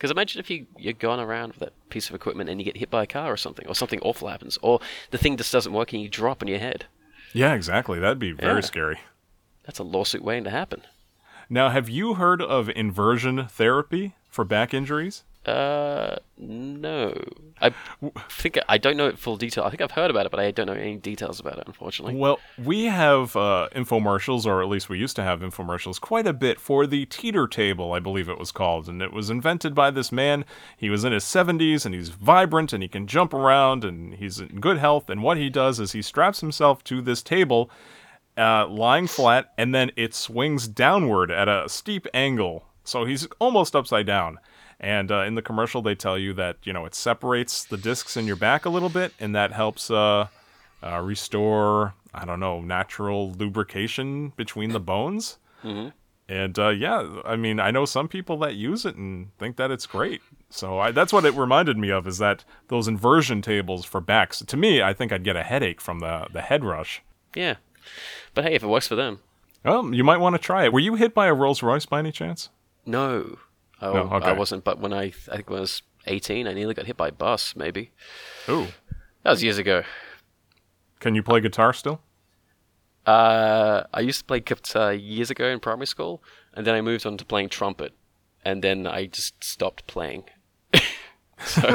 Because 0.00 0.10
imagine 0.10 0.40
if 0.40 0.48
you, 0.48 0.66
you're 0.78 0.94
going 0.94 1.20
around 1.20 1.48
with 1.52 1.58
that 1.58 1.74
piece 1.90 2.08
of 2.08 2.14
equipment 2.14 2.48
and 2.48 2.58
you 2.58 2.64
get 2.64 2.78
hit 2.78 2.88
by 2.88 3.02
a 3.02 3.06
car 3.06 3.30
or 3.30 3.36
something, 3.36 3.66
or 3.68 3.74
something 3.74 4.00
awful 4.00 4.28
happens, 4.28 4.58
or 4.62 4.80
the 5.10 5.18
thing 5.18 5.36
just 5.36 5.52
doesn't 5.52 5.74
work 5.74 5.92
and 5.92 6.00
you 6.00 6.08
drop 6.08 6.40
on 6.40 6.48
your 6.48 6.58
head. 6.58 6.86
Yeah, 7.34 7.52
exactly. 7.52 8.00
That'd 8.00 8.18
be 8.18 8.32
very 8.32 8.54
Yeah. 8.54 8.60
scary. 8.60 9.00
That's 9.64 9.78
a 9.78 9.82
lawsuit 9.84 10.24
waiting 10.24 10.44
to 10.44 10.50
happen. 10.50 10.84
Now, 11.50 11.68
have 11.68 11.90
you 11.90 12.14
heard 12.14 12.40
of 12.40 12.70
inversion 12.70 13.46
therapy 13.48 14.14
for 14.30 14.42
back 14.42 14.72
injuries? 14.72 15.22
Uh, 15.46 16.16
no. 16.36 17.14
I 17.62 17.72
think 18.28 18.58
I 18.68 18.76
don't 18.76 18.96
know 18.96 19.06
it 19.08 19.18
full 19.18 19.36
detail. 19.36 19.64
I 19.64 19.70
think 19.70 19.80
I've 19.80 19.90
heard 19.90 20.10
about 20.10 20.26
it, 20.26 20.30
but 20.30 20.40
I 20.40 20.50
don't 20.50 20.66
know 20.66 20.74
any 20.74 20.96
details 20.96 21.40
about 21.40 21.58
it, 21.58 21.64
unfortunately. 21.66 22.14
Well, 22.14 22.38
we 22.62 22.86
have 22.86 23.36
uh, 23.36 23.68
infomercials, 23.74 24.44
or 24.44 24.62
at 24.62 24.68
least 24.68 24.88
we 24.88 24.98
used 24.98 25.16
to 25.16 25.22
have 25.22 25.40
infomercials, 25.40 26.00
quite 26.00 26.26
a 26.26 26.32
bit 26.32 26.60
for 26.60 26.86
the 26.86 27.06
teeter 27.06 27.46
table, 27.46 27.92
I 27.92 28.00
believe 28.00 28.28
it 28.28 28.38
was 28.38 28.52
called. 28.52 28.88
And 28.88 29.00
it 29.00 29.12
was 29.12 29.30
invented 29.30 29.74
by 29.74 29.90
this 29.90 30.12
man. 30.12 30.44
He 30.76 30.90
was 30.90 31.04
in 31.04 31.12
his 31.12 31.24
70s 31.24 31.86
and 31.86 31.94
he's 31.94 32.10
vibrant 32.10 32.72
and 32.72 32.82
he 32.82 32.88
can 32.88 33.06
jump 33.06 33.32
around 33.32 33.84
and 33.84 34.14
he's 34.14 34.40
in 34.40 34.60
good 34.60 34.78
health. 34.78 35.08
And 35.08 35.22
what 35.22 35.38
he 35.38 35.48
does 35.48 35.80
is 35.80 35.92
he 35.92 36.02
straps 36.02 36.40
himself 36.40 36.84
to 36.84 37.00
this 37.00 37.22
table, 37.22 37.70
uh, 38.36 38.66
lying 38.68 39.06
flat, 39.06 39.52
and 39.56 39.74
then 39.74 39.90
it 39.96 40.14
swings 40.14 40.68
downward 40.68 41.30
at 41.30 41.48
a 41.48 41.68
steep 41.68 42.06
angle. 42.12 42.64
So 42.84 43.04
he's 43.04 43.26
almost 43.38 43.76
upside 43.76 44.06
down. 44.06 44.38
And 44.80 45.12
uh, 45.12 45.24
in 45.24 45.34
the 45.34 45.42
commercial, 45.42 45.82
they 45.82 45.94
tell 45.94 46.18
you 46.18 46.32
that 46.34 46.56
you 46.64 46.72
know 46.72 46.86
it 46.86 46.94
separates 46.94 47.64
the 47.64 47.76
discs 47.76 48.16
in 48.16 48.26
your 48.26 48.36
back 48.36 48.64
a 48.64 48.70
little 48.70 48.88
bit, 48.88 49.12
and 49.20 49.34
that 49.34 49.52
helps 49.52 49.90
uh, 49.90 50.28
uh, 50.82 51.00
restore 51.00 51.94
I 52.14 52.24
don't 52.24 52.40
know 52.40 52.60
natural 52.60 53.32
lubrication 53.32 54.30
between 54.36 54.72
the 54.72 54.80
bones. 54.80 55.38
And 56.28 56.58
uh, 56.58 56.68
yeah, 56.68 57.20
I 57.24 57.36
mean, 57.36 57.60
I 57.60 57.70
know 57.70 57.84
some 57.84 58.08
people 58.08 58.38
that 58.38 58.54
use 58.54 58.86
it 58.86 58.94
and 58.96 59.36
think 59.38 59.56
that 59.56 59.70
it's 59.70 59.84
great. 59.84 60.22
So 60.48 60.78
I, 60.78 60.92
that's 60.92 61.12
what 61.12 61.24
it 61.24 61.34
reminded 61.34 61.76
me 61.76 61.90
of 61.90 62.06
is 62.06 62.18
that 62.18 62.44
those 62.68 62.88
inversion 62.88 63.42
tables 63.42 63.84
for 63.84 64.00
backs. 64.00 64.38
To 64.38 64.56
me, 64.56 64.80
I 64.80 64.92
think 64.94 65.12
I'd 65.12 65.24
get 65.24 65.36
a 65.36 65.42
headache 65.42 65.80
from 65.80 65.98
the 66.00 66.26
the 66.32 66.40
head 66.40 66.64
rush. 66.64 67.02
yeah. 67.34 67.56
But 68.34 68.44
hey, 68.44 68.54
if 68.54 68.62
it 68.62 68.68
works 68.68 68.86
for 68.86 68.94
them. 68.94 69.18
Well, 69.64 69.92
you 69.92 70.04
might 70.04 70.18
want 70.18 70.34
to 70.34 70.38
try 70.38 70.64
it. 70.64 70.72
Were 70.72 70.80
you 70.80 70.94
hit 70.94 71.12
by 71.14 71.26
a 71.26 71.34
Rolls 71.34 71.62
Royce 71.62 71.84
by 71.86 71.98
any 71.98 72.12
chance? 72.12 72.48
No. 72.86 73.38
Oh, 73.80 73.92
No, 73.92 74.00
okay. 74.16 74.26
I 74.26 74.32
wasn't, 74.32 74.64
but 74.64 74.78
when 74.78 74.92
I, 74.92 75.12
I 75.30 75.36
think 75.36 75.50
when 75.50 75.58
I 75.58 75.62
was 75.62 75.82
18, 76.06 76.46
I 76.46 76.52
nearly 76.52 76.74
got 76.74 76.86
hit 76.86 76.96
by 76.96 77.08
a 77.08 77.12
bus, 77.12 77.54
maybe. 77.56 77.92
Ooh. 78.48 78.66
That 79.22 79.30
was 79.30 79.42
years 79.42 79.58
ago. 79.58 79.82
Can 81.00 81.14
you 81.14 81.22
play 81.22 81.40
guitar 81.40 81.72
still? 81.72 82.00
Uh, 83.06 83.84
I 83.92 84.00
used 84.00 84.20
to 84.20 84.24
play 84.24 84.40
guitar 84.40 84.92
years 84.92 85.30
ago 85.30 85.46
in 85.46 85.60
primary 85.60 85.86
school, 85.86 86.22
and 86.54 86.66
then 86.66 86.74
I 86.74 86.80
moved 86.80 87.06
on 87.06 87.16
to 87.16 87.24
playing 87.24 87.48
trumpet, 87.48 87.92
and 88.44 88.62
then 88.62 88.86
I 88.86 89.06
just 89.06 89.42
stopped 89.42 89.86
playing. 89.86 90.24
so 91.44 91.62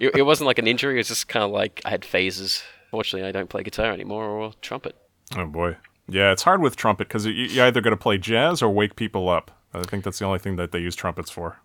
it, 0.00 0.16
it 0.16 0.22
wasn't 0.22 0.46
like 0.46 0.58
an 0.58 0.66
injury; 0.68 0.94
it 0.94 0.98
was 0.98 1.08
just 1.08 1.28
kind 1.28 1.44
of 1.44 1.50
like 1.50 1.82
I 1.84 1.90
had 1.90 2.04
phases. 2.04 2.62
Fortunately, 2.90 3.28
I 3.28 3.32
don't 3.32 3.50
play 3.50 3.62
guitar 3.64 3.92
anymore 3.92 4.24
or 4.24 4.52
trumpet. 4.62 4.96
Oh 5.36 5.46
boy. 5.46 5.76
Yeah, 6.08 6.32
it's 6.32 6.42
hard 6.42 6.62
with 6.62 6.76
trumpet 6.76 7.08
because 7.08 7.26
you, 7.26 7.32
you 7.32 7.62
either 7.62 7.82
got 7.82 7.90
to 7.90 7.96
play 7.96 8.16
jazz 8.16 8.62
or 8.62 8.70
wake 8.70 8.96
people 8.96 9.28
up. 9.28 9.50
I 9.78 9.82
think 9.88 10.04
that's 10.04 10.18
the 10.18 10.24
only 10.24 10.38
thing 10.38 10.56
that 10.56 10.72
they 10.72 10.78
use 10.78 10.94
trumpets 10.96 11.30
for. 11.30 11.58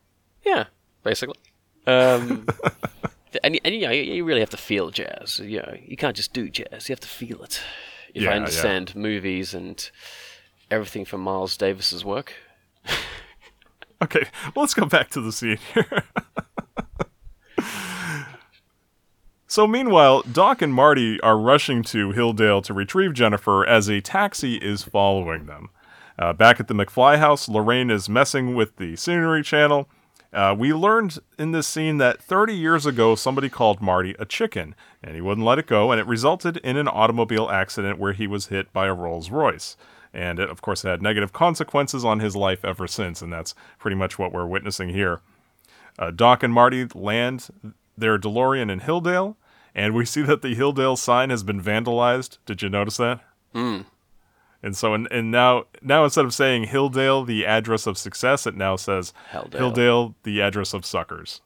Yeah, 0.45 0.65
basically. 1.03 1.37
Um, 1.87 2.45
and, 3.43 3.59
and 3.63 3.73
you, 3.75 3.81
know, 3.81 3.91
you 3.91 4.23
really 4.25 4.39
have 4.39 4.49
to 4.51 4.57
feel 4.57 4.89
jazz. 4.89 5.39
You 5.39 5.57
know, 5.59 5.75
you 5.85 5.97
can't 5.97 6.15
just 6.15 6.33
do 6.33 6.49
jazz; 6.49 6.87
you 6.89 6.93
have 6.93 6.99
to 7.01 7.07
feel 7.07 7.41
it. 7.43 7.61
If 8.13 8.23
Yeah, 8.23 8.29
I 8.29 8.33
yeah. 8.33 8.39
understand 8.39 8.95
movies 8.95 9.53
and 9.53 9.89
everything 10.71 11.05
from 11.05 11.21
Miles 11.21 11.57
Davis's 11.57 12.03
work. 12.05 12.33
Okay, 14.01 14.25
well, 14.53 14.63
let's 14.63 14.73
go 14.73 14.85
back 14.85 15.09
to 15.11 15.21
the 15.21 15.31
scene 15.31 15.59
here. 15.73 16.03
so, 19.47 19.65
meanwhile, 19.65 20.23
Doc 20.23 20.61
and 20.61 20.73
Marty 20.73 21.21
are 21.21 21.37
rushing 21.37 21.83
to 21.83 22.09
Hilldale 22.11 22.61
to 22.65 22.73
retrieve 22.73 23.13
Jennifer 23.13 23.65
as 23.65 23.87
a 23.89 24.01
taxi 24.01 24.55
is 24.55 24.83
following 24.83 25.45
them. 25.45 25.69
Uh, 26.17 26.33
back 26.33 26.59
at 26.59 26.67
the 26.67 26.73
McFly 26.73 27.17
house, 27.17 27.49
Lorraine 27.49 27.89
is 27.89 28.07
messing 28.07 28.55
with 28.55 28.75
the 28.77 28.95
scenery 28.95 29.43
channel. 29.43 29.89
Uh, 30.31 30.55
we 30.57 30.73
learned 30.73 31.19
in 31.37 31.51
this 31.51 31.67
scene 31.67 31.97
that 31.99 32.21
30 32.21 32.55
years 32.55 32.85
ago, 32.85 33.13
somebody 33.13 33.49
called 33.49 33.81
Marty 33.81 34.15
a 34.17 34.25
chicken, 34.25 34.73
and 35.03 35.15
he 35.15 35.21
wouldn't 35.21 35.45
let 35.45 35.59
it 35.59 35.67
go, 35.67 35.91
and 35.91 35.99
it 35.99 36.07
resulted 36.07 36.57
in 36.57 36.75
an 36.75 36.87
automobile 36.87 37.49
accident 37.49 37.99
where 37.99 38.13
he 38.13 38.25
was 38.25 38.47
hit 38.47 38.73
by 38.73 38.87
a 38.87 38.93
Rolls 38.93 39.29
Royce. 39.29 39.77
And 40.11 40.39
it, 40.39 40.49
of 40.49 40.61
course, 40.61 40.81
had 40.83 41.01
negative 41.01 41.33
consequences 41.33 42.03
on 42.03 42.19
his 42.19 42.35
life 42.35 42.65
ever 42.65 42.87
since, 42.87 43.21
and 43.21 43.31
that's 43.31 43.53
pretty 43.77 43.95
much 43.95 44.17
what 44.17 44.31
we're 44.31 44.45
witnessing 44.45 44.89
here. 44.89 45.21
Uh, 45.99 46.09
Doc 46.09 46.41
and 46.41 46.53
Marty 46.53 46.87
land 46.95 47.49
their 47.95 48.17
DeLorean 48.17 48.71
in 48.71 48.81
Hilldale, 48.81 49.35
and 49.75 49.93
we 49.93 50.05
see 50.05 50.23
that 50.23 50.41
the 50.41 50.55
Hilldale 50.55 50.97
sign 50.97 51.29
has 51.29 51.43
been 51.43 51.61
vandalized. 51.61 52.37
Did 52.45 52.63
you 52.63 52.69
notice 52.69 52.97
that? 52.97 53.21
Mm. 53.53 53.85
And 54.63 54.77
so, 54.77 54.93
and, 54.93 55.07
and 55.11 55.29
now, 55.29 55.65
now 55.81 56.05
instead 56.05 56.23
of 56.25 56.33
saying 56.33 56.67
Hilldale, 56.67 57.27
the 57.27 57.45
address 57.45 57.85
of 57.85 57.97
success, 57.97 58.47
it 58.47 58.55
now 58.55 58.77
says 58.77 59.13
Helldale. 59.31 59.59
Hilldale, 59.73 60.13
the 60.23 60.41
address 60.41 60.73
of 60.73 60.85
suckers. 60.85 61.41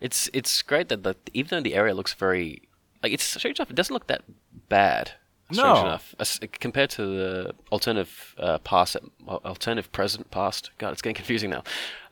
It's 0.00 0.30
it's 0.32 0.62
great 0.62 0.88
that 0.88 1.02
the, 1.02 1.14
even 1.34 1.48
though 1.58 1.62
the 1.62 1.74
area 1.74 1.94
looks 1.94 2.14
very 2.14 2.62
like 3.02 3.12
it's 3.12 3.24
strange 3.24 3.58
enough, 3.58 3.70
it 3.70 3.76
doesn't 3.76 3.92
look 3.92 4.06
that 4.06 4.22
bad. 4.68 5.12
Strange 5.52 5.74
No. 5.74 5.80
enough, 5.82 6.14
As- 6.18 6.38
compared 6.60 6.90
to 6.90 7.02
the 7.04 7.54
alternative 7.72 8.34
uh, 8.38 8.58
past, 8.58 8.96
alternative 9.28 9.90
present 9.92 10.30
past. 10.30 10.70
God, 10.78 10.92
it's 10.92 11.02
getting 11.02 11.16
confusing 11.16 11.50
now. 11.50 11.64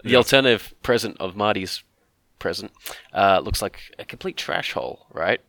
The 0.02 0.16
alternative 0.16 0.74
present 0.82 1.16
of 1.20 1.36
Marty's 1.36 1.82
present 2.40 2.72
uh, 3.14 3.40
looks 3.42 3.62
like 3.62 3.80
a 3.98 4.04
complete 4.04 4.36
trash 4.36 4.72
hole, 4.72 5.06
right? 5.12 5.40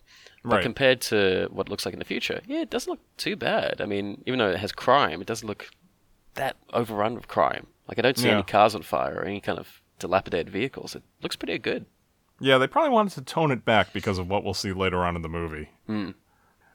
But 0.43 0.55
Right. 0.55 0.63
compared 0.63 1.01
to 1.01 1.47
what 1.51 1.67
it 1.67 1.69
looks 1.69 1.85
like 1.85 1.93
in 1.93 1.99
the 1.99 2.05
future, 2.05 2.39
yeah, 2.47 2.61
it 2.61 2.69
doesn't 2.69 2.89
look 2.89 3.01
too 3.17 3.35
bad. 3.35 3.81
I 3.81 3.85
mean, 3.85 4.23
even 4.25 4.39
though 4.39 4.49
it 4.49 4.59
has 4.59 4.71
crime, 4.71 5.19
it 5.21 5.27
doesn't 5.27 5.47
look 5.47 5.69
that 6.35 6.55
overrun 6.73 7.15
with 7.15 7.27
crime. 7.27 7.67
Like 7.87 7.99
I 7.99 8.03
don't 8.03 8.17
see 8.17 8.27
Yeah. 8.27 8.35
any 8.35 8.43
cars 8.43 8.73
on 8.75 8.83
fire 8.83 9.15
or 9.15 9.25
any 9.25 9.41
kind 9.41 9.59
of 9.59 9.81
dilapidated 9.99 10.49
vehicles. 10.49 10.95
It 10.95 11.03
looks 11.21 11.35
pretty 11.35 11.57
good. 11.57 11.85
Yeah, 12.39 12.57
they 12.57 12.67
probably 12.67 12.91
wanted 12.91 13.13
to 13.15 13.21
tone 13.21 13.51
it 13.51 13.65
back 13.65 13.91
because 13.91 14.17
of 14.17 14.29
what 14.29 14.45
we'll 14.45 14.53
see 14.53 14.71
later 14.71 15.03
on 15.03 15.17
in 15.17 15.23
the 15.23 15.27
movie. 15.29 15.71
Hmm. 15.87 16.11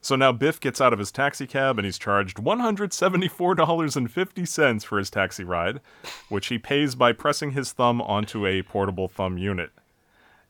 So 0.02 0.14
now 0.16 0.32
Biff 0.32 0.60
gets 0.60 0.82
out 0.82 0.92
of 0.92 0.98
his 0.98 1.10
taxi 1.10 1.46
cab 1.46 1.78
and 1.78 1.86
he's 1.86 1.96
charged 1.98 2.36
$174.50 2.38 4.84
for 4.84 4.98
his 4.98 5.10
taxi 5.10 5.44
ride, 5.44 5.80
which 6.28 6.48
he 6.48 6.58
pays 6.58 6.94
by 6.94 7.12
pressing 7.12 7.52
his 7.52 7.72
thumb 7.72 8.02
onto 8.02 8.46
a 8.46 8.62
portable 8.62 9.08
thumb 9.08 9.38
unit. 9.38 9.70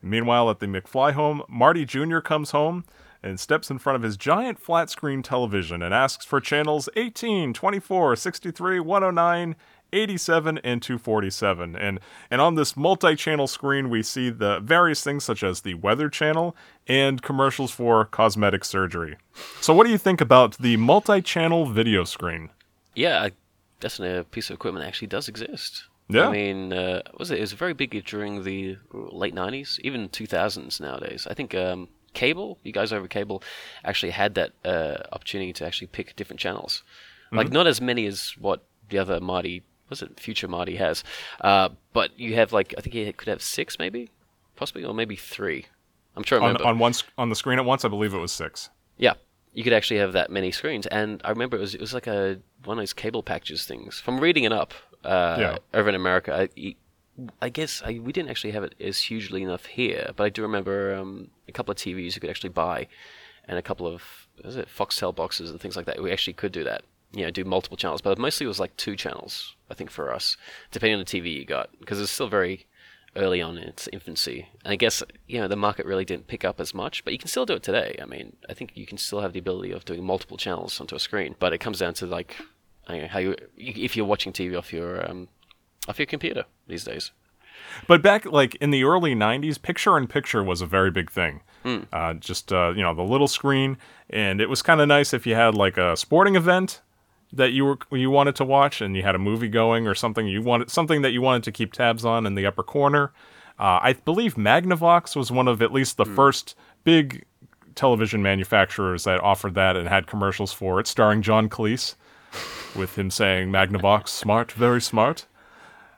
Meanwhile, 0.01 0.49
at 0.49 0.59
the 0.59 0.65
McFly 0.67 1.13
home, 1.13 1.43
Marty 1.47 1.85
Jr. 1.85 2.19
comes 2.19 2.51
home 2.51 2.83
and 3.25 3.39
steps 3.39 3.71
in 3.71 3.79
front 3.79 3.95
of 3.95 4.03
his 4.03 4.15
giant 4.15 4.59
flat 4.59 4.89
screen 4.89 5.23
television 5.23 5.81
and 5.81 5.93
asks 5.93 6.23
for 6.23 6.39
channels 6.39 6.87
18, 6.95 7.53
24, 7.53 8.15
63, 8.15 8.79
109, 8.79 9.55
87, 9.91 10.57
and 10.59 10.81
247. 10.81 11.75
And, 11.75 11.99
and 12.29 12.39
on 12.39 12.55
this 12.55 12.77
multi 12.77 13.15
channel 13.15 13.47
screen, 13.47 13.89
we 13.89 14.03
see 14.03 14.29
the 14.29 14.59
various 14.59 15.03
things 15.03 15.23
such 15.23 15.43
as 15.43 15.61
the 15.61 15.73
Weather 15.73 16.07
Channel 16.07 16.55
and 16.87 17.21
commercials 17.21 17.71
for 17.71 18.05
cosmetic 18.05 18.63
surgery. 18.63 19.17
So, 19.59 19.73
what 19.73 19.85
do 19.85 19.91
you 19.91 19.97
think 19.97 20.21
about 20.21 20.57
the 20.57 20.77
multi 20.77 21.21
channel 21.21 21.65
video 21.65 22.03
screen? 22.03 22.51
Yeah, 22.93 23.29
definitely 23.79 24.19
a 24.19 24.23
piece 24.23 24.49
of 24.49 24.55
equipment 24.55 24.83
that 24.83 24.87
actually 24.87 25.07
does 25.07 25.27
exist. 25.27 25.85
Yeah. 26.07 26.27
I 26.27 26.31
mean, 26.31 26.71
uh, 26.71 27.01
was 27.17 27.31
it? 27.31 27.39
It 27.39 27.41
was 27.41 27.53
very 27.53 27.73
big 27.73 28.05
during 28.05 28.43
the 28.43 28.77
late 28.93 29.33
'90s, 29.33 29.79
even 29.79 30.07
2000s 30.09 30.79
nowadays. 30.79 31.27
I 31.27 31.33
think 31.33 31.55
um, 31.55 31.89
cable, 32.15 32.57
you 32.63 32.71
guys 32.71 32.91
over 32.91 33.07
cable, 33.07 33.43
actually 33.83 34.11
had 34.11 34.33
that 34.35 34.51
uh, 34.63 35.03
opportunity 35.11 35.53
to 35.53 35.65
actually 35.65 35.87
pick 35.87 36.15
different 36.15 36.39
channels. 36.39 36.83
Like 37.31 37.51
not 37.51 37.67
as 37.67 37.81
many 37.81 38.05
as 38.07 38.33
what 38.39 38.63
the 38.89 38.97
other 38.97 39.19
Marty 39.19 39.63
was 39.89 40.01
it 40.01 40.19
Future 40.19 40.47
Marty 40.47 40.77
has, 40.77 41.03
uh, 41.41 41.69
but 41.91 42.17
you 42.17 42.35
have 42.35 42.53
like 42.53 42.73
I 42.77 42.81
think 42.81 42.95
you 42.95 43.11
could 43.13 43.27
have 43.27 43.41
six 43.41 43.77
maybe, 43.77 44.09
possibly 44.55 44.85
or 44.85 44.93
maybe 44.93 45.15
three. 45.17 45.65
I'm 46.15 46.23
to 46.23 46.39
On, 46.39 46.55
on, 46.61 46.79
one, 46.79 46.93
on 47.17 47.27
the 47.29 47.35
screen 47.35 47.59
at 47.59 47.65
once, 47.65 47.83
I 47.83 47.89
believe 47.89 48.13
it 48.13 48.19
was 48.19 48.31
six. 48.31 48.69
Yeah, 48.97 49.15
you 49.53 49.63
could 49.65 49.73
actually 49.73 49.99
have 49.99 50.13
that 50.13 50.29
many 50.31 50.51
screens, 50.51 50.87
and 50.87 51.21
I 51.25 51.29
remember 51.29 51.57
it 51.57 51.61
was 51.61 51.75
it 51.75 51.81
was 51.81 51.93
like 51.93 52.07
a 52.07 52.39
one 52.63 52.77
of 52.77 52.81
those 52.81 52.93
cable 52.93 53.21
packages 53.21 53.65
things. 53.65 53.99
From 53.99 54.19
reading 54.19 54.45
it 54.45 54.53
up 54.53 54.73
uh, 55.03 55.37
Yeah. 55.39 55.57
over 55.73 55.89
in 55.89 55.95
America, 55.95 56.33
I, 56.33 56.75
I 57.41 57.49
guess 57.49 57.81
I, 57.85 57.99
we 57.99 58.11
didn't 58.11 58.29
actually 58.29 58.51
have 58.51 58.63
it 58.63 58.75
as 58.79 58.99
hugely 58.99 59.41
enough 59.43 59.65
here, 59.65 60.11
but 60.15 60.25
I 60.25 60.29
do 60.29 60.41
remember 60.41 60.93
um, 60.95 61.29
a 61.47 61.51
couple 61.51 61.71
of 61.71 61.77
TVs 61.77 62.15
you 62.15 62.21
could 62.21 62.29
actually 62.29 62.49
buy, 62.49 62.87
and 63.47 63.57
a 63.57 63.61
couple 63.61 63.87
of 63.87 64.27
what 64.35 64.49
is 64.49 64.55
it 64.57 64.67
Foxtel 64.67 65.15
boxes 65.15 65.49
and 65.49 65.59
things 65.59 65.77
like 65.77 65.85
that. 65.85 66.01
We 66.01 66.11
actually 66.11 66.33
could 66.33 66.51
do 66.51 66.63
that. 66.65 66.83
You 67.13 67.23
know, 67.23 67.31
do 67.31 67.45
multiple 67.45 67.77
channels, 67.77 68.01
but 68.01 68.17
mostly 68.17 68.45
it 68.45 68.49
was 68.49 68.59
like 68.59 68.75
two 68.75 68.97
channels. 68.97 69.55
I 69.69 69.73
think 69.73 69.89
for 69.89 70.13
us, 70.13 70.35
depending 70.71 70.99
on 70.99 71.05
the 71.05 71.05
TV 71.05 71.33
you 71.33 71.45
got, 71.45 71.69
because 71.79 72.01
it's 72.01 72.11
still 72.11 72.27
very 72.27 72.65
early 73.15 73.41
on 73.41 73.57
in 73.57 73.63
its 73.63 73.87
infancy. 73.93 74.49
And 74.65 74.73
I 74.73 74.75
guess 74.75 75.01
you 75.27 75.39
know 75.39 75.47
the 75.47 75.55
market 75.55 75.85
really 75.85 76.03
didn't 76.03 76.27
pick 76.27 76.43
up 76.43 76.59
as 76.59 76.73
much, 76.73 77.05
but 77.05 77.13
you 77.13 77.19
can 77.19 77.29
still 77.29 77.45
do 77.45 77.53
it 77.53 77.63
today. 77.63 77.97
I 78.01 78.05
mean, 78.05 78.35
I 78.49 78.53
think 78.53 78.71
you 78.75 78.85
can 78.85 78.97
still 78.97 79.21
have 79.21 79.31
the 79.31 79.39
ability 79.39 79.71
of 79.71 79.85
doing 79.85 80.03
multiple 80.03 80.35
channels 80.35 80.81
onto 80.81 80.95
a 80.95 80.99
screen, 80.99 81.35
but 81.39 81.53
it 81.53 81.59
comes 81.59 81.79
down 81.79 81.93
to 81.95 82.05
like 82.05 82.35
know, 82.89 83.07
how 83.07 83.19
you 83.19 83.35
if 83.57 83.95
you're 83.95 84.05
watching 84.05 84.33
TV 84.33 84.57
off 84.57 84.73
your 84.73 85.09
um, 85.09 85.27
off 85.87 85.99
your 85.99 86.05
computer 86.05 86.45
these 86.67 86.83
days. 86.83 87.11
But 87.87 88.01
back 88.01 88.25
like 88.25 88.55
in 88.55 88.71
the 88.71 88.83
early 88.83 89.15
'90s, 89.15 89.61
picture 89.61 89.97
in 89.97 90.07
picture 90.07 90.43
was 90.43 90.61
a 90.61 90.65
very 90.65 90.91
big 90.91 91.11
thing. 91.11 91.41
Uh, 91.91 92.13
just 92.13 92.53
uh, 92.53 92.73
you 92.75 92.83
know 92.83 92.93
the 92.93 93.03
little 93.03 93.27
screen, 93.27 93.77
and 94.09 94.39
it 94.39 94.49
was 94.49 94.61
kind 94.61 94.81
of 94.81 94.87
nice 94.87 95.13
if 95.13 95.25
you 95.25 95.35
had 95.35 95.55
like 95.55 95.77
a 95.77 95.97
sporting 95.97 96.35
event 96.35 96.81
that 97.33 97.51
you 97.51 97.65
were 97.65 97.77
you 97.91 98.09
wanted 98.09 98.35
to 98.35 98.45
watch, 98.45 98.81
and 98.81 98.95
you 98.95 99.03
had 99.03 99.15
a 99.15 99.19
movie 99.19 99.47
going 99.47 99.87
or 99.87 99.95
something 99.95 100.27
you 100.27 100.41
wanted 100.41 100.69
something 100.69 101.01
that 101.01 101.11
you 101.11 101.21
wanted 101.21 101.43
to 101.43 101.51
keep 101.51 101.73
tabs 101.73 102.05
on 102.05 102.25
in 102.25 102.35
the 102.35 102.45
upper 102.45 102.63
corner. 102.63 103.11
Uh, 103.57 103.79
I 103.81 103.93
believe 103.93 104.35
Magnavox 104.35 105.15
was 105.15 105.31
one 105.31 105.47
of 105.47 105.61
at 105.61 105.71
least 105.71 105.97
the 105.97 106.05
first 106.05 106.55
big 106.83 107.25
television 107.73 108.21
manufacturers 108.21 109.05
that 109.05 109.21
offered 109.21 109.53
that 109.55 109.75
and 109.75 109.87
had 109.87 110.07
commercials 110.07 110.51
for 110.51 110.79
it, 110.79 110.87
starring 110.87 111.21
John 111.21 111.49
Cleese, 111.49 111.95
with 112.75 112.97
him 112.97 113.09
saying 113.09 113.49
Magnavox, 113.49 114.09
smart, 114.09 114.51
very 114.51 114.81
smart. 114.81 115.25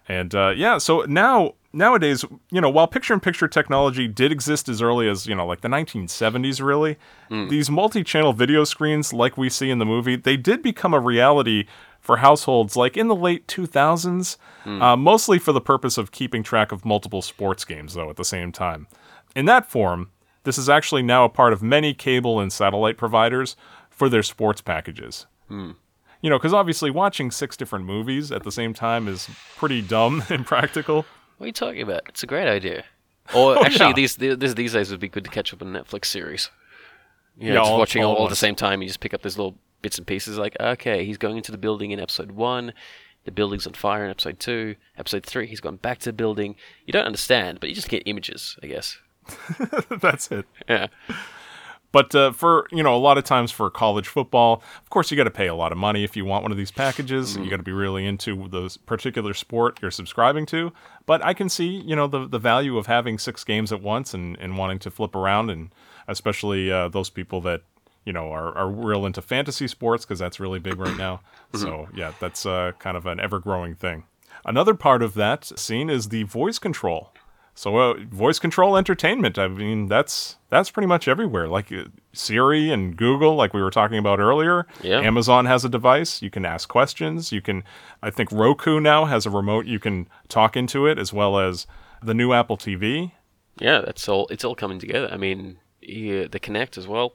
And 0.07 0.33
uh, 0.33 0.53
yeah, 0.55 0.77
so 0.77 1.01
now 1.01 1.55
nowadays, 1.73 2.23
you 2.49 2.61
know, 2.61 2.69
while 2.69 2.87
picture-in-picture 2.87 3.47
technology 3.49 4.07
did 4.07 4.31
exist 4.31 4.69
as 4.69 4.81
early 4.81 5.09
as 5.09 5.27
you 5.27 5.35
know, 5.35 5.45
like 5.45 5.61
the 5.61 5.67
1970s, 5.67 6.63
really, 6.65 6.97
these 7.49 7.69
multi-channel 7.69 8.33
video 8.33 8.63
screens, 8.63 9.11
like 9.13 9.37
we 9.37 9.49
see 9.49 9.69
in 9.69 9.79
the 9.79 9.85
movie, 9.85 10.15
they 10.15 10.37
did 10.37 10.61
become 10.63 10.93
a 10.93 10.99
reality 10.99 11.65
for 11.99 12.17
households 12.17 12.77
like 12.77 12.95
in 12.95 13.07
the 13.09 13.15
late 13.15 13.47
2000s, 13.47 14.37
uh, 14.81 14.95
mostly 14.95 15.37
for 15.39 15.51
the 15.51 15.59
purpose 15.61 15.97
of 15.97 16.11
keeping 16.11 16.41
track 16.41 16.71
of 16.71 16.85
multiple 16.85 17.21
sports 17.21 17.65
games, 17.65 17.93
though, 17.95 18.09
at 18.09 18.15
the 18.15 18.23
same 18.25 18.51
time. 18.53 18.87
In 19.35 19.45
that 19.45 19.65
form, 19.69 20.11
this 20.43 20.57
is 20.57 20.69
actually 20.69 21.03
now 21.03 21.25
a 21.25 21.29
part 21.29 21.51
of 21.51 21.61
many 21.61 21.93
cable 21.93 22.39
and 22.39 22.51
satellite 22.53 22.95
providers 22.97 23.57
for 23.89 24.07
their 24.07 24.23
sports 24.23 24.61
packages. 24.61 25.25
You 26.21 26.29
know, 26.29 26.37
because 26.37 26.53
obviously 26.53 26.89
watching 26.91 27.29
six 27.31 27.55
different 27.55 27.85
movies 27.85 28.31
at 28.31 28.43
the 28.43 28.51
same 28.51 28.73
time 28.73 29.07
is 29.07 29.29
pretty 29.55 29.81
dumb 29.81 30.23
and 30.29 30.45
practical. 30.45 31.05
What 31.37 31.45
are 31.45 31.47
you 31.47 31.53
talking 31.53 31.81
about? 31.81 32.03
It's 32.09 32.23
a 32.23 32.27
great 32.27 32.47
idea. 32.47 32.83
Or 33.35 33.55
oh, 33.57 33.63
actually, 33.63 33.85
Oh, 33.85 33.87
yeah. 33.89 33.93
these 33.93 34.15
these 34.15 34.55
these 34.55 34.73
days 34.73 34.89
would 34.91 34.99
be 34.99 35.09
good 35.09 35.23
to 35.25 35.29
catch 35.29 35.53
up 35.53 35.61
on 35.61 35.67
Netflix 35.73 36.05
series. 36.05 36.49
You 37.39 37.49
know, 37.49 37.53
Yeah, 37.53 37.59
just 37.61 37.71
all- 37.71 37.79
watching 37.79 38.03
all 38.03 38.09
all, 38.09 38.15
at 38.15 38.17
all 38.19 38.23
at 38.25 38.29
once. 38.29 38.39
the 38.39 38.45
same 38.47 38.55
time. 38.55 38.81
You 38.81 38.87
just 38.87 38.99
pick 38.99 39.13
up 39.13 39.21
these 39.21 39.37
little 39.37 39.57
bits 39.83 39.97
and 39.99 40.07
pieces. 40.07 40.37
Like, 40.39 40.57
okay, 40.59 41.05
he's 41.05 41.17
going 41.19 41.37
into 41.37 41.51
the 41.51 41.57
building 41.57 41.91
in 41.91 41.99
episode 41.99 42.31
one. 42.31 42.73
The 43.25 43.31
building's 43.31 43.67
on 43.67 43.73
fire 43.73 44.05
in 44.05 44.09
episode 44.09 44.39
two. 44.39 44.75
Episode 44.97 45.25
three, 45.25 45.45
he's 45.47 45.59
gone 45.59 45.75
back 45.75 45.99
to 45.99 46.05
the 46.05 46.13
building. 46.13 46.55
You 46.85 46.93
don't 46.93 47.05
understand, 47.05 47.59
but 47.59 47.67
you 47.69 47.75
just 47.75 47.89
get 47.89 48.03
images, 48.05 48.57
I 48.63 48.67
guess. 48.67 48.97
That's 50.01 50.31
it. 50.31 50.45
Yeah. 50.69 50.87
But 51.91 52.13
uh, 52.13 52.31
for 52.31 52.67
you 52.71 52.83
know, 52.83 52.95
a 52.95 52.99
lot 52.99 53.17
of 53.17 53.23
times 53.23 53.51
for 53.51 53.69
college 53.69 54.07
football, 54.07 54.61
of 54.81 54.89
course, 54.89 55.09
you 55.09 55.17
got 55.17 55.23
to 55.23 55.31
pay 55.31 55.47
a 55.47 55.55
lot 55.55 55.71
of 55.71 55.77
money 55.77 56.03
if 56.03 56.17
you 56.17 56.25
want 56.25 56.43
one 56.43 56.51
of 56.51 56.57
these 56.57 56.71
packages. 56.71 57.37
You 57.37 57.49
got 57.49 57.57
to 57.57 57.63
be 57.63 57.71
really 57.71 58.05
into 58.05 58.47
the 58.49 58.75
particular 58.85 59.33
sport 59.33 59.79
you're 59.81 59.91
subscribing 59.91 60.45
to. 60.47 60.73
But 61.05 61.23
I 61.23 61.33
can 61.33 61.49
see 61.49 61.67
you 61.67 61.95
know 61.95 62.07
the 62.07 62.27
the 62.27 62.39
value 62.39 62.77
of 62.77 62.87
having 62.87 63.17
six 63.17 63.43
games 63.43 63.71
at 63.71 63.81
once 63.81 64.13
and, 64.13 64.37
and 64.39 64.57
wanting 64.57 64.79
to 64.79 64.91
flip 64.91 65.15
around, 65.15 65.49
and 65.49 65.73
especially 66.07 66.71
uh, 66.71 66.89
those 66.89 67.09
people 67.09 67.41
that 67.41 67.61
you 68.05 68.13
know 68.13 68.31
are, 68.31 68.57
are 68.57 68.69
real 68.69 69.05
into 69.05 69.21
fantasy 69.21 69.67
sports 69.67 70.05
because 70.05 70.19
that's 70.19 70.39
really 70.39 70.59
big 70.59 70.77
right 70.77 70.97
now. 70.97 71.21
So 71.55 71.87
yeah, 71.95 72.11
that's 72.19 72.45
uh, 72.45 72.73
kind 72.77 72.97
of 72.97 73.05
an 73.05 73.21
ever 73.21 73.39
growing 73.39 73.73
thing. 73.73 74.03
Another 74.45 74.73
part 74.73 75.01
of 75.01 75.13
that 75.13 75.45
scene 75.57 75.89
is 75.89 76.09
the 76.09 76.23
voice 76.23 76.59
control. 76.59 77.13
So 77.57 77.75
uh, 77.77 77.95
voice 78.11 78.37
control 78.37 78.77
entertainment. 78.77 79.39
I 79.39 79.47
mean, 79.47 79.87
that's 79.87 80.35
that's 80.49 80.69
pretty 80.69 80.85
much 80.85 81.07
everywhere. 81.07 81.47
Like 81.47 81.71
uh, 81.71 81.85
Siri 82.13 82.71
and 82.71 82.95
Google, 82.95 83.33
like 83.33 83.51
we 83.51 83.63
were 83.63 83.71
talking 83.71 83.97
about 83.97 84.19
earlier. 84.19 84.67
Yeah. 84.83 84.99
Amazon 84.99 85.47
has 85.47 85.65
a 85.65 85.69
device. 85.69 86.21
You 86.21 86.29
can 86.29 86.45
ask 86.45 86.69
questions. 86.69 87.31
You 87.31 87.41
can. 87.41 87.63
I 88.03 88.11
think 88.11 88.31
Roku 88.31 88.79
now 88.79 89.05
has 89.05 89.25
a 89.25 89.31
remote. 89.31 89.65
You 89.65 89.79
can 89.79 90.07
talk 90.29 90.55
into 90.55 90.85
it 90.85 90.99
as 90.99 91.11
well 91.11 91.39
as 91.39 91.65
the 92.03 92.13
new 92.13 92.31
Apple 92.31 92.57
TV. 92.57 93.13
Yeah, 93.59 93.81
that's 93.81 94.07
all. 94.07 94.27
It's 94.27 94.45
all 94.45 94.53
coming 94.53 94.77
together. 94.77 95.09
I 95.11 95.17
mean, 95.17 95.57
yeah, 95.81 96.27
the 96.27 96.39
Kinect 96.39 96.77
as 96.77 96.87
well. 96.87 97.13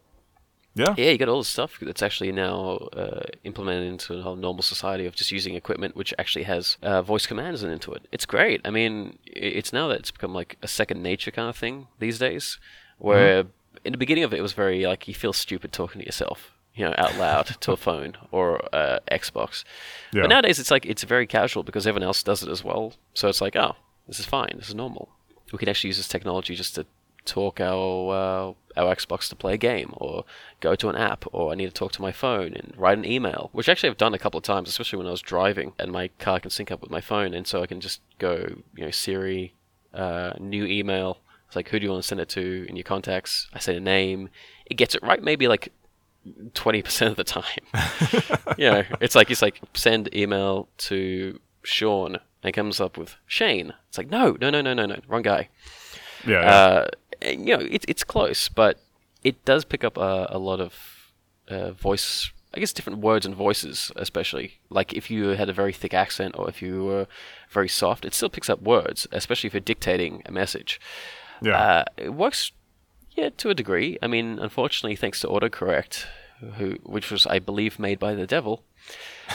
Yeah. 0.75 0.95
Yeah, 0.97 1.11
you 1.11 1.19
got 1.19 1.29
all 1.29 1.39
this 1.39 1.49
stuff 1.49 1.79
that's 1.81 2.03
actually 2.03 2.33
now 2.33 2.77
uh, 2.95 3.25
implemented 3.45 3.89
into 3.89 4.15
a 4.15 4.23
whole 4.23 4.37
normal 4.37 4.63
society 4.63 5.05
of 5.07 5.15
just 5.15 5.31
using 5.31 5.55
equipment 5.55 5.97
which 5.97 6.15
actually 6.19 6.45
has 6.45 6.79
uh, 6.83 7.03
voice 7.03 7.27
commands 7.27 7.63
into 7.63 7.93
it. 7.93 8.09
It's 8.11 8.25
great. 8.25 8.61
I 8.65 8.71
mean, 8.71 9.19
it's 9.27 9.73
now 9.73 9.89
that 9.89 9.99
it's 9.99 10.11
become 10.11 10.33
like 10.33 10.57
a 10.63 10.69
second 10.69 11.03
nature 11.03 11.31
kind 11.31 11.49
of 11.49 11.57
thing 11.57 11.89
these 11.99 12.19
days. 12.19 12.59
Where 12.99 13.47
in 13.85 13.93
the 13.93 13.99
beginning 13.99 14.25
of 14.25 14.33
it, 14.33 14.39
it 14.39 14.43
was 14.43 14.53
very 14.53 14.87
like 14.87 15.09
you 15.09 15.15
feel 15.15 15.33
stupid 15.33 15.73
talking 15.73 16.01
to 16.01 16.07
yourself, 16.07 16.53
you 16.75 16.85
know, 16.85 16.95
out 16.97 17.17
loud 17.17 17.47
to 17.61 17.73
a 17.73 17.77
phone 17.77 18.17
or 18.31 18.63
uh, 18.75 19.01
Xbox. 19.11 19.65
Yeah. 20.13 20.23
But 20.23 20.29
nowadays, 20.29 20.59
it's 20.59 20.71
like 20.71 20.87
it's 20.87 21.03
very 21.03 21.27
casual 21.27 21.65
because 21.65 21.87
everyone 21.87 22.07
else 22.07 22.23
does 22.23 22.43
it 22.43 22.49
as 22.49 22.65
well. 22.65 22.95
So 23.15 23.29
it's 23.29 23.41
like, 23.41 23.57
oh, 23.57 23.77
this 24.07 24.21
is 24.21 24.27
fine. 24.27 24.53
This 24.57 24.69
is 24.69 24.75
normal. 24.75 25.11
We 25.53 25.59
can 25.59 25.69
actually 25.69 25.89
use 25.89 25.99
this 25.99 26.09
technology 26.09 26.55
just 26.55 26.75
to 26.77 26.87
talk 27.25 27.61
our 27.61 28.15
uh, 28.15 28.53
our 28.77 28.95
Xbox 28.95 29.29
to 29.29 29.37
play 29.37 29.55
a 29.55 29.59
game, 29.59 29.93
or 29.95 30.25
go 30.61 30.75
to 30.75 30.89
an 30.89 30.97
app, 30.97 31.25
or 31.33 31.53
I 31.53 31.55
need 31.55 31.67
to 31.67 31.73
talk 31.73 31.93
to 31.93 32.03
my 32.03 32.13
phone 32.13 32.55
and 32.55 32.73
write 32.77 32.99
an 32.99 33.05
email, 33.05 33.51
which 33.53 33.69
actually 33.69 33.91
I've 33.91 33.97
done 33.97 34.15
a 34.15 34.19
couple 34.19 34.39
of 34.39 34.45
times, 34.45 34.69
especially 34.69 34.99
when 34.99 35.07
I 35.07 35.11
was 35.11 35.21
driving 35.21 35.73
and 35.79 35.93
my 35.93 36.09
car 36.19 36.41
can 36.41 36.51
sync 36.51 36.71
up 36.71 36.81
with 36.81 36.91
my 36.91 37.01
phone, 37.01 37.35
and 37.35 37.47
so 37.47 37.63
I 37.63 37.67
can 37.67 37.81
just 37.81 38.01
go, 38.19 38.63
you 38.77 38.85
know, 38.85 38.91
Siri, 38.91 39.55
uh, 39.95 40.33
new 40.39 40.65
email. 40.65 41.19
It's 41.47 41.57
like, 41.57 41.69
who 41.69 41.79
do 41.79 41.85
you 41.85 41.91
want 41.91 42.03
to 42.03 42.09
send 42.09 42.21
it 42.21 42.31
to 42.31 42.67
in 42.69 42.77
your 42.77 42.85
contacts? 42.85 43.49
I 43.53 43.59
say 43.59 43.77
a 43.77 43.81
name. 43.81 44.31
It 44.67 44.75
gets 44.75 44.95
it 44.95 45.03
right, 45.03 45.23
maybe 45.23 45.49
like 45.49 45.73
twenty 46.55 46.83
percent 46.83 47.11
of 47.11 47.17
the 47.17 47.25
time. 47.25 47.45
you 48.59 48.71
know, 48.71 48.85
it's 49.01 49.15
like 49.15 49.31
it's 49.31 49.43
like 49.43 49.61
send 49.75 50.15
email 50.15 50.69
to 50.79 51.39
Sean, 51.63 52.15
and 52.15 52.49
it 52.49 52.53
comes 52.53 52.81
up 52.81 52.97
with 52.97 53.17
Shane. 53.27 53.75
It's 53.89 53.99
like 53.99 54.09
no, 54.09 54.37
no, 54.41 54.51
no, 54.51 54.63
no, 54.63 54.73
no, 54.73 54.87
no, 54.87 55.01
wrong 55.07 55.23
guy. 55.23 55.49
Yeah. 56.27 56.41
yeah. 56.41 56.55
Uh, 56.55 56.87
and, 56.87 56.97
you 57.25 57.57
know, 57.57 57.67
it's 57.71 57.85
it's 57.89 58.05
close, 58.05 58.49
but 58.49 58.79
it 59.23 59.45
does 59.45 59.65
pick 59.65 59.85
up 59.85 59.97
a, 59.97 60.29
a 60.31 60.39
lot 60.39 60.61
of 60.61 60.75
uh, 61.49 61.73
voice. 61.73 62.31
I 62.55 62.61
guess 62.61 62.75
different 62.75 62.99
words 62.99 63.25
and 63.25 63.35
voices, 63.35 63.91
especially 63.97 64.61
like 64.69 64.93
if 64.93 65.11
you 65.11 65.29
had 65.29 65.49
a 65.49 65.55
very 65.55 65.73
thick 65.73 65.95
accent 65.95 66.35
or 66.37 66.51
if 66.51 66.61
you 66.61 66.85
were 66.85 67.07
very 67.49 67.69
soft, 67.69 68.05
it 68.05 68.13
still 68.13 68.29
picks 68.29 68.51
up 68.51 68.61
words, 68.61 69.07
especially 69.11 69.47
if 69.47 69.55
you're 69.55 69.61
dictating 69.61 70.23
a 70.27 70.33
message. 70.33 70.79
yeah. 71.41 71.57
Uh, 71.57 71.85
it 71.97 72.13
works, 72.13 72.53
yeah, 73.13 73.31
to 73.39 73.49
a 73.49 73.55
degree. 73.55 73.99
I 74.03 74.07
mean, 74.07 74.39
unfortunately, 74.39 74.97
thanks 74.97 75.21
to 75.21 75.29
autocorrect, 75.29 76.05
who 76.57 76.73
which 76.83 77.11
was, 77.11 77.27
I 77.27 77.39
believe, 77.39 77.79
made 77.79 77.99
by 77.99 78.15
the 78.15 78.27
devil, 78.27 78.65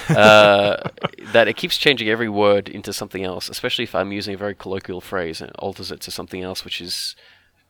uh, 0.09 0.77
that 1.33 1.47
it 1.47 1.57
keeps 1.57 1.77
changing 1.77 2.09
every 2.09 2.29
word 2.29 2.69
into 2.69 2.93
something 2.93 3.23
else. 3.23 3.49
Especially 3.49 3.83
if 3.85 3.95
I'm 3.95 4.11
using 4.11 4.35
a 4.35 4.37
very 4.37 4.53
colloquial 4.53 5.01
phrase 5.01 5.41
and 5.41 5.49
it 5.49 5.55
alters 5.57 5.91
it 5.91 6.01
to 6.01 6.11
something 6.11 6.43
else, 6.43 6.63
which 6.63 6.81
is 6.81 7.15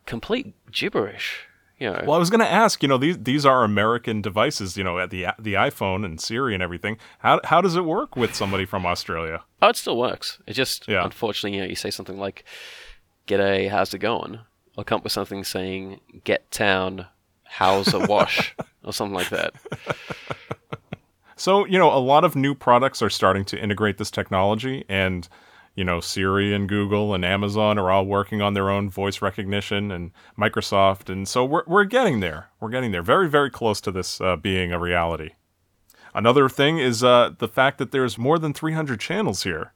complete 0.07 0.55
gibberish. 0.71 1.41
You 1.79 1.91
know, 1.91 2.01
Well, 2.07 2.15
I 2.15 2.17
was 2.17 2.31
going 2.31 2.39
to 2.39 2.51
ask. 2.51 2.81
You 2.81 2.89
know, 2.89 2.97
these 2.97 3.19
these 3.19 3.45
are 3.45 3.63
American 3.63 4.19
devices. 4.23 4.75
You 4.77 4.83
know, 4.83 4.97
at 4.97 5.11
the 5.11 5.27
the 5.37 5.53
iPhone 5.53 6.03
and 6.03 6.19
Siri 6.19 6.55
and 6.55 6.63
everything. 6.63 6.97
How 7.19 7.39
how 7.43 7.61
does 7.61 7.75
it 7.75 7.85
work 7.85 8.15
with 8.15 8.33
somebody 8.33 8.65
from 8.65 8.83
Australia? 8.87 9.43
oh, 9.61 9.67
it 9.69 9.75
still 9.75 9.97
works. 9.97 10.39
It 10.47 10.53
just, 10.53 10.87
Yeah. 10.87 11.03
unfortunately, 11.05 11.55
you 11.57 11.63
know, 11.63 11.69
you 11.69 11.75
say 11.75 11.91
something 11.91 12.17
like, 12.17 12.45
"G'day, 13.27 13.69
how's 13.69 13.93
it 13.93 13.99
going?" 13.99 14.39
I'll 14.75 14.83
come 14.83 14.97
up 14.97 15.03
with 15.03 15.13
something 15.13 15.43
saying, 15.43 15.99
"Get 16.23 16.49
town, 16.49 17.05
how's 17.43 17.93
a 17.93 17.99
wash?" 17.99 18.55
or 18.83 18.91
something 18.91 19.13
like 19.15 19.29
that. 19.29 19.53
So, 21.35 21.65
you 21.67 21.77
know, 21.77 21.93
a 21.93 21.99
lot 22.01 22.23
of 22.23 22.35
new 22.35 22.55
products 22.55 23.03
are 23.03 23.09
starting 23.11 23.45
to 23.45 23.59
integrate 23.61 23.99
this 23.99 24.09
technology, 24.09 24.83
and, 24.89 25.27
you 25.77 25.83
know, 25.83 25.99
Siri 26.01 26.55
and 26.55 26.67
Google 26.67 27.13
and 27.13 27.23
Amazon 27.23 27.77
are 27.77 27.91
all 27.91 28.03
working 28.03 28.41
on 28.41 28.55
their 28.55 28.69
own 28.69 28.89
voice 28.89 29.21
recognition, 29.21 29.91
and 29.91 30.11
Microsoft. 30.37 31.07
And 31.07 31.27
so 31.27 31.45
we're, 31.45 31.63
we're 31.67 31.83
getting 31.83 32.19
there. 32.19 32.49
We're 32.59 32.71
getting 32.71 32.91
there. 32.91 33.03
Very, 33.03 33.29
very 33.29 33.51
close 33.51 33.79
to 33.81 33.91
this 33.91 34.19
uh, 34.19 34.35
being 34.37 34.73
a 34.73 34.79
reality. 34.79 35.29
Another 36.15 36.49
thing 36.49 36.79
is 36.79 37.03
uh, 37.03 37.35
the 37.37 37.47
fact 37.47 37.77
that 37.77 37.91
there's 37.91 38.17
more 38.17 38.39
than 38.39 38.53
300 38.53 38.99
channels 38.99 39.43
here. 39.43 39.73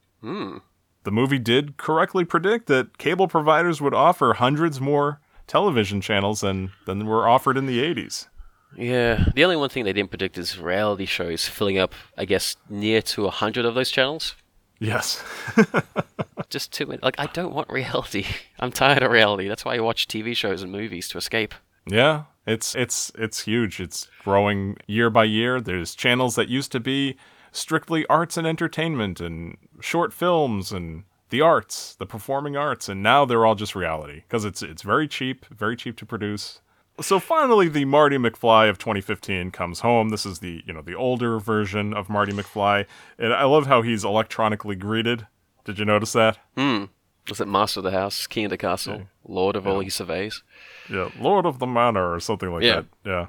The 1.04 1.12
movie 1.12 1.40
did 1.40 1.78
correctly 1.78 2.26
predict 2.26 2.66
that 2.66 2.98
cable 2.98 3.28
providers 3.28 3.80
would 3.80 3.94
offer 3.94 4.34
hundreds 4.34 4.82
more 4.82 5.22
television 5.46 6.02
channels 6.02 6.42
than, 6.42 6.72
than 6.88 7.06
were 7.06 7.28
offered 7.28 7.58
in 7.58 7.68
the 7.68 7.80
80s. 7.80 8.28
Yeah, 8.76 9.26
the 9.36 9.44
only 9.44 9.58
one 9.58 9.70
thing 9.70 9.84
they 9.84 9.94
didn't 9.94 10.10
predict 10.10 10.38
is 10.40 10.58
reality 10.58 11.06
shows 11.06 11.48
filling 11.48 11.78
up, 11.78 11.94
I 12.18 12.26
guess, 12.26 12.56
near 12.70 13.04
to 13.04 13.28
a 13.28 13.30
hundred 13.30 13.66
of 13.66 13.76
those 13.76 13.92
channels. 13.92 14.36
Yes. 14.82 15.24
Just 16.50 16.74
too 16.74 16.88
many. 16.88 17.00
Like, 17.04 17.16
I 17.20 17.28
don't 17.28 17.54
want 17.54 17.70
reality. 17.70 18.26
I'm 18.60 18.72
tired 18.72 19.04
of 19.04 19.12
reality. 19.12 19.48
That's 19.48 19.64
why 19.64 19.76
I 19.76 19.80
watch 19.80 20.08
TV 20.08 20.36
shows 20.36 20.64
and 20.64 20.72
movies 20.72 21.08
to 21.10 21.20
escape. 21.20 21.54
Yeah, 21.86 22.24
it's 22.46 22.76
it's 22.76 23.12
it's 23.18 23.42
huge. 23.42 23.80
It's 23.80 24.08
growing 24.24 24.78
year 24.88 25.10
by 25.10 25.26
year. 25.26 25.62
There's 25.62 25.96
channels 25.96 26.36
that 26.36 26.50
used 26.50 26.72
to 26.74 26.80
be 26.80 27.16
strictly 27.52 28.06
arts 28.08 28.38
and 28.38 28.48
entertainment 28.48 29.22
and 29.22 29.58
short 29.80 30.14
films 30.14 30.72
and 30.72 31.04
the 31.30 31.42
arts, 31.42 31.96
the 31.96 32.06
performing 32.06 32.58
arts, 32.58 32.90
and 32.90 33.02
now 33.02 33.24
they're 33.24 33.46
all 33.46 33.56
just 33.56 33.76
reality 33.76 34.24
because 34.28 34.46
it's 34.46 34.62
it's 34.62 34.82
very 34.82 35.08
cheap, 35.08 35.46
very 35.46 35.76
cheap 35.76 35.96
to 35.98 36.06
produce. 36.06 36.60
So 37.02 37.20
finally, 37.20 37.68
the 37.68 37.86
Marty 37.86 38.18
McFly 38.18 38.70
of 38.70 38.78
2015 38.78 39.52
comes 39.52 39.80
home. 39.82 40.10
This 40.10 40.26
is 40.26 40.40
the 40.40 40.64
you 40.66 40.74
know 40.74 40.82
the 40.82 40.96
older 40.96 41.40
version 41.40 41.94
of 41.94 42.10
Marty 42.10 42.32
McFly, 42.32 42.86
and 43.18 43.34
I 43.34 43.44
love 43.46 43.68
how 43.68 43.82
he's 43.82 44.04
electronically 44.04 44.76
greeted. 44.76 45.28
Did 45.66 45.80
you 45.80 45.86
notice 45.86 46.14
that? 46.14 46.38
Hmm. 46.58 46.86
Was 47.30 47.40
it 47.40 47.48
Master 47.48 47.80
of 47.82 47.84
the 47.84 47.92
House, 47.92 48.26
King 48.28 48.46
of 48.46 48.50
the 48.50 48.58
Castle, 48.58 49.04
Lord 49.28 49.56
of 49.56 49.68
all 49.68 49.80
he 49.80 49.90
surveys? 49.90 50.42
Yeah, 50.90 51.10
Lord 51.20 51.46
of 51.46 51.60
the 51.60 51.68
Manor 51.68 52.14
or 52.14 52.20
something 52.20 52.52
like 52.52 52.64
Yeah. 52.64 52.82
that. 52.82 52.86
Yeah. 53.06 53.28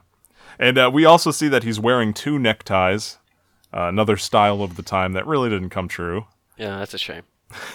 And 0.58 0.78
uh, 0.78 0.90
we 0.92 1.04
also 1.04 1.30
see 1.30 1.48
that 1.48 1.62
he's 1.62 1.78
wearing 1.78 2.14
two 2.14 2.38
neckties, 2.38 3.18
uh, 3.72 3.82
another 3.82 4.16
style 4.16 4.62
of 4.62 4.76
the 4.76 4.82
time 4.82 5.12
that 5.12 5.26
really 5.26 5.50
didn't 5.50 5.70
come 5.70 5.88
true. 5.88 6.26
Yeah, 6.56 6.78
that's 6.78 6.94
a 6.94 6.98
shame. 6.98 7.22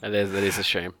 that, 0.00 0.14
is, 0.14 0.32
that 0.32 0.42
is 0.42 0.58
a 0.58 0.62
shame. 0.62 0.94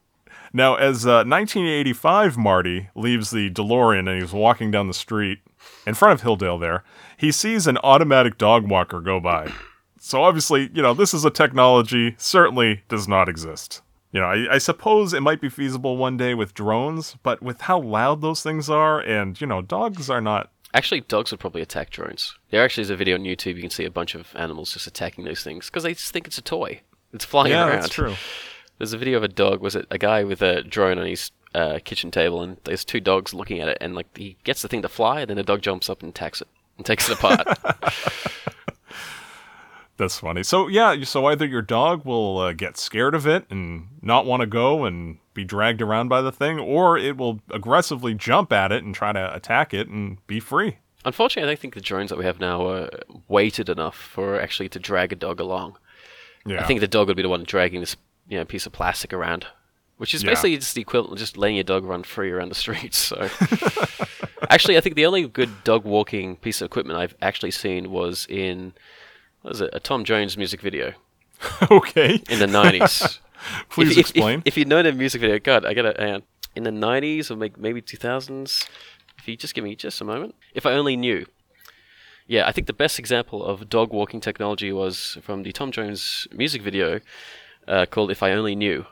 Now, 0.52 0.74
as 0.74 1.06
uh, 1.06 1.24
1985 1.24 2.36
Marty 2.36 2.90
leaves 2.94 3.30
the 3.30 3.50
DeLorean 3.50 4.10
and 4.10 4.20
he's 4.20 4.32
walking 4.32 4.70
down 4.70 4.86
the 4.86 4.94
street 4.94 5.38
in 5.86 5.94
front 5.94 6.20
of 6.20 6.26
Hilldale 6.26 6.60
there, 6.60 6.84
he 7.16 7.32
sees 7.32 7.66
an 7.66 7.78
automatic 7.78 8.36
dog 8.36 8.68
walker 8.68 9.00
go 9.00 9.18
by. 9.18 9.50
So 9.98 10.22
obviously, 10.22 10.68
you 10.74 10.82
know, 10.82 10.94
this 10.94 11.14
is 11.14 11.24
a 11.24 11.30
technology 11.30 12.16
certainly 12.18 12.82
does 12.88 13.06
not 13.06 13.28
exist. 13.28 13.82
You 14.10 14.20
know, 14.20 14.26
I, 14.26 14.54
I 14.54 14.58
suppose 14.58 15.14
it 15.14 15.22
might 15.22 15.40
be 15.40 15.48
feasible 15.48 15.96
one 15.96 16.16
day 16.16 16.34
with 16.34 16.52
drones, 16.52 17.16
but 17.22 17.40
with 17.40 17.62
how 17.62 17.80
loud 17.80 18.20
those 18.20 18.42
things 18.42 18.68
are, 18.68 19.00
and 19.00 19.40
you 19.40 19.46
know, 19.46 19.62
dogs 19.62 20.10
are 20.10 20.20
not. 20.20 20.50
Actually, 20.74 21.00
dogs 21.02 21.30
would 21.30 21.40
probably 21.40 21.62
attack 21.62 21.90
drones. 21.90 22.36
There 22.50 22.62
actually 22.62 22.82
is 22.82 22.90
a 22.90 22.96
video 22.96 23.14
on 23.14 23.22
YouTube. 23.22 23.54
You 23.54 23.62
can 23.62 23.70
see 23.70 23.84
a 23.84 23.90
bunch 23.90 24.14
of 24.14 24.28
animals 24.34 24.72
just 24.72 24.86
attacking 24.86 25.24
those 25.24 25.42
things 25.42 25.66
because 25.66 25.84
they 25.84 25.94
just 25.94 26.12
think 26.12 26.26
it's 26.26 26.36
a 26.36 26.42
toy. 26.42 26.80
It's 27.14 27.24
flying 27.24 27.52
yeah, 27.52 27.68
around. 27.68 27.82
that's 27.82 27.88
true. 27.88 28.14
There's 28.78 28.92
a 28.92 28.98
video 28.98 29.16
of 29.16 29.22
a 29.22 29.28
dog. 29.28 29.60
Was 29.60 29.76
it 29.76 29.86
a 29.90 29.98
guy 29.98 30.24
with 30.24 30.42
a 30.42 30.62
drone 30.62 30.98
on 30.98 31.06
his 31.06 31.30
uh, 31.54 31.78
kitchen 31.84 32.10
table, 32.10 32.42
and 32.42 32.56
there's 32.64 32.84
two 32.84 33.00
dogs 33.00 33.34
looking 33.34 33.60
at 33.60 33.68
it, 33.68 33.78
and 33.80 33.94
like 33.94 34.16
he 34.16 34.36
gets 34.44 34.62
the 34.62 34.68
thing 34.68 34.82
to 34.82 34.88
fly, 34.88 35.20
and 35.20 35.30
then 35.30 35.36
the 35.36 35.42
dog 35.42 35.62
jumps 35.62 35.88
up 35.90 36.02
and 36.02 36.10
attacks 36.10 36.40
it 36.40 36.48
and 36.76 36.86
takes 36.86 37.08
it 37.08 37.18
apart. 37.18 37.46
That's 39.98 40.18
funny. 40.18 40.42
So 40.42 40.68
yeah, 40.68 41.04
so 41.04 41.26
either 41.26 41.46
your 41.46 41.62
dog 41.62 42.04
will 42.04 42.38
uh, 42.38 42.52
get 42.54 42.76
scared 42.76 43.14
of 43.14 43.26
it 43.26 43.44
and 43.50 43.88
not 44.00 44.26
want 44.26 44.40
to 44.40 44.46
go 44.46 44.84
and 44.84 45.18
be 45.34 45.44
dragged 45.44 45.82
around 45.82 46.08
by 46.08 46.22
the 46.22 46.32
thing, 46.32 46.58
or 46.58 46.98
it 46.98 47.16
will 47.16 47.40
aggressively 47.50 48.14
jump 48.14 48.52
at 48.52 48.72
it 48.72 48.82
and 48.82 48.94
try 48.94 49.12
to 49.12 49.34
attack 49.34 49.72
it 49.72 49.88
and 49.88 50.26
be 50.26 50.40
free. 50.40 50.78
Unfortunately, 51.04 51.48
I 51.48 51.52
don't 51.52 51.60
think 51.60 51.74
the 51.74 51.80
drones 51.80 52.10
that 52.10 52.18
we 52.18 52.24
have 52.24 52.40
now 52.40 52.66
are 52.66 52.88
weighted 53.28 53.68
enough 53.68 53.96
for 53.96 54.40
actually 54.40 54.68
to 54.70 54.78
drag 54.78 55.12
a 55.12 55.16
dog 55.16 55.40
along. 55.40 55.76
Yeah. 56.46 56.62
I 56.62 56.66
think 56.66 56.80
the 56.80 56.88
dog 56.88 57.08
would 57.08 57.16
be 57.16 57.22
the 57.22 57.28
one 57.28 57.44
dragging 57.44 57.80
this 57.80 57.96
you 58.32 58.38
know 58.38 58.46
piece 58.46 58.64
of 58.64 58.72
plastic 58.72 59.12
around, 59.12 59.46
which 59.98 60.14
is 60.14 60.22
Yeah. 60.22 60.30
basically 60.30 60.56
just 60.56 60.74
the 60.74 60.80
equivalent 60.80 61.12
of 61.12 61.18
just 61.18 61.36
letting 61.36 61.56
your 61.56 61.64
dog 61.64 61.84
run 61.84 62.02
free 62.02 62.30
around 62.30 62.48
the 62.48 62.54
streets. 62.54 62.96
So, 62.96 63.28
actually, 64.48 64.78
I 64.78 64.80
think 64.80 64.96
the 64.96 65.04
only 65.04 65.28
good 65.28 65.64
dog 65.64 65.84
walking 65.84 66.36
piece 66.36 66.62
of 66.62 66.66
equipment 66.66 66.98
I've 66.98 67.14
actually 67.20 67.50
seen 67.50 67.90
was 67.90 68.26
in 68.30 68.72
what 69.42 69.50
was 69.50 69.60
it 69.60 69.70
a 69.74 69.80
Tom 69.80 70.04
Jones 70.04 70.38
music 70.38 70.62
video 70.62 70.94
okay. 71.70 72.22
in 72.30 72.38
the 72.38 72.46
nineties. 72.46 73.20
Please 73.68 73.92
if, 73.92 73.98
explain. 73.98 74.38
If, 74.40 74.46
if 74.46 74.56
you 74.56 74.64
know 74.64 74.82
the 74.82 74.92
music 74.92 75.20
video, 75.20 75.38
God, 75.38 75.66
I 75.66 75.74
gotta. 75.74 76.22
In 76.54 76.64
the 76.64 76.72
nineties 76.72 77.30
or 77.30 77.36
make- 77.36 77.58
maybe 77.58 77.82
two 77.82 77.98
thousands. 77.98 78.66
If 79.18 79.28
you 79.28 79.36
just 79.36 79.54
give 79.54 79.62
me 79.64 79.76
just 79.76 80.00
a 80.00 80.04
moment. 80.04 80.34
If 80.54 80.64
I 80.64 80.72
only 80.72 80.96
knew. 80.96 81.26
Yeah, 82.26 82.46
I 82.48 82.52
think 82.52 82.66
the 82.66 82.72
best 82.72 82.98
example 82.98 83.44
of 83.44 83.68
dog 83.68 83.92
walking 83.92 84.20
technology 84.20 84.72
was 84.72 85.18
from 85.22 85.42
the 85.42 85.52
Tom 85.52 85.70
Jones 85.70 86.26
music 86.32 86.62
video 86.62 87.00
uh, 87.68 87.86
called 87.86 88.10
"If 88.10 88.22
I 88.22 88.32
Only 88.32 88.54
Knew," 88.54 88.86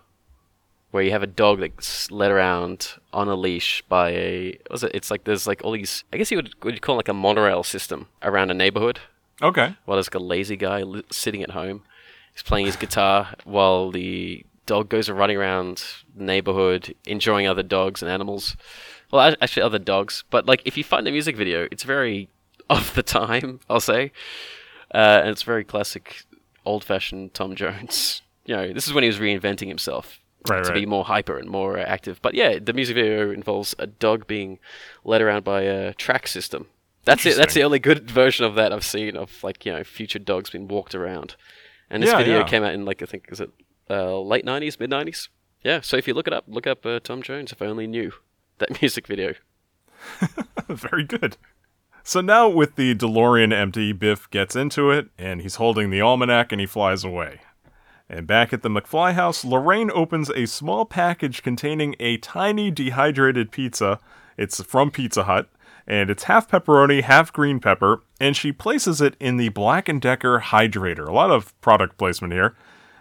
where 0.91 1.03
you 1.03 1.11
have 1.11 1.23
a 1.23 1.27
dog 1.27 1.61
that's 1.61 2.11
led 2.11 2.31
around 2.31 2.95
on 3.13 3.29
a 3.29 3.35
leash 3.35 3.83
by 3.89 4.11
a. 4.11 4.59
Was 4.71 4.85
it? 4.85 4.93
It's 4.95 5.11
like 5.11 5.25
there's 5.25 5.47
like 5.47 5.63
all 5.65 5.73
these. 5.73 6.05
I 6.13 6.17
guess 6.17 6.31
you 6.31 6.39
would 6.39 6.55
would 6.65 6.75
you 6.75 6.81
call 6.81 6.97
it 6.97 6.99
like 6.99 7.09
a 7.09 7.15
monorail 7.15 7.63
system 7.63 8.09
around 8.23 8.51
a 8.51 8.55
neighborhood. 8.55 9.01
okay. 9.43 9.77
While 9.85 9.97
there's 9.97 10.09
like 10.09 10.15
a 10.15 10.19
lazy 10.19 10.57
guy 10.57 10.83
li- 10.83 11.05
sitting 11.11 11.43
at 11.43 11.51
home. 11.51 11.83
He's 12.33 12.43
playing 12.45 12.67
his 12.67 12.77
guitar 12.77 13.35
while 13.45 13.91
the 13.91 14.45
dog 14.67 14.89
goes 14.89 15.11
running 15.11 15.37
around 15.37 15.83
the 16.17 16.23
neighborhood, 16.23 16.95
enjoying 17.05 17.49
other 17.49 17.65
dogs 17.65 18.03
and 18.03 18.11
animals. 18.11 18.57
Well, 19.11 19.35
actually, 19.41 19.63
other 19.65 19.81
dogs. 19.81 20.23
But 20.31 20.47
like, 20.47 20.63
if 20.65 20.77
you 20.77 20.85
find 20.85 21.05
the 21.05 21.11
music 21.11 21.37
video, 21.37 21.67
it's 21.73 21.83
very 21.83 22.29
of 22.71 22.95
the 22.95 23.03
time, 23.03 23.59
I'll 23.69 23.81
say, 23.81 24.13
uh, 24.95 25.21
and 25.23 25.31
it's 25.31 25.43
very 25.43 25.65
classic, 25.65 26.23
old-fashioned 26.65 27.35
Tom 27.35 27.57
Jones. 27.57 28.23
You 28.51 28.57
know, 28.57 28.73
this 28.73 28.89
is 28.89 28.93
when 28.93 29.05
he 29.05 29.09
was 29.09 29.21
reinventing 29.21 29.69
himself 29.69 30.19
Right, 30.49 30.65
to 30.65 30.73
be 30.73 30.85
more 30.85 31.05
hyper 31.05 31.39
and 31.39 31.49
more 31.49 31.79
uh, 31.79 31.83
active. 31.83 32.21
But 32.21 32.35
yeah, 32.35 32.59
the 32.59 32.73
music 32.73 32.97
video 32.97 33.31
involves 33.31 33.77
a 33.79 33.87
dog 33.87 34.27
being 34.27 34.59
led 35.05 35.23
around 35.23 35.45
by 35.45 35.61
a 35.63 35.95
track 35.95 36.27
system. 36.27 36.67
That's 37.05 37.25
it. 37.27 37.37
That's 37.37 37.55
the 37.55 37.63
only 37.63 37.79
good 37.79 38.11
version 38.23 38.45
of 38.45 38.57
that 38.57 38.73
I've 38.73 38.83
seen 38.85 39.17
of 39.17 39.41
like 39.45 39.65
you 39.65 39.73
know 39.73 39.85
future 39.85 40.19
dogs 40.19 40.51
being 40.51 40.67
walked 40.67 40.97
around. 40.97 41.37
And 41.91 42.03
this 42.03 42.11
Yeah, 42.11 42.19
video 42.19 42.39
yeah. 42.39 42.45
came 42.45 42.65
out 42.65 42.75
in 42.75 42.85
like 42.85 43.03
I 43.03 43.07
think 43.07 43.27
is 43.31 43.41
it 43.41 43.51
uh, 43.89 44.19
late 44.19 44.45
nineties, 44.45 44.81
mid 44.81 44.91
nineties. 44.91 45.29
Yeah. 45.63 45.81
So 45.81 45.97
if 45.97 46.09
you 46.09 46.15
look 46.15 46.27
it 46.27 46.33
up, 46.33 46.43
look 46.49 46.67
up 46.67 46.85
uh, 46.85 46.99
Tom 46.99 47.23
Jones. 47.23 47.53
If 47.53 47.63
I 47.63 47.67
only 47.67 47.87
knew 47.87 48.11
that 48.59 48.83
music 48.83 49.07
video. 49.07 49.35
Very 50.69 51.05
good. 51.05 51.37
So 52.03 52.21
now, 52.21 52.49
with 52.49 52.75
the 52.75 52.97
DeLorean 52.97 53.53
empty, 53.53 53.93
Biff 53.93 54.29
gets 54.31 54.57
into 54.57 54.91
it, 54.91 55.09
and 55.19 55.41
he's 55.41 55.57
holding 55.57 55.91
the 55.91 56.01
almanac 56.01 56.51
and 56.51 56.61
he 56.61 56.67
flies 56.67 57.05
away. 57.05 57.43
And 58.13 58.27
back 58.27 58.53
at 58.53 58.63
the 58.63 58.69
McFly 58.69 59.15
house, 59.15 59.45
Lorraine 59.45 59.93
opens 59.93 60.31
a 60.31 60.47
small 60.47 60.85
package 60.85 61.45
containing 61.45 61.95
a 62.01 62.17
tiny 62.17 62.69
dehydrated 62.69 63.53
pizza. 63.53 64.01
It's 64.37 64.61
from 64.65 64.91
Pizza 64.91 65.23
Hut, 65.25 65.49
and 65.87 66.11
it's 66.11 66.25
half 66.25 66.51
pepperoni, 66.51 67.05
half 67.05 67.33
green 67.33 67.61
pepper, 67.61 68.03
and 68.19 68.37
she 68.37 68.51
places 68.51 69.01
it 69.01 69.15
in 69.21 69.37
the 69.37 69.51
Black 69.51 69.89
& 70.01 70.01
Decker 70.01 70.41
hydrator. 70.41 71.07
A 71.07 71.13
lot 71.13 71.31
of 71.31 71.59
product 71.61 71.99
placement 71.99 72.33
here. 72.33 72.57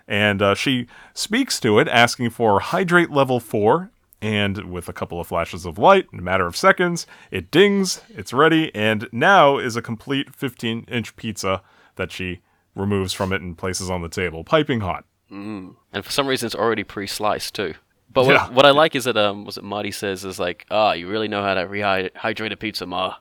And 0.07 0.43
uh, 0.43 0.53
she 0.53 0.85
speaks 1.15 1.59
to 1.61 1.79
it, 1.79 1.87
asking 1.87 2.29
for 2.29 2.59
hydrate 2.59 3.09
level 3.09 3.39
4, 3.39 3.89
and 4.21 4.71
with 4.71 4.87
a 4.87 4.93
couple 4.93 5.19
of 5.19 5.25
flashes 5.25 5.65
of 5.65 5.79
light, 5.79 6.05
in 6.13 6.19
a 6.19 6.23
matter 6.23 6.45
of 6.45 6.55
seconds, 6.55 7.07
it 7.31 7.49
dings, 7.49 8.01
it's 8.09 8.31
ready, 8.31 8.73
and 8.75 9.09
now 9.11 9.57
is 9.57 9.75
a 9.75 9.81
complete 9.81 10.35
15 10.35 10.85
inch 10.87 11.15
pizza 11.15 11.63
that 11.95 12.11
she 12.11 12.41
removes 12.75 13.13
from 13.13 13.33
it 13.33 13.41
and 13.41 13.57
places 13.57 13.89
on 13.89 14.01
the 14.01 14.09
table, 14.09 14.43
piping 14.43 14.79
hot. 14.81 15.05
And 15.31 15.75
for 16.03 16.09
some 16.11 16.25
reason, 16.27 16.47
it's 16.47 16.55
already 16.55 16.83
pre-sliced 16.83 17.53
too. 17.53 17.75
But 18.11 18.25
what, 18.25 18.33
Yeah. 18.33 18.49
what 18.49 18.65
I 18.65 18.71
like 18.71 18.95
is 18.95 19.03
that 19.03 19.15
um, 19.17 19.45
was 19.45 19.57
it 19.57 19.63
Marty 19.63 19.91
says 19.91 20.25
is 20.25 20.39
like, 20.39 20.65
ah, 20.71 20.93
you 20.93 21.07
really 21.07 21.27
know 21.27 21.43
how 21.43 21.53
to 21.53 21.65
rehydrate 21.67 22.51
a 22.51 22.57
pizza, 22.57 22.85
ma. 22.87 23.15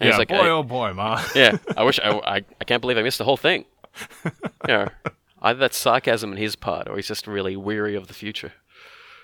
And 0.00 0.06
yeah, 0.06 0.08
it's 0.08 0.18
like, 0.18 0.28
boy, 0.28 0.48
oh 0.48 0.64
boy, 0.64 0.92
ma. 0.92 1.22
yeah, 1.36 1.56
I 1.76 1.84
wish 1.84 2.00
I, 2.02 2.10
I, 2.26 2.36
I 2.60 2.64
can't 2.64 2.80
believe 2.80 2.98
I 2.98 3.02
missed 3.02 3.18
the 3.18 3.24
whole 3.24 3.36
thing. 3.36 3.64
you 4.24 4.30
know, 4.66 4.88
either 5.42 5.60
that's 5.60 5.76
sarcasm 5.76 6.32
on 6.32 6.36
his 6.36 6.56
part, 6.56 6.88
or 6.88 6.96
he's 6.96 7.06
just 7.06 7.28
really 7.28 7.56
weary 7.56 7.94
of 7.94 8.08
the 8.08 8.14
future. 8.14 8.52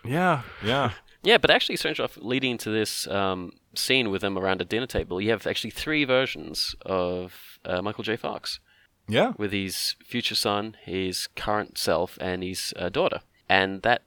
yeah, 0.04 0.42
yeah. 0.64 0.92
Yeah, 1.22 1.36
but 1.36 1.50
actually, 1.50 1.76
strange 1.76 1.98
enough, 1.98 2.16
leading 2.16 2.56
to 2.58 2.70
this 2.70 3.06
um, 3.08 3.52
scene 3.74 4.08
with 4.10 4.22
them 4.22 4.38
around 4.38 4.62
a 4.62 4.64
dinner 4.64 4.86
table, 4.86 5.20
you 5.20 5.30
have 5.30 5.46
actually 5.46 5.68
three 5.70 6.04
versions 6.04 6.74
of 6.86 7.58
uh, 7.66 7.82
Michael 7.82 8.04
J. 8.04 8.16
Fox 8.16 8.58
Yeah. 9.10 9.32
with 9.36 9.52
his 9.52 9.96
future 10.04 10.34
son, 10.34 10.76
his 10.82 11.28
current 11.36 11.76
self, 11.78 12.16
and 12.20 12.42
his 12.42 12.72
uh, 12.76 12.88
daughter. 12.88 13.20
And 13.48 13.82
that 13.82 14.02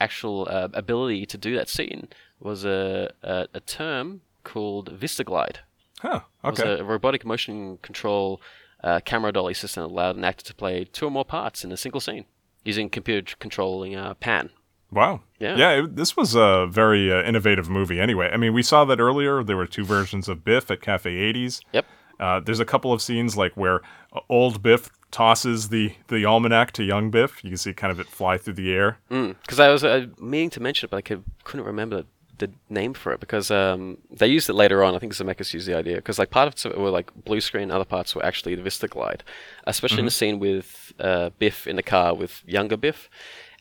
actual 0.00 0.46
uh, 0.50 0.68
ability 0.72 1.26
to 1.26 1.38
do 1.38 1.54
that 1.56 1.68
scene 1.68 2.08
was 2.40 2.64
a, 2.64 3.12
a, 3.22 3.48
a 3.54 3.60
term 3.60 4.20
called 4.44 4.98
Vistaglide. 4.98 5.56
Huh. 6.00 6.20
It 6.44 6.50
was 6.50 6.60
a 6.60 6.84
robotic 6.84 7.24
motion 7.24 7.78
control 7.78 8.40
uh, 8.84 9.00
camera 9.04 9.32
dolly 9.32 9.54
system 9.54 9.82
that 9.82 9.88
allowed 9.88 10.16
an 10.16 10.24
actor 10.24 10.44
to 10.44 10.54
play 10.54 10.84
two 10.84 11.06
or 11.06 11.10
more 11.10 11.24
parts 11.24 11.64
in 11.64 11.72
a 11.72 11.76
single 11.76 12.00
scene 12.00 12.26
using 12.64 12.88
computer 12.90 13.34
controlling 13.38 13.96
uh, 13.96 14.14
pan. 14.14 14.50
Wow. 14.92 15.22
Yeah. 15.40 15.56
Yeah, 15.56 15.70
it, 15.82 15.96
this 15.96 16.16
was 16.16 16.34
a 16.34 16.66
very 16.70 17.12
uh, 17.12 17.22
innovative 17.22 17.68
movie 17.68 18.00
anyway. 18.00 18.30
I 18.32 18.36
mean, 18.36 18.52
we 18.52 18.62
saw 18.62 18.84
that 18.84 19.00
earlier. 19.00 19.42
There 19.42 19.56
were 19.56 19.66
two 19.66 19.84
versions 19.84 20.28
of 20.28 20.44
Biff 20.44 20.70
at 20.70 20.80
Cafe 20.80 21.10
80s. 21.10 21.60
Yep. 21.72 21.86
Uh, 22.18 22.40
there's 22.40 22.60
a 22.60 22.64
couple 22.64 22.92
of 22.92 23.02
scenes 23.02 23.36
like 23.36 23.52
where 23.56 23.82
uh, 24.12 24.20
old 24.28 24.62
Biff 24.62 24.90
tosses 25.10 25.68
the, 25.68 25.94
the 26.08 26.24
almanac 26.24 26.72
to 26.72 26.82
young 26.82 27.10
Biff. 27.10 27.42
You 27.44 27.50
can 27.50 27.56
see 27.56 27.72
kind 27.72 27.90
of 27.90 28.00
it 28.00 28.06
fly 28.06 28.38
through 28.38 28.54
the 28.54 28.72
air. 28.72 28.98
Because 29.08 29.60
I 29.60 29.68
was 29.68 29.84
uh, 29.84 30.06
meaning 30.18 30.50
to 30.50 30.60
mention 30.60 30.86
it, 30.86 30.90
but 30.90 30.98
I 30.98 31.02
could, 31.02 31.24
couldn't 31.44 31.66
remember 31.66 32.04
the 32.38 32.50
name 32.68 32.94
for 32.94 33.12
it 33.12 33.20
because 33.20 33.50
um, 33.50 33.98
they 34.10 34.26
used 34.26 34.48
it 34.48 34.54
later 34.54 34.84
on. 34.84 34.94
I 34.94 34.98
think 34.98 35.14
Zemeckis 35.14 35.54
used 35.54 35.66
the 35.66 35.76
idea 35.76 35.96
because 35.96 36.18
like 36.18 36.30
parts 36.30 36.64
of 36.64 36.72
it 36.72 36.78
were 36.78 36.90
like 36.90 37.10
blue 37.24 37.40
screen, 37.40 37.70
other 37.70 37.84
parts 37.84 38.14
were 38.14 38.24
actually 38.24 38.54
the 38.54 38.62
Vista 38.62 38.88
Glide, 38.88 39.22
especially 39.66 40.00
in 40.00 40.04
the 40.04 40.10
scene 40.10 40.38
with 40.38 40.92
uh, 40.98 41.30
Biff 41.38 41.66
in 41.66 41.76
the 41.76 41.82
car 41.82 42.14
with 42.14 42.42
younger 42.46 42.76
Biff, 42.76 43.08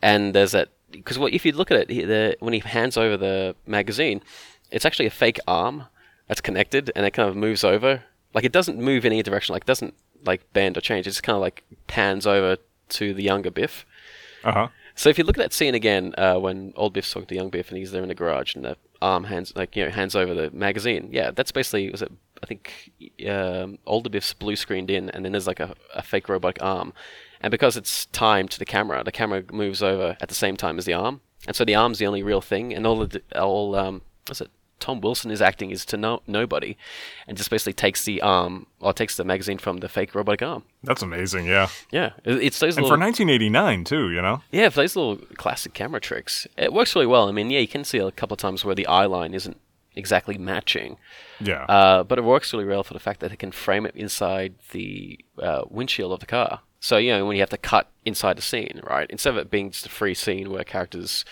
and 0.02 0.34
there's 0.34 0.52
that 0.52 0.70
because 0.92 1.18
well, 1.18 1.30
if 1.32 1.46
you 1.46 1.52
look 1.52 1.72
at 1.72 1.78
it, 1.78 1.90
he, 1.90 2.04
the, 2.04 2.38
when 2.40 2.54
he 2.54 2.60
hands 2.60 2.98
over 2.98 3.18
the 3.18 3.56
magazine, 3.66 4.22
it's 4.72 4.86
actually 4.86 5.06
a 5.06 5.12
fake 5.12 5.40
arm 5.48 5.86
that's 6.28 6.42
connected 6.42 6.92
and 6.96 7.06
it 7.06 7.12
kind 7.12 7.30
of 7.30 7.36
moves 7.36 7.64
over. 7.64 8.04
Like 8.36 8.44
it 8.44 8.52
doesn't 8.52 8.78
move 8.78 9.06
in 9.06 9.14
any 9.14 9.24
direction. 9.24 9.54
Like 9.54 9.64
it 9.64 9.68
doesn't 9.68 9.96
like 10.26 10.52
bend 10.54 10.78
or 10.78 10.82
change. 10.82 11.08
It 11.08 11.12
just 11.12 11.24
kind 11.24 11.36
of 11.36 11.42
like 11.42 11.64
pans 11.88 12.28
over 12.28 12.58
to 12.90 13.14
the 13.14 13.24
younger 13.24 13.50
Biff. 13.50 13.86
Uh 14.44 14.52
huh. 14.52 14.68
So 14.94 15.10
if 15.10 15.18
you 15.18 15.24
look 15.24 15.38
at 15.38 15.42
that 15.42 15.54
scene 15.54 15.74
again, 15.74 16.14
uh, 16.18 16.38
when 16.38 16.74
old 16.76 16.94
Biff's 16.94 17.12
talking 17.12 17.28
to 17.28 17.36
young 17.36 17.50
Biff 17.50 17.70
and 17.70 17.78
he's 17.78 17.92
there 17.92 18.04
in 18.04 18.10
the 18.10 18.16
garage 18.16 18.56
and 18.56 18.64
the 18.64 18.78
arm 19.02 19.26
hands 19.26 19.54
like 19.56 19.76
you 19.76 19.86
know 19.86 19.92
hands 19.92 20.16
over 20.16 20.34
the 20.34 20.52
magazine, 20.52 21.10
yeah, 21.12 21.32
that's 21.32 21.52
basically 21.52 21.90
was 21.90 22.02
it? 22.02 22.12
I 22.44 22.46
think 22.46 22.92
um, 23.28 23.80
older 23.86 24.10
Biff's 24.10 24.34
blue 24.34 24.56
screened 24.56 24.92
in, 24.92 25.10
and 25.10 25.24
then 25.24 25.32
there's 25.32 25.48
like 25.48 25.62
a, 25.62 25.74
a 25.94 26.04
fake 26.04 26.30
robotic 26.30 26.62
arm, 26.62 26.94
and 27.42 27.52
because 27.52 27.78
it's 27.78 28.06
timed 28.08 28.52
to 28.52 28.60
the 28.60 28.66
camera, 28.66 29.04
the 29.04 29.12
camera 29.12 29.44
moves 29.52 29.82
over 29.82 30.18
at 30.22 30.28
the 30.30 30.36
same 30.36 30.58
time 30.58 30.78
as 30.78 30.86
the 30.86 30.94
arm, 30.94 31.22
and 31.48 31.56
so 31.56 31.64
the 31.64 31.76
arm's 31.76 32.00
the 32.00 32.08
only 32.08 32.24
real 32.24 32.42
thing, 32.42 32.74
and 32.74 32.86
all 32.86 33.06
the 33.06 33.22
all 33.34 33.76
um, 33.76 34.02
what's 34.28 34.42
it? 34.42 34.52
Tom 34.86 35.02
Wilson 35.02 35.32
is 35.32 35.42
acting 35.42 35.72
is 35.72 35.84
to 35.86 35.98
no- 35.98 36.22
nobody, 36.28 36.78
and 37.28 37.36
just 37.36 37.50
basically 37.50 37.74
takes 37.74 38.06
the 38.06 38.22
arm 38.22 38.68
or 38.80 38.94
takes 38.94 39.18
the 39.18 39.24
magazine 39.24 39.58
from 39.58 39.78
the 39.78 39.90
fake 39.90 40.14
robotic 40.14 40.44
arm. 40.44 40.62
That's 40.84 41.02
amazing. 41.02 41.48
Yeah. 41.48 41.70
Yeah, 41.90 42.12
it- 42.24 42.44
it's 42.44 42.60
those 42.60 42.78
And 42.78 42.84
little 42.84 42.96
for 42.96 43.00
1989 43.00 43.84
too, 43.84 44.12
you 44.12 44.22
know. 44.22 44.44
yeah, 44.52 44.70
for 44.70 44.82
those 44.82 44.96
little 44.96 45.16
classic 45.38 45.74
camera 45.74 46.00
tricks, 46.00 46.46
it 46.56 46.72
works 46.72 46.94
really 46.94 47.08
well. 47.08 47.28
I 47.28 47.32
mean, 47.32 47.50
yeah, 47.50 47.62
you 47.62 47.68
can 47.68 47.84
see 47.84 47.98
a 47.98 48.12
couple 48.12 48.36
of 48.36 48.40
times 48.40 48.64
where 48.64 48.76
the 48.76 48.86
eye 48.86 49.06
line 49.08 49.34
isn't 49.34 49.58
exactly 49.96 50.38
matching, 50.38 50.98
Yeah. 51.40 51.64
uh, 51.64 52.04
but 52.04 52.20
it 52.20 52.24
works 52.24 52.54
really 52.54 52.66
well 52.66 52.84
for 52.84 52.94
the 52.94 53.00
fact 53.00 53.22
that 53.22 53.32
it 53.32 53.38
can 53.40 53.52
frame 53.52 53.88
it 53.88 53.96
inside 53.96 54.54
the 54.72 55.18
uh, 55.42 55.64
windshield 55.68 56.12
of 56.12 56.20
the 56.20 56.26
car. 56.28 56.60
So 56.80 56.98
you 56.98 57.12
know 57.14 57.26
when 57.26 57.38
you 57.38 57.42
have 57.42 57.50
to 57.50 57.58
cut 57.58 57.90
inside 58.04 58.38
the 58.38 58.44
scene, 58.44 58.82
right? 58.84 59.08
Instead 59.10 59.32
of 59.32 59.38
it 59.38 59.50
being 59.50 59.72
just 59.72 59.88
a 59.88 59.90
free 59.90 60.14
scene 60.14 60.52
where 60.52 60.64
characters 60.64 61.26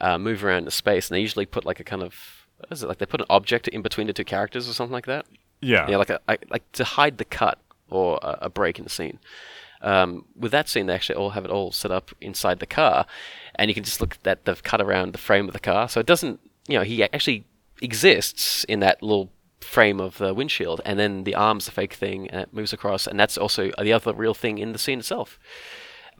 uh, 0.00 0.18
move 0.18 0.42
around 0.44 0.64
the 0.64 0.72
space, 0.72 1.08
and 1.08 1.14
they 1.16 1.20
usually 1.20 1.46
put 1.46 1.64
like 1.64 1.78
a 1.78 1.84
kind 1.84 2.02
of 2.02 2.45
is 2.70 2.82
it 2.82 2.88
like 2.88 2.98
they 2.98 3.06
put 3.06 3.20
an 3.20 3.26
object 3.30 3.68
in 3.68 3.82
between 3.82 4.06
the 4.06 4.12
two 4.12 4.24
characters 4.24 4.68
or 4.68 4.72
something 4.72 4.92
like 4.92 5.06
that. 5.06 5.26
yeah. 5.60 5.88
Yeah, 5.88 5.96
like 5.96 6.10
a 6.10 6.20
I- 6.28 6.38
like 6.50 6.70
to 6.72 6.84
hide 6.84 7.18
the 7.18 7.24
cut 7.24 7.58
or 7.90 8.18
a, 8.22 8.38
a 8.42 8.48
break 8.50 8.78
in 8.78 8.84
the 8.84 8.90
scene. 8.90 9.18
Um, 9.82 10.24
with 10.34 10.52
that 10.52 10.68
scene, 10.68 10.86
they 10.86 10.94
actually 10.94 11.16
all 11.16 11.30
have 11.30 11.44
it 11.44 11.50
all 11.50 11.70
set 11.70 11.90
up 11.90 12.10
inside 12.20 12.58
the 12.60 12.66
car, 12.66 13.06
and 13.54 13.68
you 13.70 13.74
can 13.74 13.84
just 13.84 14.00
look 14.00 14.18
at 14.24 14.44
the 14.44 14.54
cut 14.56 14.80
around 14.80 15.12
the 15.12 15.18
frame 15.18 15.46
of 15.46 15.52
the 15.52 15.60
car. 15.60 15.88
So 15.88 16.00
it 16.00 16.06
doesn't, 16.06 16.40
you 16.66 16.78
know, 16.78 16.82
he 16.84 17.02
actually 17.02 17.44
exists 17.82 18.64
in 18.64 18.80
that 18.80 19.02
little 19.02 19.30
frame 19.60 20.00
of 20.00 20.18
the 20.18 20.32
windshield, 20.34 20.80
and 20.84 20.98
then 20.98 21.24
the 21.24 21.34
arm's 21.34 21.66
the 21.66 21.72
fake 21.72 21.92
thing, 21.94 22.28
and 22.30 22.40
it 22.40 22.52
moves 22.52 22.72
across, 22.72 23.06
and 23.06 23.20
that's 23.20 23.36
also 23.38 23.70
the 23.80 23.92
other 23.92 24.12
real 24.14 24.34
thing 24.34 24.58
in 24.58 24.72
the 24.72 24.78
scene 24.78 24.98
itself. 24.98 25.38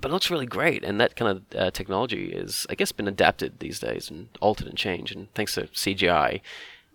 But 0.01 0.11
it 0.11 0.15
looks 0.15 0.31
really 0.31 0.47
great, 0.47 0.85
and 0.85 1.01
that 1.01 1.17
kind 1.17 1.31
of 1.31 1.59
uh, 1.59 1.71
technology 1.71 2.27
is, 2.33 2.67
I 2.69 2.75
guess, 2.75 2.93
been 2.93 3.09
adapted 3.09 3.59
these 3.61 3.81
days 3.81 4.11
and 4.11 4.29
altered 4.41 4.67
and 4.69 4.77
changed, 4.77 5.17
and 5.17 5.33
thanks 5.35 5.55
to 5.55 5.63
CGI, 5.69 6.41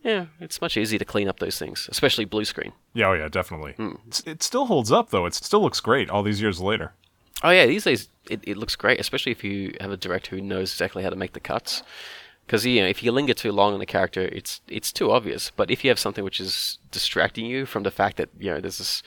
yeah, 0.03 0.25
it's 0.39 0.61
much 0.61 0.77
easier 0.77 0.99
to 0.99 1.05
clean 1.05 1.27
up 1.27 1.39
those 1.39 1.57
things, 1.59 1.87
especially 1.91 2.25
blue 2.25 2.45
screen. 2.45 2.73
Yeah, 2.93 3.07
oh 3.09 3.13
yeah, 3.13 3.27
definitely. 3.27 3.71
It's- 3.77 4.23
It 4.25 4.43
still 4.43 4.65
holds 4.67 4.91
up 4.91 5.09
though. 5.09 5.25
It 5.25 5.33
still 5.33 5.61
looks 5.61 5.79
great 5.79 6.09
all 6.09 6.23
these 6.23 6.41
years 6.41 6.59
later. 6.59 6.93
Oh 7.43 7.49
yeah, 7.51 7.65
these 7.65 7.83
days 7.85 8.07
it, 8.29 8.39
it 8.43 8.57
looks 8.57 8.75
great, 8.75 8.99
especially 8.99 9.31
if 9.31 9.43
you 9.43 9.75
have 9.81 9.91
a 9.91 9.97
director 9.97 10.35
who 10.35 10.41
knows 10.41 10.71
exactly 10.71 11.01
how 11.03 11.09
to 11.09 11.15
make 11.15 11.33
the 11.33 11.39
cuts. 11.39 11.81
Because 12.45 12.65
you 12.65 12.81
know, 12.81 12.87
if 12.87 13.01
you 13.03 13.11
linger 13.11 13.33
too 13.33 13.51
long 13.51 13.73
on 13.73 13.81
a 13.81 13.85
character, 13.85 14.21
it's 14.21 14.61
it's 14.67 14.91
too 14.91 15.11
obvious. 15.11 15.51
But 15.55 15.71
if 15.71 15.83
you 15.83 15.89
have 15.89 15.99
something 15.99 16.23
which 16.23 16.39
is 16.39 16.79
distracting 16.91 17.45
you 17.45 17.65
from 17.65 17.83
the 17.83 17.91
fact 17.91 18.17
that 18.17 18.29
you 18.39 18.51
know 18.51 18.59
there's 18.59 18.77
this 18.79 19.03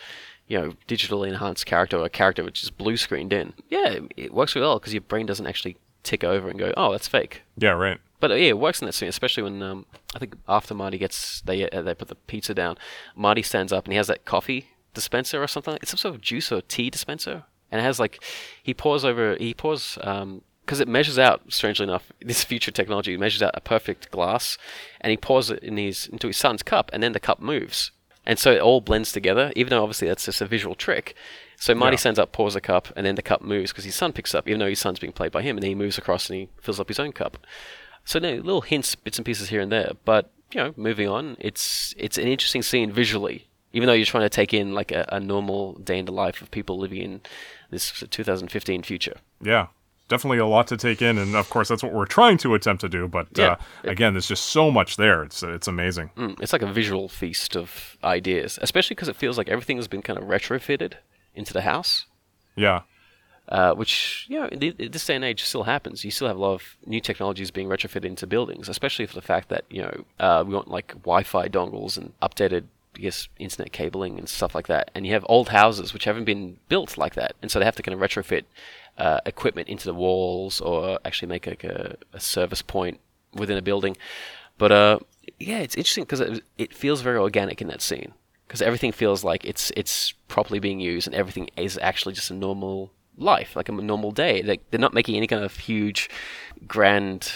you 0.46 0.58
know 0.58 0.72
digitally 0.88 1.28
enhanced 1.28 1.66
character 1.66 1.96
or 1.98 2.04
a 2.04 2.10
character 2.10 2.44
which 2.44 2.62
is 2.62 2.70
blue 2.70 2.96
screened 2.96 3.32
in, 3.32 3.52
yeah, 3.68 4.00
it 4.16 4.32
works 4.32 4.54
really 4.54 4.66
well 4.66 4.78
because 4.78 4.94
your 4.94 5.00
brain 5.00 5.26
doesn't 5.26 5.46
actually 5.46 5.76
tick 6.02 6.22
over 6.22 6.48
and 6.48 6.58
go, 6.58 6.72
oh, 6.76 6.92
that's 6.92 7.08
fake. 7.08 7.42
Yeah, 7.56 7.70
right. 7.70 7.98
But 8.20 8.30
uh, 8.30 8.34
yeah, 8.34 8.50
it 8.50 8.58
works 8.58 8.80
in 8.80 8.86
that 8.86 8.92
scene, 8.92 9.08
especially 9.08 9.42
when 9.42 9.62
um, 9.62 9.86
I 10.14 10.18
think 10.18 10.36
after 10.48 10.74
Marty 10.74 10.98
gets 10.98 11.40
they 11.42 11.68
uh, 11.68 11.82
they 11.82 11.94
put 11.94 12.08
the 12.08 12.14
pizza 12.14 12.54
down, 12.54 12.78
Marty 13.16 13.42
stands 13.42 13.72
up 13.72 13.84
and 13.84 13.92
he 13.92 13.96
has 13.96 14.06
that 14.06 14.24
coffee 14.24 14.68
dispenser 14.94 15.42
or 15.42 15.48
something. 15.48 15.76
It's 15.82 15.90
some 15.90 15.98
sort 15.98 16.14
of 16.14 16.20
juice 16.20 16.52
or 16.52 16.62
tea 16.62 16.88
dispenser, 16.88 17.44
and 17.70 17.80
it 17.80 17.84
has 17.84 17.98
like 17.98 18.22
he 18.62 18.72
pours 18.72 19.04
over 19.04 19.36
he 19.36 19.52
pours 19.52 19.98
um 20.02 20.42
because 20.64 20.80
it 20.80 20.88
measures 20.88 21.18
out 21.18 21.42
strangely 21.52 21.84
enough 21.84 22.10
this 22.22 22.44
future 22.44 22.70
technology 22.70 23.16
measures 23.16 23.42
out 23.42 23.50
a 23.54 23.60
perfect 23.60 24.10
glass, 24.10 24.56
and 25.00 25.10
he 25.10 25.16
pours 25.16 25.50
it 25.50 25.62
in 25.62 25.76
his 25.76 26.06
into 26.06 26.28
his 26.28 26.36
son's 26.36 26.62
cup, 26.62 26.90
and 26.92 27.02
then 27.02 27.12
the 27.12 27.20
cup 27.20 27.40
moves, 27.40 27.90
and 28.26 28.38
so 28.38 28.52
it 28.52 28.60
all 28.60 28.80
blends 28.80 29.12
together. 29.12 29.52
Even 29.56 29.70
though 29.70 29.82
obviously 29.82 30.08
that's 30.08 30.24
just 30.24 30.40
a 30.40 30.46
visual 30.46 30.74
trick. 30.74 31.14
So 31.56 31.74
Marty 31.74 31.94
Yeah. 31.94 31.98
stands 32.00 32.18
up, 32.18 32.32
pours 32.32 32.56
a 32.56 32.60
cup, 32.60 32.88
and 32.96 33.06
then 33.06 33.14
the 33.14 33.22
cup 33.22 33.40
moves 33.42 33.70
because 33.72 33.84
his 33.84 33.94
son 33.94 34.12
picks 34.12 34.34
up, 34.34 34.48
even 34.48 34.58
though 34.60 34.68
his 34.68 34.80
son's 34.80 34.98
being 34.98 35.12
played 35.12 35.32
by 35.32 35.42
him, 35.42 35.56
and 35.56 35.62
then 35.62 35.70
he 35.70 35.74
moves 35.74 35.96
across 35.98 36.28
and 36.28 36.38
he 36.40 36.48
fills 36.60 36.80
up 36.80 36.88
his 36.88 36.98
own 36.98 37.12
cup. 37.12 37.38
So 38.04 38.18
no 38.18 38.34
little 38.34 38.60
hints, 38.60 38.94
bits 38.96 39.18
and 39.18 39.24
pieces 39.24 39.48
here 39.48 39.60
and 39.60 39.70
there, 39.72 39.92
but 40.04 40.30
you 40.52 40.60
know, 40.60 40.74
moving 40.76 41.08
on, 41.08 41.36
it's 41.40 41.94
it's 41.96 42.18
an 42.18 42.26
interesting 42.28 42.62
scene 42.62 42.92
visually. 42.92 43.46
Even 43.72 43.86
though 43.88 43.92
you're 43.92 44.06
trying 44.06 44.24
to 44.24 44.28
take 44.28 44.52
in 44.54 44.72
like 44.72 44.92
a, 44.92 45.04
a 45.10 45.18
normal 45.18 45.74
day 45.74 45.98
in 45.98 46.04
the 46.04 46.12
life 46.12 46.40
of 46.42 46.50
people 46.50 46.78
living 46.78 47.00
in 47.02 47.20
this 47.70 48.04
2015 48.10 48.82
future. 48.84 49.16
Yeah. 49.42 49.68
Definitely 50.08 50.38
a 50.38 50.46
lot 50.46 50.66
to 50.66 50.76
take 50.76 51.00
in, 51.00 51.16
and 51.16 51.34
of 51.34 51.48
course 51.48 51.68
that's 51.68 51.82
what 51.82 51.92
we're 51.92 52.04
trying 52.06 52.36
to 52.38 52.54
attempt 52.54 52.82
to 52.82 52.88
do. 52.90 53.08
But 53.08 53.28
Yeah. 53.36 53.52
uh, 53.52 53.56
again, 53.84 54.12
there's 54.12 54.28
just 54.28 54.44
so 54.46 54.70
much 54.70 54.96
there. 54.96 55.22
It's 55.22 55.42
it's 55.42 55.66
amazing. 55.66 56.10
Mm, 56.16 56.38
it's 56.42 56.52
like 56.52 56.60
a 56.62 56.70
visual 56.72 57.08
feast 57.08 57.56
of 57.56 57.96
ideas, 58.04 58.58
especially 58.60 58.94
because 58.94 59.08
it 59.08 59.16
feels 59.16 59.38
like 59.38 59.48
everything 59.48 59.78
has 59.78 59.88
been 59.88 60.02
kind 60.02 60.18
of 60.18 60.26
retrofitted 60.26 60.94
into 61.34 61.54
the 61.54 61.62
house. 61.62 62.04
Yeah, 62.54 62.82
uh, 63.48 63.72
which 63.74 64.26
you 64.28 64.38
know 64.38 64.46
in, 64.48 64.60
th- 64.60 64.76
in 64.78 64.92
this 64.92 65.06
day 65.06 65.16
and 65.16 65.24
age 65.24 65.42
still 65.42 65.62
happens. 65.64 66.04
You 66.04 66.10
still 66.10 66.28
have 66.28 66.36
a 66.36 66.40
lot 66.40 66.54
of 66.54 66.76
new 66.84 67.00
technologies 67.00 67.50
being 67.50 67.68
retrofitted 67.68 68.04
into 68.04 68.26
buildings, 68.26 68.68
especially 68.68 69.06
for 69.06 69.14
the 69.14 69.22
fact 69.22 69.48
that 69.48 69.64
you 69.70 69.80
know 69.80 70.04
uh, 70.20 70.44
we 70.46 70.54
want 70.54 70.68
like 70.68 70.88
Wi-Fi 71.02 71.48
dongles 71.48 71.96
and 71.96 72.12
updated, 72.20 72.64
I 72.96 73.00
guess, 73.00 73.28
internet 73.38 73.72
cabling 73.72 74.18
and 74.18 74.28
stuff 74.28 74.54
like 74.54 74.66
that. 74.68 74.90
And 74.94 75.06
you 75.06 75.14
have 75.14 75.24
old 75.30 75.48
houses 75.48 75.92
which 75.94 76.04
haven't 76.04 76.24
been 76.24 76.58
built 76.68 76.98
like 76.98 77.14
that, 77.14 77.36
and 77.40 77.50
so 77.50 77.58
they 77.58 77.64
have 77.64 77.76
to 77.76 77.82
kind 77.82 77.94
of 78.00 78.06
retrofit 78.06 78.44
uh, 78.98 79.20
equipment 79.26 79.68
into 79.68 79.84
the 79.84 79.94
walls 79.94 80.60
or 80.60 80.98
actually 81.04 81.28
make 81.28 81.46
like 81.46 81.64
a, 81.64 81.96
a 82.12 82.20
service 82.20 82.62
point 82.62 83.00
within 83.32 83.56
a 83.56 83.62
building. 83.62 83.96
But 84.58 84.72
uh, 84.72 84.98
yeah, 85.38 85.58
it's 85.58 85.74
interesting 85.74 86.04
because 86.04 86.20
it, 86.20 86.44
it 86.58 86.74
feels 86.74 87.00
very 87.00 87.18
organic 87.18 87.60
in 87.60 87.68
that 87.68 87.82
scene 87.82 88.14
because 88.46 88.62
everything 88.62 88.92
feels 88.92 89.24
like 89.24 89.44
it's 89.44 89.72
it's 89.76 90.12
properly 90.28 90.60
being 90.60 90.80
used 90.80 91.06
and 91.06 91.14
everything 91.14 91.50
is 91.56 91.78
actually 91.82 92.14
just 92.14 92.30
a 92.30 92.34
normal 92.34 92.92
life, 93.16 93.56
like 93.56 93.68
a 93.68 93.72
normal 93.72 94.12
day. 94.12 94.42
Like 94.42 94.70
they're 94.70 94.80
not 94.80 94.94
making 94.94 95.16
any 95.16 95.26
kind 95.26 95.44
of 95.44 95.56
huge, 95.56 96.08
grand 96.66 97.32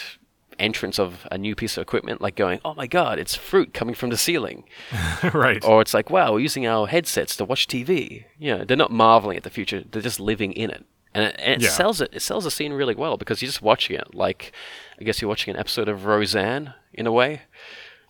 entrance 0.59 0.99
of 0.99 1.27
a 1.31 1.39
new 1.39 1.55
piece 1.55 1.77
of 1.77 1.83
equipment, 1.83 2.21
like 2.21 2.37
going, 2.37 2.61
"Oh 2.65 2.75
my 2.75 2.87
god, 2.87 3.19
it's 3.19 3.35
fruit 3.35 3.75
coming 3.75 3.95
from 3.95 4.11
the 4.11 4.17
ceiling," 4.17 4.65
right. 5.33 5.65
or 5.65 5.81
it's 5.81 5.95
like, 5.95 6.11
"Wow, 6.11 6.33
we're 6.33 6.41
using 6.41 6.67
our 6.67 6.87
headsets 6.87 7.37
to 7.37 7.45
watch 7.45 7.67
TV." 7.67 8.25
You 8.39 8.59
know, 8.59 8.65
they're 8.65 8.77
not 8.77 8.93
marveling 8.93 9.37
at 9.37 9.43
the 9.43 9.51
future; 9.51 9.85
they're 9.91 10.03
just 10.03 10.21
living 10.21 10.53
in 10.53 10.71
it. 10.71 10.85
And 11.15 11.25
it, 11.25 11.37
and 11.39 11.55
it 11.55 11.63
Yeah. 11.63 11.71
sells 11.71 12.01
it. 12.01 12.11
It 12.13 12.21
sells 12.21 12.45
the 12.45 12.51
scene 12.51 12.73
really 12.73 12.95
well 12.95 13.17
because 13.17 13.41
you're 13.43 13.49
just 13.49 13.63
watching 13.63 13.97
it. 13.97 14.15
Like, 14.15 14.53
I 15.01 15.05
guess 15.05 15.21
you're 15.23 15.29
watching 15.29 15.55
an 15.55 15.61
episode 15.61 15.89
of 15.89 16.05
Roseanne 16.05 16.75
in 16.93 17.07
a 17.07 17.13
way 17.13 17.43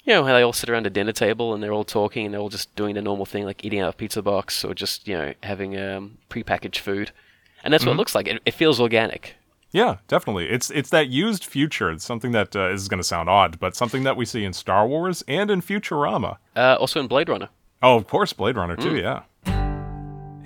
you 0.04 0.14
know 0.14 0.24
how 0.24 0.32
they 0.32 0.40
all 0.40 0.54
sit 0.54 0.70
around 0.70 0.86
a 0.86 0.90
dinner 0.90 1.12
table 1.12 1.52
and 1.52 1.62
they're 1.62 1.72
all 1.72 1.84
talking 1.84 2.24
and 2.24 2.32
they're 2.32 2.40
all 2.40 2.48
just 2.48 2.74
doing 2.76 2.94
the 2.94 3.02
normal 3.02 3.26
thing 3.26 3.44
like 3.44 3.62
eating 3.62 3.80
out 3.80 3.88
of 3.88 3.94
a 3.94 3.96
pizza 3.98 4.22
box 4.22 4.64
or 4.64 4.72
just 4.72 5.06
you 5.06 5.14
know 5.14 5.34
having 5.42 5.78
um, 5.78 6.16
prepackaged 6.30 6.78
food 6.78 7.10
and 7.62 7.74
that's 7.74 7.84
what 7.84 7.92
it 7.92 7.96
looks 7.96 8.14
like 8.14 8.26
it, 8.26 8.40
it 8.46 8.54
feels 8.54 8.80
organic 8.80 9.34
Yeah, 9.70 9.96
definitely. 10.06 10.48
It's 10.48 10.70
it's 10.70 10.88
that 10.90 11.08
used 11.08 11.44
future. 11.44 11.90
It's 11.90 12.04
something 12.06 12.32
that 12.32 12.56
uh, 12.56 12.70
is 12.70 12.88
going 12.88 13.00
to 13.02 13.04
sound 13.06 13.28
odd, 13.28 13.58
but 13.60 13.76
something 13.76 14.04
that 14.04 14.16
we 14.16 14.24
see 14.24 14.44
in 14.44 14.54
Star 14.54 14.86
Wars 14.88 15.22
and 15.28 15.50
in 15.50 15.60
Futurama. 15.60 16.38
uh, 16.56 16.76
also 16.80 17.00
in 17.00 17.06
blade 17.06 17.28
runner 17.28 17.50
Oh, 17.82 17.96
of 17.96 18.06
course, 18.06 18.32
Blade 18.32 18.56
Runner 18.56 18.76
too. 18.76 18.96
Yeah. 18.96 19.22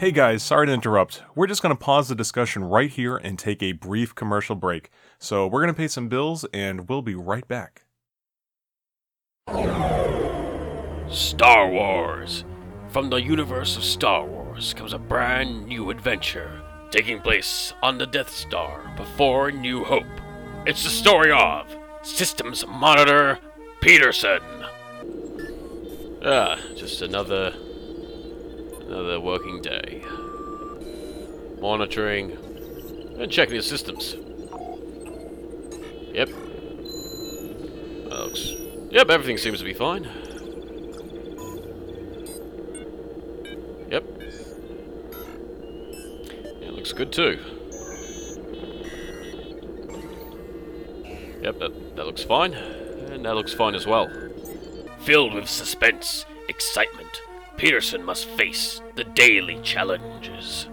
Hey 0.02 0.10
guys, 0.10 0.42
sorry 0.42 0.66
to 0.66 0.72
interrupt. 0.72 1.22
We're 1.36 1.46
just 1.46 1.62
going 1.62 1.72
to 1.72 1.80
pause 1.80 2.08
the 2.08 2.16
discussion 2.16 2.64
right 2.64 2.90
here 2.90 3.16
and 3.16 3.38
take 3.38 3.62
a 3.62 3.70
brief 3.70 4.16
commercial 4.16 4.56
break. 4.56 4.90
So 5.20 5.46
we're 5.46 5.60
going 5.60 5.72
to 5.72 5.78
pay 5.78 5.86
some 5.86 6.08
bills, 6.08 6.44
and 6.52 6.88
we'll 6.88 7.02
be 7.02 7.14
right 7.14 7.46
back. 7.46 7.84
Star 11.08 11.70
Wars. 11.70 12.42
From 12.88 13.10
the 13.10 13.22
universe 13.22 13.76
of 13.76 13.84
Star 13.84 14.26
Wars 14.26 14.74
comes 14.74 14.92
a 14.92 14.98
brand 14.98 15.66
new 15.66 15.90
adventure 15.90 16.60
taking 16.90 17.20
place 17.20 17.72
on 17.80 17.96
the 17.96 18.06
Death 18.06 18.30
Star 18.30 18.92
before 18.96 19.52
New 19.52 19.84
Hope. 19.84 20.02
It's 20.66 20.82
the 20.82 20.90
story 20.90 21.30
of 21.30 21.76
Systems 22.02 22.66
Monitor 22.66 23.38
Peterson. 23.80 24.40
ah 26.24 26.58
just 26.74 27.02
another 27.02 27.54
another 28.92 29.18
working 29.18 29.62
day. 29.62 30.04
Monitoring. 31.60 32.36
And 33.18 33.30
checking 33.30 33.56
the 33.56 33.62
systems. 33.62 34.16
Yep. 36.12 36.28
Looks 38.10 38.52
yep 38.90 39.08
everything 39.08 39.38
seems 39.38 39.60
to 39.60 39.64
be 39.64 39.72
fine. 39.72 40.04
Yep. 43.90 44.04
Yeah, 46.60 46.70
looks 46.70 46.92
good 46.92 47.12
too. 47.12 47.38
Yep 51.40 51.58
that, 51.58 51.96
that 51.96 52.06
looks 52.06 52.22
fine. 52.22 52.52
And 52.52 53.24
that 53.24 53.34
looks 53.34 53.54
fine 53.54 53.74
as 53.74 53.86
well. 53.86 54.10
Filled 55.00 55.34
with 55.34 55.48
suspense, 55.48 56.26
excitement, 56.48 57.21
Peterson 57.62 58.04
must 58.04 58.26
face 58.26 58.82
the 58.96 59.04
daily 59.04 59.56
challenges. 59.62 60.66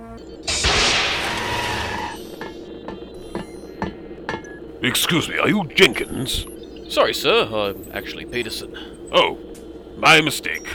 Excuse 4.82 5.30
me, 5.30 5.38
are 5.38 5.48
you 5.48 5.66
Jenkins? 5.76 6.48
Sorry, 6.92 7.14
sir. 7.14 7.48
I'm 7.54 7.92
actually 7.94 8.26
Peterson. 8.26 8.76
Oh, 9.12 9.38
my 10.00 10.20
mistake. 10.22 10.68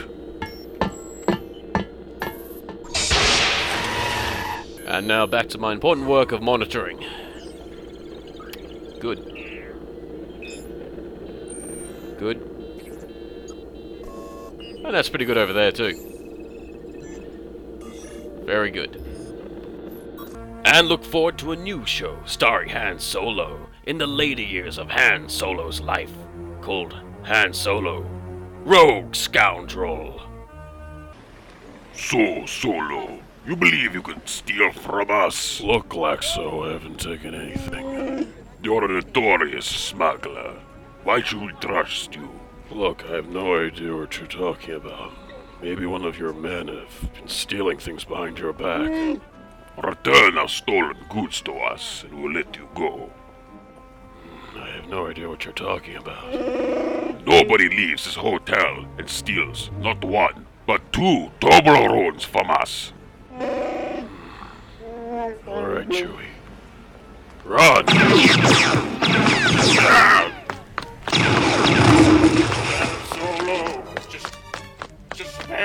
And 4.87 5.09
now 5.09 5.25
back 5.25 5.49
to 5.49 5.57
my 5.57 5.73
important 5.73 6.07
work 6.07 6.31
of 6.31 6.41
monitoring. 6.41 7.03
Good. 9.01 9.19
Good. 12.17 12.54
And 14.85 14.93
that's 14.93 15.09
pretty 15.09 15.25
good 15.25 15.37
over 15.37 15.51
there, 15.51 15.71
too. 15.71 15.93
Very 18.45 18.69
good. 18.69 19.01
And 20.63 20.87
look 20.87 21.03
forward 21.03 21.39
to 21.39 21.53
a 21.53 21.55
new 21.55 21.85
show 21.87 22.19
starring 22.25 22.69
Han 22.69 22.99
Solo 22.99 23.67
in 23.87 23.97
the 23.97 24.05
later 24.05 24.43
years 24.43 24.77
of 24.77 24.91
Han 24.91 25.27
Solo's 25.27 25.81
life, 25.81 26.13
called 26.61 26.95
Han 27.23 27.51
Solo 27.51 28.05
Rogue 28.63 29.15
Scoundrel. 29.15 30.21
So, 31.93 32.45
Solo, 32.45 33.19
you 33.47 33.55
believe 33.55 33.95
you 33.95 34.03
can 34.03 34.25
steal 34.27 34.71
from 34.71 35.09
us? 35.09 35.61
Look 35.61 35.95
like 35.95 36.21
so, 36.21 36.63
I 36.63 36.73
haven't 36.73 36.99
taken 36.99 37.33
anything. 37.33 38.31
You're 38.61 38.85
a 38.85 38.87
notorious 38.87 39.65
smuggler. 39.65 40.59
Why 41.03 41.21
should 41.21 41.41
we 41.41 41.53
trust 41.53 42.15
you? 42.15 42.34
Look, 42.71 43.05
I 43.05 43.15
have 43.15 43.27
no 43.29 43.55
idea 43.63 43.95
what 43.95 44.17
you're 44.17 44.27
talking 44.27 44.73
about. 44.73 45.13
Maybe 45.61 45.85
one 45.85 46.03
of 46.03 46.17
your 46.17 46.33
men 46.33 46.67
have 46.67 47.13
been 47.13 47.27
stealing 47.27 47.77
things 47.77 48.03
behind 48.03 48.39
your 48.39 48.53
back. 48.53 49.19
Return 49.81 50.37
our 50.37 50.47
stolen 50.47 50.97
goods 51.09 51.41
to 51.41 51.53
us, 51.53 52.03
and 52.03 52.21
we'll 52.21 52.33
let 52.33 52.55
you 52.55 52.67
go. 52.75 53.11
Hmm, 54.23 54.59
I 54.59 54.69
have 54.69 54.89
no 54.89 55.07
idea 55.07 55.29
what 55.29 55.45
you're 55.45 55.53
talking 55.53 55.95
about. 55.95 56.33
Nobody 57.25 57.69
leaves 57.69 58.05
this 58.05 58.15
hotel 58.15 58.85
and 58.97 59.09
steals 59.09 59.69
not 59.79 60.03
one, 60.03 60.45
but 60.65 60.91
two 60.91 61.31
Toblerones 61.39 62.23
from 62.23 62.49
us. 62.49 62.93
Hmm. 63.31 64.05
Alright, 65.47 65.89
Chewie. 65.89 66.25
Run! 67.45 67.85
Ah! 69.87 70.31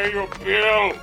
Pay 0.01 0.13
your 0.13 0.29
bill. 0.45 0.99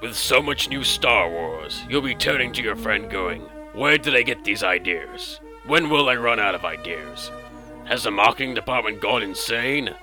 With 0.00 0.14
so 0.14 0.40
much 0.40 0.68
new 0.68 0.84
Star 0.84 1.28
Wars, 1.28 1.82
you'll 1.88 2.02
be 2.02 2.14
turning 2.14 2.52
to 2.52 2.62
your 2.62 2.76
friend 2.76 3.10
going, 3.10 3.42
Where 3.74 3.98
did 3.98 4.14
I 4.14 4.22
get 4.22 4.44
these 4.44 4.62
ideas? 4.62 5.40
When 5.66 5.90
will 5.90 6.08
I 6.08 6.16
run 6.16 6.40
out 6.40 6.54
of 6.54 6.64
ideas? 6.64 7.30
Has 7.84 8.04
the 8.04 8.10
marketing 8.10 8.54
department 8.54 9.00
gone 9.00 9.22
insane? 9.22 9.94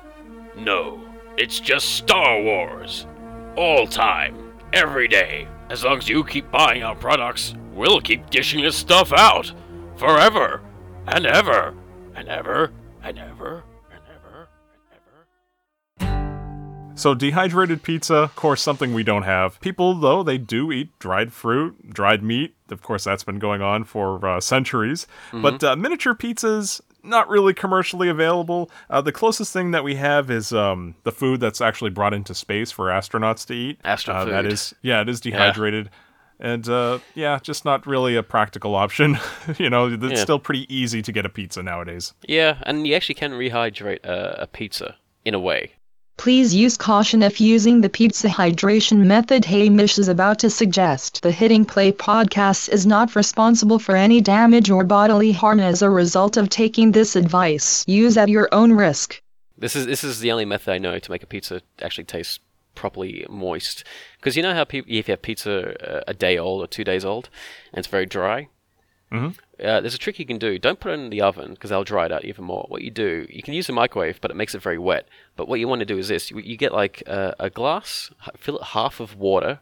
No, 0.56 1.02
it's 1.38 1.60
just 1.60 1.96
Star 1.96 2.42
Wars. 2.42 3.08
All 3.56 3.88
time, 3.88 4.52
every 4.74 5.08
day. 5.08 5.48
As 5.70 5.84
long 5.84 5.98
as 5.98 6.10
you 6.10 6.24
keep 6.24 6.52
buying 6.52 6.84
our 6.84 6.96
products, 6.96 7.56
we'll 7.74 8.02
keep 8.02 8.30
dishing 8.30 8.64
this 8.64 8.76
stuff 8.76 9.12
out. 9.14 9.52
Forever. 9.96 10.62
And 11.08 11.26
ever. 11.26 11.74
And 12.16 12.28
ever. 12.28 12.72
And 13.02 13.18
ever. 13.18 13.64
So 16.96 17.14
dehydrated 17.14 17.84
pizza, 17.84 18.16
of 18.16 18.36
course, 18.36 18.62
something 18.62 18.94
we 18.94 19.04
don't 19.04 19.24
have. 19.24 19.60
People, 19.60 19.96
though, 19.96 20.24
they 20.24 20.38
do 20.38 20.72
eat 20.72 20.98
dried 21.00 21.34
fruit, 21.34 21.90
dried 21.94 22.24
meat. 22.24 22.56
Of 22.72 22.82
course, 22.82 23.04
that's 23.04 23.24
been 23.24 23.38
going 23.40 23.62
on 23.62 23.84
for 23.84 24.26
uh, 24.26 24.40
centuries. 24.40 25.06
But 25.34 25.64
uh, 25.64 25.76
miniature 25.76 26.16
pizzas, 26.16 26.80
not 27.04 27.28
really 27.30 27.54
commercially 27.54 28.08
available. 28.10 28.72
Uh, 28.90 29.02
the 29.02 29.12
closest 29.12 29.52
thing 29.54 29.72
that 29.72 29.84
we 29.84 29.96
have 29.96 30.32
is 30.32 30.52
um, 30.54 30.96
the 31.04 31.12
food 31.12 31.40
that's 31.42 31.62
actually 31.62 31.92
brought 31.92 32.14
into 32.14 32.34
space 32.34 32.72
for 32.72 32.86
astronauts 32.88 33.46
to 33.48 33.54
eat. 33.54 33.80
Astro 33.84 34.14
Uh, 34.16 34.26
that 34.26 34.46
is, 34.46 34.74
yeah, 34.82 35.02
it 35.02 35.10
is 35.10 35.20
dehydrated. 35.20 35.90
And 36.40 36.68
uh, 36.68 37.00
yeah, 37.14 37.40
just 37.42 37.64
not 37.66 37.86
really 37.86 38.16
a 38.16 38.24
practical 38.24 38.74
option. 38.76 39.18
you 39.58 39.70
know, 39.70 39.88
it's 39.94 40.04
Yeah. 40.04 40.16
still 40.16 40.40
pretty 40.40 40.66
easy 40.74 41.02
to 41.02 41.12
get 41.12 41.26
a 41.26 41.30
pizza 41.30 41.62
nowadays. 41.62 42.14
Yeah, 42.28 42.58
and 42.64 42.88
you 42.88 42.96
actually 42.96 43.16
can 43.16 43.32
rehydrate 43.34 44.04
a, 44.04 44.44
a 44.44 44.48
pizza 44.48 44.96
in 45.24 45.34
a 45.34 45.40
way. 45.40 45.74
Please 46.18 46.56
use 46.56 46.78
caution 46.78 47.22
if 47.24 47.42
using 47.42 47.82
the 47.82 47.90
pizza 47.90 48.28
hydration 48.28 49.06
method 49.06 49.44
Hamish 49.46 50.00
is 50.00 50.08
about 50.08 50.40
to 50.40 50.50
suggest. 50.50 51.22
The 51.22 51.32
Hitting 51.32 51.66
Play 51.66 51.92
podcast 51.92 52.70
is 52.70 52.86
not 52.86 53.16
responsible 53.16 53.80
for 53.80 53.96
any 53.96 54.22
damage 54.22 54.70
or 54.70 54.84
bodily 54.84 55.34
harm 55.34 55.60
as 55.60 55.82
a 55.82 55.90
result 55.90 56.38
of 56.38 56.50
taking 56.50 56.92
this 56.92 57.16
advice. 57.16 57.84
Use 57.88 58.18
at 58.18 58.30
your 58.30 58.48
own 58.54 58.72
risk. 58.72 59.22
This 59.58 59.76
is 59.76 59.86
this 59.86 60.04
is 60.04 60.20
the 60.20 60.32
only 60.32 60.46
method 60.46 60.72
I 60.72 60.78
know 60.78 60.98
to 61.00 61.12
make 61.12 61.24
a 61.24 61.28
pizza 61.28 61.62
actually 61.82 62.06
taste 62.06 62.40
properly 62.76 63.26
moist. 63.30 63.84
Because 64.18 64.36
you 64.36 64.44
know 64.44 64.54
how 64.54 64.64
people, 64.64 64.92
if 64.92 65.08
you 65.08 65.12
have 65.12 65.22
pizza 65.22 65.98
uh, 65.98 66.04
a 66.08 66.14
day 66.14 66.38
old 66.38 66.64
or 66.64 66.68
two 66.68 66.84
days 66.84 67.06
old, 67.06 67.30
and 67.72 67.80
it's 67.80 67.88
very 67.88 68.06
dry. 68.06 68.48
Mhm. 69.12 69.36
Uh, 69.64 69.80
there's 69.82 69.96
a 69.96 70.00
trick 70.00 70.20
you 70.20 70.26
can 70.26 70.38
do. 70.38 70.60
Don't 70.60 70.80
put 70.80 70.92
it 70.92 71.00
in 71.00 71.10
the 71.10 71.22
oven 71.22 71.54
because 71.54 71.70
they'll 71.70 71.84
dry 71.84 72.06
it 72.06 72.12
out 72.12 72.26
even 72.26 72.44
more. 72.44 72.66
What 72.68 72.82
you 72.82 72.92
do, 72.92 73.26
you 73.30 73.42
can 73.42 73.54
use 73.54 73.70
a 73.70 73.74
microwave, 73.74 74.20
but 74.22 74.32
it 74.32 74.36
makes 74.36 74.54
it 74.54 74.62
very 74.62 74.78
wet. 74.78 75.08
But 75.36 75.48
what 75.48 75.60
you 75.60 75.68
want 75.68 75.80
to 75.80 75.86
do 75.86 75.98
is 75.98 76.08
this: 76.10 76.32
you, 76.32 76.40
you 76.40 76.58
get 76.58 76.74
like 76.74 77.04
a, 77.08 77.36
a 77.40 77.50
glass, 77.50 78.12
fill 78.38 78.58
it 78.58 78.64
half 78.64 79.00
of 79.00 79.16
water, 79.16 79.60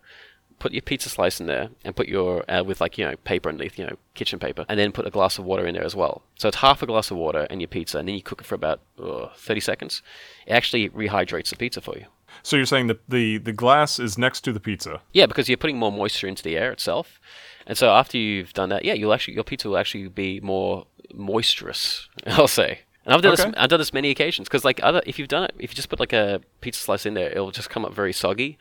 put 0.59 0.71
your 0.71 0.81
pizza 0.81 1.09
slice 1.09 1.39
in 1.39 1.47
there, 1.47 1.69
and 1.83 1.95
put 1.95 2.07
your 2.07 2.49
uh, 2.49 2.63
with 2.63 2.81
like 2.81 2.97
you 2.97 3.05
know 3.05 3.15
paper 3.17 3.49
underneath, 3.49 3.77
you 3.77 3.85
know 3.85 3.97
kitchen 4.15 4.39
paper, 4.39 4.65
and 4.67 4.79
then 4.79 4.91
put 4.91 5.05
a 5.05 5.11
glass 5.11 5.37
of 5.37 5.45
water 5.45 5.65
in 5.67 5.75
there 5.75 5.83
as 5.83 5.95
well. 5.95 6.23
So 6.35 6.47
it's 6.47 6.57
half 6.57 6.81
a 6.81 6.87
glass 6.87 7.11
of 7.11 7.17
water 7.17 7.45
and 7.49 7.61
your 7.61 7.67
pizza, 7.67 7.99
and 7.99 8.07
then 8.07 8.15
you 8.15 8.23
cook 8.23 8.41
it 8.41 8.47
for 8.47 8.55
about 8.55 8.81
uh, 9.01 9.27
30 9.35 9.59
seconds. 9.59 10.01
It 10.47 10.53
actually 10.53 10.89
rehydrates 10.89 11.49
the 11.49 11.55
pizza 11.55 11.81
for 11.81 11.97
you. 11.97 12.05
So 12.41 12.55
you're 12.55 12.65
saying 12.65 12.87
that 12.87 13.07
the, 13.07 13.37
the 13.37 13.51
glass 13.51 13.99
is 13.99 14.17
next 14.17 14.41
to 14.41 14.51
the 14.51 14.59
pizza. 14.59 15.01
Yeah, 15.11 15.27
because 15.27 15.47
you're 15.47 15.57
putting 15.57 15.77
more 15.77 15.91
moisture 15.91 16.27
into 16.27 16.41
the 16.41 16.57
air 16.57 16.71
itself, 16.71 17.19
and 17.67 17.77
so 17.77 17.89
after 17.91 18.17
you've 18.17 18.53
done 18.53 18.69
that, 18.69 18.85
yeah, 18.85 18.93
you'll 18.93 19.13
actually 19.13 19.35
your 19.35 19.43
pizza 19.43 19.69
will 19.69 19.77
actually 19.77 20.07
be 20.07 20.39
more 20.41 20.85
moisturous. 21.13 22.09
I'll 22.27 22.47
say. 22.47 22.79
And 23.05 23.13
I've 23.13 23.21
done 23.21 23.33
Okay. 23.33 23.43
this. 23.45 23.53
I've 23.57 23.69
done 23.69 23.79
this 23.79 23.93
many 23.93 24.09
occasions 24.11 24.47
because, 24.47 24.63
like, 24.63 24.79
other 24.81 25.01
if 25.05 25.19
you've 25.19 25.27
done 25.27 25.43
it, 25.43 25.53
if 25.59 25.71
you 25.71 25.75
just 25.75 25.89
put 25.89 25.99
like 25.99 26.13
a 26.13 26.41
pizza 26.61 26.81
slice 26.81 27.05
in 27.05 27.13
there, 27.15 27.29
it'll 27.29 27.51
just 27.51 27.69
come 27.69 27.83
up 27.85 27.93
very 27.93 28.13
soggy. 28.13 28.57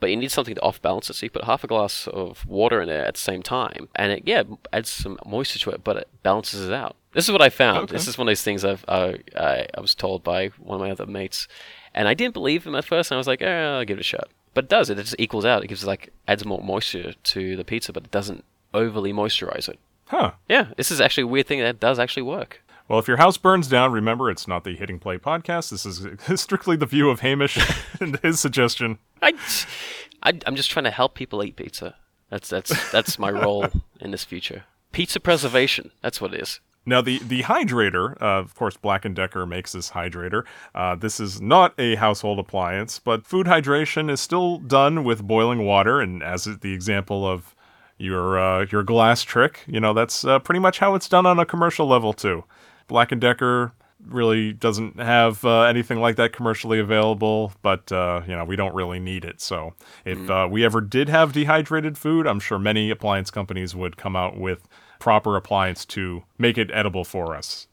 But 0.00 0.08
you 0.10 0.16
need 0.16 0.30
something 0.30 0.54
to 0.54 0.60
off 0.62 0.80
balance 0.80 1.10
it, 1.10 1.14
so 1.16 1.26
you 1.26 1.30
put 1.30 1.44
half 1.44 1.62
a 1.62 1.66
glass 1.66 2.06
of 2.06 2.46
water 2.46 2.80
in 2.80 2.88
there 2.88 3.04
at 3.04 3.14
the 3.14 3.20
same 3.20 3.42
time, 3.42 3.88
and 3.94 4.12
it 4.12 4.22
yeah 4.24 4.44
adds 4.72 4.88
some 4.88 5.18
moisture 5.26 5.58
to 5.58 5.70
it, 5.70 5.84
but 5.84 5.96
it 5.98 6.08
balances 6.22 6.66
it 6.66 6.72
out. 6.72 6.96
This 7.12 7.26
is 7.26 7.32
what 7.32 7.42
I 7.42 7.50
found. 7.50 7.84
Okay. 7.84 7.92
This 7.92 8.08
is 8.08 8.16
one 8.16 8.26
of 8.26 8.30
those 8.30 8.42
things 8.42 8.64
I've 8.64 8.84
uh, 8.88 9.12
I, 9.36 9.66
I 9.76 9.80
was 9.80 9.94
told 9.94 10.22
by 10.24 10.48
one 10.58 10.76
of 10.76 10.80
my 10.86 10.90
other 10.90 11.04
mates, 11.06 11.48
and 11.94 12.08
I 12.08 12.14
didn't 12.14 12.32
believe 12.34 12.64
him 12.66 12.74
at 12.76 12.84
first. 12.86 13.10
And 13.10 13.16
I 13.16 13.18
was 13.18 13.26
like, 13.26 13.42
eh, 13.42 13.46
I'll 13.46 13.84
give 13.84 13.98
it 13.98 14.00
a 14.00 14.04
shot. 14.04 14.28
But 14.54 14.64
it 14.64 14.70
does. 14.70 14.90
It 14.90 14.96
just 14.96 15.16
equals 15.18 15.44
out. 15.44 15.64
It 15.64 15.68
gives 15.68 15.84
like 15.84 16.12
adds 16.26 16.44
more 16.44 16.62
moisture 16.62 17.12
to 17.12 17.56
the 17.56 17.64
pizza, 17.64 17.92
but 17.92 18.04
it 18.04 18.10
doesn't 18.10 18.44
overly 18.74 19.12
moisturize 19.12 19.68
it. 19.68 19.78
Huh. 20.06 20.32
Yeah, 20.48 20.68
this 20.76 20.90
is 20.90 21.00
actually 21.00 21.22
a 21.24 21.28
weird 21.28 21.46
thing 21.46 21.60
that 21.60 21.78
does 21.78 21.98
actually 21.98 22.24
work. 22.24 22.62
Well, 22.88 22.98
if 22.98 23.06
your 23.06 23.18
house 23.18 23.36
burns 23.36 23.68
down, 23.68 23.92
remember 23.92 24.28
it's 24.28 24.48
not 24.48 24.64
the 24.64 24.74
Hitting 24.74 24.98
Play 24.98 25.16
podcast. 25.18 25.70
This 25.70 25.86
is 25.86 26.04
strictly 26.40 26.74
the 26.74 26.86
view 26.86 27.08
of 27.10 27.20
Hamish 27.20 27.56
and 28.00 28.18
his 28.18 28.40
suggestion. 28.40 28.98
I, 29.22 29.34
I 30.24 30.32
I'm 30.44 30.56
just 30.56 30.70
trying 30.70 30.84
to 30.84 30.90
help 30.90 31.14
people 31.14 31.44
eat 31.44 31.54
pizza. 31.54 31.94
That's 32.30 32.48
that's 32.48 32.90
that's 32.90 33.18
my 33.18 33.30
role 33.30 33.66
in 34.00 34.10
this 34.10 34.24
future. 34.24 34.64
Pizza 34.90 35.20
preservation. 35.20 35.92
That's 36.02 36.20
what 36.20 36.34
it 36.34 36.40
is. 36.40 36.58
Now, 36.90 37.00
the, 37.00 37.18
the 37.20 37.44
hydrator, 37.44 38.20
uh, 38.20 38.40
of 38.40 38.56
course, 38.56 38.76
Black 38.76 39.06
& 39.10 39.14
Decker 39.14 39.46
makes 39.46 39.70
this 39.70 39.90
hydrator. 39.92 40.44
Uh, 40.74 40.96
this 40.96 41.20
is 41.20 41.40
not 41.40 41.72
a 41.78 41.94
household 41.94 42.40
appliance, 42.40 42.98
but 42.98 43.24
food 43.24 43.46
hydration 43.46 44.10
is 44.10 44.20
still 44.20 44.58
done 44.58 45.04
with 45.04 45.22
boiling 45.22 45.64
water. 45.64 46.00
And 46.00 46.20
as 46.20 46.44
the 46.44 46.72
example 46.74 47.24
of 47.24 47.54
your 47.96 48.40
uh, 48.40 48.66
your 48.72 48.82
glass 48.82 49.22
trick, 49.22 49.60
you 49.68 49.78
know, 49.78 49.94
that's 49.94 50.24
uh, 50.24 50.40
pretty 50.40 50.58
much 50.58 50.80
how 50.80 50.96
it's 50.96 51.08
done 51.08 51.26
on 51.26 51.38
a 51.38 51.46
commercial 51.46 51.86
level, 51.86 52.12
too. 52.12 52.42
Black 52.88 53.16
& 53.18 53.20
Decker 53.20 53.72
really 54.08 54.52
doesn't 54.52 54.98
have 54.98 55.44
uh, 55.44 55.62
anything 55.62 56.00
like 56.00 56.16
that 56.16 56.32
commercially 56.32 56.80
available, 56.80 57.52
but, 57.62 57.92
uh, 57.92 58.22
you 58.26 58.34
know, 58.34 58.44
we 58.44 58.56
don't 58.56 58.74
really 58.74 58.98
need 58.98 59.24
it. 59.24 59.40
So 59.40 59.74
if 60.04 60.28
uh, 60.28 60.48
we 60.50 60.64
ever 60.64 60.80
did 60.80 61.08
have 61.08 61.32
dehydrated 61.32 61.96
food, 61.96 62.26
I'm 62.26 62.40
sure 62.40 62.58
many 62.58 62.90
appliance 62.90 63.30
companies 63.30 63.76
would 63.76 63.96
come 63.96 64.16
out 64.16 64.36
with 64.36 64.66
proper 65.00 65.36
appliance 65.36 65.84
to 65.86 66.22
make 66.38 66.56
it 66.56 66.70
edible 66.72 67.04
for 67.04 67.34
us. 67.34 67.66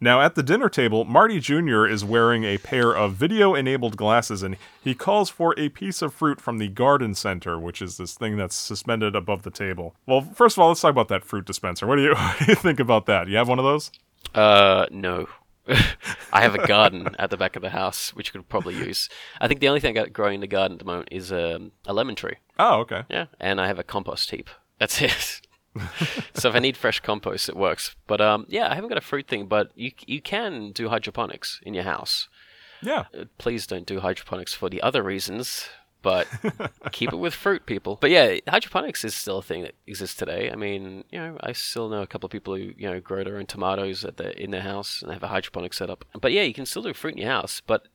Now, 0.00 0.20
at 0.20 0.34
the 0.34 0.42
dinner 0.42 0.68
table, 0.68 1.06
Marty 1.06 1.40
Jr. 1.40 1.86
is 1.86 2.04
wearing 2.04 2.44
a 2.44 2.58
pair 2.58 2.94
of 2.94 3.14
video 3.14 3.54
enabled 3.54 3.96
glasses 3.96 4.42
and 4.42 4.58
he 4.82 4.94
calls 4.94 5.30
for 5.30 5.54
a 5.56 5.70
piece 5.70 6.02
of 6.02 6.12
fruit 6.12 6.42
from 6.42 6.58
the 6.58 6.68
garden 6.68 7.14
center, 7.14 7.58
which 7.58 7.80
is 7.80 7.96
this 7.96 8.14
thing 8.14 8.36
that's 8.36 8.54
suspended 8.54 9.16
above 9.16 9.44
the 9.44 9.50
table. 9.50 9.94
Well, 10.04 10.20
first 10.20 10.58
of 10.58 10.62
all, 10.62 10.68
let's 10.68 10.82
talk 10.82 10.90
about 10.90 11.08
that 11.08 11.24
fruit 11.24 11.46
dispenser. 11.46 11.86
What 11.86 11.96
do 11.96 12.02
you, 12.02 12.14
what 12.14 12.38
do 12.38 12.44
you 12.46 12.54
think 12.54 12.80
about 12.80 13.06
that? 13.06 13.28
You 13.28 13.36
have 13.38 13.48
one 13.48 13.58
of 13.58 13.64
those? 13.64 13.90
Uh, 14.34 14.86
no. 14.90 15.26
I 16.32 16.42
have 16.42 16.54
a 16.54 16.66
garden 16.66 17.16
at 17.18 17.30
the 17.30 17.38
back 17.38 17.56
of 17.56 17.62
the 17.62 17.70
house, 17.70 18.14
which 18.14 18.28
you 18.28 18.32
could 18.32 18.48
probably 18.50 18.74
use. 18.74 19.08
I 19.40 19.48
think 19.48 19.60
the 19.60 19.68
only 19.68 19.80
thing 19.80 19.96
I 19.96 20.02
got 20.02 20.12
growing 20.12 20.34
in 20.34 20.40
the 20.42 20.46
garden 20.46 20.74
at 20.74 20.78
the 20.80 20.84
moment 20.84 21.08
is 21.10 21.32
um, 21.32 21.72
a 21.86 21.94
lemon 21.94 22.14
tree. 22.14 22.36
Oh, 22.58 22.80
okay. 22.80 23.04
Yeah, 23.08 23.26
and 23.40 23.58
I 23.60 23.68
have 23.68 23.78
a 23.78 23.82
compost 23.84 24.30
heap. 24.30 24.50
That's 24.78 25.00
it. 25.02 25.40
so 26.34 26.48
if 26.48 26.54
I 26.54 26.58
need 26.58 26.76
fresh 26.76 27.00
compost, 27.00 27.48
it 27.48 27.56
works. 27.56 27.96
But 28.06 28.20
um, 28.20 28.46
yeah, 28.48 28.70
I 28.70 28.74
haven't 28.74 28.88
got 28.88 28.98
a 28.98 29.02
fruit 29.02 29.26
thing, 29.26 29.46
but 29.46 29.70
you 29.74 29.92
you 30.06 30.20
can 30.20 30.72
do 30.72 30.88
hydroponics 30.88 31.60
in 31.64 31.74
your 31.74 31.84
house. 31.84 32.28
Yeah. 32.82 33.04
Uh, 33.18 33.24
Please 33.38 33.66
don't 33.66 33.86
do 33.86 34.00
hydroponics 34.00 34.54
for 34.54 34.68
the 34.68 34.82
other 34.82 35.02
reasons, 35.02 35.68
but 36.02 36.28
keep 36.92 37.12
it 37.12 37.16
with 37.16 37.34
fruit, 37.34 37.66
people. 37.66 37.96
But 38.00 38.10
yeah, 38.10 38.36
hydroponics 38.46 39.04
is 39.04 39.14
still 39.14 39.38
a 39.38 39.42
thing 39.42 39.62
that 39.62 39.74
exists 39.86 40.16
today. 40.16 40.50
I 40.50 40.56
mean, 40.56 41.04
you 41.10 41.18
know, 41.18 41.38
I 41.40 41.52
still 41.52 41.88
know 41.88 42.02
a 42.02 42.06
couple 42.06 42.26
of 42.26 42.30
people 42.30 42.54
who 42.54 42.72
you 42.76 42.88
know 42.88 43.00
grow 43.00 43.24
their 43.24 43.38
own 43.38 43.46
tomatoes 43.46 44.04
at 44.04 44.18
their 44.18 44.30
in 44.30 44.50
their 44.50 44.62
house 44.62 45.02
and 45.02 45.10
have 45.10 45.22
a 45.22 45.28
hydroponic 45.28 45.72
setup. 45.72 46.04
But 46.20 46.32
yeah, 46.32 46.42
you 46.42 46.54
can 46.54 46.66
still 46.66 46.82
do 46.82 46.92
fruit 46.94 47.14
in 47.14 47.22
your 47.22 47.30
house, 47.30 47.62
but 47.66 47.88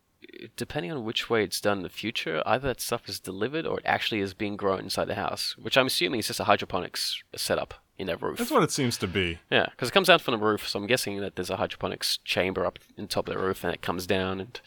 depending 0.56 0.92
on 0.92 1.04
which 1.04 1.30
way 1.30 1.44
it's 1.44 1.62
done 1.62 1.78
in 1.78 1.84
the 1.84 1.90
future, 1.90 2.42
either 2.46 2.68
that 2.68 2.82
stuff 2.82 3.08
is 3.10 3.20
delivered 3.20 3.66
or 3.66 3.80
it 3.80 3.86
actually 3.86 4.22
is 4.22 4.34
being 4.34 4.56
grown 4.58 4.80
inside 4.80 5.06
the 5.06 5.16
house, 5.16 5.56
which 5.58 5.78
I'm 5.78 5.88
assuming 5.88 6.20
is 6.20 6.28
just 6.28 6.40
a 6.40 6.46
hydroponics 6.46 7.22
setup 7.36 7.74
in 7.98 8.08
their 8.08 8.18
roof. 8.18 8.38
That's 8.38 8.52
what 8.52 8.64
it 8.64 8.72
seems 8.72 8.98
to 8.98 9.08
be. 9.08 9.40
Yeah, 9.52 9.68
because 9.72 9.90
it 9.90 9.94
comes 9.94 10.10
out 10.10 10.22
from 10.22 10.34
the 10.34 10.46
roof, 10.46 10.68
so 10.68 10.80
I'm 10.80 10.88
guessing 10.88 11.20
that 11.20 11.36
there's 11.36 11.50
a 11.50 11.58
hydroponics 11.58 12.18
chamber 12.24 12.66
up 12.66 12.80
in 12.98 13.08
top 13.08 13.28
of 13.28 13.36
the 13.36 13.42
roof, 13.42 13.64
and 13.64 13.74
it 13.74 13.82
comes 13.82 14.08
down, 14.08 14.40
and 14.40 14.60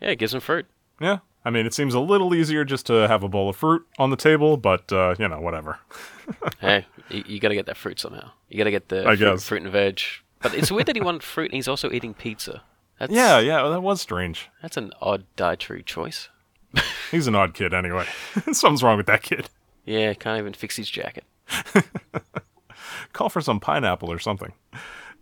yeah, 0.00 0.10
it 0.10 0.18
gives 0.18 0.32
them 0.32 0.40
fruit. 0.40 0.66
Yeah. 1.00 1.18
I 1.44 1.50
mean, 1.50 1.64
it 1.64 1.74
seems 1.74 1.94
a 1.94 2.00
little 2.00 2.34
easier 2.34 2.64
just 2.64 2.86
to 2.86 3.06
have 3.06 3.22
a 3.22 3.28
bowl 3.28 3.48
of 3.48 3.56
fruit 3.56 3.86
on 3.98 4.10
the 4.10 4.16
table, 4.16 4.56
but, 4.56 4.92
uh, 4.92 5.14
you 5.16 5.28
know, 5.28 5.40
whatever. 5.40 5.78
hey, 6.60 6.86
you, 7.08 7.22
you 7.26 7.40
got 7.40 7.50
to 7.50 7.54
get 7.54 7.66
that 7.66 7.76
fruit 7.76 8.00
somehow. 8.00 8.30
You 8.48 8.58
got 8.58 8.64
to 8.64 8.72
get 8.72 8.88
the 8.88 9.02
I 9.02 9.16
fruit, 9.16 9.18
guess. 9.18 9.44
fruit 9.44 9.62
and 9.62 9.70
veg. 9.70 10.00
But 10.42 10.54
it's 10.54 10.72
weird 10.72 10.86
that 10.86 10.96
he 10.96 11.02
wanted 11.02 11.22
fruit, 11.22 11.52
and 11.52 11.54
he's 11.54 11.68
also 11.68 11.92
eating 11.92 12.14
pizza. 12.14 12.62
That's, 12.98 13.12
Yeah, 13.12 13.38
yeah, 13.40 13.68
that 13.68 13.82
was 13.82 14.00
strange. 14.00 14.48
that's 14.62 14.76
an 14.76 14.92
odd 15.00 15.24
dietary 15.36 15.82
choice. 15.82 16.28
He's 17.10 17.26
an 17.26 17.34
odd 17.34 17.54
kid 17.54 17.72
anyway. 17.74 18.06
Something's 18.52 18.82
wrong 18.82 18.96
with 18.96 19.06
that 19.06 19.22
kid. 19.22 19.48
Yeah, 19.84 20.12
can't 20.14 20.38
even 20.38 20.52
fix 20.52 20.76
his 20.76 20.90
jacket. 20.90 21.24
Call 23.12 23.28
for 23.28 23.40
some 23.40 23.60
pineapple 23.60 24.10
or 24.10 24.18
something. 24.18 24.52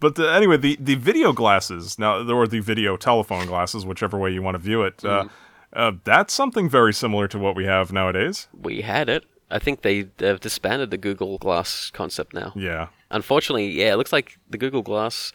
But 0.01 0.19
uh, 0.19 0.27
anyway, 0.29 0.57
the, 0.57 0.77
the 0.81 0.95
video 0.97 1.33
glasses, 1.33 1.99
now, 1.99 2.29
or 2.29 2.47
the 2.47 2.61
video 2.61 2.97
telephone 2.97 3.47
glasses, 3.47 3.87
whichever 3.87 4.19
way 4.19 4.31
you 4.31 4.43
want 4.43 4.57
to 4.57 4.59
view 4.59 4.83
it, 4.83 5.05
uh, 5.05 5.27
uh, 5.73 5.93
that's 6.05 6.33
something 6.35 6.69
very 6.69 6.93
similar 6.93 7.29
to 7.29 7.39
what 7.39 7.55
we 7.55 7.65
have 7.67 7.93
nowadays. 7.93 8.49
We 8.53 8.81
had 8.83 9.09
it. 9.09 9.25
I 9.51 9.59
think 9.59 9.83
they, 9.83 10.03
they've 10.17 10.41
disbanded 10.41 10.91
the 10.91 10.97
Google 10.97 11.39
Glass 11.39 11.91
concept 11.93 12.35
now. 12.35 12.53
Yeah. 12.57 12.89
Unfortunately, 13.11 13.71
yeah, 13.71 13.93
it 13.93 13.97
looks 13.97 14.13
like 14.13 14.39
the 14.51 14.59
Google 14.59 14.83
Glass 14.83 15.33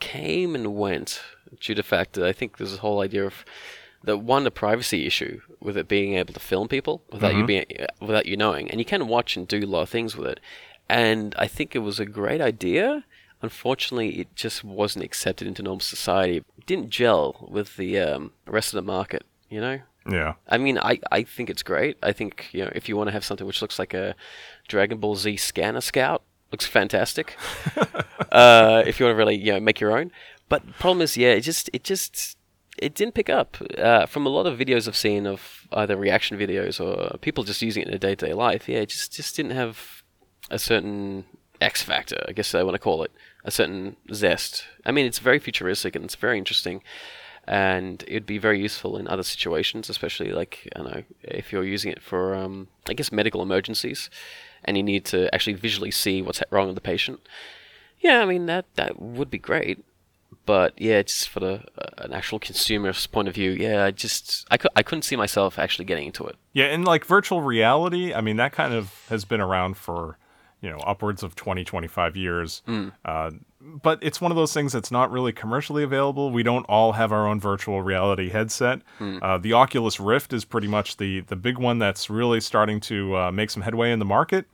came 0.00 0.54
and 0.54 0.74
went 0.74 1.22
due 1.60 1.74
to 1.74 1.82
the 1.82 1.86
fact 1.86 2.14
that 2.14 2.26
I 2.26 2.32
think 2.32 2.56
there's 2.56 2.74
a 2.74 2.78
whole 2.78 3.00
idea 3.00 3.24
of 3.26 3.44
the 4.04 4.16
one 4.16 4.44
the 4.44 4.50
privacy 4.50 5.06
issue 5.06 5.40
with 5.60 5.76
it 5.76 5.88
being 5.88 6.14
able 6.14 6.34
to 6.34 6.40
film 6.40 6.68
people 6.68 7.02
without 7.12 7.34
you 7.34 7.46
being 7.46 7.64
without 8.00 8.26
you 8.26 8.36
knowing, 8.36 8.70
and 8.70 8.80
you 8.80 8.84
can 8.84 9.06
watch 9.08 9.36
and 9.36 9.46
do 9.46 9.58
a 9.58 9.66
lot 9.66 9.82
of 9.82 9.88
things 9.88 10.16
with 10.16 10.28
it. 10.28 10.40
And 10.88 11.34
I 11.38 11.46
think 11.46 11.74
it 11.74 11.80
was 11.80 12.00
a 12.00 12.06
great 12.06 12.40
idea. 12.40 13.04
Unfortunately, 13.40 14.20
it 14.20 14.36
just 14.36 14.62
wasn't 14.62 15.04
accepted 15.04 15.46
into 15.48 15.62
normal 15.62 15.80
society. 15.80 16.38
It 16.38 16.66
didn't 16.66 16.90
gel 16.90 17.46
with 17.48 17.76
the 17.76 17.98
um, 17.98 18.32
rest 18.46 18.72
of 18.72 18.76
the 18.76 18.82
market. 18.82 19.24
You 19.48 19.60
know, 19.60 19.80
Yeah. 20.08 20.34
I 20.48 20.58
mean, 20.58 20.78
I, 20.78 20.98
I 21.10 21.22
think 21.22 21.50
it's 21.50 21.62
great. 21.62 21.96
I 22.02 22.12
think 22.12 22.48
you 22.52 22.64
know 22.64 22.72
if 22.74 22.88
you 22.88 22.96
want 22.96 23.08
to 23.08 23.12
have 23.12 23.24
something 23.24 23.46
which 23.46 23.62
looks 23.62 23.78
like 23.78 23.94
a 23.94 24.14
Dragon 24.68 24.98
Ball 24.98 25.14
Z 25.16 25.36
scanner 25.36 25.80
scout, 25.80 26.22
looks 26.50 26.66
fantastic. 26.66 27.36
uh, 28.32 28.82
if 28.86 28.98
you 28.98 29.06
want 29.06 29.14
to 29.14 29.18
really 29.18 29.36
you 29.36 29.52
know 29.52 29.60
make 29.60 29.80
your 29.80 29.96
own, 29.96 30.10
but 30.52 30.76
problem 30.78 31.00
is, 31.00 31.16
yeah, 31.16 31.30
it 31.30 31.40
just 31.40 31.70
it 31.72 31.82
just 31.82 32.36
it 32.76 32.94
didn't 32.94 33.14
pick 33.14 33.30
up 33.30 33.56
uh, 33.78 34.04
from 34.04 34.26
a 34.26 34.28
lot 34.28 34.46
of 34.46 34.58
videos 34.58 34.86
I've 34.86 34.94
seen 34.94 35.26
of 35.26 35.66
either 35.72 35.96
reaction 35.96 36.38
videos 36.38 36.78
or 36.78 37.16
people 37.20 37.42
just 37.42 37.62
using 37.62 37.80
it 37.80 37.86
in 37.86 37.92
their 37.92 37.98
day 37.98 38.14
to 38.14 38.26
day 38.26 38.34
life. 38.34 38.68
Yeah, 38.68 38.80
it 38.80 38.90
just 38.90 39.14
just 39.14 39.34
didn't 39.34 39.52
have 39.52 40.02
a 40.50 40.58
certain 40.58 41.24
X 41.62 41.82
factor, 41.82 42.22
I 42.28 42.32
guess 42.32 42.54
I 42.54 42.62
want 42.64 42.74
to 42.74 42.78
call 42.78 43.02
it, 43.02 43.12
a 43.46 43.50
certain 43.50 43.96
zest. 44.12 44.66
I 44.84 44.92
mean, 44.92 45.06
it's 45.06 45.20
very 45.20 45.38
futuristic 45.38 45.96
and 45.96 46.04
it's 46.04 46.16
very 46.16 46.36
interesting 46.36 46.82
and 47.48 48.04
it'd 48.06 48.26
be 48.26 48.36
very 48.36 48.60
useful 48.60 48.98
in 48.98 49.08
other 49.08 49.22
situations, 49.22 49.88
especially 49.88 50.32
like 50.32 50.68
I 50.76 50.82
know 50.82 51.02
if 51.22 51.50
you're 51.50 51.64
using 51.64 51.90
it 51.90 52.02
for 52.02 52.34
um, 52.34 52.68
I 52.90 52.92
guess 52.92 53.10
medical 53.10 53.40
emergencies, 53.40 54.10
and 54.64 54.76
you 54.76 54.82
need 54.82 55.06
to 55.06 55.34
actually 55.34 55.54
visually 55.54 55.92
see 55.92 56.20
what's 56.20 56.42
wrong 56.50 56.66
with 56.66 56.74
the 56.74 56.82
patient. 56.82 57.20
Yeah, 58.00 58.20
I 58.20 58.26
mean 58.26 58.44
that 58.46 58.66
that 58.74 59.00
would 59.00 59.30
be 59.30 59.38
great, 59.38 59.82
but 60.46 60.80
yeah, 60.80 61.02
just 61.02 61.28
for 61.28 61.40
the 61.40 61.64
uh, 61.78 61.88
an 62.04 62.12
actual 62.12 62.38
consumer's 62.38 63.06
point 63.06 63.28
of 63.28 63.34
view, 63.34 63.50
yeah, 63.50 63.84
I 63.84 63.90
just 63.90 64.46
I, 64.50 64.58
I 64.76 64.82
couldn't 64.82 65.02
see 65.02 65.16
myself 65.16 65.58
actually 65.58 65.84
getting 65.84 66.06
into 66.06 66.24
it. 66.26 66.36
Yeah, 66.52 66.66
and 66.66 66.84
like 66.84 67.04
virtual 67.04 67.40
reality, 67.42 68.12
I 68.12 68.20
mean, 68.20 68.36
that 68.36 68.52
kind 68.52 68.74
of 68.74 69.06
has 69.08 69.24
been 69.24 69.40
around 69.40 69.76
for, 69.76 70.18
you 70.60 70.70
know, 70.70 70.78
upwards 70.78 71.22
of 71.22 71.34
20, 71.34 71.64
25 71.64 72.16
years. 72.16 72.62
Uh, 73.04 73.30
but 73.82 73.98
it's 74.02 74.20
one 74.20 74.30
of 74.30 74.36
those 74.36 74.52
things 74.52 74.72
that's 74.72 74.90
not 74.90 75.10
really 75.10 75.32
commercially 75.32 75.82
available. 75.82 76.30
We 76.30 76.42
don't 76.42 76.64
all 76.64 76.92
have 76.92 77.12
our 77.12 77.26
own 77.26 77.40
virtual 77.40 77.82
reality 77.82 78.30
headset. 78.30 78.82
Uh, 79.22 79.38
the 79.38 79.52
Oculus 79.52 80.00
Rift 80.00 80.32
is 80.32 80.44
pretty 80.44 80.68
much 80.68 80.96
the, 80.96 81.20
the 81.20 81.36
big 81.36 81.58
one 81.58 81.78
that's 81.78 82.10
really 82.10 82.40
starting 82.40 82.80
to 82.80 83.16
uh, 83.16 83.32
make 83.32 83.50
some 83.50 83.62
headway 83.62 83.92
in 83.92 83.98
the 83.98 84.04
market. 84.04 84.46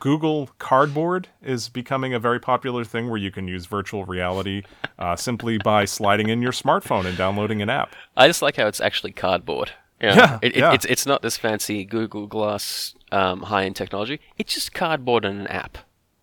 Google 0.00 0.50
Cardboard 0.58 1.28
is 1.42 1.68
becoming 1.68 2.12
a 2.14 2.18
very 2.18 2.38
popular 2.38 2.84
thing 2.84 3.08
where 3.08 3.18
you 3.18 3.30
can 3.30 3.48
use 3.48 3.66
virtual 3.66 4.04
reality 4.04 4.62
uh, 4.98 5.16
simply 5.16 5.58
by 5.58 5.84
sliding 5.84 6.28
in 6.28 6.42
your 6.42 6.52
smartphone 6.52 7.06
and 7.06 7.16
downloading 7.16 7.62
an 7.62 7.70
app. 7.70 7.94
I 8.16 8.26
just 8.26 8.42
like 8.42 8.56
how 8.56 8.66
it's 8.66 8.80
actually 8.80 9.12
cardboard. 9.12 9.72
Yeah, 10.00 10.16
Yeah, 10.16 10.38
it, 10.42 10.56
it. 10.56 10.74
It's 10.74 10.84
it's 10.84 11.06
not 11.06 11.22
this 11.22 11.38
fancy 11.38 11.84
Google 11.84 12.26
Glass 12.26 12.94
um, 13.12 13.42
high 13.42 13.64
end 13.64 13.76
technology. 13.76 14.20
It's 14.36 14.54
just 14.54 14.74
cardboard 14.74 15.24
and 15.24 15.40
an 15.40 15.46
app. 15.46 15.78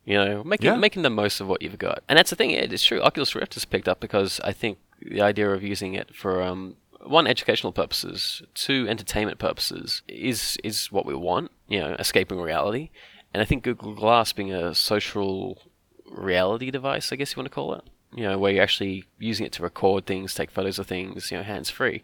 You 0.06 0.16
know, 0.16 0.44
making 0.44 0.66
Yeah. 0.66 0.76
making 0.78 1.04
the 1.04 1.10
most 1.10 1.40
of 1.42 1.48
what 1.48 1.62
you've 1.62 1.78
got. 1.78 2.04
And 2.10 2.18
that's 2.18 2.30
the 2.32 2.36
thing. 2.36 2.52
It 2.52 2.74
is 2.74 2.84
true. 2.84 3.02
Oculus 3.02 3.36
Rift 3.36 3.54
has 3.54 3.66
picked 3.66 3.88
up 3.88 4.00
because 4.00 4.40
I 4.44 4.52
think 4.52 4.80
the 5.02 5.22
idea 5.22 5.50
of 5.52 5.62
using 5.64 5.94
it 5.94 6.16
for 6.16 6.42
um, 6.42 6.76
one 7.04 7.28
educational 7.28 7.72
purposes, 7.72 8.42
two 8.56 8.88
entertainment 8.90 9.38
purposes 9.40 10.02
is 10.08 10.58
is 10.64 10.92
what 10.92 11.06
we 11.06 11.14
want. 11.16 11.52
You 11.68 11.80
know, 11.82 11.96
escaping 12.00 12.40
reality. 12.40 12.90
And 13.34 13.42
I 13.42 13.46
think 13.46 13.64
Google 13.64 13.94
Glass 13.94 14.34
being 14.34 14.52
a 14.52 14.76
social 14.76 15.58
reality 16.06 16.72
device, 16.72 17.12
I 17.12 17.16
guess 17.16 17.32
you 17.34 17.40
want 17.40 17.46
to 17.50 17.54
call 17.56 17.74
it. 17.76 17.84
You 18.14 18.24
know, 18.24 18.38
where 18.38 18.52
you're 18.52 18.64
actually 18.64 19.06
using 19.20 19.46
it 19.46 19.54
to 19.54 19.64
record 19.64 20.06
things, 20.06 20.34
take 20.34 20.52
photos 20.52 20.78
of 20.80 20.88
things, 20.88 21.32
you 21.32 21.38
know, 21.38 21.44
hands 21.44 21.70
free. 21.70 22.04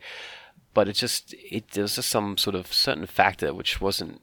But 0.74 0.88
it's 0.88 1.00
just 1.00 1.34
it 1.38 1.72
there's 1.72 1.96
just 1.96 2.10
some 2.10 2.38
sort 2.38 2.56
of 2.56 2.72
certain 2.72 3.08
factor 3.08 3.54
which 3.54 3.82
wasn't 3.82 4.22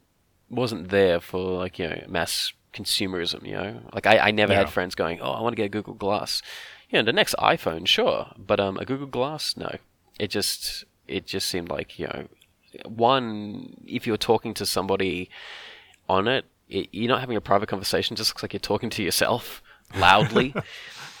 wasn't 0.49 0.89
there 0.89 1.19
for 1.19 1.39
like 1.59 1.77
you 1.77 1.87
know 1.89 2.03
mass 2.07 2.53
consumerism. 2.75 3.45
You 3.47 3.53
know, 3.53 3.81
like 3.93 4.05
I, 4.05 4.19
I 4.19 4.31
never 4.31 4.53
Yeah. 4.53 4.59
had 4.59 4.69
friends 4.69 4.93
going, 4.93 5.19
oh, 5.21 5.31
I 5.31 5.41
want 5.41 5.53
to 5.53 5.57
get 5.57 5.65
a 5.65 5.69
Google 5.69 5.95
Glass. 5.95 6.41
You 6.89 6.99
know, 6.99 7.03
the 7.05 7.13
next 7.13 7.33
iPhone, 7.39 7.87
sure, 7.87 8.27
but 8.37 8.59
um, 8.59 8.77
a 8.77 8.85
Google 8.85 9.07
Glass, 9.07 9.55
no. 9.57 9.75
It 10.19 10.27
just 10.29 10.85
it 11.07 11.25
just 11.25 11.47
seemed 11.47 11.69
like 11.69 11.97
you 11.99 12.07
know, 12.07 12.27
one 12.87 13.75
if 13.85 14.05
you're 14.07 14.17
talking 14.17 14.53
to 14.55 14.65
somebody 14.65 15.29
on 16.07 16.27
it, 16.27 16.45
it 16.69 16.89
you're 16.91 17.09
not 17.09 17.19
having 17.21 17.37
a 17.37 17.41
private 17.41 17.67
conversation. 17.69 18.13
It 18.13 18.17
just 18.17 18.31
looks 18.31 18.43
like 18.43 18.53
you're 18.53 18.59
talking 18.59 18.89
to 18.91 19.03
yourself 19.03 19.61
loudly. 19.97 20.53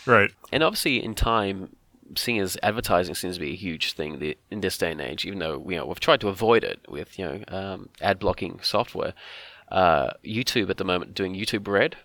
Right. 0.05 0.31
And 0.51 0.63
obviously, 0.63 1.03
in 1.03 1.15
time, 1.15 1.75
seeing 2.15 2.39
as 2.39 2.57
advertising 2.61 3.15
seems 3.15 3.35
to 3.35 3.41
be 3.41 3.51
a 3.53 3.55
huge 3.55 3.93
thing 3.93 4.35
in 4.51 4.61
this 4.61 4.77
day 4.77 4.91
and 4.91 5.01
age, 5.01 5.25
even 5.25 5.39
though 5.39 5.65
you 5.67 5.75
know 5.77 5.85
we've 5.87 5.99
tried 5.99 6.21
to 6.21 6.27
avoid 6.27 6.63
it 6.63 6.79
with 6.87 7.17
you 7.17 7.25
know 7.25 7.43
um, 7.47 7.89
ad 8.01 8.19
blocking 8.19 8.59
software. 8.61 9.13
Uh, 9.69 10.11
YouTube 10.23 10.69
at 10.69 10.77
the 10.77 10.83
moment 10.83 11.15
doing 11.15 11.33
YouTube 11.33 11.67
Red 11.67 11.97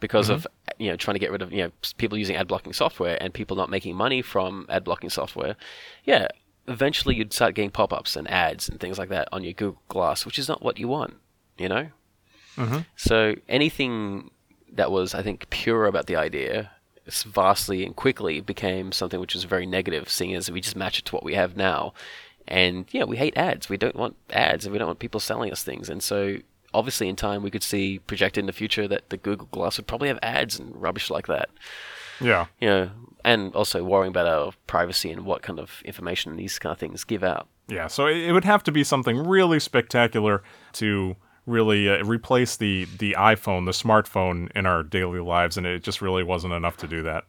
because 0.00 0.28
of 0.30 0.46
you 0.78 0.90
know 0.90 0.96
trying 0.96 1.14
to 1.14 1.18
get 1.18 1.30
rid 1.30 1.42
of 1.42 1.52
you 1.52 1.62
know 1.62 1.70
people 1.96 2.18
using 2.18 2.36
ad 2.36 2.48
blocking 2.48 2.72
software 2.72 3.16
and 3.22 3.32
people 3.32 3.56
not 3.56 3.70
making 3.70 3.94
money 3.94 4.22
from 4.22 4.66
ad 4.68 4.84
blocking 4.84 5.10
software. 5.10 5.56
Yeah, 6.04 6.28
eventually 6.66 7.14
you'd 7.14 7.32
start 7.32 7.54
getting 7.54 7.70
pop 7.70 7.92
ups 7.92 8.16
and 8.16 8.30
ads 8.30 8.68
and 8.68 8.80
things 8.80 8.98
like 8.98 9.08
that 9.10 9.28
on 9.32 9.44
your 9.44 9.52
Google 9.52 9.82
Glass, 9.88 10.24
which 10.26 10.38
is 10.38 10.48
not 10.48 10.62
what 10.62 10.78
you 10.78 10.88
want. 10.88 11.14
You 11.58 11.68
know. 11.68 11.88
So 12.96 13.34
anything 13.48 14.30
that 14.72 14.90
was, 14.90 15.14
I 15.14 15.22
think, 15.22 15.50
pure 15.50 15.86
about 15.86 16.06
the 16.06 16.16
idea, 16.16 16.70
vastly 17.06 17.84
and 17.84 17.94
quickly 17.94 18.40
became 18.40 18.92
something 18.92 19.20
which 19.20 19.34
was 19.34 19.44
very 19.44 19.66
negative, 19.66 20.08
seeing 20.08 20.34
as 20.34 20.50
we 20.50 20.60
just 20.60 20.76
match 20.76 20.98
it 20.98 21.04
to 21.06 21.14
what 21.14 21.24
we 21.24 21.34
have 21.34 21.56
now. 21.56 21.92
And 22.46 22.86
yeah, 22.90 23.04
we 23.04 23.16
hate 23.16 23.36
ads. 23.36 23.68
We 23.68 23.76
don't 23.76 23.96
want 23.96 24.16
ads, 24.30 24.66
and 24.66 24.72
we 24.72 24.78
don't 24.78 24.88
want 24.88 24.98
people 24.98 25.20
selling 25.20 25.50
us 25.50 25.62
things. 25.62 25.88
And 25.88 26.02
so, 26.02 26.38
obviously, 26.74 27.08
in 27.08 27.16
time, 27.16 27.42
we 27.42 27.50
could 27.50 27.62
see 27.62 28.00
projected 28.00 28.42
in 28.42 28.46
the 28.46 28.52
future 28.52 28.86
that 28.88 29.08
the 29.08 29.16
Google 29.16 29.48
Glass 29.50 29.78
would 29.78 29.86
probably 29.86 30.08
have 30.08 30.18
ads 30.22 30.58
and 30.58 30.74
rubbish 30.76 31.08
like 31.08 31.26
that. 31.28 31.48
Yeah. 32.20 32.46
You 32.60 32.68
know, 32.68 32.90
and 33.24 33.54
also 33.54 33.82
worrying 33.82 34.10
about 34.10 34.26
our 34.26 34.52
privacy 34.66 35.10
and 35.10 35.24
what 35.24 35.42
kind 35.42 35.58
of 35.58 35.82
information 35.84 36.36
these 36.36 36.58
kind 36.58 36.72
of 36.72 36.78
things 36.78 37.04
give 37.04 37.24
out. 37.24 37.48
Yeah, 37.66 37.86
so 37.86 38.06
it, 38.06 38.30
would 38.30 38.44
have 38.44 38.62
to 38.64 38.72
be 38.72 38.84
something 38.84 39.26
really 39.26 39.58
spectacular 39.58 40.42
to 40.74 41.16
really 41.46 41.88
uh, 41.88 42.04
replace 42.04 42.56
the 42.56 42.86
the 42.98 43.16
iPhone, 43.18 43.64
the 43.64 43.72
smartphone 43.72 44.50
in 44.54 44.66
our 44.66 44.82
daily 44.82 45.20
lives, 45.20 45.56
and 45.56 45.66
it 45.66 45.82
just 45.82 46.02
really 46.02 46.22
wasn't 46.22 46.52
enough 46.52 46.76
to 46.78 46.86
do 46.86 47.02
that. 47.04 47.24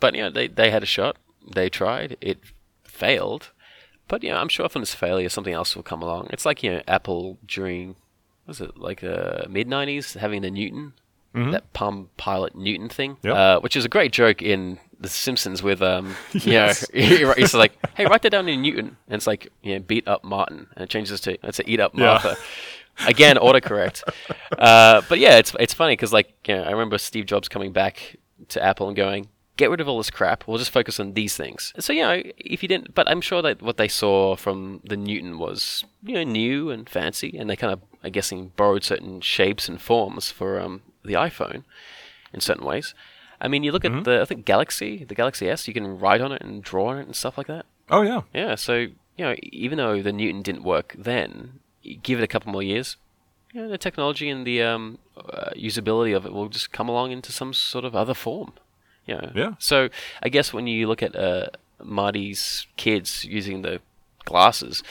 But 0.00 0.14
you 0.14 0.22
know, 0.22 0.30
they 0.30 0.48
they 0.48 0.70
had 0.70 0.82
a 0.82 0.86
shot. 0.86 1.16
They 1.50 1.70
tried. 1.70 2.18
It 2.20 2.40
failed. 2.84 3.52
But 4.06 4.22
you 4.22 4.30
know, 4.30 4.36
I'm 4.36 4.48
sure 4.48 4.68
from 4.68 4.82
this 4.82 4.94
failure, 4.94 5.28
something 5.30 5.54
else 5.54 5.74
will 5.74 5.82
come 5.82 6.02
along. 6.02 6.28
It's 6.30 6.44
like 6.44 6.62
you 6.62 6.72
know, 6.72 6.82
Apple 6.86 7.38
during 7.46 7.96
was 8.48 8.60
it 8.60 8.76
like 8.76 9.04
uh, 9.04 9.42
mid 9.48 9.68
'90s 9.68 10.16
having 10.18 10.42
the 10.42 10.50
Newton, 10.50 10.94
that 11.34 11.72
Palm 11.72 12.08
Pilot 12.16 12.56
Newton 12.56 12.88
thing, 12.88 13.16
Yep. 13.22 13.34
uh, 13.36 13.60
which 13.60 13.76
is 13.76 13.84
a 13.84 13.88
great 13.88 14.10
joke 14.12 14.42
in 14.42 14.80
The 14.98 15.08
Simpsons 15.08 15.62
with 15.62 15.80
um, 15.82 16.16
Yes. 16.32 16.84
you 16.94 17.20
know, 17.26 17.32
he's 17.36 17.54
like, 17.54 17.72
hey, 17.94 18.06
write 18.06 18.22
that 18.22 18.30
down 18.30 18.48
in 18.48 18.60
Newton, 18.62 18.96
and 19.06 19.14
it's 19.14 19.26
like, 19.28 19.46
you 19.62 19.74
know, 19.74 19.78
beat 19.80 20.08
up 20.08 20.24
Martin, 20.24 20.66
and 20.74 20.82
it 20.82 20.90
changes 20.90 21.20
to 21.20 21.38
it's 21.46 21.60
a 21.60 21.70
eat 21.70 21.78
up 21.78 21.92
Yeah. 21.94 22.06
Martha. 22.06 22.36
Again, 23.06 23.36
autocorrect. 23.36 24.02
uh, 24.58 25.02
but 25.08 25.20
yeah, 25.20 25.36
it's 25.38 25.54
it's 25.60 25.72
funny 25.74 25.92
because 25.92 26.12
like 26.12 26.34
you 26.48 26.56
know, 26.56 26.64
I 26.64 26.72
remember 26.72 26.98
Steve 26.98 27.26
Jobs 27.26 27.48
coming 27.48 27.72
back 27.72 28.16
to 28.48 28.64
Apple 28.64 28.88
and 28.88 28.96
going, 28.96 29.28
get 29.58 29.68
rid 29.68 29.80
of 29.80 29.88
all 29.88 29.98
this 29.98 30.10
crap. 30.10 30.44
We'll 30.46 30.56
just 30.56 30.70
focus 30.70 30.98
on 30.98 31.12
these 31.12 31.36
things. 31.36 31.74
So 31.78 31.92
you 31.92 32.02
know, 32.02 32.22
if 32.38 32.62
you 32.62 32.68
didn't, 32.68 32.94
but 32.94 33.08
I'm 33.10 33.20
sure 33.20 33.42
that 33.42 33.60
what 33.60 33.76
they 33.76 33.88
saw 33.88 34.36
from 34.36 34.80
the 34.84 34.96
Newton 34.96 35.38
was 35.38 35.84
you 36.02 36.14
know 36.14 36.24
new 36.24 36.70
and 36.70 36.88
fancy, 36.88 37.36
and 37.36 37.50
they 37.50 37.56
kind 37.56 37.72
of, 37.72 37.80
I 38.02 38.08
guessing, 38.08 38.52
borrowed 38.56 38.84
certain 38.84 39.20
shapes 39.20 39.68
and 39.68 39.80
forms 39.80 40.30
for 40.30 40.58
um, 40.58 40.80
the 41.04 41.14
iPhone 41.14 41.64
in 42.32 42.40
certain 42.40 42.64
ways. 42.64 42.94
I 43.40 43.48
mean, 43.48 43.62
you 43.62 43.72
look 43.72 43.84
at 43.84 44.04
the 44.04 44.22
I 44.22 44.24
think 44.24 44.46
Galaxy, 44.46 45.04
the 45.04 45.14
Galaxy 45.14 45.48
S, 45.48 45.68
you 45.68 45.74
can 45.74 45.98
write 45.98 46.20
on 46.20 46.32
it 46.32 46.42
and 46.42 46.62
draw 46.62 46.88
on 46.88 46.98
it 46.98 47.06
and 47.06 47.14
stuff 47.14 47.36
like 47.36 47.46
that. 47.48 47.66
Oh 47.90 48.02
yeah. 48.02 48.22
Yeah, 48.32 48.54
so 48.54 48.74
you 48.74 49.24
know, 49.24 49.34
even 49.42 49.78
though 49.78 50.02
the 50.02 50.12
Newton 50.12 50.42
didn't 50.42 50.62
work 50.62 50.94
then, 50.98 51.60
give 52.02 52.18
it 52.18 52.24
a 52.24 52.28
couple 52.28 52.52
more 52.52 52.62
years, 52.62 52.96
you 53.52 53.62
know, 53.62 53.68
the 53.68 53.78
technology 53.78 54.28
and 54.28 54.46
the 54.46 54.62
um, 54.62 54.98
uh, 55.16 55.50
usability 55.56 56.16
of 56.16 56.26
it 56.26 56.32
will 56.32 56.48
just 56.48 56.72
come 56.72 56.88
along 56.88 57.12
into 57.12 57.32
some 57.32 57.52
sort 57.52 57.84
of 57.84 57.96
other 57.96 58.14
form. 58.14 58.52
Know? 59.16 59.32
Yeah. 59.34 59.54
So 59.58 59.88
I 60.22 60.28
guess 60.28 60.52
when 60.52 60.66
you 60.66 60.86
look 60.86 61.02
at 61.02 61.16
uh, 61.16 61.46
Marty's 61.82 62.66
kids 62.76 63.24
using 63.24 63.62
the 63.62 63.80
glasses, 64.24 64.82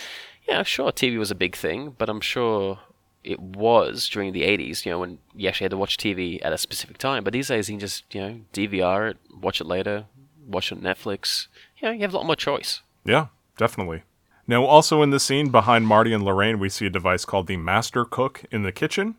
yeah, 0.48 0.64
sure, 0.64 0.92
TV 0.92 1.18
was 1.18 1.32
a 1.32 1.36
big 1.36 1.56
thing, 1.56 1.96
but 1.98 2.10
I'm 2.10 2.22
sure 2.22 2.80
it 3.24 3.40
was 3.40 4.08
during 4.08 4.32
the 4.32 4.44
80s, 4.44 4.86
you 4.86 4.92
know, 4.92 5.00
when 5.00 5.20
you 5.36 5.50
actually 5.50 5.66
had 5.66 5.72
to 5.72 5.78
watch 5.78 5.98
TV 5.98 6.40
at 6.44 6.54
a 6.54 6.58
specific 6.58 6.98
time. 6.98 7.24
But 7.24 7.34
these 7.34 7.50
days, 7.50 7.70
you 7.70 7.74
can 7.74 7.80
just, 7.82 8.04
you 8.16 8.22
know, 8.22 8.40
DVR 8.54 9.12
it, 9.12 9.18
watch 9.42 9.60
it 9.60 9.68
later, 9.68 10.06
watch 10.48 10.72
it 10.72 10.78
on 10.78 10.82
Netflix. 10.82 11.48
You 11.78 11.90
know, 11.90 11.94
you 11.94 12.02
have 12.02 12.14
a 12.14 12.18
lot 12.18 12.26
more 12.26 12.36
choice. 12.38 12.82
Yeah, 13.04 13.28
definitely. 13.58 14.04
Now, 14.48 14.64
also 14.64 15.02
in 15.02 15.10
the 15.10 15.20
scene 15.20 15.50
behind 15.50 15.88
Marty 15.88 16.14
and 16.14 16.24
Lorraine, 16.24 16.58
we 16.58 16.70
see 16.70 16.86
a 16.86 16.90
device 16.90 17.26
called 17.26 17.48
the 17.48 17.58
Master 17.58 18.06
Cook 18.06 18.46
in 18.50 18.64
the 18.64 18.72
kitchen. 18.72 19.16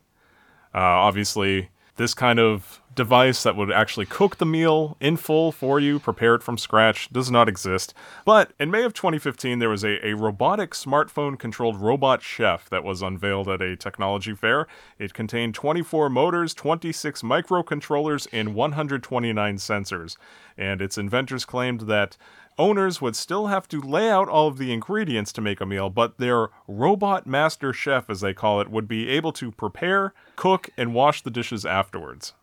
Uh, 0.74 0.78
obviously, 0.78 1.68
this 1.98 2.14
kind 2.14 2.38
of 2.38 2.80
device 2.94 3.44
that 3.44 3.54
would 3.54 3.70
actually 3.70 4.06
cook 4.06 4.38
the 4.38 4.46
meal 4.46 4.96
in 4.98 5.16
full 5.16 5.52
for 5.52 5.78
you, 5.78 6.00
prepare 6.00 6.34
it 6.34 6.42
from 6.42 6.58
scratch, 6.58 7.08
does 7.12 7.30
not 7.30 7.48
exist. 7.48 7.94
But 8.24 8.52
in 8.58 8.70
May 8.70 8.82
of 8.82 8.94
2015, 8.94 9.58
there 9.58 9.68
was 9.68 9.84
a, 9.84 10.04
a 10.04 10.14
robotic 10.14 10.72
smartphone 10.72 11.38
controlled 11.38 11.76
robot 11.76 12.22
chef 12.22 12.68
that 12.70 12.82
was 12.82 13.02
unveiled 13.02 13.48
at 13.48 13.62
a 13.62 13.76
technology 13.76 14.34
fair. 14.34 14.66
It 14.98 15.14
contained 15.14 15.54
24 15.54 16.08
motors, 16.08 16.54
26 16.54 17.22
microcontrollers, 17.22 18.26
and 18.32 18.54
129 18.54 19.56
sensors. 19.56 20.16
And 20.56 20.82
its 20.82 20.98
inventors 20.98 21.44
claimed 21.44 21.82
that 21.82 22.16
owners 22.58 23.00
would 23.00 23.16
still 23.16 23.46
have 23.46 23.68
to 23.68 23.80
lay 23.80 24.10
out 24.10 24.28
all 24.28 24.48
of 24.48 24.58
the 24.58 24.72
ingredients 24.72 25.32
to 25.34 25.40
make 25.40 25.60
a 25.60 25.66
meal, 25.66 25.90
but 25.90 26.18
their 26.18 26.48
robot 26.66 27.26
master 27.26 27.72
chef, 27.72 28.10
as 28.10 28.20
they 28.20 28.34
call 28.34 28.60
it, 28.60 28.70
would 28.70 28.88
be 28.88 29.08
able 29.08 29.32
to 29.32 29.50
prepare, 29.52 30.12
cook, 30.36 30.70
and 30.76 30.94
wash 30.94 31.22
the 31.22 31.30
dishes 31.30 31.64
afterwards. 31.64 32.34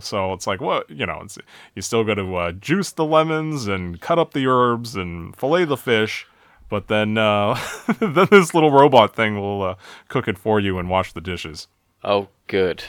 So 0.00 0.32
it's 0.32 0.46
like, 0.46 0.60
what 0.60 0.90
you 0.90 1.06
know, 1.06 1.20
it's, 1.22 1.38
you 1.74 1.82
still 1.82 2.04
got 2.04 2.14
to 2.14 2.36
uh, 2.36 2.52
juice 2.52 2.90
the 2.92 3.04
lemons 3.04 3.66
and 3.66 4.00
cut 4.00 4.18
up 4.18 4.32
the 4.32 4.46
herbs 4.46 4.96
and 4.96 5.34
fillet 5.36 5.64
the 5.64 5.76
fish, 5.76 6.26
but 6.68 6.88
then 6.88 7.16
uh, 7.16 7.58
then 8.00 8.28
this 8.30 8.54
little 8.54 8.70
robot 8.70 9.14
thing 9.14 9.40
will 9.40 9.62
uh, 9.62 9.74
cook 10.08 10.28
it 10.28 10.36
for 10.36 10.60
you 10.60 10.78
and 10.78 10.90
wash 10.90 11.12
the 11.12 11.20
dishes. 11.20 11.68
Oh, 12.02 12.28
good. 12.46 12.84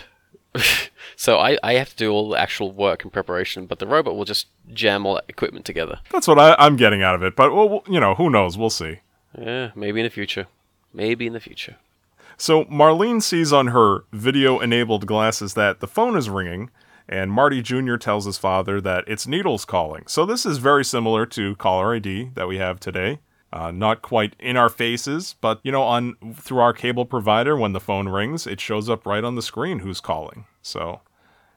so 1.15 1.37
I, 1.37 1.57
I 1.63 1.73
have 1.73 1.89
to 1.89 1.95
do 1.95 2.11
all 2.11 2.29
the 2.29 2.39
actual 2.39 2.71
work 2.71 3.03
and 3.03 3.11
preparation, 3.11 3.65
but 3.65 3.79
the 3.79 3.87
robot 3.87 4.15
will 4.15 4.25
just 4.25 4.47
jam 4.73 5.05
all 5.05 5.15
that 5.15 5.25
equipment 5.27 5.65
together. 5.65 5.99
That's 6.11 6.27
what 6.27 6.39
I, 6.39 6.55
I'm 6.57 6.75
getting 6.75 7.03
out 7.03 7.15
of 7.15 7.23
it. 7.23 7.35
But 7.35 7.53
well, 7.53 7.83
you 7.87 7.99
know, 7.99 8.15
who 8.15 8.29
knows? 8.29 8.57
We'll 8.57 8.69
see. 8.69 8.99
Yeah, 9.37 9.71
maybe 9.75 9.99
in 9.99 10.05
the 10.05 10.09
future. 10.09 10.47
Maybe 10.93 11.27
in 11.27 11.33
the 11.33 11.39
future. 11.39 11.75
So 12.37 12.65
Marlene 12.65 13.21
sees 13.21 13.53
on 13.53 13.67
her 13.67 14.05
video 14.11 14.59
enabled 14.59 15.05
glasses 15.05 15.53
that 15.53 15.79
the 15.79 15.87
phone 15.87 16.17
is 16.17 16.29
ringing, 16.29 16.69
and 17.07 17.31
Marty 17.31 17.61
Jr. 17.61 17.95
tells 17.95 18.25
his 18.25 18.37
father 18.37 18.81
that 18.81 19.05
it's 19.07 19.27
Needles 19.27 19.65
calling. 19.65 20.03
So 20.07 20.25
this 20.25 20.45
is 20.45 20.57
very 20.57 20.83
similar 20.83 21.25
to 21.27 21.55
caller 21.55 21.95
ID 21.95 22.31
that 22.35 22.47
we 22.47 22.57
have 22.57 22.79
today. 22.79 23.19
Uh, 23.55 23.71
not 23.71 24.01
quite 24.01 24.35
in 24.37 24.57
our 24.57 24.67
faces, 24.69 25.35
but 25.39 25.61
you 25.63 25.71
know, 25.71 25.83
on 25.83 26.15
through 26.35 26.59
our 26.59 26.73
cable 26.73 27.05
provider, 27.05 27.55
when 27.55 27.71
the 27.71 27.79
phone 27.79 28.09
rings, 28.09 28.45
it 28.45 28.59
shows 28.59 28.89
up 28.89 29.05
right 29.05 29.23
on 29.23 29.35
the 29.35 29.41
screen 29.41 29.79
who's 29.79 30.01
calling. 30.01 30.43
So, 30.61 30.99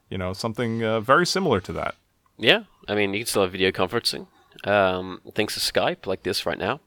you 0.09 0.17
know, 0.17 0.33
something 0.33 0.85
uh, 0.85 1.01
very 1.01 1.27
similar 1.27 1.61
to 1.61 1.73
that. 1.73 1.97
Yeah, 2.39 2.61
I 2.87 2.95
mean, 2.95 3.13
you 3.15 3.21
can 3.21 3.27
still 3.27 3.43
have 3.43 3.51
video 3.51 3.73
conferencing. 3.73 4.29
Um, 4.65 5.21
thanks 5.35 5.55
to 5.55 5.61
Skype, 5.61 6.07
like 6.07 6.23
this 6.23 6.47
right 6.47 6.59
now. 6.59 6.81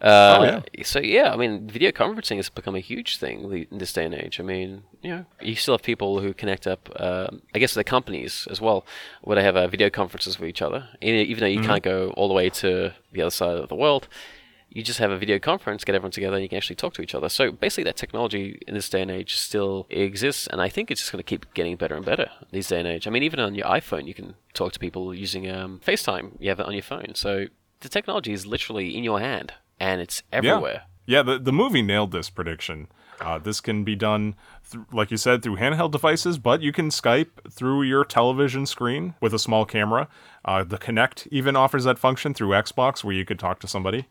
Uh, 0.00 0.60
So 0.82 0.98
yeah, 0.98 1.32
I 1.34 1.36
mean, 1.36 1.68
video 1.68 1.90
conferencing 1.90 2.36
has 2.36 2.48
become 2.48 2.74
a 2.74 2.80
huge 2.80 3.18
thing 3.18 3.66
in 3.70 3.78
this 3.78 3.92
day 3.92 4.04
and 4.06 4.14
age. 4.14 4.40
I 4.40 4.42
mean, 4.42 4.82
you 5.02 5.10
know, 5.10 5.24
you 5.40 5.56
still 5.56 5.74
have 5.74 5.82
people 5.82 6.20
who 6.20 6.32
connect 6.42 6.66
up. 6.66 6.82
um 7.00 7.42
I 7.54 7.58
guess 7.58 7.74
the 7.74 7.84
companies 7.84 8.48
as 8.50 8.60
well, 8.60 8.78
where 9.22 9.36
they 9.36 9.44
have 9.44 9.56
uh, 9.56 9.68
video 9.68 9.90
conferences 9.90 10.38
with 10.38 10.48
each 10.48 10.62
other. 10.62 10.88
Even 11.02 11.40
though 11.40 11.54
you 11.56 11.62
can't 11.68 11.82
go 11.82 11.98
all 12.16 12.28
the 12.28 12.34
way 12.40 12.48
to 12.62 12.68
the 13.12 13.22
other 13.24 13.30
side 13.40 13.58
of 13.64 13.68
the 13.68 13.80
world, 13.84 14.04
you 14.74 14.82
just 14.82 14.98
have 14.98 15.12
a 15.12 15.16
video 15.16 15.38
conference, 15.38 15.84
get 15.84 15.94
everyone 15.94 16.10
together, 16.10 16.34
and 16.34 16.42
you 16.42 16.48
can 16.48 16.56
actually 16.56 16.76
talk 16.76 16.94
to 16.94 17.02
each 17.02 17.14
other. 17.14 17.28
So 17.28 17.52
basically, 17.52 17.84
that 17.84 17.96
technology 17.96 18.60
in 18.66 18.74
this 18.74 18.88
day 18.88 19.00
and 19.00 19.10
age 19.10 19.36
still 19.36 19.86
exists, 19.88 20.48
and 20.48 20.60
I 20.60 20.68
think 20.68 20.90
it's 20.90 21.00
just 21.00 21.12
going 21.12 21.22
to 21.22 21.28
keep 21.28 21.52
getting 21.54 21.76
better 21.76 21.94
and 21.94 22.04
better 22.04 22.28
these 22.50 22.68
day 22.68 22.80
and 22.80 22.88
age. 22.88 23.06
I 23.06 23.10
mean, 23.10 23.22
even 23.22 23.40
on 23.40 23.54
your 23.54 23.66
iPhone, 23.66 24.06
you 24.06 24.14
can 24.14 24.34
talk 24.52 24.72
to 24.72 24.78
people 24.78 25.14
using 25.14 25.48
um, 25.48 25.80
FaceTime. 25.86 26.32
You 26.40 26.50
have 26.50 26.60
it 26.60 26.66
on 26.66 26.74
your 26.74 26.82
phone, 26.82 27.14
so 27.14 27.46
the 27.80 27.88
technology 27.88 28.32
is 28.32 28.46
literally 28.46 28.96
in 28.96 29.04
your 29.04 29.20
hand, 29.20 29.54
and 29.78 30.00
it's 30.00 30.22
everywhere. 30.32 30.82
Yeah, 31.06 31.22
the, 31.22 31.38
the 31.38 31.52
movie 31.52 31.82
nailed 31.82 32.12
this 32.12 32.28
prediction. 32.30 32.88
Uh, 33.20 33.38
this 33.38 33.60
can 33.60 33.84
be 33.84 33.94
done, 33.94 34.34
th- 34.70 34.84
like 34.92 35.10
you 35.10 35.16
said, 35.16 35.42
through 35.42 35.56
handheld 35.56 35.92
devices, 35.92 36.38
but 36.38 36.62
you 36.62 36.72
can 36.72 36.88
Skype 36.88 37.28
through 37.48 37.82
your 37.82 38.04
television 38.04 38.66
screen 38.66 39.14
with 39.20 39.32
a 39.32 39.38
small 39.38 39.64
camera. 39.64 40.08
Uh, 40.44 40.64
the 40.64 40.78
Kinect 40.78 41.28
even 41.30 41.54
offers 41.54 41.84
that 41.84 41.98
function 41.98 42.34
through 42.34 42.48
Xbox 42.48 43.04
where 43.04 43.14
you 43.14 43.24
could 43.24 43.38
talk 43.38 43.60
to 43.60 43.68
somebody 43.68 44.06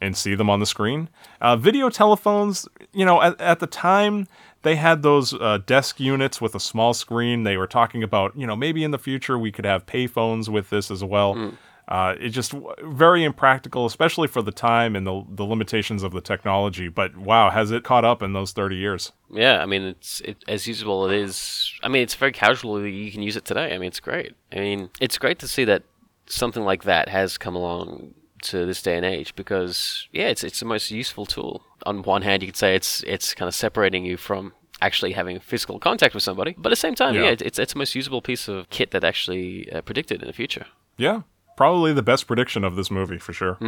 and 0.00 0.16
see 0.16 0.34
them 0.34 0.48
on 0.48 0.60
the 0.60 0.66
screen. 0.66 1.08
Uh, 1.40 1.56
video 1.56 1.90
telephones, 1.90 2.68
you 2.92 3.04
know, 3.04 3.20
at, 3.20 3.40
at 3.40 3.60
the 3.60 3.66
time, 3.66 4.26
they 4.62 4.76
had 4.76 5.02
those 5.02 5.32
uh, 5.34 5.58
desk 5.66 6.00
units 6.00 6.40
with 6.40 6.54
a 6.54 6.60
small 6.60 6.94
screen. 6.94 7.44
They 7.44 7.56
were 7.56 7.66
talking 7.66 8.02
about, 8.02 8.36
you 8.36 8.46
know, 8.46 8.56
maybe 8.56 8.84
in 8.84 8.90
the 8.90 8.98
future 8.98 9.38
we 9.38 9.52
could 9.52 9.64
have 9.64 9.86
payphones 9.86 10.48
with 10.48 10.70
this 10.70 10.90
as 10.90 11.02
well. 11.02 11.52
Uh, 11.88 12.14
it's 12.20 12.34
just 12.34 12.52
w- 12.52 12.72
very 12.84 13.24
impractical, 13.24 13.84
especially 13.84 14.28
for 14.28 14.42
the 14.42 14.52
time 14.52 14.94
and 14.94 15.04
the, 15.04 15.24
the 15.28 15.44
limitations 15.44 16.04
of 16.04 16.12
the 16.12 16.20
technology. 16.20 16.88
But 16.88 17.16
wow, 17.16 17.50
has 17.50 17.72
it 17.72 17.82
caught 17.82 18.04
up 18.04 18.22
in 18.22 18.32
those 18.32 18.52
30 18.52 18.76
years? 18.76 19.10
Yeah, 19.28 19.60
I 19.60 19.66
mean, 19.66 19.82
it's 19.82 20.20
it, 20.20 20.36
as 20.46 20.68
usable 20.68 21.10
it 21.10 21.16
is. 21.16 21.72
I 21.82 21.88
mean, 21.88 22.02
it's 22.02 22.14
very 22.14 22.30
casual. 22.30 22.86
You 22.86 23.10
can 23.10 23.22
use 23.22 23.36
it 23.36 23.44
today. 23.44 23.74
I 23.74 23.78
mean, 23.78 23.88
it's 23.88 23.98
great. 23.98 24.36
I 24.52 24.60
mean, 24.60 24.90
it's 25.00 25.18
great 25.18 25.40
to 25.40 25.48
see 25.48 25.64
that 25.64 25.82
something 26.26 26.62
like 26.62 26.84
that 26.84 27.08
has 27.08 27.36
come 27.36 27.56
along 27.56 28.14
to 28.42 28.66
this 28.66 28.82
day 28.82 28.96
and 28.96 29.04
age 29.04 29.34
because 29.36 30.08
yeah, 30.12 30.28
it's 30.28 30.44
it's 30.44 30.60
the 30.60 30.66
most 30.66 30.90
useful 30.90 31.26
tool. 31.26 31.62
On 31.86 32.02
one 32.02 32.22
hand, 32.22 32.42
you 32.42 32.48
could 32.48 32.56
say 32.56 32.74
it's 32.74 33.02
it's 33.04 33.34
kind 33.34 33.48
of 33.48 33.54
separating 33.54 34.04
you 34.04 34.16
from 34.16 34.52
actually 34.82 35.12
having 35.12 35.38
physical 35.40 35.78
contact 35.78 36.14
with 36.14 36.22
somebody, 36.22 36.54
but 36.56 36.68
at 36.68 36.70
the 36.72 36.76
same 36.76 36.94
time, 36.94 37.14
Yeah. 37.14 37.22
yeah, 37.24 37.36
it's 37.40 37.58
it's 37.58 37.72
the 37.72 37.78
most 37.78 37.94
usable 37.94 38.22
piece 38.22 38.48
of 38.48 38.68
kit 38.70 38.90
that 38.92 39.04
actually 39.04 39.70
uh, 39.72 39.80
predicted 39.82 40.22
in 40.22 40.26
the 40.26 40.32
future. 40.32 40.66
Yeah, 40.96 41.22
probably 41.56 41.92
the 41.92 42.02
best 42.02 42.26
prediction 42.26 42.64
of 42.64 42.76
this 42.76 42.90
movie 42.90 43.18
for 43.18 43.32
sure. 43.32 43.58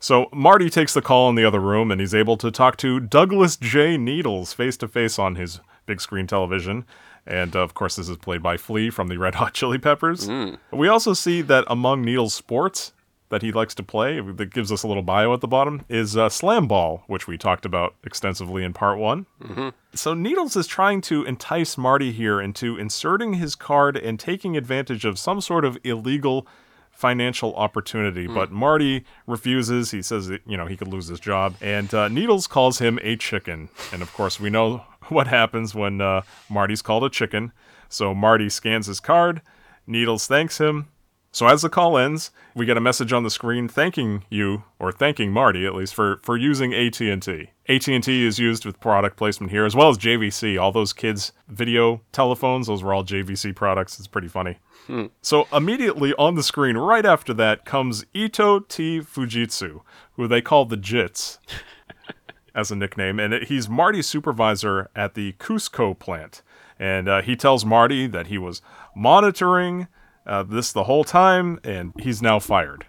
So 0.00 0.28
Marty 0.32 0.70
takes 0.70 0.94
the 0.94 1.02
call 1.02 1.28
in 1.28 1.34
the 1.34 1.44
other 1.44 1.60
room 1.60 1.90
and 1.90 2.00
he's 2.00 2.14
able 2.14 2.36
to 2.38 2.50
talk 2.50 2.76
to 2.78 3.00
Douglas 3.00 3.56
J. 3.56 3.98
Needles 3.98 4.54
face 4.54 4.78
to 4.78 4.88
face 4.88 5.18
on 5.18 5.34
his 5.34 5.60
big 5.84 6.00
screen 6.00 6.26
television. 6.26 6.86
And 7.26 7.54
uh, 7.54 7.60
of 7.60 7.74
course, 7.74 7.96
this 7.96 8.08
is 8.08 8.16
played 8.16 8.42
by 8.42 8.56
Flea 8.56 8.88
from 8.88 9.08
the 9.08 9.18
Red 9.18 9.34
Hot 9.34 9.52
Chili 9.52 9.76
Peppers. 9.78 10.26
We 10.72 10.88
also 10.88 11.12
see 11.12 11.42
that 11.42 11.64
among 11.68 12.02
Needles' 12.02 12.32
sports 12.34 12.92
that 13.34 13.42
he 13.42 13.50
likes 13.50 13.74
to 13.74 13.82
play, 13.82 14.20
that 14.20 14.54
gives 14.54 14.70
us 14.70 14.84
a 14.84 14.86
little 14.86 15.02
bio 15.02 15.34
at 15.34 15.40
the 15.40 15.48
bottom, 15.48 15.84
is 15.88 16.16
uh, 16.16 16.28
slam 16.28 16.68
ball, 16.68 17.02
which 17.08 17.26
we 17.26 17.36
talked 17.36 17.66
about 17.66 17.96
extensively 18.04 18.62
in 18.62 18.72
part 18.72 18.96
one. 18.96 19.26
So 19.92 20.14
Needles 20.14 20.54
is 20.54 20.68
trying 20.68 21.00
to 21.02 21.24
entice 21.24 21.76
Marty 21.76 22.12
here 22.12 22.40
into 22.40 22.78
inserting 22.78 23.34
his 23.34 23.56
card 23.56 23.96
and 23.96 24.20
taking 24.20 24.56
advantage 24.56 25.04
of 25.04 25.18
some 25.18 25.40
sort 25.40 25.64
of 25.64 25.76
illegal 25.82 26.46
financial 26.92 27.52
opportunity, 27.56 28.28
but 28.28 28.52
Marty 28.52 29.04
refuses. 29.26 29.90
He 29.90 30.00
says 30.00 30.28
that, 30.28 30.42
you 30.46 30.56
know, 30.56 30.66
he 30.66 30.76
could 30.76 30.86
lose 30.86 31.08
his 31.08 31.18
job. 31.18 31.56
And 31.60 31.92
uh, 31.92 32.06
Needles 32.06 32.46
calls 32.46 32.78
him 32.78 33.00
a 33.02 33.16
chicken. 33.16 33.68
And 33.92 34.00
of 34.00 34.12
course, 34.12 34.38
we 34.38 34.48
know 34.48 34.84
what 35.08 35.26
happens 35.26 35.74
when 35.74 36.00
uh, 36.00 36.22
Marty's 36.48 36.82
called 36.82 37.02
a 37.02 37.10
chicken. 37.10 37.50
So 37.88 38.14
Marty 38.14 38.48
scans 38.48 38.86
his 38.86 39.00
card. 39.00 39.42
Needles 39.88 40.28
thanks 40.28 40.58
him. 40.58 40.86
So 41.34 41.48
as 41.48 41.62
the 41.62 41.68
call 41.68 41.98
ends, 41.98 42.30
we 42.54 42.64
get 42.64 42.76
a 42.76 42.80
message 42.80 43.12
on 43.12 43.24
the 43.24 43.30
screen 43.30 43.66
thanking 43.66 44.22
you, 44.30 44.62
or 44.78 44.92
thanking 44.92 45.32
Marty 45.32 45.66
at 45.66 45.74
least, 45.74 45.92
for, 45.92 46.20
for 46.22 46.36
using 46.36 46.72
AT&T. 46.72 47.50
AT&T 47.68 48.24
is 48.24 48.38
used 48.38 48.64
with 48.64 48.78
product 48.78 49.16
placement 49.16 49.50
here, 49.50 49.64
as 49.64 49.74
well 49.74 49.88
as 49.88 49.98
JVC. 49.98 50.60
All 50.60 50.70
those 50.70 50.92
kids' 50.92 51.32
video 51.48 52.02
telephones, 52.12 52.68
those 52.68 52.84
were 52.84 52.94
all 52.94 53.02
JVC 53.02 53.52
products. 53.56 53.98
It's 53.98 54.06
pretty 54.06 54.28
funny. 54.28 54.58
So 55.22 55.48
immediately 55.52 56.14
on 56.14 56.36
the 56.36 56.42
screen, 56.44 56.76
right 56.76 57.04
after 57.04 57.34
that, 57.34 57.64
comes 57.64 58.06
Ito 58.14 58.60
T. 58.60 59.00
Fujitsu, 59.00 59.80
who 60.12 60.28
they 60.28 60.40
call 60.40 60.66
the 60.66 60.76
Jits 60.76 61.38
as 62.54 62.70
a 62.70 62.76
nickname, 62.76 63.18
and 63.18 63.34
it, 63.34 63.48
he's 63.48 63.68
Marty's 63.68 64.06
supervisor 64.06 64.88
at 64.94 65.14
the 65.14 65.32
Cusco 65.40 65.98
plant. 65.98 66.42
And 66.78 67.08
uh, 67.08 67.22
he 67.22 67.34
tells 67.34 67.64
Marty 67.64 68.06
that 68.06 68.28
he 68.28 68.38
was 68.38 68.62
monitoring 68.94 69.88
uh, 70.26 70.42
this 70.42 70.72
the 70.72 70.84
whole 70.84 71.04
time, 71.04 71.60
and 71.64 71.92
he's 72.00 72.22
now 72.22 72.38
fired. 72.38 72.86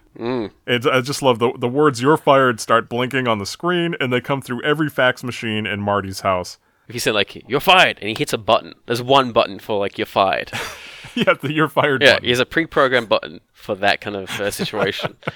It's, 0.66 0.86
I 0.86 1.00
just 1.02 1.22
love 1.22 1.38
the 1.38 1.52
the 1.58 1.68
words 1.68 2.00
"you're 2.00 2.16
fired" 2.16 2.60
start 2.60 2.88
blinking 2.88 3.28
on 3.28 3.38
the 3.38 3.46
screen, 3.46 3.94
and 4.00 4.12
they 4.12 4.20
come 4.20 4.40
through 4.40 4.62
every 4.62 4.88
fax 4.88 5.22
machine 5.22 5.66
in 5.66 5.80
Marty's 5.80 6.20
house. 6.20 6.58
If 6.88 6.94
he 6.94 6.98
said 6.98 7.14
like 7.14 7.34
you're 7.48 7.60
fired, 7.60 7.98
and 8.00 8.08
he 8.08 8.14
hits 8.14 8.32
a 8.32 8.38
button, 8.38 8.74
there's 8.86 9.02
one 9.02 9.32
button 9.32 9.58
for 9.58 9.78
like 9.78 9.98
you're 9.98 10.06
fired. 10.06 10.52
yeah, 11.14 11.34
the 11.34 11.52
"you're 11.52 11.68
fired" 11.68 12.02
yeah, 12.02 12.14
button. 12.14 12.24
he 12.24 12.30
has 12.30 12.40
a 12.40 12.46
pre-programmed 12.46 13.08
button 13.08 13.40
for 13.52 13.74
that 13.74 14.00
kind 14.00 14.16
of 14.16 14.30
uh, 14.40 14.50
situation. 14.50 15.16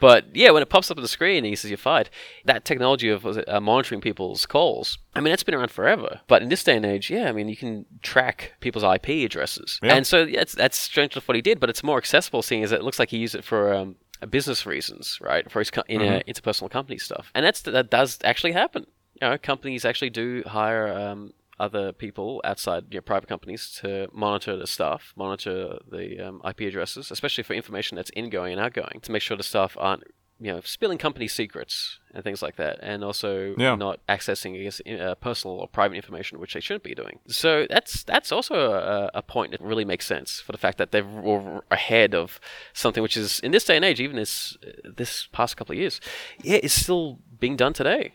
but 0.00 0.26
yeah, 0.34 0.50
when 0.50 0.62
it 0.62 0.68
pops 0.68 0.90
up 0.90 0.96
on 0.96 1.02
the 1.02 1.08
screen 1.08 1.38
and 1.38 1.46
he 1.46 1.56
says 1.56 1.70
you're 1.70 1.78
fired, 1.78 2.10
that 2.44 2.64
technology 2.64 3.08
of 3.08 3.24
was 3.24 3.36
it, 3.36 3.48
uh, 3.48 3.60
monitoring 3.60 4.00
people's 4.00 4.46
calls, 4.46 4.98
I 5.14 5.20
mean, 5.20 5.30
that's 5.32 5.42
been 5.42 5.54
around 5.54 5.70
forever. 5.70 6.20
But 6.26 6.42
in 6.42 6.48
this 6.48 6.64
day 6.64 6.76
and 6.76 6.84
age, 6.86 7.10
yeah, 7.10 7.28
I 7.28 7.32
mean, 7.32 7.48
you 7.48 7.56
can 7.56 7.86
track 8.02 8.52
people's 8.60 8.84
IP 8.84 9.08
addresses, 9.24 9.78
Yeah. 9.82 9.94
and 9.94 10.06
so 10.06 10.24
yeah, 10.24 10.38
that's 10.40 10.54
that's 10.54 10.78
strange 10.78 11.14
enough 11.14 11.28
what 11.28 11.36
he 11.36 11.42
did, 11.42 11.60
but 11.60 11.70
it's 11.70 11.82
more 11.82 11.98
accessible, 11.98 12.42
seeing 12.42 12.62
as 12.64 12.72
it 12.72 12.82
looks 12.82 12.98
like 12.98 13.10
he 13.10 13.18
used 13.18 13.34
it 13.34 13.44
for. 13.44 13.72
Um, 13.74 13.96
business 14.30 14.64
reasons, 14.64 15.18
right, 15.20 15.50
for 15.50 15.58
his 15.58 15.70
co- 15.70 15.82
in 15.86 16.00
uh, 16.00 16.20
interpersonal 16.26 16.70
company 16.70 16.96
stuff, 16.96 17.30
and 17.34 17.44
that's 17.44 17.60
that 17.62 17.90
does 17.90 18.18
actually 18.24 18.52
happen. 18.52 18.86
You 19.20 19.28
know, 19.28 19.36
companies 19.36 19.84
actually 19.84 20.08
do 20.10 20.42
hire 20.46 20.88
um, 20.88 21.34
other 21.58 21.92
people 21.92 22.40
outside 22.44 22.84
you 22.90 22.96
know, 22.98 23.02
private 23.02 23.28
companies 23.28 23.78
to 23.82 24.08
monitor 24.12 24.56
the 24.56 24.66
staff, 24.66 25.12
monitor 25.16 25.78
the 25.90 26.20
um, 26.28 26.40
IP 26.48 26.60
addresses, 26.62 27.10
especially 27.10 27.44
for 27.44 27.54
information 27.54 27.96
that's 27.96 28.10
ingoing 28.16 28.52
and 28.52 28.60
outgoing, 28.60 29.00
to 29.02 29.12
make 29.12 29.22
sure 29.22 29.36
the 29.36 29.42
staff 29.42 29.76
aren't 29.78 30.04
you 30.40 30.52
know 30.52 30.60
spilling 30.64 30.98
company 30.98 31.28
secrets 31.28 32.00
and 32.12 32.24
things 32.24 32.42
like 32.42 32.56
that, 32.56 32.78
and 32.82 33.04
also 33.04 33.54
Yeah. 33.56 33.76
not 33.76 34.00
accessing 34.08 34.58
I 34.60 34.64
guess, 34.64 34.80
uh, 35.00 35.14
personal 35.14 35.56
or 35.60 35.68
private 35.68 35.94
information 35.94 36.40
which 36.40 36.54
they 36.54 36.60
shouldn't 36.60 36.82
be 36.82 36.94
doing. 36.94 37.20
So 37.28 37.66
that's 37.70 38.02
that's 38.02 38.32
also 38.32 38.72
a, 38.72 39.10
a 39.14 39.22
point 39.22 39.52
that 39.52 39.60
really 39.60 39.84
makes 39.84 40.06
sense 40.06 40.40
for 40.40 40.50
the 40.50 40.58
fact 40.58 40.78
that 40.78 40.90
they're 40.90 41.62
ahead 41.70 42.16
of 42.16 42.40
something 42.72 43.00
which 43.02 43.16
is 43.16 43.38
in 43.40 43.52
this 43.52 43.64
day 43.64 43.76
and 43.76 43.84
age, 43.84 44.00
even 44.00 44.16
this 44.16 44.56
this 44.84 45.28
past 45.30 45.56
couple 45.56 45.72
of 45.72 45.78
years, 45.78 46.00
yeah, 46.42 46.58
is 46.62 46.72
still 46.72 47.20
being 47.38 47.54
done 47.56 47.72
today. 47.72 48.12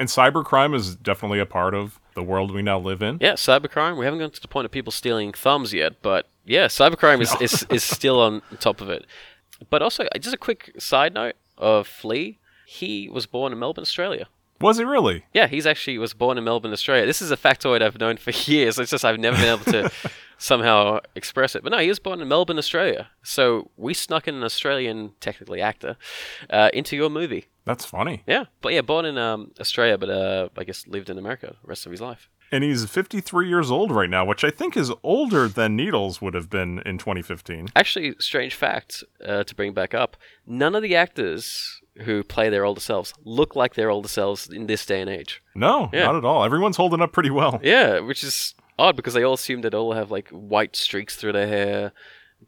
And 0.00 0.08
cybercrime 0.08 0.74
is 0.74 0.96
definitely 0.96 1.40
a 1.40 1.46
part 1.46 1.74
of 1.74 2.00
the 2.14 2.22
world 2.22 2.52
we 2.52 2.62
now 2.62 2.78
live 2.78 3.02
in. 3.02 3.18
Yeah, 3.20 3.34
cybercrime. 3.34 3.98
We 3.98 4.06
haven't 4.06 4.20
gotten 4.20 4.32
to 4.32 4.40
the 4.40 4.48
point 4.48 4.64
of 4.64 4.70
people 4.70 4.90
stealing 4.90 5.32
thumbs 5.32 5.74
yet, 5.74 6.00
but 6.00 6.26
yeah, 6.46 6.68
cybercrime 6.68 7.20
is, 7.20 7.36
is, 7.40 7.66
is 7.68 7.84
still 7.84 8.18
on 8.18 8.40
top 8.60 8.80
of 8.80 8.88
it. 8.88 9.04
But 9.68 9.82
also, 9.82 10.04
uh, 10.04 10.18
just 10.18 10.34
a 10.34 10.38
quick 10.38 10.72
side 10.78 11.12
note 11.12 11.34
of 11.58 11.86
Flea. 11.86 12.38
He 12.66 13.10
was 13.12 13.26
born 13.26 13.52
in 13.52 13.58
Melbourne, 13.58 13.82
Australia. 13.82 14.26
Was 14.58 14.78
he 14.78 14.84
really? 14.84 15.24
Yeah, 15.34 15.48
he's 15.48 15.66
actually 15.66 15.98
was 15.98 16.14
born 16.14 16.38
in 16.38 16.44
Melbourne, 16.44 16.72
Australia. 16.72 17.04
This 17.04 17.20
is 17.20 17.30
a 17.30 17.36
factoid 17.36 17.82
I've 17.82 17.98
known 17.98 18.16
for 18.16 18.30
years. 18.50 18.78
It's 18.78 18.90
just 18.90 19.04
I've 19.04 19.18
never 19.18 19.36
been 19.36 19.60
able 19.60 19.64
to 19.72 19.92
somehow 20.40 20.98
express 21.14 21.54
it. 21.54 21.62
But 21.62 21.70
no, 21.70 21.78
he 21.78 21.88
was 21.88 21.98
born 22.00 22.20
in 22.20 22.26
Melbourne, 22.28 22.58
Australia. 22.58 23.08
So 23.22 23.70
we 23.76 23.94
snuck 23.94 24.26
in 24.26 24.34
an 24.34 24.42
Australian, 24.42 25.12
technically 25.20 25.60
actor, 25.60 25.96
uh, 26.48 26.70
into 26.72 26.96
your 26.96 27.10
movie. 27.10 27.46
That's 27.66 27.84
funny. 27.84 28.22
Yeah, 28.26 28.44
but 28.62 28.72
yeah, 28.72 28.80
born 28.80 29.04
in 29.04 29.18
um, 29.18 29.52
Australia, 29.60 29.98
but 29.98 30.08
uh, 30.10 30.48
I 30.56 30.64
guess 30.64 30.86
lived 30.88 31.10
in 31.10 31.18
America 31.18 31.54
the 31.62 31.68
rest 31.68 31.84
of 31.86 31.92
his 31.92 32.00
life. 32.00 32.28
And 32.52 32.64
he's 32.64 32.84
53 32.84 33.48
years 33.48 33.70
old 33.70 33.92
right 33.92 34.10
now, 34.10 34.24
which 34.24 34.42
I 34.42 34.50
think 34.50 34.76
is 34.76 34.90
older 35.04 35.46
than 35.46 35.76
Needles 35.76 36.20
would 36.20 36.34
have 36.34 36.50
been 36.50 36.80
in 36.84 36.98
2015. 36.98 37.68
Actually, 37.76 38.16
strange 38.18 38.56
fact 38.56 39.04
uh, 39.24 39.44
to 39.44 39.54
bring 39.54 39.72
back 39.72 39.94
up: 39.94 40.16
none 40.46 40.74
of 40.74 40.82
the 40.82 40.96
actors 40.96 41.80
who 42.04 42.24
play 42.24 42.48
their 42.48 42.64
older 42.64 42.80
selves 42.80 43.12
look 43.24 43.54
like 43.54 43.74
their 43.74 43.90
older 43.90 44.08
selves 44.08 44.48
in 44.48 44.66
this 44.66 44.84
day 44.86 45.00
and 45.02 45.10
age. 45.10 45.42
No, 45.54 45.90
Yeah. 45.92 46.06
not 46.06 46.16
at 46.16 46.24
all. 46.24 46.44
Everyone's 46.44 46.76
holding 46.78 47.02
up 47.02 47.12
pretty 47.12 47.30
well. 47.30 47.60
Yeah, 47.62 48.00
which 48.00 48.24
is 48.24 48.54
odd 48.80 48.96
because 48.96 49.14
they 49.14 49.22
all 49.22 49.34
assume 49.34 49.60
that 49.62 49.74
all 49.74 49.92
have 49.92 50.10
like 50.10 50.28
white 50.30 50.74
streaks 50.76 51.16
through 51.16 51.32
their 51.32 51.46
hair, 51.48 51.92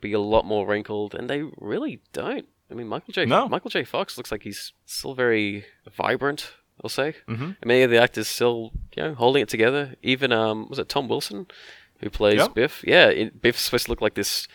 be 0.01 0.13
a 0.13 0.19
lot 0.21 0.45
more 0.45 0.67
wrinkled, 0.67 1.15
and 1.15 1.29
they 1.29 1.43
really 1.59 2.01
don't. 2.13 2.47
I 2.71 2.75
mean, 2.75 2.89
Michael 2.89 3.13
J. 3.13 3.27
No. 3.27 3.49
Michael 3.49 3.71
J. 3.71 3.85
Fox 3.85 4.17
looks 4.17 4.33
like 4.33 4.43
he's 4.45 4.73
still 4.87 5.15
very 5.15 5.65
vibrant. 5.97 6.53
I'll 6.83 6.89
say. 6.89 7.15
Mm-hmm. 7.29 7.45
And 7.45 7.67
many 7.67 7.83
of 7.83 7.91
the 7.91 8.01
actors 8.03 8.27
still, 8.27 8.73
you 8.97 9.03
know, 9.05 9.15
holding 9.15 9.43
it 9.43 9.49
together. 9.49 9.95
Even 10.03 10.33
um, 10.33 10.69
was 10.69 10.79
it 10.81 10.89
Tom 10.89 11.07
Wilson, 11.07 11.47
who 12.01 12.11
plays 12.11 12.39
Yeah. 12.39 12.49
Biff? 12.49 12.83
Yeah, 12.85 13.07
it, 13.09 13.41
Biff's 13.41 13.61
supposed 13.61 13.85
to 13.85 13.91
look 13.93 14.01
like 14.01 14.15
this 14.15 14.49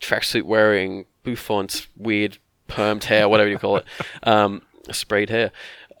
tracksuit 0.00 0.42
wearing 0.42 1.06
bouffant, 1.22 1.86
weird 1.96 2.36
permed 2.68 3.04
hair, 3.04 3.28
whatever 3.28 3.48
you 3.48 3.56
call 3.58 3.76
it, 3.76 3.86
um, 4.24 4.62
sprayed 4.90 5.30
hair, 5.30 5.52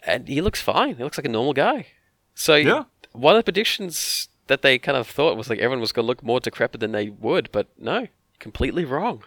and 0.06 0.28
he 0.28 0.40
looks 0.42 0.60
fine. 0.60 0.96
He 0.96 1.02
looks 1.04 1.16
like 1.16 1.24
a 1.24 1.30
normal 1.30 1.54
guy. 1.54 1.86
So 2.34 2.56
Yeah. 2.56 2.84
one 3.12 3.34
of 3.34 3.38
the 3.38 3.44
predictions 3.44 4.28
that 4.46 4.62
they 4.62 4.78
kind 4.78 4.96
of 4.96 5.06
thought 5.06 5.36
was 5.36 5.48
like 5.48 5.58
everyone 5.58 5.80
was 5.80 5.92
going 5.92 6.04
to 6.04 6.06
look 6.06 6.22
more 6.22 6.40
decrepit 6.40 6.80
than 6.80 6.92
they 6.92 7.10
would, 7.10 7.50
but 7.52 7.68
no, 7.78 8.08
completely 8.38 8.84
wrong. 8.84 9.22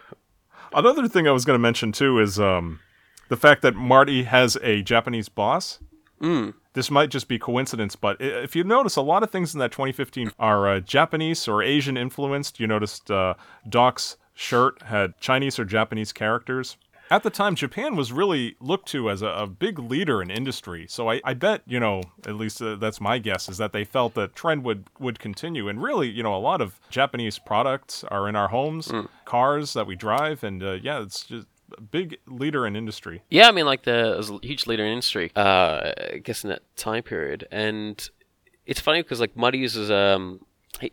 Another 0.72 1.08
thing 1.08 1.26
I 1.26 1.32
was 1.32 1.44
going 1.44 1.54
to 1.54 1.62
mention 1.62 1.92
too 1.92 2.18
is 2.18 2.38
um, 2.38 2.80
the 3.28 3.36
fact 3.36 3.62
that 3.62 3.74
Marty 3.74 4.24
has 4.24 4.56
a 4.62 4.82
Japanese 4.82 5.28
boss. 5.28 5.78
Mm. 6.20 6.54
This 6.74 6.90
might 6.90 7.10
just 7.10 7.28
be 7.28 7.38
coincidence, 7.38 7.96
but 7.96 8.16
if 8.20 8.54
you 8.54 8.62
notice, 8.62 8.96
a 8.96 9.02
lot 9.02 9.22
of 9.22 9.30
things 9.30 9.54
in 9.54 9.60
that 9.60 9.72
2015 9.72 10.32
are 10.38 10.68
uh, 10.68 10.80
Japanese 10.80 11.48
or 11.48 11.62
Asian 11.62 11.96
influenced. 11.96 12.60
You 12.60 12.66
noticed 12.66 13.10
uh, 13.10 13.34
Doc's 13.68 14.16
shirt 14.34 14.82
had 14.82 15.18
Chinese 15.18 15.58
or 15.58 15.64
Japanese 15.64 16.12
characters. 16.12 16.76
At 17.10 17.22
the 17.22 17.30
time, 17.30 17.54
Japan 17.54 17.96
was 17.96 18.12
really 18.12 18.56
looked 18.60 18.88
to 18.88 19.08
as 19.10 19.22
a, 19.22 19.28
a 19.28 19.46
big 19.46 19.78
leader 19.78 20.20
in 20.20 20.30
industry. 20.30 20.86
So 20.88 21.10
I, 21.10 21.20
I 21.24 21.34
bet, 21.34 21.62
you 21.66 21.80
know, 21.80 22.02
at 22.26 22.34
least 22.34 22.60
uh, 22.60 22.76
that's 22.76 23.00
my 23.00 23.18
guess, 23.18 23.48
is 23.48 23.58
that 23.58 23.72
they 23.72 23.84
felt 23.84 24.14
that 24.14 24.34
trend 24.34 24.64
would, 24.64 24.84
would 24.98 25.18
continue. 25.18 25.68
And 25.68 25.82
really, 25.82 26.08
you 26.08 26.22
know, 26.22 26.34
a 26.34 26.38
lot 26.38 26.60
of 26.60 26.78
Japanese 26.90 27.38
products 27.38 28.04
are 28.04 28.28
in 28.28 28.36
our 28.36 28.48
homes, 28.48 28.92
cars 29.24 29.72
that 29.72 29.86
we 29.86 29.96
drive. 29.96 30.44
And 30.44 30.62
uh, 30.62 30.72
yeah, 30.82 31.02
it's 31.02 31.24
just 31.24 31.46
a 31.76 31.80
big 31.80 32.18
leader 32.26 32.66
in 32.66 32.76
industry. 32.76 33.22
Yeah, 33.30 33.48
I 33.48 33.52
mean, 33.52 33.66
like 33.66 33.84
the 33.84 34.14
was 34.16 34.30
a 34.30 34.38
huge 34.42 34.66
leader 34.66 34.84
in 34.84 34.90
industry, 34.90 35.32
uh, 35.36 35.92
I 36.12 36.18
guess 36.18 36.44
in 36.44 36.50
that 36.50 36.62
time 36.76 37.02
period, 37.02 37.46
and 37.50 38.08
it's 38.66 38.80
funny 38.80 39.02
because 39.02 39.20
like 39.20 39.36
Marty 39.36 39.58
uses 39.58 39.90
um 39.90 40.40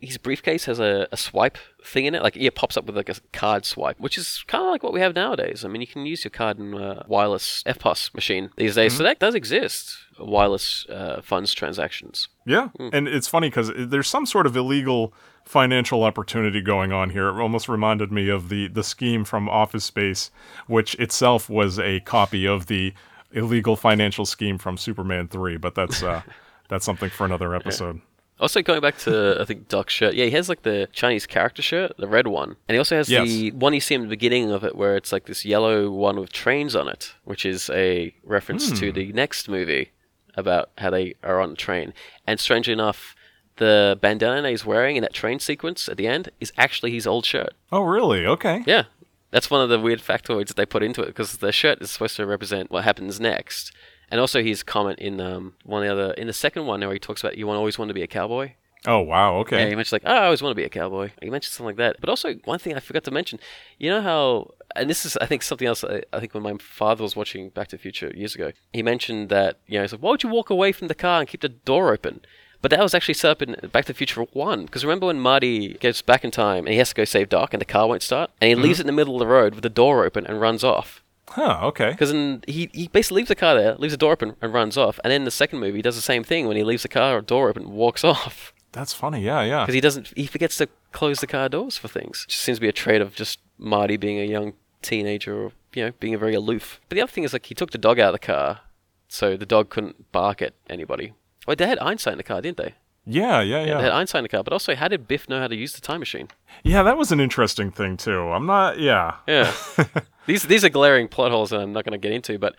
his 0.01 0.17
briefcase 0.17 0.65
has 0.65 0.79
a, 0.79 1.07
a 1.11 1.17
swipe 1.17 1.57
thing 1.83 2.05
in 2.05 2.15
it, 2.15 2.23
like 2.23 2.35
it 2.35 2.55
pops 2.55 2.75
up 2.75 2.85
with 2.85 2.95
like 2.95 3.09
a 3.09 3.15
card 3.33 3.65
swipe, 3.65 3.99
which 3.99 4.17
is 4.17 4.43
kind 4.47 4.63
of 4.63 4.69
like 4.71 4.83
what 4.83 4.93
we 4.93 4.99
have 4.99 5.13
nowadays. 5.13 5.63
I 5.63 5.67
mean, 5.67 5.81
you 5.81 5.87
can 5.87 6.05
use 6.05 6.23
your 6.23 6.31
card 6.31 6.59
in 6.59 6.73
a 6.73 7.05
wireless 7.07 7.63
EFTPOS 7.67 8.13
machine 8.13 8.49
these 8.57 8.75
days, 8.75 8.95
so 8.97 9.03
that 9.03 9.19
does 9.19 9.35
exist. 9.35 9.97
Wireless 10.19 10.85
uh, 10.89 11.21
funds 11.21 11.53
transactions. 11.53 12.29
Yeah, 12.45 12.69
and 12.79 13.07
it's 13.07 13.27
funny 13.27 13.49
because 13.49 13.71
there's 13.75 14.07
some 14.07 14.25
sort 14.25 14.47
of 14.47 14.55
illegal 14.55 15.13
financial 15.43 16.03
opportunity 16.03 16.61
going 16.61 16.91
on 16.91 17.11
here. 17.11 17.27
It 17.29 17.39
almost 17.39 17.69
reminded 17.69 18.11
me 18.11 18.29
of 18.29 18.49
the 18.49 18.67
the 18.67 18.83
scheme 18.83 19.23
from 19.23 19.47
Office 19.49 19.85
Space, 19.85 20.31
which 20.67 20.95
itself 20.95 21.49
was 21.49 21.77
a 21.79 21.99
copy 22.01 22.47
of 22.47 22.67
the 22.67 22.93
illegal 23.31 23.75
financial 23.75 24.25
scheme 24.25 24.57
from 24.57 24.77
Superman 24.77 25.27
Three. 25.27 25.57
But 25.57 25.75
that's 25.75 26.01
uh, 26.01 26.21
that's 26.69 26.85
something 26.85 27.09
for 27.09 27.25
another 27.25 27.53
episode. 27.53 28.01
Also, 28.39 28.61
going 28.61 28.81
back 28.81 28.97
to 28.99 29.37
I 29.39 29.45
think 29.45 29.69
Doc's 29.69 29.93
shirt, 29.93 30.13
yeah, 30.13 30.25
he 30.25 30.31
has 30.31 30.49
like 30.49 30.63
the 30.63 30.89
Chinese 30.91 31.25
character 31.25 31.61
shirt, 31.61 31.93
the 31.97 32.07
red 32.07 32.27
one, 32.27 32.57
and 32.67 32.75
he 32.75 32.77
also 32.77 32.97
has 32.97 33.09
Yes. 33.09 33.27
the 33.27 33.51
one 33.51 33.73
you 33.73 33.79
see 33.79 33.95
in 33.95 34.01
the 34.01 34.07
beginning 34.07 34.51
of 34.51 34.63
it, 34.65 34.75
where 34.75 34.97
it's 34.97 35.11
like 35.13 35.25
this 35.25 35.45
yellow 35.45 35.89
one 35.89 36.19
with 36.19 36.33
trains 36.33 36.75
on 36.75 36.87
it, 36.89 37.13
which 37.23 37.45
is 37.45 37.69
a 37.69 38.13
reference 38.25 38.77
to 38.79 38.89
Hmm. 38.89 38.95
the 38.95 39.13
next 39.13 39.47
movie 39.47 39.91
about 40.35 40.69
how 40.79 40.89
they 40.89 41.15
are 41.23 41.39
on 41.39 41.51
a 41.51 41.55
train. 41.55 41.93
And 42.27 42.37
strangely 42.39 42.73
enough, 42.73 43.15
the 43.55 43.97
bandana 44.01 44.49
he's 44.49 44.65
wearing 44.65 44.97
in 44.97 45.01
that 45.03 45.13
train 45.13 45.39
sequence 45.39 45.87
at 45.87 45.95
the 45.95 46.07
end 46.07 46.29
is 46.41 46.51
actually 46.57 46.91
his 46.91 47.07
old 47.07 47.25
shirt. 47.25 47.53
Oh, 47.71 47.83
really? 47.83 48.25
Okay. 48.25 48.63
Yeah, 48.67 48.83
that's 49.31 49.49
one 49.49 49.61
of 49.61 49.69
the 49.69 49.79
weird 49.79 50.01
factoids 50.01 50.47
that 50.47 50.57
they 50.57 50.65
put 50.65 50.83
into 50.83 51.01
it 51.03 51.07
because 51.07 51.37
the 51.37 51.53
shirt 51.53 51.81
is 51.81 51.89
supposed 51.89 52.17
to 52.17 52.25
represent 52.25 52.69
what 52.69 52.83
happens 52.83 53.17
next. 53.17 53.71
And 54.11 54.21
also 54.21 54.41
his 54.43 54.63
comment 54.63 54.99
in 54.99 55.19
um, 55.19 55.53
one 55.63 55.83
of 55.83 55.87
the 55.87 56.03
other 56.03 56.13
in 56.13 56.27
the 56.27 56.33
second 56.33 56.65
one 56.65 56.79
where 56.81 56.93
he 56.93 56.99
talks 56.99 57.21
about 57.23 57.37
you 57.37 57.47
want 57.47 57.57
always 57.57 57.77
want 57.79 57.89
to 57.89 57.93
be 57.93 58.03
a 58.03 58.07
cowboy. 58.07 58.53
Oh, 58.87 58.99
wow. 58.99 59.33
Yeah, 59.33 59.39
Okay. 59.39 59.69
he 59.69 59.75
mentioned 59.75 59.93
like, 60.03 60.11
oh, 60.11 60.15
I 60.15 60.25
always 60.25 60.43
want 60.43 60.51
to 60.51 60.55
be 60.55 60.63
a 60.63 60.69
cowboy. 60.69 61.09
He 61.19 61.31
mentioned 61.31 61.53
something 61.53 61.69
like 61.69 61.77
that. 61.77 61.95
But 61.99 62.07
also, 62.07 62.35
one 62.45 62.59
thing 62.59 62.75
I 62.75 62.79
forgot 62.79 63.03
to 63.05 63.11
mention, 63.11 63.39
you 63.79 63.89
know 63.89 63.99
how, 63.99 64.51
and 64.75 64.87
this 64.87 65.07
is, 65.07 65.17
I 65.17 65.25
think, 65.25 65.41
something 65.41 65.67
else. 65.67 65.83
I, 65.83 66.03
I 66.13 66.19
think 66.19 66.35
when 66.35 66.43
my 66.43 66.53
father 66.59 67.01
was 67.01 67.15
watching 67.15 67.49
Back 67.49 67.69
to 67.69 67.77
the 67.77 67.81
Future 67.81 68.11
years 68.15 68.35
ago, 68.35 68.51
he 68.73 68.83
mentioned 68.83 69.29
that, 69.29 69.57
you 69.65 69.79
know, 69.79 69.81
he's 69.81 69.91
like, 69.91 70.01
why 70.03 70.11
would 70.11 70.21
you 70.21 70.29
walk 70.29 70.51
away 70.51 70.71
from 70.71 70.87
the 70.87 70.93
car 70.93 71.19
and 71.19 71.27
keep 71.27 71.41
the 71.41 71.49
door 71.49 71.91
open? 71.91 72.21
But 72.61 72.69
that 72.69 72.79
was 72.79 72.93
actually 72.93 73.15
set 73.15 73.31
up 73.31 73.41
in 73.41 73.55
Back 73.71 73.85
to 73.85 73.93
the 73.93 73.97
Future 73.97 74.21
1. 74.21 74.65
Because 74.65 74.85
remember 74.85 75.07
when 75.07 75.19
Marty 75.19 75.73
goes 75.75 76.03
back 76.03 76.23
in 76.23 76.29
time 76.29 76.65
and 76.65 76.73
he 76.73 76.77
has 76.77 76.89
to 76.89 76.95
go 76.95 77.05
save 77.05 77.29
Doc 77.29 77.55
and 77.55 77.61
the 77.61 77.65
car 77.65 77.87
won't 77.87 78.03
start? 78.03 78.29
And 78.39 78.49
he 78.49 78.55
leaves 78.55 78.79
it 78.79 78.83
in 78.83 78.87
the 78.87 78.93
middle 78.93 79.15
of 79.15 79.19
the 79.19 79.25
road 79.27 79.55
with 79.55 79.63
the 79.63 79.69
door 79.69 80.05
open 80.05 80.27
and 80.27 80.39
runs 80.39 80.63
off. 80.63 81.01
Huh. 81.29 81.59
Okay. 81.63 81.91
Because 81.91 82.11
he, 82.47 82.69
he 82.73 82.87
basically 82.87 83.17
leaves 83.17 83.29
the 83.29 83.35
car 83.35 83.55
there, 83.55 83.75
leaves 83.75 83.93
the 83.93 83.97
door 83.97 84.13
open 84.13 84.35
and 84.41 84.53
runs 84.53 84.77
off. 84.77 84.99
And 85.03 85.11
then 85.11 85.21
in 85.21 85.25
the 85.25 85.31
second 85.31 85.59
movie, 85.59 85.77
he 85.77 85.81
does 85.81 85.95
the 85.95 86.01
same 86.01 86.23
thing 86.23 86.47
when 86.47 86.55
he 86.57 86.63
leaves 86.63 86.83
the 86.83 86.87
car 86.89 87.19
door 87.21 87.49
open 87.49 87.63
and 87.63 87.71
walks 87.71 88.03
off 88.03 88.53
That's 88.71 88.93
funny. 88.93 89.21
Yeah. 89.21 89.41
Yeah. 89.43 89.63
because 89.63 89.73
he 89.75 89.81
doesn't 89.81 90.13
he 90.15 90.27
forgets 90.27 90.57
to 90.57 90.67
close 90.91 91.19
the 91.21 91.27
car 91.27 91.49
doors 91.49 91.77
for 91.77 91.87
things. 91.87 92.25
Just 92.27 92.41
seems 92.43 92.57
to 92.57 92.61
be 92.61 92.69
a 92.69 92.73
trait 92.73 93.01
of 93.01 93.15
just 93.15 93.39
Marty 93.57 93.97
being 93.97 94.19
a 94.19 94.25
young 94.25 94.53
teenager 94.81 95.45
or 95.45 95.51
you 95.73 95.85
know 95.85 95.91
being 95.99 96.17
very 96.17 96.35
aloof. 96.35 96.79
But 96.89 96.95
the 96.95 97.01
other 97.01 97.11
thing 97.11 97.23
is 97.23 97.33
like 97.33 97.47
he 97.47 97.55
took 97.55 97.71
the 97.71 97.77
dog 97.77 97.99
out 97.99 98.13
of 98.13 98.19
the 98.21 98.27
car, 98.27 98.61
so 99.07 99.35
the 99.35 99.45
dog 99.45 99.69
couldn't 99.69 100.11
bark 100.11 100.41
at 100.41 100.53
anybody. 100.69 101.13
Well, 101.47 101.55
they 101.55 101.67
had 101.67 101.79
Einstein 101.79 102.13
in 102.13 102.17
the 102.17 102.23
car, 102.23 102.41
didn't 102.41 102.57
they? 102.57 102.75
Yeah, 103.05 103.41
yeah, 103.41 103.63
They 103.63 103.71
had 103.71 103.83
yeah. 103.83 103.95
Einstein 103.95 104.19
in 104.19 104.23
the 104.23 104.29
car, 104.29 104.43
but 104.43 104.53
also 104.53 104.75
how 104.75 104.87
did 104.87 105.07
Biff 105.07 105.29
know 105.29 105.39
how 105.39 105.47
to 105.47 105.55
use 105.55 105.73
the 105.73 105.81
time 105.81 105.99
machine? 105.99 106.29
Yeah, 106.63 106.83
that 106.83 106.97
was 106.97 107.11
an 107.11 107.19
interesting 107.19 107.71
thing 107.71 107.97
too. 107.97 108.19
I'm 108.29 108.45
not. 108.45 108.79
Yeah. 108.79 109.17
Yeah. 109.27 109.53
these 110.25 110.43
these 110.43 110.65
are 110.65 110.69
glaring 110.69 111.07
plot 111.07 111.31
holes 111.31 111.51
that 111.51 111.59
I'm 111.59 111.73
not 111.73 111.85
going 111.85 111.99
to 111.99 111.99
get 111.99 112.11
into, 112.11 112.39
but 112.39 112.55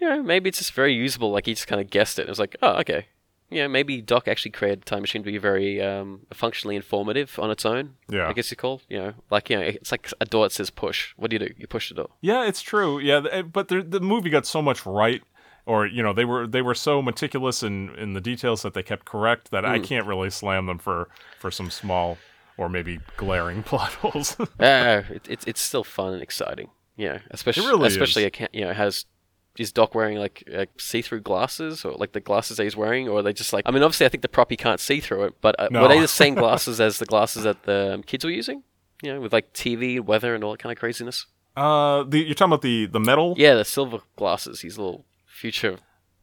you 0.00 0.08
know, 0.08 0.22
maybe 0.22 0.48
it's 0.48 0.58
just 0.58 0.72
very 0.72 0.92
usable. 0.94 1.30
Like 1.30 1.46
he 1.46 1.54
just 1.54 1.68
kind 1.68 1.80
of 1.80 1.90
guessed 1.90 2.18
it. 2.18 2.22
It 2.22 2.28
was 2.28 2.40
like, 2.40 2.56
oh, 2.62 2.76
okay. 2.78 3.06
Yeah, 3.50 3.68
maybe 3.68 4.00
Doc 4.00 4.26
actually 4.26 4.50
created 4.50 4.80
the 4.80 4.84
time 4.86 5.02
machine 5.02 5.22
to 5.22 5.30
be 5.30 5.38
very 5.38 5.80
um, 5.80 6.22
functionally 6.32 6.74
informative 6.74 7.38
on 7.38 7.50
its 7.50 7.64
own. 7.64 7.94
Yeah. 8.08 8.26
I 8.26 8.32
guess 8.32 8.50
you 8.50 8.56
call. 8.56 8.80
You 8.88 8.98
know, 8.98 9.12
like 9.30 9.48
you 9.50 9.56
know, 9.56 9.62
it's 9.62 9.92
like 9.92 10.10
a 10.20 10.24
door 10.24 10.46
that 10.46 10.52
says 10.52 10.70
push. 10.70 11.12
What 11.16 11.30
do 11.30 11.36
you 11.36 11.38
do? 11.38 11.54
You 11.56 11.68
push 11.68 11.88
the 11.90 11.94
door. 11.94 12.08
Yeah, 12.20 12.46
it's 12.46 12.62
true. 12.62 12.98
Yeah, 12.98 13.42
but 13.42 13.68
the 13.68 13.82
the 13.82 14.00
movie 14.00 14.30
got 14.30 14.46
so 14.46 14.60
much 14.60 14.84
right, 14.84 15.22
or 15.66 15.86
you 15.86 16.02
know, 16.02 16.12
they 16.12 16.24
were 16.24 16.46
they 16.46 16.62
were 16.62 16.74
so 16.74 17.00
meticulous 17.02 17.62
in 17.62 17.94
in 17.96 18.12
the 18.14 18.20
details 18.20 18.62
that 18.62 18.74
they 18.74 18.82
kept 18.82 19.04
correct 19.06 19.50
that 19.50 19.64
Hmm. 19.64 19.70
I 19.70 19.78
can't 19.78 20.06
really 20.06 20.30
slam 20.30 20.66
them 20.66 20.78
for 20.78 21.08
for 21.38 21.50
some 21.50 21.70
small 21.70 22.18
or 22.56 22.68
maybe 22.68 23.00
glaring 23.16 23.62
plot 23.70 23.92
holes. 23.94 24.36
uh, 24.60 25.02
it, 25.10 25.26
it's 25.28 25.44
it's 25.46 25.60
still 25.60 25.84
fun 25.84 26.12
and 26.14 26.22
exciting. 26.22 26.70
Yeah, 26.96 27.18
especially 27.30 27.66
really 27.66 27.88
especially 27.88 28.24
is. 28.26 28.48
you 28.52 28.64
know 28.64 28.72
has. 28.72 29.06
Is 29.56 29.70
Doc 29.70 29.94
wearing 29.94 30.18
like, 30.18 30.42
like 30.48 30.70
see-through 30.80 31.20
glasses, 31.20 31.84
or 31.84 31.92
like 31.92 32.10
the 32.10 32.18
glasses 32.20 32.56
that 32.56 32.64
he's 32.64 32.74
wearing, 32.74 33.08
or 33.08 33.18
are 33.20 33.22
they 33.22 33.32
just 33.32 33.52
like? 33.52 33.62
I 33.66 33.70
mean, 33.70 33.84
obviously, 33.84 34.04
I 34.04 34.08
think 34.08 34.22
the 34.22 34.28
prop 34.28 34.50
he 34.50 34.56
can't 34.56 34.80
see 34.80 34.98
through 34.98 35.26
it, 35.26 35.34
but 35.40 35.54
uh, 35.60 35.68
No. 35.70 35.82
were 35.82 35.86
they 35.88 36.00
the 36.00 36.08
same 36.08 36.34
glasses 36.42 36.80
as 36.80 36.98
the 36.98 37.06
glasses 37.06 37.44
that 37.44 37.62
the 37.62 37.94
um, 37.94 38.02
kids 38.02 38.24
were 38.24 38.32
using? 38.32 38.64
You 39.00 39.14
know, 39.14 39.20
with 39.20 39.32
like 39.32 39.52
TV, 39.52 40.00
weather, 40.00 40.34
and 40.34 40.42
all 40.42 40.50
that 40.50 40.58
kind 40.58 40.72
of 40.72 40.78
craziness. 40.80 41.26
uh, 41.56 42.02
the 42.02 42.18
you're 42.24 42.34
talking 42.34 42.50
about 42.52 42.62
the 42.62 42.86
the 42.86 42.98
metal. 42.98 43.34
Yeah, 43.38 43.54
the 43.54 43.64
silver 43.64 44.00
glasses, 44.16 44.62
these 44.62 44.76
little 44.76 45.04
future 45.44 45.76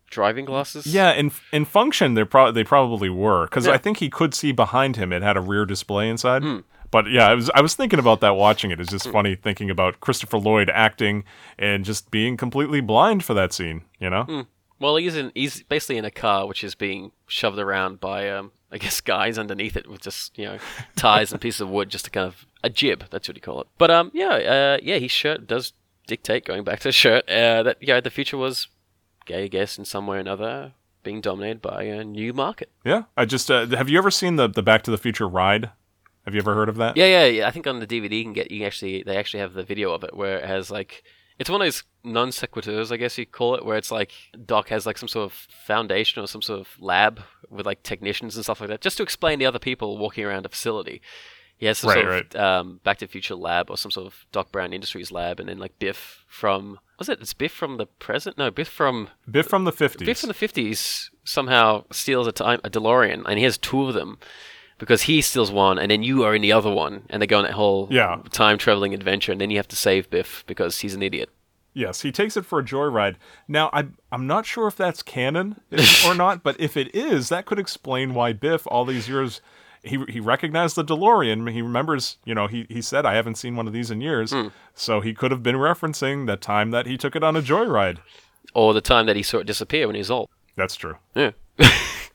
driving 0.09 0.45
glasses. 0.45 0.85
Yeah, 0.87 1.11
in 1.21 1.31
in 1.51 1.65
function, 1.65 2.15
they 2.15 2.23
pro- 2.23 2.51
they 2.51 2.63
probably 2.63 3.09
were 3.09 3.45
because 3.45 3.65
Yeah. 3.67 3.73
I 3.73 3.77
think 3.77 3.97
he 3.97 4.09
could 4.09 4.33
see 4.33 4.51
behind 4.51 4.95
him. 4.97 5.13
It 5.13 5.21
had 5.21 5.37
a 5.37 5.41
rear 5.51 5.65
display 5.65 6.09
inside. 6.09 6.41
Hmm. 6.43 6.59
But 6.89 7.03
yeah, 7.09 7.27
I 7.31 7.35
was 7.35 7.49
I 7.59 7.61
was 7.61 7.73
thinking 7.75 7.99
about 7.99 8.19
that 8.21 8.35
watching 8.35 8.71
it. 8.71 8.79
It's 8.81 8.91
just 8.91 9.09
funny 9.17 9.35
thinking 9.35 9.69
about 9.69 9.99
Christopher 10.05 10.39
Lloyd 10.39 10.69
acting 10.87 11.23
and 11.57 11.85
just 11.85 12.11
being 12.11 12.35
completely 12.37 12.81
blind 12.81 13.23
for 13.23 13.33
that 13.35 13.53
scene. 13.53 13.83
You 13.99 14.09
know? 14.09 14.23
Hmm. 14.23 14.41
Well, 14.79 14.95
he's 14.97 15.15
in. 15.15 15.31
He's 15.35 15.63
basically 15.63 15.97
in 15.97 16.05
a 16.05 16.11
car 16.11 16.47
which 16.47 16.63
is 16.63 16.75
being 16.75 17.11
shoved 17.27 17.59
around 17.59 17.99
by, 17.99 18.29
um, 18.29 18.51
I 18.71 18.77
guess, 18.79 18.99
guys 19.15 19.37
underneath 19.37 19.77
it 19.77 19.87
with 19.87 20.01
just 20.01 20.37
you 20.37 20.45
know 20.45 20.57
ties 20.95 21.31
and 21.31 21.39
pieces 21.39 21.61
of 21.61 21.69
wood, 21.69 21.89
just 21.89 22.05
to 22.05 22.11
kind 22.11 22.27
of 22.27 22.45
a 22.63 22.69
jib. 22.69 23.05
That's 23.11 23.27
what 23.27 23.37
you 23.37 23.41
call 23.41 23.61
it. 23.61 23.67
But 23.77 23.89
um, 23.91 24.11
yeah, 24.13 24.33
uh, 24.55 24.77
yeah, 24.81 24.97
his 24.97 25.11
shirt 25.11 25.47
does 25.47 25.73
dictate. 26.07 26.43
Going 26.45 26.63
back 26.65 26.79
to 26.79 26.89
the 26.89 26.91
shirt, 27.03 27.23
uh, 27.29 27.63
that 27.63 27.77
yeah, 27.79 28.01
the 28.01 28.09
future 28.09 28.37
was 28.37 28.67
I 29.29 29.47
guess, 29.47 29.77
in 29.77 29.85
some 29.85 30.07
way 30.07 30.17
or 30.17 30.19
another, 30.19 30.73
being 31.03 31.21
dominated 31.21 31.61
by 31.61 31.83
a 31.83 32.03
new 32.03 32.33
market. 32.33 32.71
Yeah. 32.85 33.03
I 33.17 33.25
just 33.25 33.51
uh, 33.51 33.65
have 33.67 33.89
you 33.89 33.97
ever 33.97 34.11
seen 34.11 34.35
the 34.35 34.47
the 34.47 34.63
Back 34.63 34.83
to 34.83 34.91
the 34.91 34.97
Future 34.97 35.27
ride? 35.27 35.71
Have 36.25 36.35
you 36.35 36.39
ever 36.41 36.53
heard 36.53 36.69
of 36.69 36.75
that? 36.77 36.97
Yeah, 36.97 37.05
yeah, 37.05 37.25
yeah. 37.25 37.47
I 37.47 37.51
think 37.51 37.65
on 37.65 37.79
the 37.79 37.87
DVD 37.87 38.17
you 38.17 38.23
can 38.23 38.33
get 38.33 38.51
you 38.51 38.59
can 38.59 38.67
actually 38.67 39.03
they 39.03 39.17
actually 39.17 39.39
have 39.39 39.53
the 39.53 39.63
video 39.63 39.91
of 39.91 40.03
it 40.03 40.15
where 40.15 40.37
it 40.37 40.45
has 40.45 40.69
like 40.69 41.03
it's 41.39 41.49
one 41.49 41.61
of 41.61 41.65
those 41.65 41.83
non 42.03 42.29
sequiturs, 42.29 42.91
I 42.91 42.97
guess 42.97 43.17
you 43.17 43.25
call 43.25 43.55
it, 43.55 43.65
where 43.65 43.77
it's 43.77 43.91
like 43.91 44.11
Doc 44.45 44.69
has 44.69 44.85
like 44.85 44.99
some 44.99 45.07
sort 45.07 45.31
of 45.31 45.33
foundation 45.33 46.21
or 46.21 46.27
some 46.27 46.41
sort 46.43 46.59
of 46.59 46.67
lab 46.79 47.21
with 47.49 47.65
like 47.65 47.81
technicians 47.81 48.35
and 48.35 48.43
stuff 48.43 48.61
like 48.61 48.69
that, 48.69 48.81
just 48.81 48.97
to 48.97 49.03
explain 49.03 49.39
to 49.39 49.45
other 49.45 49.57
people 49.57 49.97
walking 49.97 50.23
around 50.23 50.45
a 50.45 50.49
facility. 50.49 51.01
He 51.57 51.65
has 51.65 51.79
some 51.79 51.89
Right, 51.89 52.03
sort 52.03 52.35
of 52.35 52.41
um, 52.41 52.79
Back 52.83 52.99
to 52.99 53.05
the 53.07 53.11
Future 53.11 53.35
lab 53.35 53.71
or 53.71 53.77
some 53.77 53.91
sort 53.91 54.05
of 54.07 54.25
Doc 54.31 54.51
Brown 54.51 54.73
Industries 54.73 55.11
lab, 55.11 55.39
and 55.39 55.49
then 55.49 55.57
like 55.57 55.79
Biff 55.79 56.23
from 56.27 56.79
was 57.01 57.09
it? 57.09 57.19
It's 57.19 57.33
Biff 57.33 57.51
from 57.51 57.77
the 57.77 57.87
present? 57.87 58.37
No, 58.37 58.51
Biff 58.51 58.67
from 58.67 59.09
Biff 59.29 59.47
from 59.47 59.63
the 59.63 59.71
fifties. 59.71 60.05
Biff 60.05 60.19
from 60.19 60.27
the 60.27 60.33
fifties 60.35 61.09
somehow 61.23 61.83
steals 61.91 62.27
a 62.27 62.31
time 62.31 62.61
a 62.63 62.69
DeLorean, 62.69 63.23
and 63.25 63.37
he 63.39 63.43
has 63.43 63.57
two 63.57 63.87
of 63.87 63.95
them 63.95 64.19
because 64.77 65.03
he 65.03 65.21
steals 65.21 65.51
one, 65.51 65.79
and 65.79 65.89
then 65.89 66.03
you 66.03 66.23
are 66.23 66.35
in 66.35 66.41
the 66.43 66.51
other 66.51 66.69
one, 66.71 67.03
and 67.09 67.19
they 67.21 67.25
go 67.27 67.37
on 67.39 67.43
that 67.45 67.53
whole 67.53 67.87
Yeah. 67.89 68.17
time 68.31 68.57
traveling 68.59 68.93
adventure, 68.93 69.31
and 69.31 69.41
then 69.41 69.49
you 69.49 69.57
have 69.57 69.67
to 69.69 69.75
save 69.75 70.09
Biff 70.11 70.43
because 70.47 70.79
he's 70.79 70.93
an 70.93 71.01
idiot. 71.01 71.29
Yes, 71.73 72.01
he 72.01 72.11
takes 72.11 72.35
it 72.37 72.45
for 72.45 72.59
a 72.59 72.63
joyride. 72.63 73.15
Now, 73.47 73.69
I, 73.73 73.85
I'm 74.11 74.27
not 74.27 74.45
sure 74.45 74.67
if 74.67 74.75
that's 74.75 75.01
canon 75.01 75.61
or 76.05 76.13
not, 76.13 76.43
but 76.43 76.59
if 76.59 76.75
it 76.77 76.93
is, 76.95 77.29
that 77.29 77.45
could 77.45 77.59
explain 77.59 78.13
why 78.13 78.33
Biff, 78.33 78.67
all 78.67 78.85
these 78.85 79.07
years, 79.09 79.39
he, 79.83 80.03
he 80.07 80.19
recognized 80.19 80.75
the 80.75 80.83
DeLorean. 80.83 81.51
He 81.51 81.61
remembers, 81.61 82.17
you 82.25 82.35
know, 82.35 82.47
he, 82.47 82.65
he 82.69 82.81
said, 82.81 83.05
I 83.05 83.15
haven't 83.15 83.35
seen 83.35 83.55
one 83.55 83.67
of 83.67 83.73
these 83.73 83.89
in 83.89 84.01
years. 84.01 84.33
So 84.75 85.01
he 85.01 85.13
could 85.13 85.31
have 85.31 85.43
been 85.43 85.55
referencing 85.55 86.27
the 86.27 86.37
time 86.37 86.71
that 86.71 86.85
he 86.85 86.97
took 86.97 87.15
it 87.15 87.23
on 87.23 87.35
a 87.35 87.41
joyride. 87.41 87.97
Or 88.53 88.73
the 88.73 88.81
time 88.81 89.05
that 89.07 89.15
he 89.15 89.23
saw 89.23 89.39
it 89.39 89.47
disappear 89.47 89.87
when 89.87 89.95
he 89.95 89.99
was 89.99 90.11
old. 90.11 90.29
That's 90.55 90.75
true. 90.75 90.97
Yeah. 91.15 91.31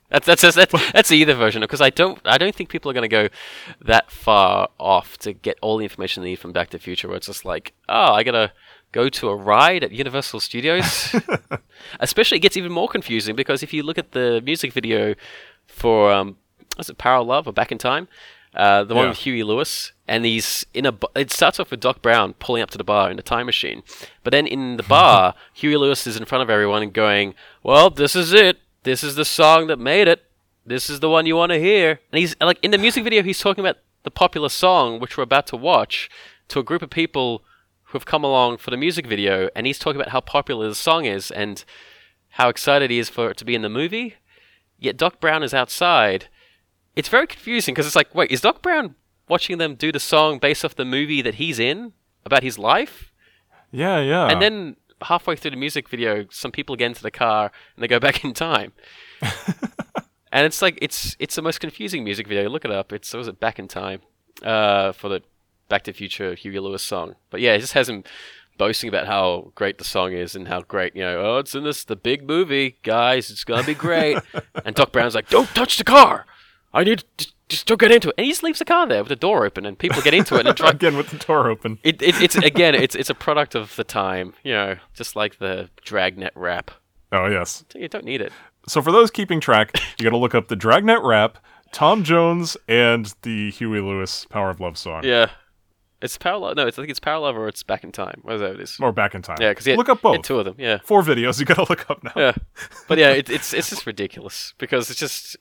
That's 0.08 0.24
that's 0.24 0.54
that's, 0.54 0.92
that's 0.92 1.10
either 1.10 1.34
version 1.34 1.62
because 1.62 1.80
I 1.80 1.90
don't 1.90 2.20
I 2.24 2.38
don't 2.38 2.54
think 2.54 2.70
people 2.70 2.88
are 2.88 2.94
going 2.94 3.02
to 3.02 3.08
go 3.08 3.28
that 3.80 4.08
far 4.08 4.68
off 4.78 5.18
to 5.18 5.32
get 5.32 5.58
all 5.60 5.78
the 5.78 5.82
information 5.82 6.22
they 6.22 6.30
need 6.30 6.38
from 6.38 6.52
Back 6.52 6.70
to 6.70 6.78
the 6.78 6.82
Future. 6.82 7.08
Where 7.08 7.16
it's 7.16 7.26
just 7.26 7.44
like, 7.44 7.74
oh, 7.88 8.12
I 8.12 8.22
gotta 8.22 8.52
go 8.92 9.08
to 9.08 9.28
a 9.28 9.34
ride 9.34 9.82
at 9.82 9.90
Universal 9.90 10.40
Studios. 10.40 11.14
Especially, 12.00 12.36
it 12.36 12.40
gets 12.40 12.56
even 12.56 12.70
more 12.70 12.86
confusing 12.86 13.34
because 13.34 13.64
if 13.64 13.72
you 13.72 13.82
look 13.82 13.98
at 13.98 14.12
the 14.12 14.40
music 14.44 14.72
video 14.72 15.16
for 15.66 16.12
um, 16.12 16.36
was 16.76 16.88
it 16.90 16.98
Power 16.98 17.20
of 17.20 17.26
Love 17.26 17.46
or 17.46 17.52
Back 17.52 17.72
in 17.72 17.78
Time, 17.78 18.08
uh, 18.54 18.84
the 18.84 18.94
one 18.94 19.04
Yeah. 19.04 19.08
with 19.10 19.18
Huey 19.18 19.42
Lewis, 19.42 19.92
and 20.08 20.24
he's 20.24 20.64
in 20.74 20.86
a. 20.86 20.92
bu- 20.92 21.08
It 21.14 21.30
starts 21.30 21.58
off 21.60 21.70
with 21.70 21.80
Doc 21.80 22.02
Brown 22.02 22.34
pulling 22.34 22.62
up 22.62 22.70
to 22.70 22.78
the 22.78 22.84
bar 22.84 23.10
in 23.10 23.18
a 23.18 23.22
time 23.22 23.46
machine, 23.46 23.82
but 24.22 24.30
then 24.30 24.46
in 24.46 24.76
the 24.76 24.82
bar, 24.82 25.34
Huey 25.54 25.76
Lewis 25.76 26.06
is 26.06 26.16
in 26.16 26.24
front 26.24 26.42
of 26.42 26.50
everyone 26.50 26.82
and 26.82 26.92
going, 26.92 27.34
"Well, 27.62 27.90
this 27.90 28.14
is 28.16 28.32
it. 28.32 28.58
This 28.84 29.02
is 29.04 29.14
the 29.16 29.24
song 29.24 29.66
that 29.66 29.78
made 29.78 30.08
it. 30.08 30.24
This 30.64 30.88
is 30.90 31.00
the 31.00 31.10
one 31.10 31.26
you 31.26 31.36
want 31.36 31.50
to 31.52 31.58
hear." 31.60 32.00
And 32.12 32.18
he's 32.18 32.34
like 32.40 32.58
in 32.62 32.70
the 32.70 32.78
music 32.78 33.04
video, 33.04 33.22
he's 33.22 33.40
talking 33.40 33.62
about 33.64 33.78
the 34.04 34.10
popular 34.10 34.48
song 34.48 35.00
which 35.00 35.16
we're 35.16 35.24
about 35.24 35.46
to 35.48 35.56
watch 35.56 36.08
to 36.48 36.60
a 36.60 36.62
group 36.62 36.80
of 36.82 36.90
people 36.90 37.42
who 37.90 37.98
have 37.98 38.06
come 38.06 38.22
along 38.24 38.56
for 38.58 38.70
the 38.70 38.76
music 38.76 39.06
video, 39.06 39.48
and 39.54 39.66
he's 39.66 39.78
talking 39.78 40.00
about 40.00 40.12
how 40.12 40.20
popular 40.20 40.68
the 40.68 40.74
song 40.74 41.04
is 41.04 41.30
and 41.30 41.64
how 42.30 42.48
excited 42.48 42.90
he 42.90 42.98
is 42.98 43.08
for 43.08 43.30
it 43.30 43.36
to 43.36 43.44
be 43.44 43.54
in 43.54 43.62
the 43.62 43.68
movie. 43.68 44.14
Yet 44.78 44.96
Doc 44.96 45.20
Brown 45.20 45.42
is 45.42 45.54
outside. 45.54 46.26
It's 46.96 47.08
very 47.08 47.26
confusing 47.26 47.74
because 47.74 47.86
it's 47.86 47.96
like, 47.96 48.14
wait, 48.14 48.30
is 48.30 48.40
Doc 48.40 48.62
Brown 48.62 48.94
watching 49.28 49.58
them 49.58 49.74
do 49.74 49.92
the 49.92 50.00
song 50.00 50.38
based 50.38 50.64
off 50.64 50.74
the 50.74 50.84
movie 50.84 51.22
that 51.22 51.34
he's 51.34 51.58
in 51.58 51.92
about 52.24 52.42
his 52.42 52.58
life? 52.58 53.12
Yeah, 53.70 54.00
yeah. 54.00 54.28
And 54.28 54.40
then 54.40 54.76
halfway 55.02 55.36
through 55.36 55.50
the 55.50 55.56
music 55.56 55.88
video, 55.88 56.26
some 56.30 56.50
people 56.50 56.74
get 56.74 56.86
into 56.86 57.02
the 57.02 57.10
car 57.10 57.52
and 57.74 57.82
they 57.82 57.88
go 57.88 58.00
back 58.00 58.24
in 58.24 58.32
time. 58.32 58.72
and 60.32 60.46
it's 60.46 60.62
like 60.62 60.78
it's 60.80 61.16
it's 61.18 61.34
the 61.34 61.42
most 61.42 61.60
confusing 61.60 62.04
music 62.04 62.26
video. 62.26 62.48
Look 62.48 62.64
it 62.64 62.70
up. 62.70 62.92
It's 62.92 63.12
was 63.12 63.28
it 63.28 63.40
Back 63.40 63.58
in 63.58 63.68
Time 63.68 64.00
uh, 64.42 64.92
for 64.92 65.08
the 65.08 65.22
Back 65.68 65.84
to 65.84 65.92
the 65.92 65.96
Future 65.96 66.34
Huey 66.34 66.58
Lewis 66.58 66.82
song. 66.82 67.16
But 67.30 67.40
yeah, 67.40 67.52
it 67.52 67.60
just 67.60 67.74
has 67.74 67.88
him 67.88 68.04
boasting 68.58 68.88
about 68.88 69.06
how 69.06 69.52
great 69.54 69.76
the 69.76 69.84
song 69.84 70.12
is 70.12 70.34
and 70.34 70.48
how 70.48 70.62
great 70.62 70.96
you 70.96 71.02
know. 71.02 71.20
Oh, 71.20 71.38
it's 71.38 71.54
in 71.54 71.64
this 71.64 71.84
the 71.84 71.96
big 71.96 72.26
movie, 72.26 72.78
guys. 72.82 73.30
It's 73.30 73.44
gonna 73.44 73.64
be 73.64 73.74
great. 73.74 74.18
and 74.64 74.74
Doc 74.74 74.92
Brown's 74.92 75.14
like, 75.14 75.28
"Don't 75.28 75.48
touch 75.48 75.76
the 75.76 75.84
car. 75.84 76.26
I 76.72 76.84
need 76.84 77.04
just, 77.18 77.34
just 77.48 77.66
don't 77.66 77.80
get 77.80 77.92
into 77.92 78.08
it." 78.08 78.14
And 78.18 78.24
he 78.24 78.30
just 78.32 78.42
leaves 78.42 78.58
the 78.58 78.64
car 78.64 78.86
there 78.86 79.02
with 79.02 79.08
the 79.08 79.16
door 79.16 79.44
open, 79.46 79.66
and 79.66 79.78
people 79.78 80.02
get 80.02 80.14
into 80.14 80.36
it 80.36 80.46
and 80.46 80.56
try. 80.56 80.70
Again 80.76 80.96
with 80.96 81.10
the 81.10 81.18
door 81.18 81.48
open. 81.48 81.78
It, 81.82 82.02
it, 82.02 82.20
it's 82.20 82.36
again, 82.36 82.74
it's 82.74 82.94
it's 82.94 83.10
a 83.10 83.14
product 83.14 83.54
of 83.54 83.74
the 83.76 83.84
time, 83.84 84.34
you 84.42 84.52
know, 84.52 84.76
just 84.94 85.16
like 85.16 85.38
the 85.38 85.70
Dragnet 85.84 86.32
rap. 86.34 86.70
Oh, 87.12 87.26
yes. 87.26 87.64
You 87.74 87.88
don't 87.88 88.04
need 88.04 88.20
it. 88.20 88.32
So 88.68 88.82
for 88.82 88.90
those 88.90 89.10
keeping 89.10 89.40
track, 89.40 89.70
you 89.98 90.04
got 90.04 90.10
to 90.10 90.16
look 90.16 90.34
up 90.34 90.48
the 90.48 90.56
Dragnet 90.56 91.02
rap, 91.02 91.38
Tom 91.72 92.02
Jones, 92.02 92.56
and 92.68 93.14
the 93.22 93.50
Huey 93.52 93.80
Lewis 93.80 94.26
Power 94.28 94.50
of 94.50 94.60
Love 94.60 94.76
song. 94.76 95.04
Yeah, 95.04 95.30
it's 96.02 96.18
Power 96.18 96.38
Love. 96.38 96.56
No, 96.56 96.66
it's, 96.66 96.78
I 96.78 96.82
think 96.82 96.90
it's 96.90 97.00
Power 97.00 97.20
Love 97.20 97.36
or 97.36 97.46
it's 97.48 97.62
Back 97.62 97.84
in 97.84 97.92
Time. 97.92 98.18
Whatever 98.22 98.46
it 98.46 98.60
is. 98.60 98.76
Or 98.80 98.92
Back 98.92 99.14
in 99.14 99.22
Time. 99.22 99.38
Yeah, 99.40 99.50
because 99.50 99.66
look 99.68 99.88
up 99.88 100.02
both. 100.02 100.22
two 100.22 100.38
of 100.38 100.44
them. 100.44 100.56
Yeah, 100.58 100.78
Four 100.84 101.02
videos 101.02 101.38
you 101.38 101.46
got 101.46 101.54
to 101.54 101.66
look 101.70 101.88
up 101.88 102.02
now. 102.02 102.12
yeah. 102.16 102.32
But 102.88 102.98
yeah, 102.98 103.10
it, 103.10 103.30
it's 103.30 103.54
it's 103.54 103.70
just 103.70 103.86
ridiculous 103.86 104.52
because 104.58 104.90
it's 104.90 104.98
just 104.98 105.36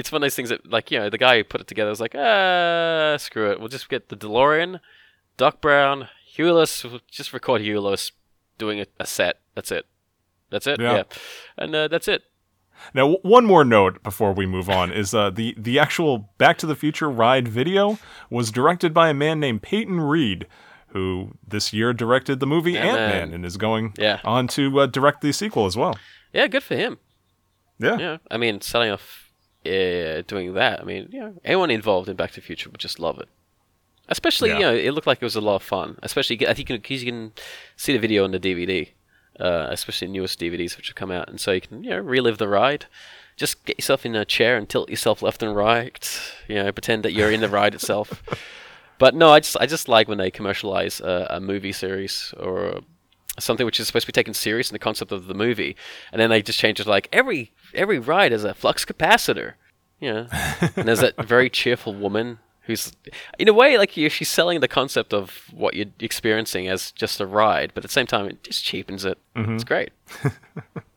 it's 0.00 0.10
one 0.12 0.22
of 0.22 0.26
those 0.26 0.34
things 0.34 0.48
that 0.48 0.70
like 0.70 0.90
you 0.90 0.98
know 0.98 1.08
the 1.10 1.18
guy 1.18 1.36
who 1.38 1.44
put 1.44 1.60
it 1.60 1.66
together 1.66 1.90
was 1.90 2.00
like 2.00 2.14
ah 2.16 3.16
screw 3.18 3.50
it, 3.50 3.58
we'll 3.60 3.68
just 3.68 3.88
get 3.88 4.08
the 4.08 4.16
DeLorean, 4.16 4.80
Doc 5.36 5.60
Brown, 5.60 6.08
Huey 6.34 6.50
Lewis. 6.50 6.82
We'll 6.84 7.00
just 7.10 7.32
record 7.32 7.60
Huey 7.62 7.78
Lewis 7.78 8.12
doing 8.58 8.80
a, 8.80 8.86
a 8.98 9.06
set. 9.06 9.40
That's 9.54 9.70
it. 9.70 9.86
That's 10.50 10.66
it. 10.66 10.80
Yeah. 10.80 10.94
Yeah, 10.96 11.02
and 11.58 11.74
uh, 11.74 11.88
that's 11.88 12.08
it. 12.08 12.22
Now, 12.94 13.02
w- 13.02 13.18
one 13.22 13.44
more 13.44 13.64
note 13.64 14.02
before 14.02 14.32
we 14.32 14.46
move 14.46 14.70
on 14.70 14.90
is 14.92 15.12
uh, 15.14 15.30
the 15.30 15.54
the 15.58 15.78
actual 15.78 16.30
Back 16.38 16.56
to 16.58 16.66
the 16.66 16.74
Future 16.74 17.10
ride 17.10 17.46
video 17.46 17.98
was 18.30 18.50
directed 18.50 18.94
by 18.94 19.10
a 19.10 19.14
man 19.14 19.38
named 19.38 19.62
Peyton 19.62 20.00
Reed, 20.00 20.46
who 20.88 21.32
this 21.46 21.72
year 21.72 21.92
directed 21.92 22.40
the 22.40 22.46
movie 22.46 22.76
Ant 22.78 22.98
Ant-Man. 22.98 23.34
And 23.34 23.44
is 23.46 23.56
going 23.58 23.92
Yeah. 23.98 24.20
on 24.24 24.48
to 24.48 24.80
uh, 24.80 24.86
direct 24.86 25.20
the 25.20 25.32
sequel 25.32 25.66
as 25.66 25.76
well. 25.76 25.98
Yeah, 26.32 26.46
good 26.46 26.62
for 26.62 26.74
him. 26.74 26.98
Yeah. 27.78 27.98
Yeah, 27.98 28.16
I 28.30 28.36
mean, 28.38 28.60
starting 28.60 28.92
off 28.92 29.29
uh, 29.66 30.22
doing 30.26 30.54
that, 30.54 30.80
I 30.80 30.84
mean, 30.84 31.08
you 31.12 31.20
know, 31.20 31.34
anyone 31.44 31.70
involved 31.70 32.08
in 32.08 32.16
Back 32.16 32.30
to 32.32 32.36
the 32.40 32.46
Future 32.46 32.70
would 32.70 32.80
just 32.80 32.98
love 32.98 33.18
it. 33.18 33.28
Especially, 34.08 34.48
Yeah. 34.50 34.56
you 34.58 34.62
know, 34.62 34.74
it 34.74 34.90
looked 34.92 35.06
like 35.06 35.18
it 35.20 35.24
was 35.24 35.36
a 35.36 35.40
lot 35.40 35.56
of 35.56 35.62
fun. 35.62 35.98
Especially, 36.02 36.46
I 36.48 36.54
think 36.54 36.68
you 36.70 36.78
can, 36.80 36.96
you 36.98 37.04
can 37.04 37.32
see 37.76 37.92
the 37.92 37.98
video 37.98 38.24
on 38.24 38.32
the 38.32 38.40
DVD, 38.40 38.88
uh, 39.38 39.68
especially 39.70 40.08
the 40.08 40.12
newest 40.14 40.40
DVDs 40.40 40.76
which 40.76 40.88
have 40.88 40.96
come 40.96 41.10
out, 41.10 41.28
and 41.28 41.40
so 41.40 41.52
you 41.52 41.60
can, 41.60 41.84
you 41.84 41.90
know, 41.90 41.98
relive 41.98 42.38
the 42.38 42.48
ride. 42.48 42.86
just 43.36 43.64
get 43.64 43.78
yourself 43.78 44.04
in 44.04 44.14
a 44.16 44.24
chair 44.24 44.56
and 44.58 44.68
tilt 44.68 44.90
yourself 44.90 45.22
left 45.22 45.42
and 45.42 45.54
right. 45.56 46.20
You 46.48 46.56
know, 46.56 46.72
pretend 46.72 47.04
that 47.04 47.12
you're 47.12 47.30
in 47.30 47.40
the 47.40 47.48
ride 47.58 47.74
itself. 47.74 48.22
But 48.98 49.14
no, 49.14 49.30
I 49.30 49.40
just 49.40 49.56
I 49.58 49.64
just 49.66 49.88
like 49.88 50.08
when 50.08 50.18
they 50.18 50.30
commercialize 50.30 51.00
a, 51.00 51.26
a 51.30 51.40
movie 51.40 51.72
series 51.72 52.34
or 52.38 52.80
something 53.38 53.66
which 53.66 53.80
is 53.80 53.86
supposed 53.86 54.06
to 54.06 54.12
be 54.12 54.16
taken 54.16 54.34
serious 54.34 54.70
in 54.70 54.74
the 54.74 54.78
concept 54.78 55.12
of 55.12 55.26
the 55.26 55.34
movie, 55.34 55.76
and 56.12 56.20
then 56.20 56.30
they 56.30 56.42
just 56.42 56.58
change 56.58 56.80
it 56.80 56.84
to 56.84 56.90
like 56.90 57.08
every 57.12 57.52
every 57.74 57.98
ride 57.98 58.32
is 58.32 58.44
a 58.44 58.54
flux 58.54 58.84
capacitor. 58.84 59.54
You 60.00 60.12
know, 60.12 60.26
and 60.76 60.88
there's 60.88 61.00
that 61.00 61.26
very 61.26 61.50
cheerful 61.60 61.94
woman 61.94 62.38
who's 62.62 62.92
in 63.38 63.48
a 63.48 63.52
way 63.52 63.76
like 63.76 63.96
you- 63.96 64.08
she's 64.08 64.28
selling 64.28 64.60
the 64.60 64.68
concept 64.68 65.12
of 65.12 65.44
what 65.52 65.74
you're 65.74 65.86
experiencing 65.98 66.68
as 66.68 66.90
just 66.92 67.20
a 67.20 67.26
ride, 67.26 67.72
but 67.74 67.84
at 67.84 67.90
the 67.90 67.92
same 67.92 68.06
time 68.06 68.26
it 68.26 68.42
just 68.42 68.64
cheapens 68.64 69.04
it. 69.04 69.18
It's 69.36 69.46
mm-hmm. 69.46 69.56
great. 69.58 69.92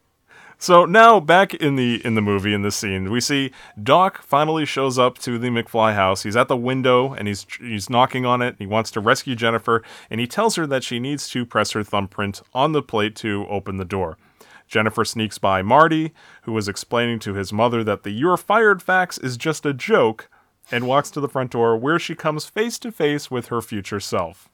So 0.64 0.86
now 0.86 1.20
back 1.20 1.54
in 1.54 1.76
the 1.76 2.02
in 2.06 2.16
the 2.16 2.22
movie 2.22 2.54
in 2.54 2.62
this 2.62 2.78
scene, 2.78 3.12
we 3.12 3.20
see 3.20 3.52
Doc 3.84 4.24
finally 4.24 4.66
shows 4.66 4.98
up 4.98 5.18
to 5.18 5.38
the 5.38 5.50
McFly 5.50 5.94
house. 5.94 6.24
He's 6.24 6.38
at 6.38 6.48
the 6.48 6.56
window 6.56 7.12
and 7.12 7.28
he's 7.28 7.46
he's 7.60 7.90
knocking 7.90 8.26
on 8.26 8.42
it. 8.42 8.56
He 8.60 8.66
wants 8.66 8.90
to 8.92 9.02
rescue 9.02 9.36
Jennifer 9.36 9.84
and 10.10 10.22
he 10.22 10.26
tells 10.26 10.56
her 10.56 10.66
that 10.68 10.86
she 10.86 11.02
needs 11.02 11.28
to 11.32 11.46
press 11.46 11.72
her 11.72 11.84
thumbprint 11.84 12.42
on 12.54 12.72
the 12.72 12.82
plate 12.82 13.14
to 13.18 13.46
open 13.50 13.76
the 13.76 13.84
door. 13.84 14.18
Jennifer 14.66 15.04
sneaks 15.04 15.38
by 15.38 15.62
Marty, 15.62 16.14
who 16.44 16.54
was 16.54 16.70
explaining 16.70 17.20
to 17.20 17.34
his 17.34 17.52
mother 17.52 17.84
that 17.84 18.04
the 18.04 18.12
"you're 18.12 18.38
fired" 18.38 18.82
fax 18.82 19.18
is 19.18 19.36
just 19.36 19.66
a 19.66 19.74
joke, 19.74 20.30
and 20.72 20.88
walks 20.88 21.12
to 21.12 21.20
the 21.20 21.28
front 21.28 21.52
door 21.52 21.76
where 21.76 22.00
she 22.00 22.16
comes 22.16 22.46
face 22.46 22.80
to 22.80 22.90
face 22.90 23.30
with 23.30 23.48
her 23.48 23.62
future 23.62 24.00
self. 24.00 24.48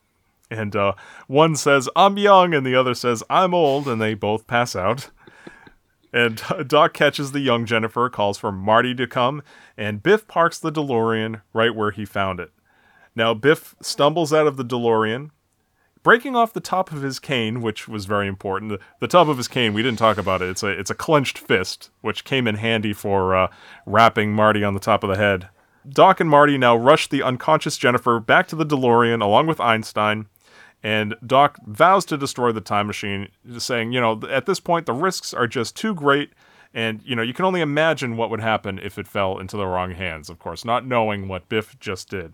And 0.49 0.75
uh, 0.75 0.93
one 1.27 1.55
says, 1.55 1.87
I'm 1.95 2.17
young, 2.17 2.55
and 2.55 2.65
the 2.65 2.73
other 2.73 2.95
says, 2.95 3.21
I'm 3.29 3.53
old, 3.53 3.87
and 3.87 4.01
they 4.01 4.15
both 4.15 4.47
pass 4.47 4.75
out. 4.75 5.11
And 6.11 6.41
Doc 6.67 6.93
catches 6.93 7.31
the 7.31 7.39
young 7.39 7.65
Jennifer, 7.65 8.09
calls 8.09 8.37
for 8.37 8.51
Marty 8.51 8.95
to 8.95 9.07
come, 9.07 9.41
and 9.77 10.03
Biff 10.03 10.27
parks 10.27 10.59
the 10.59 10.71
DeLorean 10.71 11.41
right 11.53 11.73
where 11.73 11.91
he 11.91 12.05
found 12.05 12.39
it. 12.39 12.51
Now, 13.15 13.33
Biff 13.33 13.75
stumbles 13.81 14.33
out 14.33 14.47
of 14.47 14.57
the 14.57 14.65
DeLorean, 14.65 15.31
breaking 16.03 16.35
off 16.35 16.53
the 16.53 16.59
top 16.59 16.91
of 16.91 17.01
his 17.01 17.19
cane, 17.19 17.61
which 17.61 17.87
was 17.87 18.05
very 18.05 18.27
important. 18.27 18.71
The, 18.71 18.79
the 18.99 19.07
top 19.07 19.27
of 19.27 19.37
his 19.37 19.47
cane, 19.47 19.73
we 19.73 19.83
didn't 19.83 19.99
talk 19.99 20.17
about 20.17 20.41
it. 20.41 20.49
It's 20.49 20.63
a 20.63 20.67
it's 20.67 20.89
a 20.89 20.95
clenched 20.95 21.37
fist, 21.37 21.89
which 22.01 22.23
came 22.23 22.47
in 22.47 22.55
handy 22.55 22.93
for 22.93 23.35
uh, 23.35 23.47
wrapping 23.85 24.33
Marty 24.33 24.63
on 24.63 24.73
the 24.73 24.79
top 24.79 25.03
of 25.03 25.09
the 25.09 25.17
head. 25.17 25.49
Doc 25.87 26.19
and 26.19 26.29
Marty 26.29 26.57
now 26.57 26.75
rush 26.75 27.07
the 27.07 27.23
unconscious 27.23 27.77
Jennifer 27.77 28.19
back 28.19 28.47
to 28.47 28.55
the 28.55 28.65
DeLorean 28.65 29.21
along 29.21 29.47
with 29.47 29.59
Einstein, 29.59 30.27
and 30.83 31.15
Doc 31.25 31.57
vows 31.65 32.05
to 32.05 32.17
destroy 32.17 32.51
the 32.51 32.61
time 32.61 32.87
machine, 32.87 33.29
saying, 33.57 33.91
you 33.91 33.99
know, 33.99 34.19
at 34.29 34.45
this 34.45 34.59
point 34.59 34.85
the 34.85 34.93
risks 34.93 35.33
are 35.33 35.47
just 35.47 35.75
too 35.75 35.93
great, 35.93 36.31
and 36.73 37.01
you 37.03 37.15
know 37.15 37.21
you 37.21 37.33
can 37.33 37.45
only 37.45 37.61
imagine 37.61 38.17
what 38.17 38.29
would 38.29 38.41
happen 38.41 38.79
if 38.79 38.97
it 38.97 39.07
fell 39.07 39.37
into 39.37 39.57
the 39.57 39.67
wrong 39.67 39.91
hands. 39.91 40.29
Of 40.29 40.39
course, 40.39 40.63
not 40.63 40.85
knowing 40.85 41.27
what 41.27 41.49
Biff 41.49 41.77
just 41.79 42.09
did. 42.09 42.33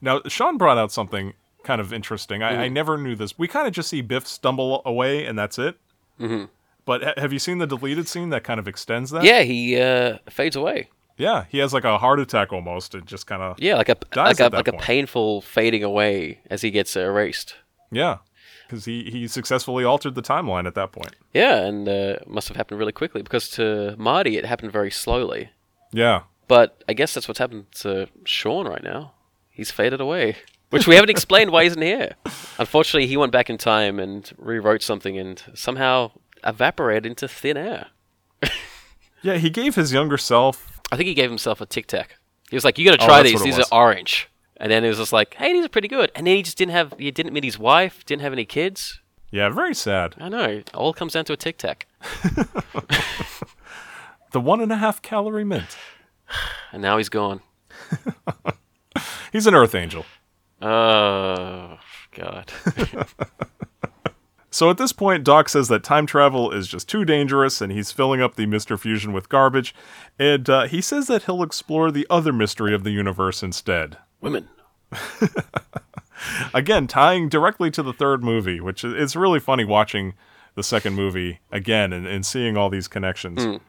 Now, 0.00 0.20
Sean 0.28 0.56
brought 0.58 0.78
out 0.78 0.92
something 0.92 1.34
kind 1.64 1.80
of 1.80 1.92
interesting. 1.92 2.42
I, 2.42 2.64
I 2.64 2.68
never 2.68 2.96
knew 2.96 3.14
this. 3.16 3.38
We 3.38 3.48
kind 3.48 3.66
of 3.66 3.72
just 3.72 3.88
see 3.88 4.00
Biff 4.00 4.26
stumble 4.26 4.82
away, 4.84 5.24
and 5.26 5.38
that's 5.38 5.58
it. 5.58 5.76
Mm-hmm. 6.20 6.44
But 6.84 7.02
ha- 7.02 7.14
have 7.16 7.32
you 7.32 7.38
seen 7.38 7.58
the 7.58 7.66
deleted 7.66 8.08
scene 8.08 8.30
that 8.30 8.44
kind 8.44 8.58
of 8.58 8.66
extends 8.66 9.10
that? 9.10 9.24
Yeah, 9.24 9.42
he 9.42 9.80
uh, 9.80 10.18
fades 10.28 10.56
away. 10.56 10.88
Yeah, 11.16 11.44
he 11.48 11.58
has 11.58 11.72
like 11.72 11.84
a 11.84 11.98
heart 11.98 12.20
attack 12.20 12.52
almost. 12.52 12.94
It 12.94 13.04
just 13.04 13.26
kind 13.26 13.42
of 13.42 13.60
Yeah, 13.60 13.76
like 13.76 13.88
a 13.88 13.96
like 14.16 14.40
a 14.40 14.48
like 14.48 14.68
a 14.68 14.72
painful 14.72 15.42
fading 15.42 15.84
away 15.84 16.40
as 16.50 16.62
he 16.62 16.70
gets 16.70 16.96
erased. 16.96 17.54
Yeah, 17.92 18.18
because 18.66 18.84
he 18.86 19.04
he 19.10 19.28
successfully 19.28 19.84
altered 19.84 20.14
the 20.16 20.22
timeline 20.22 20.66
at 20.66 20.74
that 20.74 20.90
point. 20.90 21.14
Yeah, 21.32 21.58
and 21.58 21.88
uh, 21.88 22.16
must 22.26 22.48
have 22.48 22.56
happened 22.56 22.80
really 22.80 22.92
quickly 22.92 23.22
because 23.22 23.48
to 23.50 23.94
Marty 23.98 24.36
it 24.36 24.44
happened 24.46 24.72
very 24.72 24.90
slowly. 24.90 25.50
Yeah, 25.92 26.22
But 26.48 26.82
I 26.88 26.94
guess 26.94 27.12
that's 27.14 27.28
what's 27.28 27.38
happened 27.38 27.66
to 27.82 28.08
Sean 28.24 28.66
right 28.66 28.82
now. 28.82 29.12
He's 29.50 29.70
faded 29.70 30.00
away, 30.00 30.36
which 30.70 30.86
we 30.88 30.94
haven't 30.94 31.10
explained 31.10 31.50
why 31.50 31.64
he's 31.64 31.72
isn't 31.72 31.82
here. 31.82 32.16
Unfortunately, 32.58 33.06
he 33.06 33.18
went 33.18 33.30
back 33.30 33.50
in 33.50 33.58
time 33.58 34.00
and 34.00 34.32
rewrote 34.38 34.82
something 34.82 35.18
and 35.18 35.42
somehow 35.54 36.12
evaporated 36.42 37.04
into 37.04 37.28
thin 37.28 37.58
air. 37.58 37.88
yeah. 39.22 39.36
He 39.36 39.50
gave 39.50 39.74
his 39.74 39.92
younger 39.92 40.16
self. 40.16 40.80
I 40.90 40.96
think 40.96 41.08
he 41.08 41.14
gave 41.14 41.28
himself 41.30 41.60
a 41.60 41.66
tic 41.66 41.86
tac. 41.86 42.16
He 42.50 42.56
was 42.56 42.64
like, 42.64 42.78
"You 42.78 42.84
got 42.86 42.98
to 42.98 43.04
Oh, 43.04 43.06
try 43.06 43.22
that's 43.22 43.42
these. 43.42 43.56
These 43.56 43.58
are 43.58 43.66
orange." 43.70 44.28
And 44.62 44.70
then 44.70 44.84
it 44.84 44.88
was 44.88 44.96
just 44.98 45.12
like, 45.12 45.34
"Hey, 45.34 45.52
these 45.52 45.66
are 45.66 45.68
pretty 45.68 45.88
good." 45.88 46.10
And 46.14 46.26
then 46.26 46.36
he 46.36 46.42
just 46.42 46.56
didn't 46.56 46.72
have. 46.72 46.94
He 46.98 47.10
didn't 47.10 47.34
meet 47.34 47.44
his 47.44 47.58
wife. 47.58 48.06
Didn't 48.06 48.22
have 48.22 48.32
any 48.32 48.46
kids. 48.46 49.00
Yeah, 49.30 49.50
very 49.50 49.74
sad. 49.74 50.14
I 50.18 50.30
know. 50.30 50.44
It 50.44 50.70
all 50.72 50.94
comes 50.94 51.12
down 51.12 51.24
to 51.26 51.34
a 51.34 51.36
tic 51.36 51.58
tac. 51.58 51.86
The 54.32 54.40
one 54.40 54.62
and 54.62 54.72
a 54.72 54.76
half 54.76 55.02
calorie 55.02 55.44
mint. 55.44 55.76
And 56.72 56.80
now 56.80 56.96
he's 56.96 57.10
gone. 57.10 57.42
He's 59.32 59.46
an 59.46 59.54
Earth 59.54 59.74
Angel. 59.74 60.06
Oh 60.62 61.78
God. 62.12 62.50
So 64.54 64.68
at 64.68 64.76
this 64.76 64.92
point, 64.92 65.24
Doc 65.24 65.48
says 65.48 65.68
that 65.68 65.82
time 65.82 66.04
travel 66.04 66.50
is 66.50 66.68
just 66.68 66.86
too 66.86 67.06
dangerous, 67.06 67.62
and 67.62 67.72
he's 67.72 67.90
filling 67.90 68.20
up 68.20 68.34
the 68.34 68.44
Mister 68.44 68.76
Fusion 68.76 69.14
with 69.14 69.30
garbage. 69.30 69.74
And 70.18 70.48
uh, 70.48 70.66
he 70.66 70.82
says 70.82 71.06
that 71.06 71.22
he'll 71.22 71.42
explore 71.42 71.90
the 71.90 72.06
other 72.10 72.34
mystery 72.34 72.74
of 72.74 72.84
the 72.84 72.90
universe 72.90 73.42
instead. 73.42 73.96
Women. 74.22 74.48
again 76.54 76.86
tying 76.86 77.28
directly 77.28 77.70
to 77.70 77.82
the 77.82 77.92
third 77.92 78.22
movie 78.22 78.60
which 78.60 78.84
is 78.84 78.92
it's 78.94 79.16
really 79.16 79.40
funny 79.40 79.64
watching 79.64 80.14
the 80.54 80.62
second 80.62 80.94
movie 80.94 81.40
again 81.50 81.92
and, 81.92 82.06
and 82.06 82.26
seeing 82.26 82.56
all 82.56 82.68
these 82.68 82.88
connections. 82.88 83.60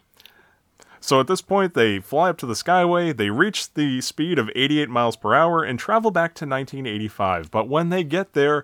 So 1.00 1.20
at 1.20 1.28
this 1.28 1.42
point 1.42 1.74
they 1.74 2.00
fly 2.00 2.30
up 2.30 2.38
to 2.40 2.46
the 2.46 2.54
skyway 2.54 3.16
they 3.16 3.30
reach 3.30 3.74
the 3.74 4.02
speed 4.02 4.38
of 4.38 4.50
88 4.56 4.90
miles 4.90 5.16
per 5.16 5.34
hour 5.34 5.64
and 5.64 5.80
travel 5.80 6.12
back 6.12 6.36
to 6.36 6.46
1985 6.46 7.50
but 7.50 7.68
when 7.68 7.90
they 7.90 8.04
get 8.04 8.34
there 8.34 8.64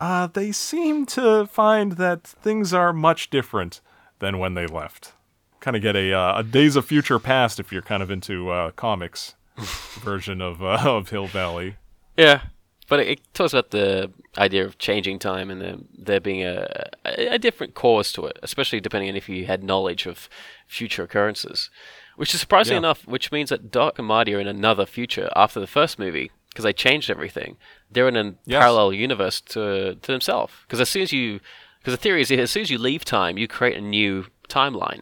uh, 0.00 0.26
they 0.26 0.50
seem 0.50 1.06
to 1.06 1.46
find 1.46 1.92
that 1.92 2.24
things 2.24 2.74
are 2.74 2.92
much 2.92 3.30
different 3.30 3.80
than 4.18 4.38
when 4.38 4.54
they 4.54 4.66
left. 4.66 5.12
Kind 5.60 5.76
of 5.76 5.82
get 5.82 5.94
a, 5.94 6.12
uh, 6.12 6.40
a 6.40 6.42
days 6.42 6.74
of 6.74 6.84
future 6.84 7.20
past 7.20 7.60
if 7.60 7.70
you're 7.70 7.82
kind 7.82 8.02
of 8.02 8.10
into 8.10 8.50
uh, 8.50 8.72
comics 8.72 9.36
version 10.00 10.40
of, 10.40 10.62
uh, 10.62 10.78
of 10.84 11.10
hill 11.10 11.26
valley 11.26 11.76
Yeah, 12.16 12.42
but 12.88 13.00
it, 13.00 13.08
it 13.08 13.34
talks 13.34 13.52
about 13.52 13.70
the 13.70 14.10
idea 14.38 14.64
of 14.64 14.78
changing 14.78 15.18
time 15.18 15.50
and 15.50 15.60
there, 15.60 15.76
there 15.96 16.20
being 16.20 16.42
a, 16.42 16.88
a 17.04 17.34
a 17.34 17.38
different 17.38 17.74
cause 17.74 18.12
to 18.12 18.26
it, 18.26 18.38
especially 18.42 18.80
depending 18.80 19.10
on 19.10 19.16
if 19.16 19.28
you 19.28 19.46
had 19.46 19.62
knowledge 19.62 20.06
of 20.06 20.28
future 20.66 21.02
occurrences. 21.02 21.70
Which 22.16 22.34
is 22.34 22.40
surprising 22.40 22.74
Yeah. 22.74 22.78
enough, 22.78 23.06
which 23.06 23.32
means 23.32 23.48
that 23.50 23.70
Doc 23.70 23.98
and 23.98 24.06
Marty 24.06 24.34
are 24.34 24.40
in 24.40 24.46
another 24.46 24.84
future 24.86 25.30
after 25.34 25.60
the 25.60 25.66
first 25.66 25.98
movie 25.98 26.30
because 26.50 26.64
they 26.64 26.72
changed 26.74 27.08
everything. 27.10 27.56
They're 27.90 28.08
in 28.08 28.16
a 28.16 28.34
Yes. 28.44 28.60
parallel 28.60 28.92
universe 28.92 29.40
to 29.52 29.94
to 29.96 30.12
themselves. 30.12 30.52
Because 30.66 30.80
as 30.80 30.90
soon 30.90 31.02
as 31.02 31.12
you, 31.12 31.40
because 31.78 31.94
the 31.94 32.02
theory 32.02 32.20
is 32.20 32.30
as 32.30 32.50
soon 32.50 32.62
as 32.62 32.70
you 32.70 32.78
leave 32.78 33.04
time, 33.04 33.38
you 33.38 33.48
create 33.48 33.76
a 33.76 33.80
new 33.80 34.26
timeline, 34.48 35.00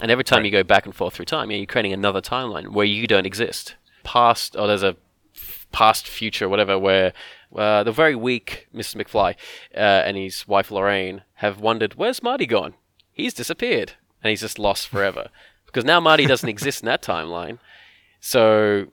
and 0.00 0.10
every 0.12 0.24
time 0.24 0.44
you 0.44 0.50
go 0.52 0.62
back 0.62 0.86
and 0.86 0.94
forth 0.94 1.14
through 1.14 1.24
time, 1.26 1.50
yeah, 1.50 1.56
you're 1.58 1.66
creating 1.66 1.92
another 1.92 2.20
timeline 2.20 2.68
where 2.68 2.86
you 2.86 3.06
don't 3.08 3.26
exist. 3.26 3.74
Past, 4.04 4.54
or 4.56 4.66
there's 4.66 4.82
a 4.82 4.96
past, 5.72 6.06
future, 6.06 6.48
whatever, 6.48 6.78
where 6.78 7.12
uh, 7.56 7.82
the 7.82 7.92
very 7.92 8.14
weak 8.14 8.68
Mr. 8.74 8.96
McFly 8.96 9.34
uh, 9.74 9.78
and 9.78 10.16
his 10.16 10.46
wife 10.46 10.70
Lorraine 10.70 11.22
have 11.34 11.58
wondered, 11.60 11.94
where's 11.94 12.22
Marty 12.22 12.46
gone? 12.46 12.74
He's 13.12 13.34
disappeared, 13.34 13.94
and 14.22 14.30
he's 14.30 14.40
just 14.40 14.58
lost 14.58 14.88
forever. 14.88 15.28
because 15.66 15.84
now 15.84 15.98
Marty 15.98 16.26
doesn't 16.26 16.48
exist 16.48 16.82
in 16.82 16.86
that 16.86 17.02
timeline, 17.02 17.58
so 18.20 18.86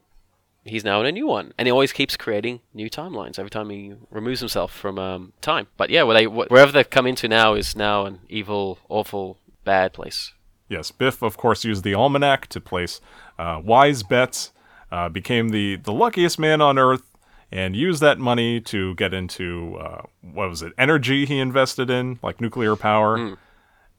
he's 0.65 0.83
now 0.83 0.99
in 0.99 1.05
a 1.05 1.11
new 1.11 1.27
one, 1.27 1.53
and 1.57 1.67
he 1.67 1.71
always 1.71 1.93
keeps 1.93 2.17
creating 2.17 2.59
new 2.73 2.89
timelines 2.89 3.37
every 3.37 3.51
time 3.51 3.69
he 3.69 3.93
removes 4.09 4.39
himself 4.39 4.73
from 4.73 4.97
um, 4.97 5.33
time. 5.41 5.67
But 5.77 5.91
yeah, 5.91 6.03
where 6.03 6.15
they, 6.15 6.25
wherever 6.25 6.71
they've 6.71 6.89
come 6.89 7.05
into 7.05 7.27
now 7.27 7.53
is 7.53 7.75
now 7.75 8.05
an 8.05 8.21
evil, 8.29 8.79
awful, 8.89 9.37
bad 9.63 9.93
place. 9.93 10.33
Yes, 10.69 10.89
Biff, 10.89 11.21
of 11.21 11.37
course, 11.37 11.63
used 11.63 11.83
the 11.83 11.93
almanac 11.93 12.47
to 12.47 12.59
place 12.59 12.99
uh, 13.37 13.61
wise 13.63 14.01
bets, 14.03 14.51
uh, 14.91 15.09
became 15.09 15.49
the, 15.49 15.77
the 15.77 15.91
luckiest 15.93 16.37
man 16.39 16.61
on 16.61 16.77
Earth, 16.77 17.03
and 17.51 17.75
used 17.75 18.01
that 18.01 18.17
money 18.17 18.61
to 18.61 18.95
get 18.95 19.13
into, 19.13 19.77
uh, 19.79 20.01
what 20.21 20.49
was 20.49 20.61
it, 20.61 20.73
energy 20.77 21.25
he 21.25 21.37
invested 21.39 21.89
in, 21.89 22.17
like 22.23 22.39
nuclear 22.39 22.75
power, 22.75 23.35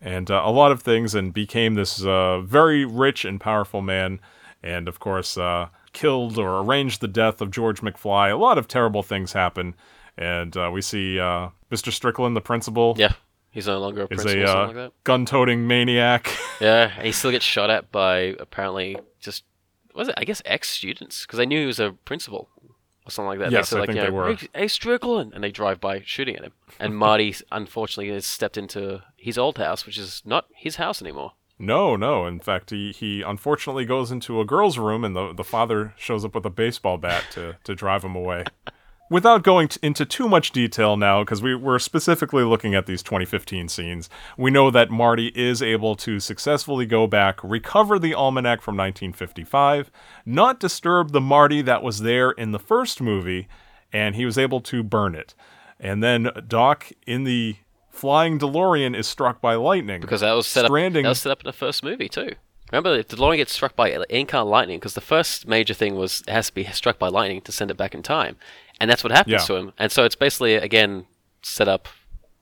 and 0.01 0.31
uh, 0.31 0.43
a 0.45 0.51
lot 0.51 0.73
of 0.73 0.83
things, 0.83 1.15
and 1.15 1.33
became 1.35 1.75
this 1.75 2.03
uh, 2.05 2.41
very 2.41 2.85
rich 2.85 3.25
and 3.25 3.41
powerful 3.41 3.83
man, 3.83 4.21
and 4.63 4.89
of 4.89 4.99
course, 5.01 5.37
uh, 5.37 5.69
killed 5.93 6.39
or 6.39 6.61
arranged 6.61 7.01
the 7.01 7.09
death 7.09 7.41
of 7.41 7.51
George 7.51 7.81
McFly. 7.83 8.33
A 8.33 8.37
lot 8.37 8.57
of 8.59 8.67
terrible 8.69 9.03
things 9.03 9.33
happen, 9.35 9.75
and 10.17 10.57
uh, 10.57 10.71
we 10.73 10.81
see 10.81 11.21
uh, 11.21 11.49
Mr. 11.71 11.93
Strickland, 11.93 12.35
the 12.35 12.41
principal, 12.41 12.95
Yeah, 12.99 13.13
he's 13.51 13.67
no 13.67 13.79
longer 13.79 14.03
a 14.03 14.09
principal. 14.09 14.43
is 14.43 14.49
a 14.51 14.59
uh, 14.59 14.67
like 14.67 14.75
that. 14.77 14.93
gun-toting 15.05 15.67
maniac. 15.67 16.31
Yeah, 16.61 16.93
and 16.97 17.05
he 17.07 17.11
still 17.13 17.33
gets 17.33 17.45
shot 17.45 17.71
at 17.71 17.91
by 17.91 18.37
apparently 18.39 18.97
just 19.19 19.43
was 19.95 20.09
it? 20.09 20.15
I 20.17 20.25
guess 20.25 20.43
ex 20.45 20.71
students 20.71 21.27
because 21.27 21.39
I 21.39 21.45
knew 21.45 21.61
he 21.61 21.67
was 21.67 21.81
a 21.81 21.93
principal 22.05 22.49
or 23.05 23.11
something 23.11 23.29
like 23.29 23.39
that. 23.41 23.51
Yes, 23.51 23.71
they 23.71 23.75
said, 23.75 23.77
I 23.77 23.81
like, 23.81 23.87
think 23.89 23.97
you 23.99 24.05
they 24.05 24.11
were. 24.11 24.35
Hey, 24.35 24.49
hey, 24.55 24.69
Strickland, 24.69 25.33
and 25.35 25.43
they 25.43 25.51
drive 25.51 25.81
by 25.81 26.03
shooting 26.05 26.37
at 26.37 26.45
him. 26.45 26.53
And 26.79 26.97
Marty 26.97 27.35
unfortunately 27.53 28.13
has 28.13 28.27
stepped 28.27 28.57
into 28.57 29.03
his 29.17 29.39
old 29.39 29.59
house, 29.59 29.87
which 29.87 29.99
is 29.99 30.23
not 30.25 30.47
his 30.55 30.77
house 30.77 31.03
anymore. 31.03 31.33
No, 31.59 31.95
no. 31.97 32.27
In 32.27 32.41
fact, 32.41 32.71
he, 32.71 32.93
he 32.93 33.23
unfortunately 33.23 33.85
goes 33.85 34.11
into 34.11 34.41
a 34.41 34.45
girl's 34.45 34.79
room, 34.79 35.05
and 35.05 35.15
the 35.15 35.33
the 35.33 35.45
father 35.45 35.95
shows 35.97 36.25
up 36.25 36.35
with 36.35 36.45
a 36.45 36.51
baseball 36.51 36.99
bat 36.99 37.25
to 37.33 37.57
to 37.65 37.75
drive 37.75 38.05
him 38.05 38.17
away. 38.17 38.45
Without 39.13 39.43
going 39.43 39.69
t- 39.69 39.79
into 39.83 40.07
too 40.07 40.27
much 40.27 40.53
detail 40.53 40.97
now, 40.97 41.23
because 41.23 41.43
we, 41.43 41.55
we're 41.55 41.79
specifically 41.79 42.45
looking 42.45 42.75
at 42.75 42.87
these 42.87 43.03
2015 43.03 43.69
scenes, 43.69 44.09
we 44.39 44.51
know 44.51 44.71
that 44.71 44.91
Marty 44.91 45.27
is 45.35 45.61
able 45.61 45.95
to 45.97 46.19
successfully 46.19 46.87
go 46.87 47.07
back, 47.07 47.39
recover 47.45 47.99
the 47.99 48.15
almanac 48.15 48.63
from 48.63 48.75
1955, 48.77 49.91
not 50.25 50.59
disturb 50.59 51.13
the 51.13 51.21
Marty 51.21 51.61
that 51.61 51.83
was 51.83 52.01
there 52.01 52.31
in 52.31 52.53
the 52.53 52.59
first 52.59 53.03
movie, 53.03 53.49
and 53.93 54.17
he 54.17 54.25
was 54.25 54.39
able 54.39 54.63
to 54.63 54.83
burn 54.83 55.15
it. 55.15 55.35
And 55.79 56.03
then 56.03 56.31
Doc 56.49 56.91
in 57.07 57.25
the 57.25 57.57
flying 57.91 58.39
DeLorean 58.39 58.97
is 58.97 59.07
struck 59.07 59.43
by 59.43 59.57
lightning. 59.57 60.01
because 60.01 60.23
that 60.23 60.33
was 60.33 60.47
set 60.47 60.65
Stranding- 60.65 61.05
up. 61.05 61.09
That 61.09 61.11
was 61.11 61.21
set 61.21 61.33
up 61.33 61.41
in 61.41 61.47
the 61.49 61.53
first 61.53 61.85
movie 61.85 62.09
too. 62.09 62.31
Remember, 62.73 62.97
the 62.97 63.05
DeLorean 63.17 63.37
gets 63.37 63.53
struck 63.53 63.77
by 63.77 63.91
kind 63.93 64.49
lightning, 64.49 64.79
because 64.79 64.95
the 64.95 65.03
first 65.03 65.47
major 65.47 65.75
thing 65.75 65.95
was 65.95 66.23
it 66.27 66.31
has 66.31 66.47
to 66.47 66.55
be 66.55 66.65
struck 66.65 66.99
by 66.99 67.09
lightning 67.09 67.43
to 67.43 67.53
send 67.53 67.71
it 67.71 67.77
back 67.77 67.95
in 67.95 68.03
time, 68.03 68.37
and 68.83 68.91
that's 68.91 69.03
what 69.05 69.13
happens 69.13 69.33
Yeah. 69.33 69.39
to 69.47 69.55
him. 69.55 69.73
And 69.79 69.91
so 69.91 70.05
it's 70.05 70.17
basically 70.17 70.55
again 70.57 71.07
set 71.43 71.69
up, 71.69 71.89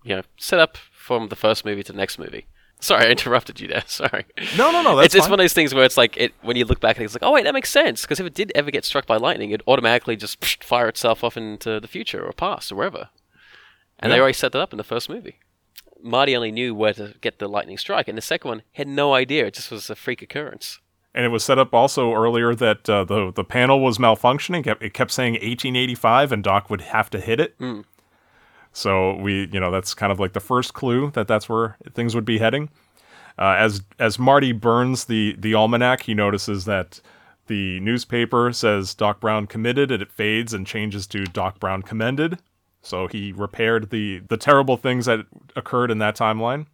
you 0.03 0.17
know, 0.17 0.23
set 0.39 0.59
up 0.59 0.77
from 0.77 1.29
the 1.29 1.37
first 1.37 1.65
movie 1.65 1.83
to 1.85 1.93
the 1.93 1.99
next 1.99 2.19
movie. 2.19 2.47
Sorry, 2.81 3.05
I 3.07 3.11
interrupted 3.11 3.61
you 3.61 3.69
there. 3.69 3.85
Sorry. 3.87 4.25
No, 4.57 4.73
no, 4.73 4.83
no, 4.83 4.97
that's 4.97 5.15
it's, 5.15 5.15
it's 5.17 5.25
one 5.31 5.39
of 5.39 5.45
those 5.45 5.53
things 5.53 5.75
where 5.75 5.85
it's 5.85 5.97
like 5.99 6.17
it 6.17 6.33
when 6.41 6.57
you 6.57 6.65
look 6.65 6.81
back 6.81 6.97
at 6.97 7.03
it, 7.03 7.05
it's 7.05 7.15
like, 7.15 7.23
oh 7.23 7.33
wait, 7.33 7.45
that 7.45 7.55
makes 7.55 7.69
sense. 7.71 8.03
Because 8.03 8.19
if 8.19 8.27
it 8.27 8.35
did 8.35 8.51
ever 8.55 8.71
get 8.71 8.85
struck 8.87 9.07
by 9.07 9.17
lightning, 9.19 9.51
it 9.51 9.61
automatically 9.69 10.17
just 10.17 10.41
psh, 10.41 10.63
fire 10.73 10.89
itself 10.89 11.23
off 11.23 11.37
into 11.37 11.79
the 11.79 11.89
future 11.89 12.25
or 12.25 12.33
past 12.33 12.73
or 12.73 12.77
wherever. 12.77 13.11
And 13.99 14.11
they 14.11 14.19
already 14.19 14.33
set 14.33 14.53
that 14.53 14.61
up 14.63 14.73
in 14.73 14.79
the 14.79 14.83
first 14.85 15.11
movie. 15.11 15.39
Marty 16.03 16.35
only 16.35 16.51
knew 16.51 16.75
where 16.75 16.95
to 16.95 17.13
get 17.21 17.39
the 17.39 17.47
lightning 17.49 17.77
strike, 17.77 18.09
and 18.09 18.17
the 18.17 18.23
second 18.23 18.49
one 18.49 18.63
had 18.73 18.89
no 18.89 19.13
idea. 19.13 19.45
It 19.45 19.53
just 19.55 19.71
was 19.71 19.91
a 19.91 19.95
freak 19.95 20.23
occurrence. 20.23 20.81
And 21.15 21.25
it 21.25 21.29
was 21.29 21.43
set 21.45 21.59
up 21.59 21.75
also 21.75 22.13
earlier 22.15 22.55
that 22.55 22.89
uh, 22.89 23.05
the 23.05 23.33
the 23.33 23.45
panel 23.45 23.81
was 23.81 23.99
malfunctioning. 23.99 24.65
It 24.81 24.95
kept 24.95 25.11
saying 25.11 25.35
1885, 25.35 26.31
and 26.33 26.45
Doc 26.45 26.71
would 26.71 26.83
have 26.83 27.11
to 27.11 27.21
hit 27.21 27.41
it. 27.41 27.57
So 28.73 29.17
we, 29.17 29.49
you 29.53 29.59
know, 29.59 29.71
that's 29.73 29.95
kind 29.95 30.13
of 30.13 30.21
like 30.21 30.33
the 30.35 30.41
first 30.41 30.75
clue 30.75 31.11
that 31.13 31.27
that's 31.27 31.49
where 31.49 31.77
things 31.95 32.15
would 32.15 32.25
be 32.25 32.39
heading. 32.39 32.71
Uh, 33.39 33.57
as 33.59 33.83
as 33.99 34.19
Marty 34.19 34.53
burns 34.53 35.07
the 35.07 35.35
the 35.39 35.55
almanac, 35.55 36.03
he 36.03 36.15
notices 36.15 36.65
that 36.67 37.01
the 37.49 37.81
newspaper 37.81 38.53
says 38.53 38.95
Doc 38.95 39.19
Brown 39.19 39.47
committed, 39.49 39.91
and 39.91 40.01
it 40.01 40.13
fades 40.13 40.55
and 40.55 40.65
changes 40.67 41.07
to 41.09 41.25
Doc 41.25 41.59
Brown 41.59 41.83
commended. 41.83 42.39
So 42.83 43.09
he 43.09 43.33
repaired 43.33 43.91
the 43.91 44.21
the 44.29 44.37
terrible 44.37 44.77
things 44.77 45.07
that 45.07 45.27
occurred 45.57 45.91
in 45.91 45.99
that 45.99 46.17
timeline. 46.17 46.67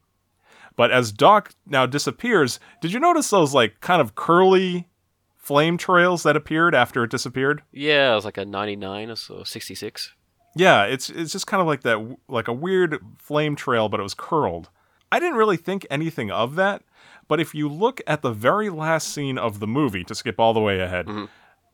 But 0.77 0.91
as 0.91 1.11
Doc 1.11 1.53
now 1.67 1.87
disappears, 1.87 2.61
did 2.81 2.93
you 2.93 3.01
notice 3.01 3.31
those 3.31 3.55
like 3.55 3.81
kind 3.81 4.01
of 4.01 4.15
curly 4.15 4.89
flame 5.37 5.79
trails 5.79 6.23
that 6.23 6.37
appeared 6.37 6.75
after 6.75 7.05
it 7.05 7.11
disappeared? 7.11 7.63
Yeah, 7.73 8.13
it 8.13 8.15
was 8.15 8.25
like 8.25 8.39
a 8.39 8.45
99 8.45 9.11
or 9.11 9.17
so, 9.17 9.43
66. 9.43 10.13
Yeah, 10.55 10.85
it's 10.85 11.11
it's 11.11 11.33
just 11.33 11.47
kind 11.47 11.61
of 11.61 11.67
like 11.67 11.83
that 11.83 12.17
like 12.29 12.49
a 12.49 12.53
weird 12.53 12.99
flame 13.19 13.57
trail 13.57 13.89
but 13.89 14.01
it 14.01 14.03
was 14.03 14.15
curled. 14.15 14.71
I 15.13 15.19
didn't 15.21 15.37
really 15.37 15.57
think 15.57 15.87
anything 15.89 16.31
of 16.31 16.57
that, 16.57 16.83
but 17.29 17.41
if 17.41 17.55
you 17.55 17.69
look 17.69 18.01
at 18.07 18.23
the 18.23 18.33
very 18.33 18.69
last 18.69 19.09
scene 19.13 19.39
of 19.39 19.61
the 19.61 19.67
movie 19.67 20.05
to 20.05 20.15
skip 20.15 20.41
all 20.41 20.53
the 20.53 20.61
way 20.61 20.81
ahead, 20.81 21.07
mm-hmm. 21.07 21.27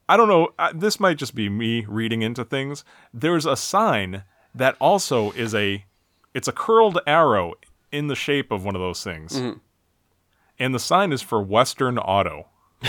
I 0.09 0.16
don't 0.16 0.29
know, 0.29 0.51
this 0.74 1.01
might 1.01 1.16
just 1.16 1.35
be 1.35 1.49
me 1.49 1.87
reading 1.89 2.23
into 2.23 2.45
things. 2.45 2.85
There's 3.15 3.47
a 3.47 3.57
sign 3.57 4.24
that 4.55 4.77
also 4.81 5.31
is 5.33 5.55
a 5.55 5.85
it's 6.35 6.49
a 6.49 6.53
curled 6.53 6.99
arrow 7.07 7.55
in 7.93 8.09
the 8.09 8.16
shape 8.16 8.51
of 8.51 8.64
one 8.64 8.74
of 8.74 8.81
those 8.81 9.05
things. 9.05 9.35
Mm-hmm. 9.35 9.59
And 10.59 10.74
the 10.74 10.81
sign 10.81 11.12
is 11.12 11.23
for 11.23 11.43
Western 11.43 11.98
Auto. 11.98 12.48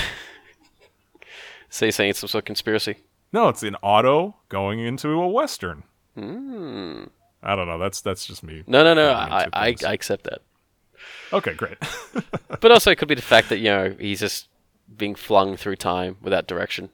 So 1.73 1.85
you're 1.85 1.91
saying 1.91 2.11
it's 2.11 2.19
some 2.19 2.27
sort 2.27 2.43
of 2.43 2.45
conspiracy? 2.45 2.97
No, 3.31 3.49
it's 3.49 3.63
an 3.63 3.75
auto 3.81 4.35
going 4.47 4.79
into 4.79 5.09
a 5.09 5.27
western. 5.27 5.81
Mm. 6.15 7.09
I 7.41 7.55
don't 7.55 7.65
know. 7.65 7.79
That's 7.79 7.99
that's 7.99 8.27
just 8.27 8.43
me. 8.43 8.63
No, 8.67 8.83
no, 8.83 8.93
no. 8.93 9.09
I, 9.09 9.47
I. 9.51 9.75
I 9.83 9.93
accept 9.93 10.25
that. 10.25 10.43
Okay, 11.33 11.55
great. 11.55 11.77
But 12.61 12.71
also, 12.71 12.91
it 12.91 12.99
could 12.99 13.07
be 13.07 13.15
the 13.15 13.23
fact 13.23 13.49
that 13.49 13.57
you 13.57 13.65
know 13.65 13.95
he's 13.99 14.19
just 14.19 14.47
being 14.95 15.15
flung 15.15 15.57
through 15.57 15.77
time 15.77 16.17
without 16.21 16.45
direction. 16.45 16.89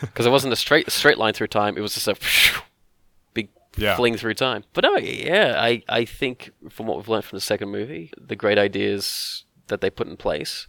Because 0.00 0.26
it 0.26 0.30
wasn't 0.30 0.52
a 0.52 0.56
straight 0.56 0.90
straight 0.90 1.16
line 1.16 1.32
through 1.32 1.46
time; 1.46 1.78
it 1.78 1.80
was 1.80 1.94
just 1.94 2.08
a 2.08 2.16
Yeah. 3.76 3.96
fling 3.96 4.16
through 4.16 4.34
time. 4.34 4.64
But 4.72 4.84
no, 4.84 4.96
yeah, 4.98 5.54
I 5.58 5.82
I 5.88 6.04
think 6.04 6.50
from 6.70 6.86
what 6.86 6.98
we've 6.98 7.08
learned 7.08 7.24
from 7.24 7.36
the 7.36 7.40
second 7.40 7.70
movie, 7.70 8.12
the 8.18 8.36
great 8.36 8.58
ideas 8.58 9.44
that 9.68 9.80
they 9.80 9.90
put 9.90 10.08
in 10.08 10.16
place 10.16 10.66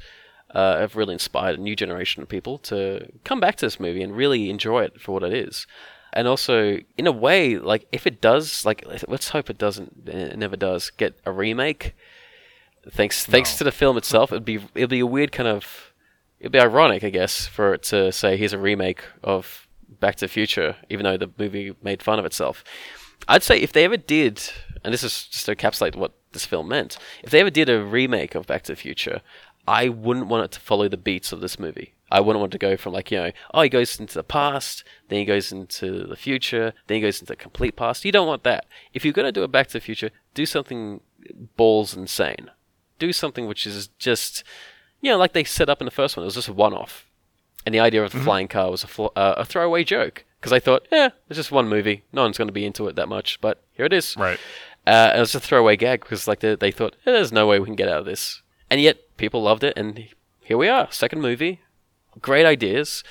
uh, 0.52 0.80
have 0.80 0.96
really 0.96 1.14
inspired 1.14 1.60
a 1.60 1.62
new 1.62 1.76
generation 1.76 2.24
of 2.24 2.30
people 2.30 2.58
to 2.60 3.10
come 3.24 3.40
back 3.40 3.56
to 3.58 3.66
this 3.66 3.80
movie 3.80 4.04
and 4.04 4.16
really 4.16 4.50
enjoy 4.50 4.84
it 4.84 5.02
for 5.02 5.12
what 5.12 5.24
it 5.24 5.34
is. 5.34 5.68
And 6.14 6.28
also, 6.28 6.78
in 6.96 7.08
a 7.08 7.12
way, 7.12 7.58
like 7.58 7.88
if 7.92 8.06
it 8.06 8.22
does, 8.22 8.66
like 8.66 8.86
let's 9.08 9.30
hope 9.30 9.50
it 9.50 9.58
doesn't, 9.58 10.08
it 10.08 10.38
never 10.38 10.56
does, 10.56 10.92
get 10.92 11.20
a 11.26 11.32
remake 11.32 11.96
thanks 12.92 13.26
thanks 13.26 13.58
to 13.58 13.64
the 13.64 13.72
film 13.72 13.98
itself, 13.98 14.32
it'd 14.32 14.46
be 14.46 14.60
it'd 14.76 14.90
be 14.90 15.00
a 15.00 15.06
weird 15.06 15.32
kind 15.32 15.48
of 15.48 15.94
it'd 16.40 16.52
be 16.52 16.60
ironic, 16.60 17.04
I 17.04 17.10
guess, 17.10 17.48
for 17.48 17.74
it 17.74 17.84
to 17.84 18.12
say 18.12 18.38
here's 18.38 18.54
a 18.54 18.58
remake 18.58 19.04
of 19.24 19.68
Back 20.04 20.18
to 20.18 20.26
the 20.26 20.30
Future, 20.40 20.76
even 20.90 21.06
though 21.06 21.16
the 21.16 21.32
movie 21.38 21.74
made 21.82 22.04
fun 22.04 22.20
of 22.20 22.26
itself. 22.26 22.62
I'd 23.26 23.42
say 23.42 23.58
if 23.58 23.72
they 23.72 23.86
ever 23.86 23.96
did, 23.96 24.42
and 24.84 24.94
this 24.94 25.02
is 25.02 25.28
just 25.28 25.46
to 25.46 25.56
encapsulate 25.56 25.96
what 25.96 26.12
this 26.34 26.46
film 26.46 26.68
meant, 26.68 26.98
if 27.24 27.30
they 27.30 27.40
ever 27.40 27.50
did 27.50 27.70
a 27.70 27.82
remake 27.82 28.36
of 28.36 28.46
Back 28.46 28.64
to 28.64 28.74
the 28.74 28.76
Future, 28.76 29.22
I 29.66 29.88
wouldn't 29.88 30.28
want 30.28 30.44
it 30.44 30.52
to 30.52 30.60
follow 30.60 30.90
the 30.90 30.98
beats 30.98 31.32
of 31.32 31.40
this 31.40 31.58
movie. 31.58 31.94
I 32.12 32.20
wouldn't 32.20 32.42
want 32.42 32.52
to 32.52 32.58
go 32.58 32.76
from 32.76 32.92
like, 32.92 33.12
you 33.12 33.18
know, 33.18 33.32
oh, 33.54 33.62
he 33.62 33.70
goes 33.70 33.98
into 33.98 34.16
the 34.16 34.26
past, 34.26 34.84
then 35.08 35.20
he 35.20 35.26
goes 35.26 35.54
into 35.54 36.06
the 36.06 36.18
future, 36.18 36.74
then 36.88 36.96
he 36.96 37.02
goes 37.02 37.22
into 37.22 37.32
the 37.32 37.38
complete 37.38 37.78
past. 37.78 38.04
You 38.04 38.12
don't 38.12 38.28
want 38.28 38.44
that. 38.44 38.66
If 38.94 39.06
you're 39.06 39.14
going 39.14 39.26
to 39.26 39.32
do 39.32 39.44
a 39.44 39.48
Back 39.48 39.68
to 39.68 39.74
the 39.74 39.80
Future, 39.80 40.12
do 40.34 40.46
something 40.46 41.00
balls 41.56 41.96
insane. 41.96 42.52
Do 43.00 43.14
something 43.14 43.48
which 43.48 43.66
is 43.66 43.88
just, 44.00 44.44
you 45.00 45.12
know, 45.12 45.18
like 45.18 45.32
they 45.32 45.46
set 45.46 45.70
up 45.70 45.80
in 45.80 45.86
the 45.86 45.92
first 45.92 46.18
one. 46.18 46.24
It 46.24 46.26
was 46.26 46.36
just 46.36 46.50
a 46.50 46.54
one-off, 46.54 47.10
and 47.66 47.74
the 47.74 47.80
idea 47.80 48.04
of 48.04 48.12
the 48.12 48.20
flying 48.20 48.48
car 48.48 48.70
was 48.72 48.84
a 48.84 48.88
fl- 48.88 49.08
uh, 49.16 49.36
a 49.38 49.46
throwaway 49.46 49.84
joke 49.84 50.26
because 50.40 50.52
I 50.54 50.60
thought, 50.60 50.88
yeah, 50.92 51.10
it's 51.30 51.38
just 51.38 51.52
one 51.52 51.70
movie. 51.70 52.04
No 52.12 52.24
one's 52.24 52.38
going 52.38 52.48
to 52.50 52.54
be 52.54 52.66
into 52.66 52.88
it 52.88 52.96
that 52.96 53.08
much, 53.08 53.40
but 53.42 53.62
here 53.74 53.86
it 53.86 53.94
is. 53.94 54.16
right. 54.18 54.40
Uh, 54.86 54.90
and 55.12 55.18
it 55.18 55.22
was 55.22 55.34
a 55.34 55.40
throwaway 55.40 55.78
gag 55.78 56.02
because 56.02 56.28
like 56.28 56.42
they, 56.42 56.56
they 56.56 56.72
thought, 56.72 56.96
eh, 57.06 57.12
there's 57.12 57.32
no 57.32 57.48
way 57.48 57.58
we 57.58 57.66
can 57.66 57.76
get 57.76 57.88
out 57.88 58.00
of 58.00 58.06
this, 58.06 58.42
and 58.70 58.82
yet 58.82 58.98
people 59.16 59.42
loved 59.42 59.64
it, 59.64 59.74
and 59.78 60.10
here 60.42 60.58
we 60.58 60.68
are, 60.68 60.92
second 60.92 61.22
movie, 61.22 61.62
great 62.22 62.46
ideas, 62.46 63.02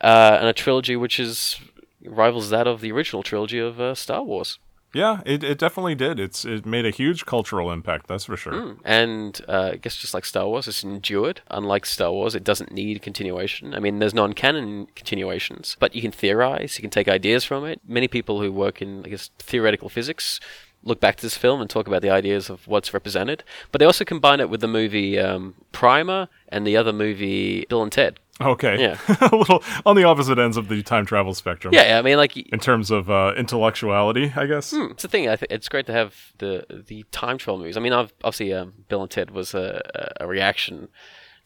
uh, 0.00 0.36
and 0.40 0.48
a 0.48 0.52
trilogy 0.52 0.96
which 0.96 1.20
is 1.20 1.60
rivals 2.04 2.50
that 2.50 2.66
of 2.66 2.80
the 2.80 2.90
original 2.90 3.22
trilogy 3.22 3.60
of 3.60 3.80
uh, 3.80 3.94
Star 3.94 4.24
Wars. 4.24 4.58
Yeah, 4.94 5.20
it, 5.24 5.42
it 5.42 5.58
definitely 5.58 5.94
did. 5.94 6.20
It's 6.20 6.44
it 6.44 6.66
made 6.66 6.84
a 6.84 6.90
huge 6.90 7.24
cultural 7.24 7.70
impact. 7.70 8.08
That's 8.08 8.24
for 8.24 8.36
sure. 8.36 8.60
Hmm. 8.60 8.72
And 8.84 9.40
uh, 9.48 9.70
I 9.72 9.76
guess 9.76 9.96
just 9.96 10.14
like 10.14 10.24
Star 10.24 10.46
Wars, 10.46 10.68
it's 10.68 10.84
endured. 10.84 11.40
Unlike 11.50 11.86
Star 11.86 12.12
Wars, 12.12 12.34
it 12.34 12.44
doesn't 12.44 12.72
need 12.72 13.00
continuation. 13.02 13.74
I 13.74 13.80
mean, 13.80 13.98
there's 13.98 14.14
non-canon 14.14 14.88
continuations, 14.94 15.76
but 15.80 15.94
you 15.94 16.02
can 16.02 16.12
theorize, 16.12 16.76
you 16.76 16.82
can 16.82 16.90
take 16.90 17.08
ideas 17.08 17.44
from 17.44 17.64
it. 17.64 17.80
Many 17.86 18.08
people 18.08 18.40
who 18.40 18.52
work 18.52 18.82
in, 18.82 19.04
I 19.04 19.08
guess, 19.08 19.30
theoretical 19.38 19.88
physics 19.88 20.40
look 20.84 21.00
back 21.00 21.16
to 21.16 21.22
this 21.22 21.36
film 21.36 21.60
and 21.60 21.70
talk 21.70 21.86
about 21.86 22.02
the 22.02 22.10
ideas 22.10 22.50
of 22.50 22.66
what's 22.66 22.92
represented. 22.92 23.44
But 23.70 23.78
they 23.78 23.84
also 23.84 24.04
combine 24.04 24.40
it 24.40 24.50
with 24.50 24.60
the 24.60 24.68
movie 24.68 25.18
um, 25.18 25.54
Primer 25.72 26.28
and 26.48 26.66
the 26.66 26.76
other 26.76 26.92
movie 26.92 27.64
Bill 27.68 27.82
and 27.82 27.92
Ted. 27.92 28.18
Okay. 28.40 28.80
Yeah. 28.80 28.98
a 29.20 29.36
little 29.36 29.62
on 29.86 29.94
the 29.94 30.04
opposite 30.04 30.38
ends 30.38 30.56
of 30.56 30.68
the 30.68 30.82
time 30.82 31.06
travel 31.06 31.34
spectrum. 31.34 31.72
Yeah, 31.74 31.98
I 31.98 32.02
mean, 32.02 32.16
like 32.16 32.36
In 32.36 32.58
terms 32.58 32.90
of 32.90 33.10
uh, 33.10 33.34
intellectuality, 33.36 34.32
I 34.34 34.46
guess. 34.46 34.72
It's 34.72 35.02
the 35.02 35.08
thing. 35.08 35.28
I 35.28 35.36
think 35.36 35.52
it's 35.52 35.68
great 35.68 35.86
to 35.86 35.92
have 35.92 36.32
the 36.38 36.64
the 36.88 37.04
time 37.12 37.38
travel 37.38 37.58
movies. 37.58 37.76
I 37.76 37.80
mean, 37.80 37.92
I've, 37.92 38.12
obviously, 38.24 38.52
um, 38.52 38.72
Bill 38.88 39.02
and 39.02 39.10
Ted 39.10 39.30
was 39.30 39.54
a, 39.54 40.12
a 40.18 40.26
reaction 40.26 40.88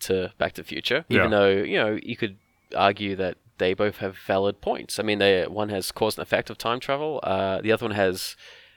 to 0.00 0.32
Back 0.38 0.52
to 0.54 0.62
the 0.62 0.66
Future, 0.68 1.04
even 1.08 1.30
Yeah. 1.30 1.38
though 1.38 1.50
you 1.50 1.76
know 1.76 1.98
you 2.02 2.16
could 2.16 2.36
argue 2.74 3.16
that 3.16 3.36
they 3.58 3.74
both 3.74 3.98
have 3.98 4.16
valid 4.16 4.60
points. 4.60 4.98
I 4.98 5.02
mean, 5.02 5.18
they 5.18 5.44
one 5.46 5.68
has 5.70 5.90
cause 5.92 6.16
and 6.16 6.22
effect 6.22 6.50
of 6.50 6.56
time 6.56 6.80
travel. 6.80 7.20
Uh, 7.22 7.60
the 7.60 7.72
other 7.72 7.84
one 7.84 7.94
has 7.94 8.36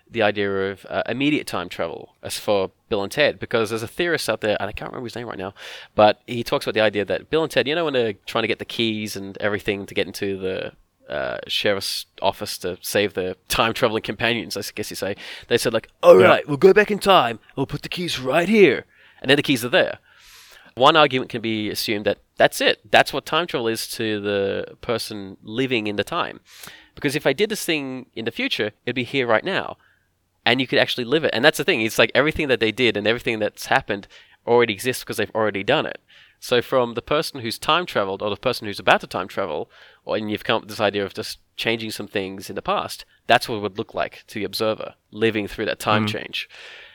the 0.10 0.22
idea 0.23 0.72
of 0.72 0.86
uh, 0.90 1.03
immediate 1.07 1.45
time 1.48 1.69
travel 1.69 2.15
as 2.23 2.40
for 2.40 2.72
Bill 2.90 3.03
and 3.03 3.11
Ted, 3.11 3.40
because 3.40 3.69
there's 3.69 3.84
a 3.84 3.88
theorist 3.88 4.30
out 4.30 4.41
there, 4.41 4.57
and 4.60 4.68
I 4.69 4.72
can't 4.72 4.91
remember 4.91 5.06
his 5.06 5.15
name 5.15 5.27
right 5.27 5.38
now, 5.38 5.53
but 5.95 6.22
he 6.26 6.44
talks 6.44 6.65
about 6.65 6.73
the 6.73 6.81
idea 6.81 7.06
that 7.06 7.30
Bill 7.30 7.44
and 7.44 7.52
Ted, 7.52 7.68
you 7.68 7.76
know, 7.76 7.86
when 7.86 7.94
they're 7.94 8.14
trying 8.26 8.41
to 8.44 8.48
get 8.48 8.60
the 8.60 8.65
keys 8.65 9.15
and 9.15 9.38
everything 9.38 9.86
to 9.86 9.94
get 9.94 10.07
into 10.07 10.38
the 10.38 10.73
uh, 11.14 11.40
sheriff's 11.48 12.06
office 12.22 12.57
to 12.60 12.77
save 12.81 13.14
the 13.14 13.38
time 13.49 13.73
traveling 13.73 14.02
companions, 14.03 14.57
I 14.57 14.61
guess 14.73 14.90
you 14.90 14.95
say, 14.95 15.15
they 15.48 15.57
said, 15.57 15.73
like, 15.73 15.90
all 16.02 16.18
right, 16.18 16.44
Yeah. 16.44 16.48
we'll 16.48 16.57
go 16.57 16.73
back 16.73 16.90
in 16.91 16.99
time, 16.99 17.40
we'll 17.56 17.65
put 17.68 17.84
the 17.84 17.90
keys 17.90 18.19
right 18.19 18.49
here. 18.49 18.86
And 19.22 19.30
then 19.30 19.36
the 19.36 19.44
keys 19.44 19.64
are 19.65 19.69
there. 19.69 19.99
One 20.76 20.95
argument 20.95 21.30
can 21.30 21.41
be 21.41 21.69
assumed 21.69 22.06
that 22.06 22.19
that's 22.38 22.61
it. 22.61 22.80
That's 22.90 23.11
what 23.11 23.26
time 23.26 23.48
travel 23.48 23.68
is 23.68 23.88
to 23.90 24.22
the 24.22 24.77
person 24.80 25.36
living 25.44 25.88
in 25.88 25.98
the 25.98 26.06
time. 26.06 26.40
Because 26.95 27.15
if 27.15 27.27
I 27.27 27.34
did 27.34 27.49
this 27.49 27.65
thing 27.65 28.06
in 28.15 28.23
the 28.26 28.31
future, 28.31 28.72
it'd 28.86 28.95
be 28.95 29.03
here 29.03 29.27
right 29.27 29.44
now. 29.44 29.77
And 30.50 30.60
you 30.60 30.66
could 30.66 30.80
actually 30.80 31.04
live 31.04 31.24
it. 31.24 31.30
And 31.32 31.46
that's 31.46 31.60
the 31.60 31.64
thing. 31.64 31.82
It's 31.82 32.00
like 32.00 32.12
everything 32.16 32.48
that 32.48 32.60
they 32.60 32.72
did 32.72 32.98
and 32.98 33.06
everything 33.06 33.38
that's 33.38 33.68
happened 33.68 34.08
already 34.48 34.74
exists 34.74 35.04
because 35.04 35.18
they've 35.18 35.36
already 35.36 35.64
done 35.64 35.86
it. 35.86 36.02
So 36.40 36.60
from 36.60 36.96
the 36.96 37.04
person 37.04 37.42
who's 37.42 37.60
time 37.60 37.86
traveled 37.86 38.24
or 38.24 38.32
the 38.32 38.36
person 38.36 38.66
who's 38.66 38.80
about 38.80 39.02
to 39.02 39.08
time 39.08 39.28
travel, 39.28 39.70
or 40.06 40.16
and 40.16 40.32
you've 40.32 40.44
come 40.44 40.56
up 40.56 40.62
with 40.64 40.70
this 40.70 40.80
idea 40.80 41.06
of 41.06 41.14
just 41.14 41.38
changing 41.56 41.92
some 41.92 42.08
things 42.08 42.50
in 42.50 42.56
the 42.56 42.64
past, 42.64 43.06
that's 43.28 43.48
what 43.48 43.58
it 43.58 43.62
would 43.62 43.78
look 43.78 43.94
like 43.94 44.24
to 44.26 44.40
the 44.40 44.44
observer 44.44 44.96
living 45.12 45.48
through 45.48 45.66
that 45.66 45.78
time 45.78 46.08
mm-hmm. 46.08 46.18
change. 46.18 46.50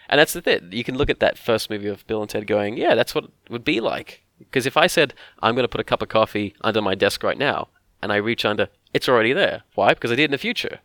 And 0.08 0.18
that's 0.18 0.32
the 0.32 0.42
thing. 0.42 0.70
You 0.72 0.82
can 0.82 0.98
look 0.98 1.08
at 1.08 1.20
that 1.20 1.38
first 1.38 1.70
movie 1.70 1.86
of 1.86 2.04
Bill 2.08 2.22
and 2.22 2.28
Ted 2.30 2.48
going, 2.48 2.76
yeah, 2.76 2.96
that's 2.96 3.14
what 3.14 3.24
it 3.24 3.50
would 3.50 3.64
be 3.64 3.80
like. 3.80 4.24
Because 4.40 4.66
if 4.66 4.76
I 4.76 4.88
said, 4.88 5.14
I'm 5.40 5.54
going 5.54 5.62
to 5.62 5.68
put 5.68 5.80
a 5.80 5.84
cup 5.84 6.02
of 6.02 6.08
coffee 6.08 6.56
under 6.62 6.82
my 6.82 6.96
desk 6.96 7.22
right 7.22 7.38
now, 7.38 7.68
and 8.02 8.12
I 8.12 8.16
reach 8.16 8.44
under, 8.44 8.68
it's 8.92 9.08
already 9.08 9.32
there. 9.32 9.62
Why? 9.76 9.94
Because 9.94 10.10
I 10.10 10.16
did 10.16 10.22
it 10.22 10.26
in 10.26 10.30
the 10.32 10.38
future. 10.38 10.80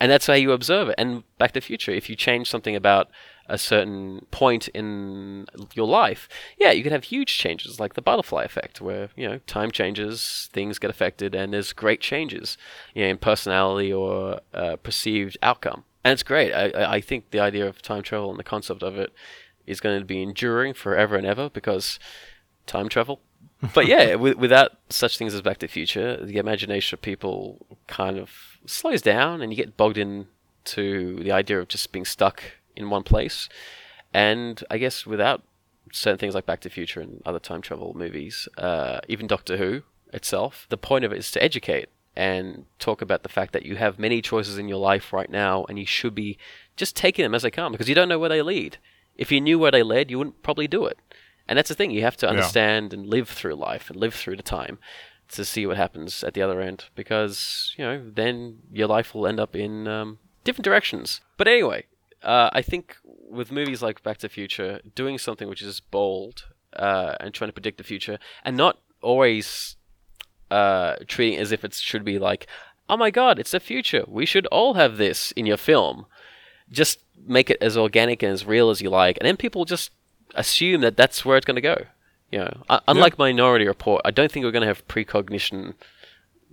And 0.00 0.10
that's 0.10 0.26
how 0.26 0.34
you 0.34 0.52
observe 0.52 0.88
it. 0.88 0.94
And 0.98 1.24
Back 1.38 1.52
to 1.52 1.60
the 1.60 1.66
Future, 1.66 1.90
if 1.90 2.08
you 2.08 2.16
change 2.16 2.48
something 2.48 2.76
about 2.76 3.08
a 3.48 3.58
certain 3.58 4.26
point 4.30 4.68
in 4.68 5.46
your 5.74 5.86
life, 5.86 6.28
yeah, 6.58 6.70
you 6.70 6.82
can 6.82 6.92
have 6.92 7.04
huge 7.04 7.36
changes, 7.36 7.80
like 7.80 7.94
the 7.94 8.02
butterfly 8.02 8.44
effect, 8.44 8.80
where 8.80 9.08
you 9.16 9.28
know 9.28 9.38
time 9.46 9.70
changes, 9.70 10.48
things 10.52 10.78
get 10.78 10.90
affected, 10.90 11.34
and 11.34 11.52
there's 11.52 11.72
great 11.72 12.00
changes, 12.00 12.56
you 12.94 13.02
know, 13.02 13.08
in 13.08 13.18
personality 13.18 13.92
or 13.92 14.40
uh, 14.54 14.76
perceived 14.76 15.36
outcome. 15.42 15.84
And 16.04 16.12
it's 16.12 16.22
great. 16.22 16.52
I, 16.52 16.94
I 16.94 17.00
think 17.00 17.30
the 17.30 17.40
idea 17.40 17.66
of 17.66 17.82
time 17.82 18.02
travel 18.02 18.30
and 18.30 18.38
the 18.38 18.44
concept 18.44 18.82
of 18.82 18.96
it 18.96 19.12
is 19.66 19.80
going 19.80 19.98
to 19.98 20.04
be 20.04 20.22
enduring 20.22 20.74
forever 20.74 21.16
and 21.16 21.26
ever 21.26 21.50
because 21.50 21.98
time 22.66 22.88
travel. 22.88 23.20
But 23.74 23.86
yeah, 23.86 24.14
with, 24.16 24.36
without 24.36 24.72
such 24.88 25.18
things 25.18 25.34
as 25.34 25.42
Back 25.42 25.58
to 25.58 25.66
the 25.66 25.72
Future, 25.72 26.24
the 26.24 26.38
imagination 26.38 26.96
of 26.96 27.02
people 27.02 27.66
kind 27.86 28.18
of 28.18 28.57
slows 28.68 29.02
down, 29.02 29.40
and 29.40 29.52
you 29.52 29.56
get 29.56 29.76
bogged 29.76 29.98
into 29.98 31.22
the 31.22 31.32
idea 31.32 31.58
of 31.58 31.68
just 31.68 31.92
being 31.92 32.04
stuck 32.04 32.42
in 32.76 32.90
one 32.90 33.02
place. 33.02 33.48
And 34.14 34.62
I 34.70 34.78
guess 34.78 35.06
without 35.06 35.42
certain 35.92 36.18
things 36.18 36.34
like 36.34 36.46
Back 36.46 36.60
to 36.60 36.68
the 36.68 36.74
Future 36.74 37.00
and 37.00 37.22
other 37.24 37.38
time 37.38 37.62
travel 37.62 37.94
movies, 37.94 38.48
uh, 38.56 39.00
even 39.08 39.26
Doctor 39.26 39.56
Who 39.56 39.82
itself, 40.12 40.66
the 40.68 40.76
point 40.76 41.04
of 41.04 41.12
it 41.12 41.18
is 41.18 41.30
to 41.32 41.42
educate 41.42 41.88
and 42.16 42.64
talk 42.78 43.00
about 43.00 43.22
the 43.22 43.28
fact 43.28 43.52
that 43.52 43.64
you 43.64 43.76
have 43.76 43.98
many 43.98 44.20
choices 44.20 44.58
in 44.58 44.68
your 44.68 44.78
life 44.78 45.12
right 45.12 45.30
now, 45.30 45.64
and 45.68 45.78
you 45.78 45.86
should 45.86 46.14
be 46.14 46.36
just 46.76 46.96
taking 46.96 47.22
them 47.22 47.34
as 47.34 47.42
they 47.42 47.50
come 47.50 47.72
because 47.72 47.88
you 47.88 47.94
don't 47.94 48.08
know 48.08 48.18
where 48.18 48.28
they 48.28 48.42
lead. 48.42 48.78
If 49.16 49.30
you 49.32 49.40
knew 49.40 49.58
where 49.58 49.70
they 49.70 49.82
led, 49.82 50.10
you 50.10 50.18
wouldn't 50.18 50.42
probably 50.42 50.68
do 50.68 50.84
it. 50.86 50.98
And 51.48 51.56
that's 51.56 51.68
the 51.68 51.74
thing, 51.74 51.90
you 51.90 52.02
have 52.02 52.16
to 52.18 52.28
understand 52.28 52.92
and 52.92 53.06
live 53.06 53.28
through 53.28 53.54
life 53.54 53.88
and 53.88 53.98
live 53.98 54.14
through 54.14 54.36
the 54.36 54.42
time 54.42 54.78
to 55.30 55.44
see 55.44 55.66
what 55.66 55.76
happens 55.76 56.24
at 56.24 56.34
the 56.34 56.42
other 56.42 56.60
end 56.60 56.86
because, 56.94 57.74
you 57.76 57.84
know, 57.84 58.02
then 58.14 58.58
your 58.72 58.88
life 58.88 59.14
will 59.14 59.26
end 59.26 59.38
up 59.38 59.54
in 59.54 59.86
um, 59.86 60.18
different 60.44 60.64
directions. 60.64 61.20
But 61.36 61.48
anyway, 61.48 61.84
uh, 62.22 62.50
I 62.52 62.62
think 62.62 62.96
with 63.04 63.52
movies 63.52 63.82
like 63.82 64.02
Back 64.02 64.18
to 64.18 64.28
the 64.28 64.32
Future, 64.32 64.80
doing 64.94 65.18
something 65.18 65.48
which 65.48 65.62
is 65.62 65.80
bold 65.80 66.46
uh, 66.74 67.14
and 67.20 67.34
trying 67.34 67.48
to 67.48 67.52
predict 67.52 67.78
the 67.78 67.84
future 67.84 68.18
and 68.44 68.56
not 68.56 68.78
always 69.02 69.76
uh, 70.50 70.96
treating 71.06 71.38
as 71.38 71.52
if 71.52 71.64
it 71.64 71.74
should 71.74 72.04
be 72.04 72.18
like, 72.18 72.46
oh 72.88 72.96
my 72.96 73.10
god, 73.10 73.38
it's 73.38 73.50
the 73.50 73.60
future. 73.60 74.04
We 74.06 74.26
should 74.26 74.46
all 74.46 74.74
have 74.74 74.96
this 74.96 75.32
in 75.32 75.46
your 75.46 75.56
film. 75.56 76.06
Just 76.70 77.00
make 77.26 77.50
it 77.50 77.58
as 77.60 77.76
organic 77.76 78.22
and 78.22 78.32
as 78.32 78.46
real 78.46 78.70
as 78.70 78.80
you 78.80 78.90
like, 78.90 79.18
and 79.20 79.26
then 79.26 79.36
people 79.36 79.64
just 79.64 79.90
assume 80.34 80.80
that 80.82 80.96
that's 80.96 81.24
where 81.24 81.36
it's 81.36 81.46
going 81.46 81.56
to 81.56 81.60
go. 81.60 81.84
You 82.30 82.40
know, 82.40 82.52
U- 82.70 82.78
unlike 82.88 83.18
Minority 83.18 83.66
Report, 83.66 84.02
I 84.04 84.10
don't 84.10 84.30
think 84.30 84.44
we're 84.44 84.50
going 84.52 84.62
to 84.62 84.66
have 84.68 84.86
precognition 84.88 85.74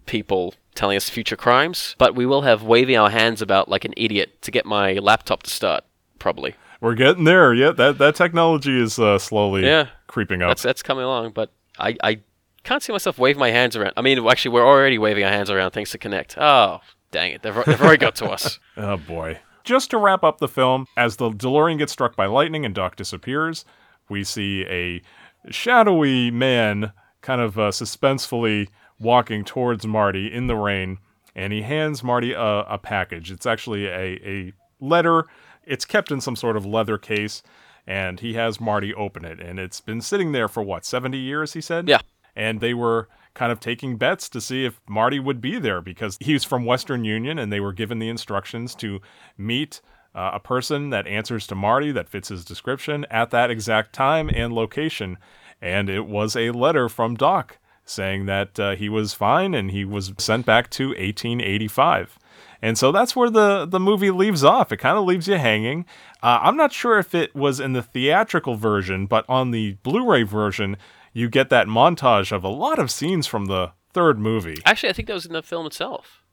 people 0.06 0.54
telling 0.76 0.98
us 0.98 1.10
future 1.10 1.36
crimes, 1.36 1.96
but 1.98 2.16
we 2.16 2.26
will 2.26 2.42
have 2.44 2.64
waving 2.64 2.98
our 2.98 3.10
hands 3.10 3.42
about 3.42 3.70
like 3.70 3.86
an 3.86 3.94
idiot 3.98 4.42
to 4.44 4.52
get 4.52 4.66
my 4.66 4.94
laptop 4.94 5.44
to 5.44 5.50
start. 5.50 5.84
Probably. 6.20 6.56
We're 6.82 6.96
getting 6.96 7.24
there. 7.24 7.54
Yeah, 7.54 7.72
that 7.72 7.98
that 7.98 8.16
technology 8.16 8.80
is 8.80 9.00
uh, 9.00 9.18
slowly 9.20 9.66
Yeah. 9.66 9.88
creeping 10.08 10.42
up. 10.42 10.50
That's 10.50 10.64
that's 10.64 10.84
coming 10.84 11.04
along, 11.04 11.32
but 11.32 11.52
I 11.80 11.96
I 12.04 12.20
can't 12.64 12.82
see 12.84 12.92
myself 12.92 13.18
waving 13.18 13.40
my 13.40 13.52
hands 13.52 13.76
around. 13.76 13.94
I 13.98 14.02
mean, 14.02 14.26
actually, 14.28 14.52
we're 14.52 14.66
already 14.68 14.98
waving 14.98 15.24
our 15.24 15.32
hands 15.32 15.50
around 15.50 15.72
thanks 15.72 15.92
to 15.92 15.98
Kinect. 15.98 16.36
Oh, 16.38 16.82
dang 17.12 17.32
it! 17.32 17.42
They've, 17.42 17.56
they've 17.66 17.82
already 17.82 17.98
got 17.98 18.16
to 18.18 18.26
us. 18.30 18.60
Oh 18.78 18.98
boy. 18.98 19.40
Just 19.64 19.90
to 19.92 19.98
wrap 19.98 20.24
up 20.24 20.38
the 20.38 20.48
film, 20.48 20.86
as 20.96 21.16
the 21.16 21.32
DeLorean 21.32 21.80
gets 21.80 21.92
struck 21.92 22.16
by 22.16 22.28
lightning 22.28 22.66
and 22.66 22.76
Doc 22.76 22.96
disappears, 22.98 23.66
we 24.10 24.24
see 24.24 24.64
a 24.70 25.02
shadowy 25.50 26.32
man 26.32 26.92
kind 27.22 27.42
of 27.42 27.58
uh, 27.58 27.72
suspensefully 27.72 28.70
walking 29.00 29.44
towards 29.44 29.86
Marty 29.86 30.32
in 30.32 30.48
the 30.48 30.56
rain, 30.56 31.00
and 31.36 31.52
he 31.52 31.62
hands 31.64 32.04
Marty 32.04 32.34
a, 32.34 32.42
a 32.42 32.78
package. 32.78 33.32
It's 33.32 33.46
actually 33.46 33.88
a, 33.88 34.20
a 34.26 34.54
letter. 34.80 35.26
It's 35.66 35.86
kept 35.86 36.12
in 36.12 36.22
some 36.22 36.36
sort 36.36 36.56
of 36.56 36.66
leather 36.66 36.98
case, 36.98 37.42
and 37.88 38.20
he 38.20 38.34
has 38.36 38.60
Marty 38.62 38.94
open 38.94 39.26
it. 39.26 39.40
And 39.40 39.60
it's 39.60 39.82
been 39.82 40.02
sitting 40.02 40.32
there 40.32 40.48
for 40.48 40.64
what, 40.64 40.86
70 40.86 41.18
years, 41.18 41.54
he 41.54 41.62
said? 41.62 41.88
Yeah. 41.90 42.00
and 42.36 42.60
they 42.60 42.74
were 42.74 43.08
kind 43.34 43.52
of 43.52 43.60
taking 43.60 43.98
bets 43.98 44.30
to 44.30 44.40
see 44.40 44.66
if 44.66 44.80
Marty 44.88 45.20
would 45.20 45.42
be 45.42 45.60
there 45.60 45.82
because 45.82 46.18
he 46.22 46.32
was 46.34 46.46
from 46.46 46.64
Western 46.64 47.04
Union 47.04 47.38
and 47.38 47.52
they 47.52 47.60
were 47.60 47.74
given 47.74 48.00
the 48.00 48.08
instructions 48.08 48.74
to 48.76 49.02
meet 49.38 49.82
uh, 50.16 50.32
a 50.34 50.40
person 50.40 50.90
that 50.92 51.06
answers 51.06 51.46
to 51.48 51.56
Marty 51.56 51.92
that 51.92 52.10
fits 52.10 52.30
his 52.30 52.46
description 52.46 53.06
at 53.12 53.32
that 53.32 53.52
exact 53.52 53.94
time 53.94 54.30
and 54.34 54.54
location. 54.54 55.18
And 55.62 55.90
it 55.90 56.06
was 56.06 56.36
a 56.36 56.52
letter 56.52 56.90
from 56.90 57.16
Doc 57.16 57.58
saying 57.86 58.26
that 58.26 58.60
uh, 58.60 58.76
he 58.76 58.90
was 58.90 59.14
fine 59.14 59.54
and 59.54 59.72
he 59.72 59.86
was 59.86 60.14
sent 60.18 60.46
back 60.46 60.70
to 60.72 60.88
1885. 60.90 62.18
And 62.62 62.78
so 62.78 62.92
that's 62.92 63.16
where 63.16 63.30
the, 63.30 63.66
the 63.66 63.80
movie 63.80 64.10
leaves 64.10 64.44
off. 64.44 64.72
It 64.72 64.78
kind 64.78 64.98
of 64.98 65.06
leaves 65.06 65.28
you 65.28 65.38
hanging. 65.38 65.86
Uh, 66.24 66.40
I'm 66.42 66.58
not 66.58 66.74
sure 66.74 66.98
if 66.98 67.14
it 67.14 67.36
was 67.36 67.60
in 67.60 67.74
the 67.74 67.84
theatrical 67.84 68.56
version, 68.56 69.06
but 69.06 69.26
on 69.30 69.52
the 69.52 69.74
Blu 69.84 70.10
ray 70.10 70.24
version, 70.24 70.78
you 71.14 71.30
get 71.30 71.50
that 71.50 71.68
montage 71.68 72.32
of 72.32 72.44
a 72.44 72.50
lot 72.50 72.80
of 72.80 72.90
scenes 72.90 73.28
from 73.28 73.46
the 73.46 73.74
third 73.94 74.18
movie. 74.18 74.58
Actually, 74.66 74.90
I 74.90 74.94
think 74.94 75.08
that 75.08 75.14
was 75.14 75.26
in 75.26 75.34
the 75.34 75.44
film 75.44 75.66
itself. 75.68 76.25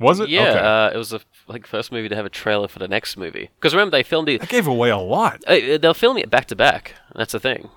Was 0.00 0.20
it? 0.20 0.28
Yeah, 0.28 0.48
Okay. 0.50 0.58
uh, 0.58 0.90
it 0.94 0.96
was 0.96 1.10
the 1.10 1.20
like 1.46 1.66
first 1.66 1.92
movie 1.92 2.08
to 2.08 2.16
have 2.16 2.26
a 2.26 2.30
trailer 2.30 2.68
for 2.68 2.78
the 2.78 2.88
next 2.88 3.16
movie. 3.16 3.50
Because 3.58 3.74
remember, 3.74 3.92
they 3.96 4.02
filmed 4.02 4.28
it. 4.28 4.40
that 4.40 4.48
gave 4.50 4.66
away 4.66 4.90
a 4.90 4.96
lot. 4.98 5.42
Uh, 5.46 5.78
they're 5.78 5.94
filming 5.94 6.22
it 6.22 6.30
back 6.30 6.46
to 6.46 6.56
back. 6.56 6.94
That's 7.14 7.32
the 7.32 7.40
thing. 7.40 7.70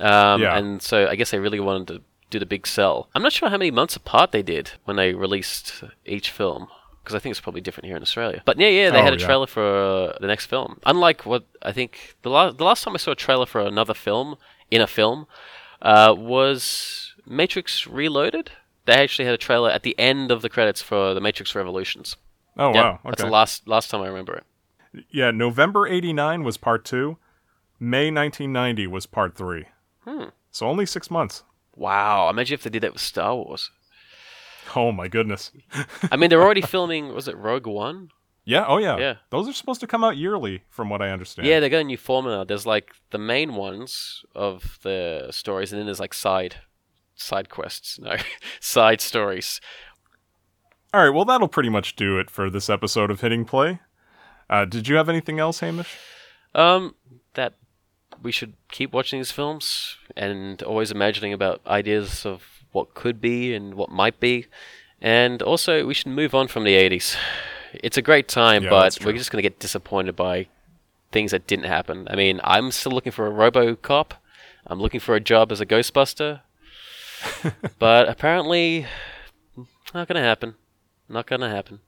Um, 0.00 0.42
Yeah. 0.42 0.56
And 0.56 0.82
so 0.82 1.06
I 1.08 1.14
guess 1.16 1.30
they 1.30 1.38
really 1.38 1.60
wanted 1.60 1.88
to 1.88 2.02
do 2.30 2.38
the 2.38 2.46
big 2.46 2.66
sell. 2.66 3.08
I'm 3.14 3.22
not 3.22 3.32
sure 3.32 3.48
how 3.48 3.56
many 3.56 3.70
months 3.70 3.94
apart 3.96 4.32
they 4.32 4.42
did 4.42 4.72
when 4.84 4.96
they 4.96 5.14
released 5.14 5.84
each 6.04 6.30
film. 6.30 6.68
Because 7.02 7.14
I 7.14 7.20
think 7.20 7.30
it's 7.30 7.40
probably 7.40 7.60
different 7.60 7.86
here 7.86 7.96
in 7.96 8.02
Australia. 8.02 8.42
But 8.44 8.58
yeah, 8.58 8.66
yeah, 8.68 8.90
they 8.90 8.98
Oh, 8.98 9.02
had 9.04 9.14
a 9.14 9.18
yeah. 9.18 9.26
trailer 9.26 9.46
for 9.46 9.62
uh, 10.12 10.18
the 10.20 10.26
next 10.26 10.46
film. 10.46 10.80
Unlike 10.86 11.24
what 11.24 11.44
I 11.62 11.70
think 11.70 12.16
the 12.22 12.30
last 12.30 12.58
the 12.58 12.64
last 12.64 12.82
time 12.82 12.94
I 12.94 12.98
saw 12.98 13.12
a 13.12 13.14
trailer 13.14 13.46
for 13.46 13.60
another 13.60 13.94
film 13.94 14.36
in 14.72 14.80
a 14.80 14.88
film 14.88 15.28
uh, 15.80 16.12
was 16.18 17.14
Matrix 17.24 17.86
Reloaded. 17.86 18.50
They 18.86 18.94
actually 18.94 19.26
had 19.26 19.34
a 19.34 19.38
trailer 19.38 19.70
at 19.70 19.82
the 19.82 19.98
end 19.98 20.30
of 20.30 20.42
the 20.42 20.48
credits 20.48 20.80
for 20.80 21.12
the 21.14 21.20
Matrix 21.20 21.54
Revolutions. 21.54 22.16
Oh, 22.56 22.72
Yeah, 22.72 22.82
wow. 22.82 22.90
Okay. 22.92 23.00
that's 23.10 23.22
the 23.22 23.30
last 23.30 23.68
last 23.68 23.90
time 23.90 24.00
I 24.00 24.06
remember 24.06 24.34
it. 24.34 25.04
yeah, 25.10 25.30
November 25.30 25.86
89 25.86 26.42
was 26.44 26.56
part 26.56 26.84
two. 26.84 27.18
May 27.78 28.10
1990 28.10 28.86
was 28.86 29.04
part 29.06 29.34
three. 29.36 29.66
Hmm. 30.04 30.26
So 30.50 30.66
only 30.66 30.86
six 30.86 31.10
months. 31.10 31.42
Wow! 31.74 32.30
Imagine 32.30 32.54
if 32.54 32.62
they 32.62 32.70
did 32.70 32.82
that 32.82 32.94
with 32.94 33.02
Star 33.02 33.34
Wars. 33.34 33.70
Oh, 34.74 34.90
my 34.92 35.08
goodness. 35.08 35.52
I 36.10 36.16
mean, 36.16 36.30
they're 36.30 36.42
already 36.42 36.60
filming. 36.74 37.12
Was 37.14 37.28
it 37.28 37.36
Rogue 37.36 37.66
One? 37.66 38.08
Yeah, 38.44 38.64
oh, 38.66 38.78
yeah. 38.78 38.96
Yeah. 38.96 39.14
Those 39.30 39.48
are 39.48 39.52
supposed 39.52 39.80
to 39.80 39.86
come 39.86 40.02
out 40.04 40.16
yearly, 40.16 40.62
from 40.70 40.88
what 40.88 41.02
I 41.02 41.10
understand. 41.10 41.46
Yeah, 41.46 41.60
they 41.60 41.68
got 41.68 41.78
a 41.80 41.84
new 41.84 41.98
formula. 41.98 42.46
There's 42.46 42.64
like 42.64 42.92
the 43.10 43.18
main 43.18 43.54
ones 43.54 44.24
of 44.34 44.78
the 44.82 45.28
stories, 45.32 45.72
and 45.72 45.78
then 45.78 45.86
there's 45.86 46.00
like 46.00 46.14
side 46.14 46.56
side 47.16 47.48
quests. 47.50 47.98
No, 47.98 48.16
side 48.60 49.00
stories. 49.00 49.60
All 50.94 51.02
right, 51.04 51.10
well, 51.14 51.24
that'll 51.24 51.48
pretty 51.48 51.68
much 51.68 51.96
do 51.96 52.18
it 52.18 52.30
for 52.30 52.48
this 52.48 52.70
episode 52.70 53.10
of 53.10 53.20
Hitting 53.20 53.44
Play. 53.44 53.80
Uh, 54.48 54.64
did 54.64 54.86
you 54.88 54.96
have 54.96 55.08
anything 55.08 55.38
else, 55.40 55.60
Hamish? 55.60 55.96
Um, 56.54 56.94
that 57.34 57.54
we 58.22 58.32
should 58.32 58.54
keep 58.70 58.92
watching 58.92 59.18
these 59.18 59.32
films 59.32 59.96
and 60.16 60.62
always 60.62 60.90
imagining 60.90 61.32
about 61.32 61.60
ideas 61.66 62.24
of 62.24 62.44
what 62.72 62.94
could 62.94 63.20
be 63.20 63.54
and 63.54 63.74
what 63.74 63.90
might 63.90 64.20
be, 64.20 64.46
and 65.00 65.42
also 65.42 65.84
we 65.84 65.94
should 65.94 66.08
move 66.08 66.34
on 66.34 66.48
from 66.48 66.64
the 66.64 66.74
'80s. 66.76 67.16
It's 67.74 67.98
a 67.98 68.02
great 68.02 68.28
time, 68.28 68.62
Yeah, 68.64 68.70
but 68.70 68.98
we're 69.04 69.12
just 69.12 69.30
gonna 69.30 69.42
get 69.42 69.58
disappointed 69.58 70.16
by 70.16 70.46
things 71.12 71.32
that 71.32 71.46
didn't 71.46 71.66
happen. 71.66 72.06
I 72.10 72.16
mean, 72.16 72.40
I'm 72.44 72.70
still 72.70 72.92
looking 72.92 73.12
for 73.12 73.26
a 73.26 73.30
RoboCop. 73.30 74.12
I'm 74.66 74.80
looking 74.80 75.00
for 75.00 75.14
a 75.14 75.20
job 75.20 75.52
as 75.52 75.60
a 75.60 75.66
Ghostbuster, 75.66 76.40
but 77.78 78.08
apparently, 78.08 78.86
not 79.94 80.08
gonna 80.08 80.20
happen. 80.20 80.54
Not 81.08 81.26
gonna 81.26 81.48
happen. 81.50 81.80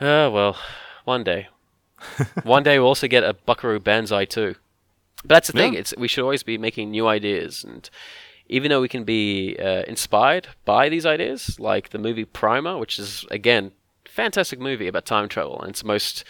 Oh 0.00 0.30
well, 0.30 0.56
one 1.04 1.24
day. 1.24 1.48
one 2.44 2.62
day 2.62 2.78
we'll 2.78 2.88
also 2.88 3.08
get 3.08 3.24
a 3.24 3.32
Buckaroo 3.32 3.80
Banzai 3.80 4.24
too. 4.24 4.54
But 5.22 5.34
that's 5.34 5.48
the 5.48 5.54
thing. 5.54 5.74
It's 5.74 5.94
we 5.96 6.08
should 6.08 6.22
always 6.22 6.42
be 6.42 6.58
making 6.58 6.90
new 6.90 7.08
ideas, 7.08 7.64
and 7.64 7.88
even 8.48 8.70
though 8.70 8.80
we 8.80 8.88
can 8.88 9.04
be 9.04 9.56
uh, 9.58 9.82
inspired 9.88 10.48
by 10.64 10.88
these 10.88 11.04
ideas, 11.04 11.58
like 11.58 11.90
the 11.90 11.98
movie 11.98 12.24
Primer, 12.24 12.78
which 12.78 12.98
is 12.98 13.24
again 13.30 13.72
fantastic 14.06 14.60
movie 14.60 14.88
about 14.88 15.06
time 15.06 15.28
travel, 15.28 15.60
and 15.60 15.70
it's 15.70 15.82
the 15.82 15.88
most 15.88 16.24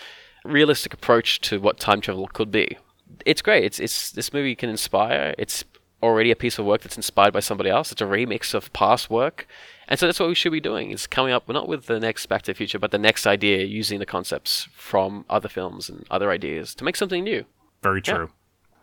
realistic 0.44 0.94
approach 0.94 1.40
to 1.42 1.60
what 1.60 1.78
time 1.78 2.00
travel 2.00 2.26
could 2.28 2.50
be. 2.50 2.78
it's 3.26 3.42
great. 3.42 3.64
It's 3.64 3.78
it's 3.80 4.12
this 4.12 4.32
movie 4.32 4.54
can 4.54 4.70
inspire. 4.70 5.34
It's 5.38 5.64
already 6.02 6.30
a 6.30 6.36
piece 6.36 6.58
of 6.58 6.64
work 6.64 6.82
that's 6.82 6.96
inspired 6.96 7.32
by 7.32 7.40
somebody 7.40 7.70
else. 7.70 7.92
It's 7.92 8.00
a 8.00 8.06
remix 8.06 8.54
of 8.54 8.72
past 8.72 9.10
work. 9.10 9.46
And 9.88 9.98
so 9.98 10.06
that's 10.06 10.20
what 10.20 10.28
we 10.28 10.34
should 10.34 10.52
be 10.52 10.60
doing 10.60 10.90
is 10.90 11.06
coming 11.06 11.32
up 11.32 11.48
not 11.48 11.66
with 11.66 11.86
the 11.86 11.98
next 11.98 12.26
Back 12.26 12.42
to 12.42 12.52
the 12.52 12.56
Future, 12.56 12.78
but 12.78 12.90
the 12.90 12.98
next 12.98 13.26
idea 13.26 13.64
using 13.64 13.98
the 13.98 14.06
concepts 14.06 14.68
from 14.72 15.24
other 15.30 15.48
films 15.48 15.88
and 15.88 16.06
other 16.10 16.30
ideas 16.30 16.74
to 16.76 16.84
make 16.84 16.96
something 16.96 17.24
new. 17.24 17.44
Very 17.82 18.02
true. 18.02 18.30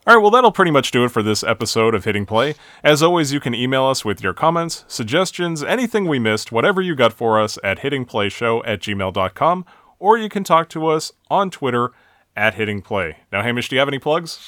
All 0.07 0.15
right, 0.15 0.21
well, 0.21 0.29
that'll 0.29 0.51
pretty 0.51 0.71
much 0.71 0.91
do 0.91 1.03
it 1.03 1.09
for 1.09 1.23
this 1.23 1.43
episode 1.43 1.95
of 1.95 2.05
Hitting 2.05 2.27
Play. 2.27 2.53
As 2.83 3.01
always, 3.01 3.33
you 3.33 3.39
can 3.39 3.55
email 3.55 3.85
us 3.85 4.05
with 4.05 4.21
your 4.21 4.33
comments, 4.33 4.85
suggestions, 4.87 5.63
anything 5.63 6.07
we 6.07 6.19
missed, 6.19 6.51
whatever 6.51 6.79
you 6.79 6.95
got 6.95 7.11
for 7.11 7.39
us 7.39 7.57
at 7.63 7.79
hittingplayshow 7.79 8.61
at 8.67 8.81
gmail.com, 8.81 9.65
or 9.97 10.17
you 10.17 10.29
can 10.29 10.43
talk 10.43 10.69
to 10.69 10.87
us 10.87 11.11
on 11.31 11.49
Twitter 11.49 11.91
at 12.35 12.53
Hitting 12.53 12.83
Play. 12.83 13.17
Now, 13.31 13.41
Hamish, 13.41 13.67
do 13.69 13.75
you 13.75 13.79
have 13.79 13.87
any 13.87 13.97
plugs? 13.97 14.47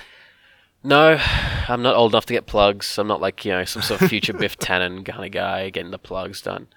No, 0.88 1.20
I'm 1.68 1.82
not 1.82 1.98
old 1.98 2.14
enough 2.14 2.28
to 2.28 2.34
get 2.34 2.46
plugs. 2.46 2.98
I'm 2.98 3.08
not 3.08 3.20
like, 3.20 3.44
you 3.44 3.52
know, 3.52 3.66
some 3.66 3.82
sort 3.82 4.02
of 4.02 4.08
future 4.08 4.32
Biff 4.32 4.58
Tannen 4.60 5.06
kind 5.06 5.26
of 5.26 5.32
guy 5.34 5.70
getting 5.70 5.92
the 5.92 6.00
plugs 6.00 6.42
done. 6.42 6.68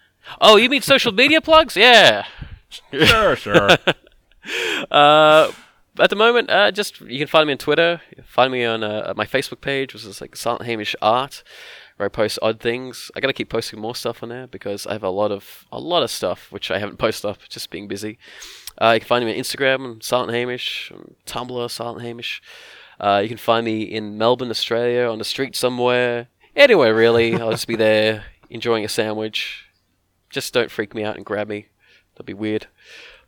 Oh, 0.41 0.57
you 0.57 0.69
mean 0.69 0.82
social 0.82 1.12
media 1.12 1.41
plugs? 1.41 1.77
Yeah. 1.77 2.24
Sure, 2.93 3.37
sure. 3.37 3.70
Uh, 4.91 5.53
at 5.99 6.09
the 6.09 6.16
moment, 6.16 6.49
uh, 6.49 6.70
just 6.70 6.99
you 7.03 7.19
can 7.19 7.27
find 7.27 7.47
me 7.47 7.53
on 7.53 7.59
Twitter. 7.59 8.01
Find 8.24 8.51
me 8.51 8.65
on 8.65 8.82
uh, 8.82 9.12
my 9.15 9.27
Facebook 9.27 9.61
page, 9.61 9.93
which 9.93 10.05
is 10.05 10.19
like 10.23 10.35
Silent 10.35 10.65
Hamish 10.65 10.97
Art, 11.03 11.43
where 11.99 12.07
I 12.07 12.09
post 12.09 12.39
odd 12.41 12.59
things. 12.59 13.11
I 13.15 13.20
gotta 13.20 13.35
keep 13.35 13.51
posting 13.51 13.78
more 13.78 13.95
stuff 13.95 14.23
on 14.23 14.31
there 14.31 14.47
because 14.47 14.87
I 14.87 14.95
have 14.95 15.03
a 15.03 15.11
lot 15.11 15.31
of 15.31 15.66
a 15.70 15.78
lot 15.78 16.03
of 16.03 16.11
stuff 16.11 16.51
which 16.51 16.70
I 16.70 16.78
haven't 16.78 16.97
posted 16.97 17.31
up, 17.31 17.39
just 17.51 17.69
being 17.69 17.87
busy. 17.87 18.19
Uh, 18.81 18.93
you 18.95 19.01
can 19.01 19.07
find 19.07 19.27
me 19.27 19.32
on 19.32 19.39
Instagram, 19.39 20.03
Silent 20.03 20.32
Hamish, 20.32 20.91
Tumblr, 21.27 21.70
Silent 21.70 22.01
Hamish. 22.01 22.41
Uh, 23.01 23.20
you 23.22 23.28
can 23.28 23.39
find 23.39 23.64
me 23.64 23.82
in 23.82 24.18
Melbourne, 24.18 24.51
Australia, 24.51 25.09
on 25.09 25.18
the 25.18 25.24
street 25.24 25.56
somewhere. 25.56 26.28
Anywhere 26.55 26.94
really, 26.94 27.35
I'll 27.35 27.51
just 27.51 27.66
be 27.66 27.77
there 27.77 28.24
enjoying 28.51 28.85
a 28.85 28.89
sandwich. 28.89 29.64
Just 30.28 30.52
don't 30.52 30.70
freak 30.70 30.94
me 30.94 31.02
out 31.02 31.16
and 31.16 31.24
grab 31.24 31.48
me. 31.48 31.68
That'd 32.14 32.27
be 32.27 32.35
weird. 32.35 32.66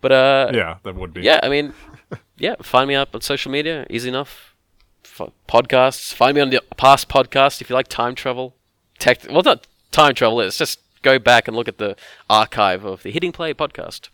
But 0.02 0.12
uh, 0.12 0.50
yeah, 0.52 0.76
that 0.82 0.94
would 0.96 1.14
be. 1.14 1.22
yeah, 1.22 1.40
I 1.42 1.48
mean, 1.48 1.72
yeah, 2.36 2.56
find 2.60 2.86
me 2.88 2.94
up 2.94 3.14
on 3.14 3.22
social 3.22 3.50
media, 3.50 3.86
easy 3.88 4.08
enough. 4.08 4.54
F- 5.04 5.30
podcasts, 5.48 6.12
find 6.12 6.34
me 6.34 6.40
on 6.40 6.50
the 6.50 6.60
past 6.76 7.08
podcast 7.08 7.60
if 7.60 7.70
you 7.70 7.74
like 7.74 7.88
time 7.88 8.14
travel. 8.14 8.56
Tech, 8.98 9.20
well, 9.30 9.42
not 9.42 9.66
time 9.90 10.14
travel. 10.14 10.40
It's 10.40 10.58
just 10.58 10.80
go 11.02 11.18
back 11.18 11.48
and 11.48 11.56
look 11.56 11.68
at 11.68 11.78
the 11.78 11.96
archive 12.28 12.84
of 12.84 13.02
the 13.02 13.10
Hitting 13.10 13.32
Play 13.32 13.54
podcast. 13.54 14.08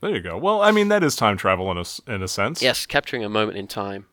There 0.00 0.10
you 0.10 0.20
go. 0.20 0.36
Well, 0.36 0.60
I 0.60 0.70
mean, 0.70 0.88
that 0.88 1.02
is 1.02 1.16
time 1.16 1.36
travel 1.36 1.70
in 1.72 1.78
a, 1.78 1.84
in 2.14 2.22
a 2.22 2.28
sense. 2.28 2.62
Yes, 2.62 2.86
capturing 2.86 3.24
a 3.24 3.28
moment 3.28 3.56
in 3.58 3.66
time. 3.66 4.06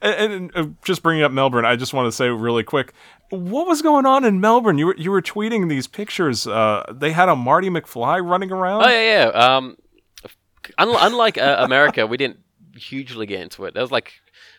And, 0.00 0.32
and 0.32 0.56
uh, 0.56 0.66
just 0.84 1.02
bringing 1.02 1.24
up 1.24 1.32
Melbourne, 1.32 1.64
I 1.64 1.76
just 1.76 1.92
want 1.92 2.06
to 2.06 2.12
say 2.12 2.28
really 2.28 2.62
quick, 2.62 2.92
what 3.30 3.66
was 3.66 3.82
going 3.82 4.06
on 4.06 4.24
in 4.24 4.40
Melbourne? 4.40 4.78
You 4.78 4.86
were 4.86 4.96
you 4.96 5.10
were 5.10 5.20
tweeting 5.20 5.68
these 5.68 5.86
pictures. 5.86 6.46
Uh, 6.46 6.84
they 6.94 7.12
had 7.12 7.28
a 7.28 7.36
Marty 7.36 7.68
McFly 7.68 8.26
running 8.26 8.50
around. 8.50 8.84
Oh 8.84 8.88
yeah, 8.88 9.30
yeah. 9.32 9.56
Um, 9.56 9.76
un- 10.78 10.96
unlike 10.98 11.36
uh, 11.38 11.56
America, 11.58 12.06
we 12.06 12.16
didn't 12.16 12.38
hugely 12.76 13.26
get 13.26 13.40
into 13.40 13.64
it. 13.64 13.74
There 13.74 13.82
was 13.82 13.90
like, 13.90 14.14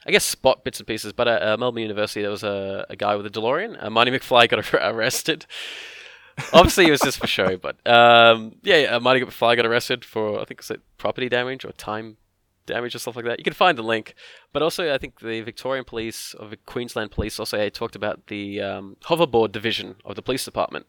I 0.05 0.11
guess, 0.11 0.25
spot 0.25 0.63
bits 0.63 0.79
and 0.79 0.85
pieces. 0.87 1.13
But 1.13 1.27
at 1.27 1.41
uh, 1.41 1.57
Melbourne 1.57 1.81
University, 1.81 2.21
there 2.21 2.31
was 2.31 2.43
a, 2.43 2.85
a 2.89 2.95
guy 2.95 3.15
with 3.15 3.25
a 3.25 3.29
DeLorean. 3.29 3.91
Marty 3.91 4.11
McFly 4.11 4.47
got 4.49 4.73
ar- 4.73 4.93
arrested. 4.93 5.45
Obviously, 6.53 6.87
it 6.87 6.91
was 6.91 7.01
just 7.01 7.17
for 7.19 7.27
show, 7.27 7.57
but 7.57 7.85
um, 7.87 8.55
yeah, 8.63 8.77
yeah, 8.77 8.95
uh, 8.95 8.99
Marty 8.99 9.21
McFly 9.21 9.55
got 9.55 9.65
arrested 9.65 10.05
for 10.05 10.39
I 10.39 10.45
think 10.45 10.59
it's 10.61 10.69
like 10.69 10.81
property 10.97 11.27
damage 11.27 11.65
or 11.65 11.71
time 11.73 12.17
damage 12.69 12.95
or 12.95 12.99
stuff 12.99 13.15
like 13.15 13.25
that. 13.25 13.39
You 13.39 13.43
can 13.43 13.53
find 13.53 13.77
the 13.77 13.83
link. 13.83 14.15
But 14.53 14.61
also, 14.61 14.93
I 14.93 14.97
think 14.97 15.19
the 15.19 15.41
Victorian 15.41 15.85
Police 15.85 16.33
or 16.39 16.47
the 16.47 16.57
Queensland 16.57 17.11
Police 17.11 17.39
also 17.39 17.59
uh, 17.59 17.69
talked 17.69 17.95
about 17.95 18.27
the 18.27 18.61
um, 18.61 18.97
hoverboard 19.03 19.51
division 19.51 19.95
of 20.05 20.15
the 20.15 20.21
police 20.21 20.45
department, 20.45 20.85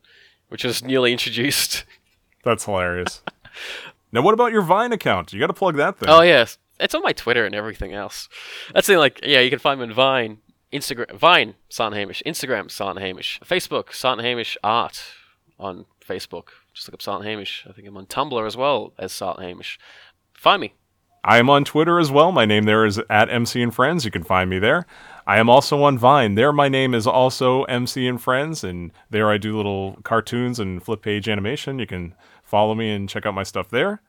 which 0.48 0.64
was 0.64 0.82
newly 0.82 1.12
introduced. 1.12 1.84
That's 2.44 2.64
hilarious. 2.64 3.22
now, 4.12 4.22
what 4.22 4.34
about 4.34 4.52
your 4.52 4.62
Vine 4.62 4.92
account? 4.92 5.32
You 5.32 5.40
got 5.40 5.48
to 5.48 5.52
plug 5.52 5.76
that 5.76 5.98
thing. 5.98 6.08
Oh 6.08 6.22
yes, 6.22 6.58
it's 6.78 6.94
on 6.94 7.02
my 7.02 7.12
Twitter 7.12 7.44
and 7.44 7.54
everything 7.54 7.92
else. 7.92 8.28
That's 8.72 8.86
the 8.86 8.96
like 8.96 9.20
yeah, 9.22 9.40
you 9.40 9.50
can 9.50 9.58
find 9.58 9.80
me 9.80 9.86
on 9.86 9.92
Vine, 9.92 10.38
Instagram, 10.72 11.12
Vine, 11.16 11.54
Silent 11.68 11.96
Hamish, 11.96 12.22
Instagram, 12.24 12.70
Silent 12.70 13.00
Hamish, 13.00 13.40
Facebook, 13.44 13.92
Silent 13.92 14.22
Hamish 14.22 14.56
Art 14.62 15.02
on 15.58 15.84
Facebook. 16.06 16.48
Just 16.72 16.88
look 16.88 16.94
up 16.94 17.02
Silent 17.02 17.26
Hamish. 17.26 17.66
I 17.68 17.72
think 17.72 17.86
I'm 17.86 17.96
on 17.96 18.06
Tumblr 18.06 18.46
as 18.46 18.56
well 18.56 18.94
as 18.98 19.12
Silent 19.12 19.42
Hamish. 19.42 19.78
Find 20.32 20.60
me. 20.60 20.74
I 21.22 21.38
am 21.38 21.50
on 21.50 21.64
Twitter 21.64 21.98
as 21.98 22.10
well. 22.10 22.32
My 22.32 22.46
name 22.46 22.64
there 22.64 22.86
is 22.86 22.98
at 23.10 23.28
MC 23.28 23.60
and 23.60 23.74
Friends. 23.74 24.06
You 24.06 24.10
can 24.10 24.24
find 24.24 24.48
me 24.48 24.58
there. 24.58 24.86
I 25.26 25.38
am 25.38 25.50
also 25.50 25.82
on 25.82 25.98
Vine. 25.98 26.34
There, 26.34 26.52
my 26.52 26.68
name 26.68 26.94
is 26.94 27.06
also 27.06 27.64
MC 27.64 28.08
and 28.08 28.20
Friends, 28.20 28.64
and 28.64 28.90
there 29.10 29.30
I 29.30 29.36
do 29.36 29.54
little 29.54 29.98
cartoons 30.02 30.58
and 30.58 30.82
flip 30.82 31.02
page 31.02 31.28
animation. 31.28 31.78
You 31.78 31.86
can 31.86 32.14
follow 32.42 32.74
me 32.74 32.90
and 32.90 33.06
check 33.06 33.26
out 33.26 33.34
my 33.34 33.42
stuff 33.42 33.68
there. 33.68 34.00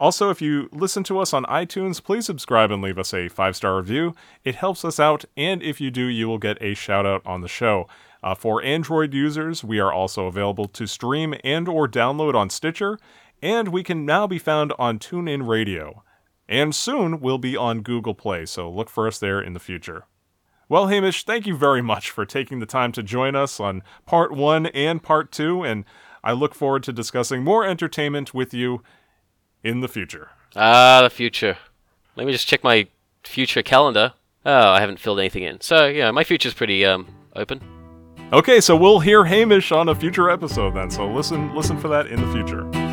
Also, 0.00 0.28
if 0.28 0.42
you 0.42 0.68
listen 0.72 1.04
to 1.04 1.20
us 1.20 1.32
on 1.32 1.44
iTunes, 1.44 2.02
please 2.02 2.26
subscribe 2.26 2.72
and 2.72 2.82
leave 2.82 2.98
us 2.98 3.14
a 3.14 3.28
five 3.28 3.54
star 3.54 3.76
review. 3.76 4.12
It 4.42 4.56
helps 4.56 4.84
us 4.84 4.98
out, 4.98 5.24
and 5.36 5.62
if 5.62 5.80
you 5.80 5.92
do, 5.92 6.06
you 6.06 6.26
will 6.26 6.38
get 6.38 6.60
a 6.60 6.74
shout 6.74 7.06
out 7.06 7.22
on 7.24 7.42
the 7.42 7.48
show. 7.48 7.86
Uh, 8.24 8.34
for 8.34 8.60
Android 8.62 9.14
users, 9.14 9.62
we 9.62 9.78
are 9.78 9.92
also 9.92 10.26
available 10.26 10.66
to 10.66 10.86
stream 10.88 11.34
and 11.44 11.68
or 11.68 11.86
download 11.86 12.34
on 12.34 12.50
Stitcher, 12.50 12.98
and 13.40 13.68
we 13.68 13.84
can 13.84 14.04
now 14.04 14.26
be 14.26 14.40
found 14.40 14.72
on 14.80 14.98
TuneIn 14.98 15.46
Radio. 15.46 16.02
And 16.48 16.74
soon 16.74 17.20
we'll 17.20 17.38
be 17.38 17.56
on 17.56 17.80
Google 17.80 18.14
Play, 18.14 18.46
so 18.46 18.70
look 18.70 18.90
for 18.90 19.06
us 19.06 19.18
there 19.18 19.40
in 19.40 19.54
the 19.54 19.60
future. 19.60 20.04
Well, 20.68 20.88
Hamish, 20.88 21.24
thank 21.24 21.46
you 21.46 21.56
very 21.56 21.82
much 21.82 22.10
for 22.10 22.24
taking 22.24 22.58
the 22.58 22.66
time 22.66 22.92
to 22.92 23.02
join 23.02 23.34
us 23.36 23.60
on 23.60 23.82
part 24.06 24.32
one 24.32 24.66
and 24.66 25.02
part 25.02 25.30
two, 25.30 25.62
and 25.62 25.84
I 26.22 26.32
look 26.32 26.54
forward 26.54 26.82
to 26.84 26.92
discussing 26.92 27.42
more 27.42 27.64
entertainment 27.66 28.32
with 28.32 28.54
you 28.54 28.82
in 29.62 29.80
the 29.80 29.88
future. 29.88 30.30
Ah, 30.56 31.00
the 31.02 31.10
future. 31.10 31.58
Let 32.16 32.26
me 32.26 32.32
just 32.32 32.46
check 32.46 32.64
my 32.64 32.86
future 33.22 33.62
calendar. 33.62 34.14
Oh, 34.46 34.70
I 34.70 34.80
haven't 34.80 35.00
filled 35.00 35.18
anything 35.18 35.42
in. 35.42 35.60
So 35.60 35.86
yeah, 35.86 36.10
my 36.10 36.24
future's 36.24 36.54
pretty 36.54 36.84
um 36.84 37.06
open. 37.34 37.60
Okay, 38.32 38.60
so 38.60 38.76
we'll 38.76 39.00
hear 39.00 39.24
Hamish 39.24 39.72
on 39.72 39.88
a 39.88 39.94
future 39.94 40.30
episode 40.30 40.74
then, 40.74 40.90
so 40.90 41.06
listen 41.06 41.54
listen 41.54 41.78
for 41.78 41.88
that 41.88 42.06
in 42.06 42.20
the 42.20 42.32
future. 42.32 42.83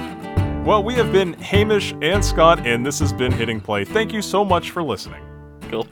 Well, 0.64 0.84
we 0.84 0.94
have 0.94 1.12
been 1.12 1.34
Hamish 1.34 1.96
and 2.04 2.24
Scott, 2.24 2.68
and 2.68 2.86
this 2.86 3.00
has 3.00 3.12
been 3.12 3.32
Hitting 3.32 3.60
Play. 3.60 3.84
Thank 3.84 4.14
you 4.14 4.22
so 4.22 4.46
much 4.46 4.70
for 4.70 4.84
listening. 4.84 5.24
Cool. 5.72 5.88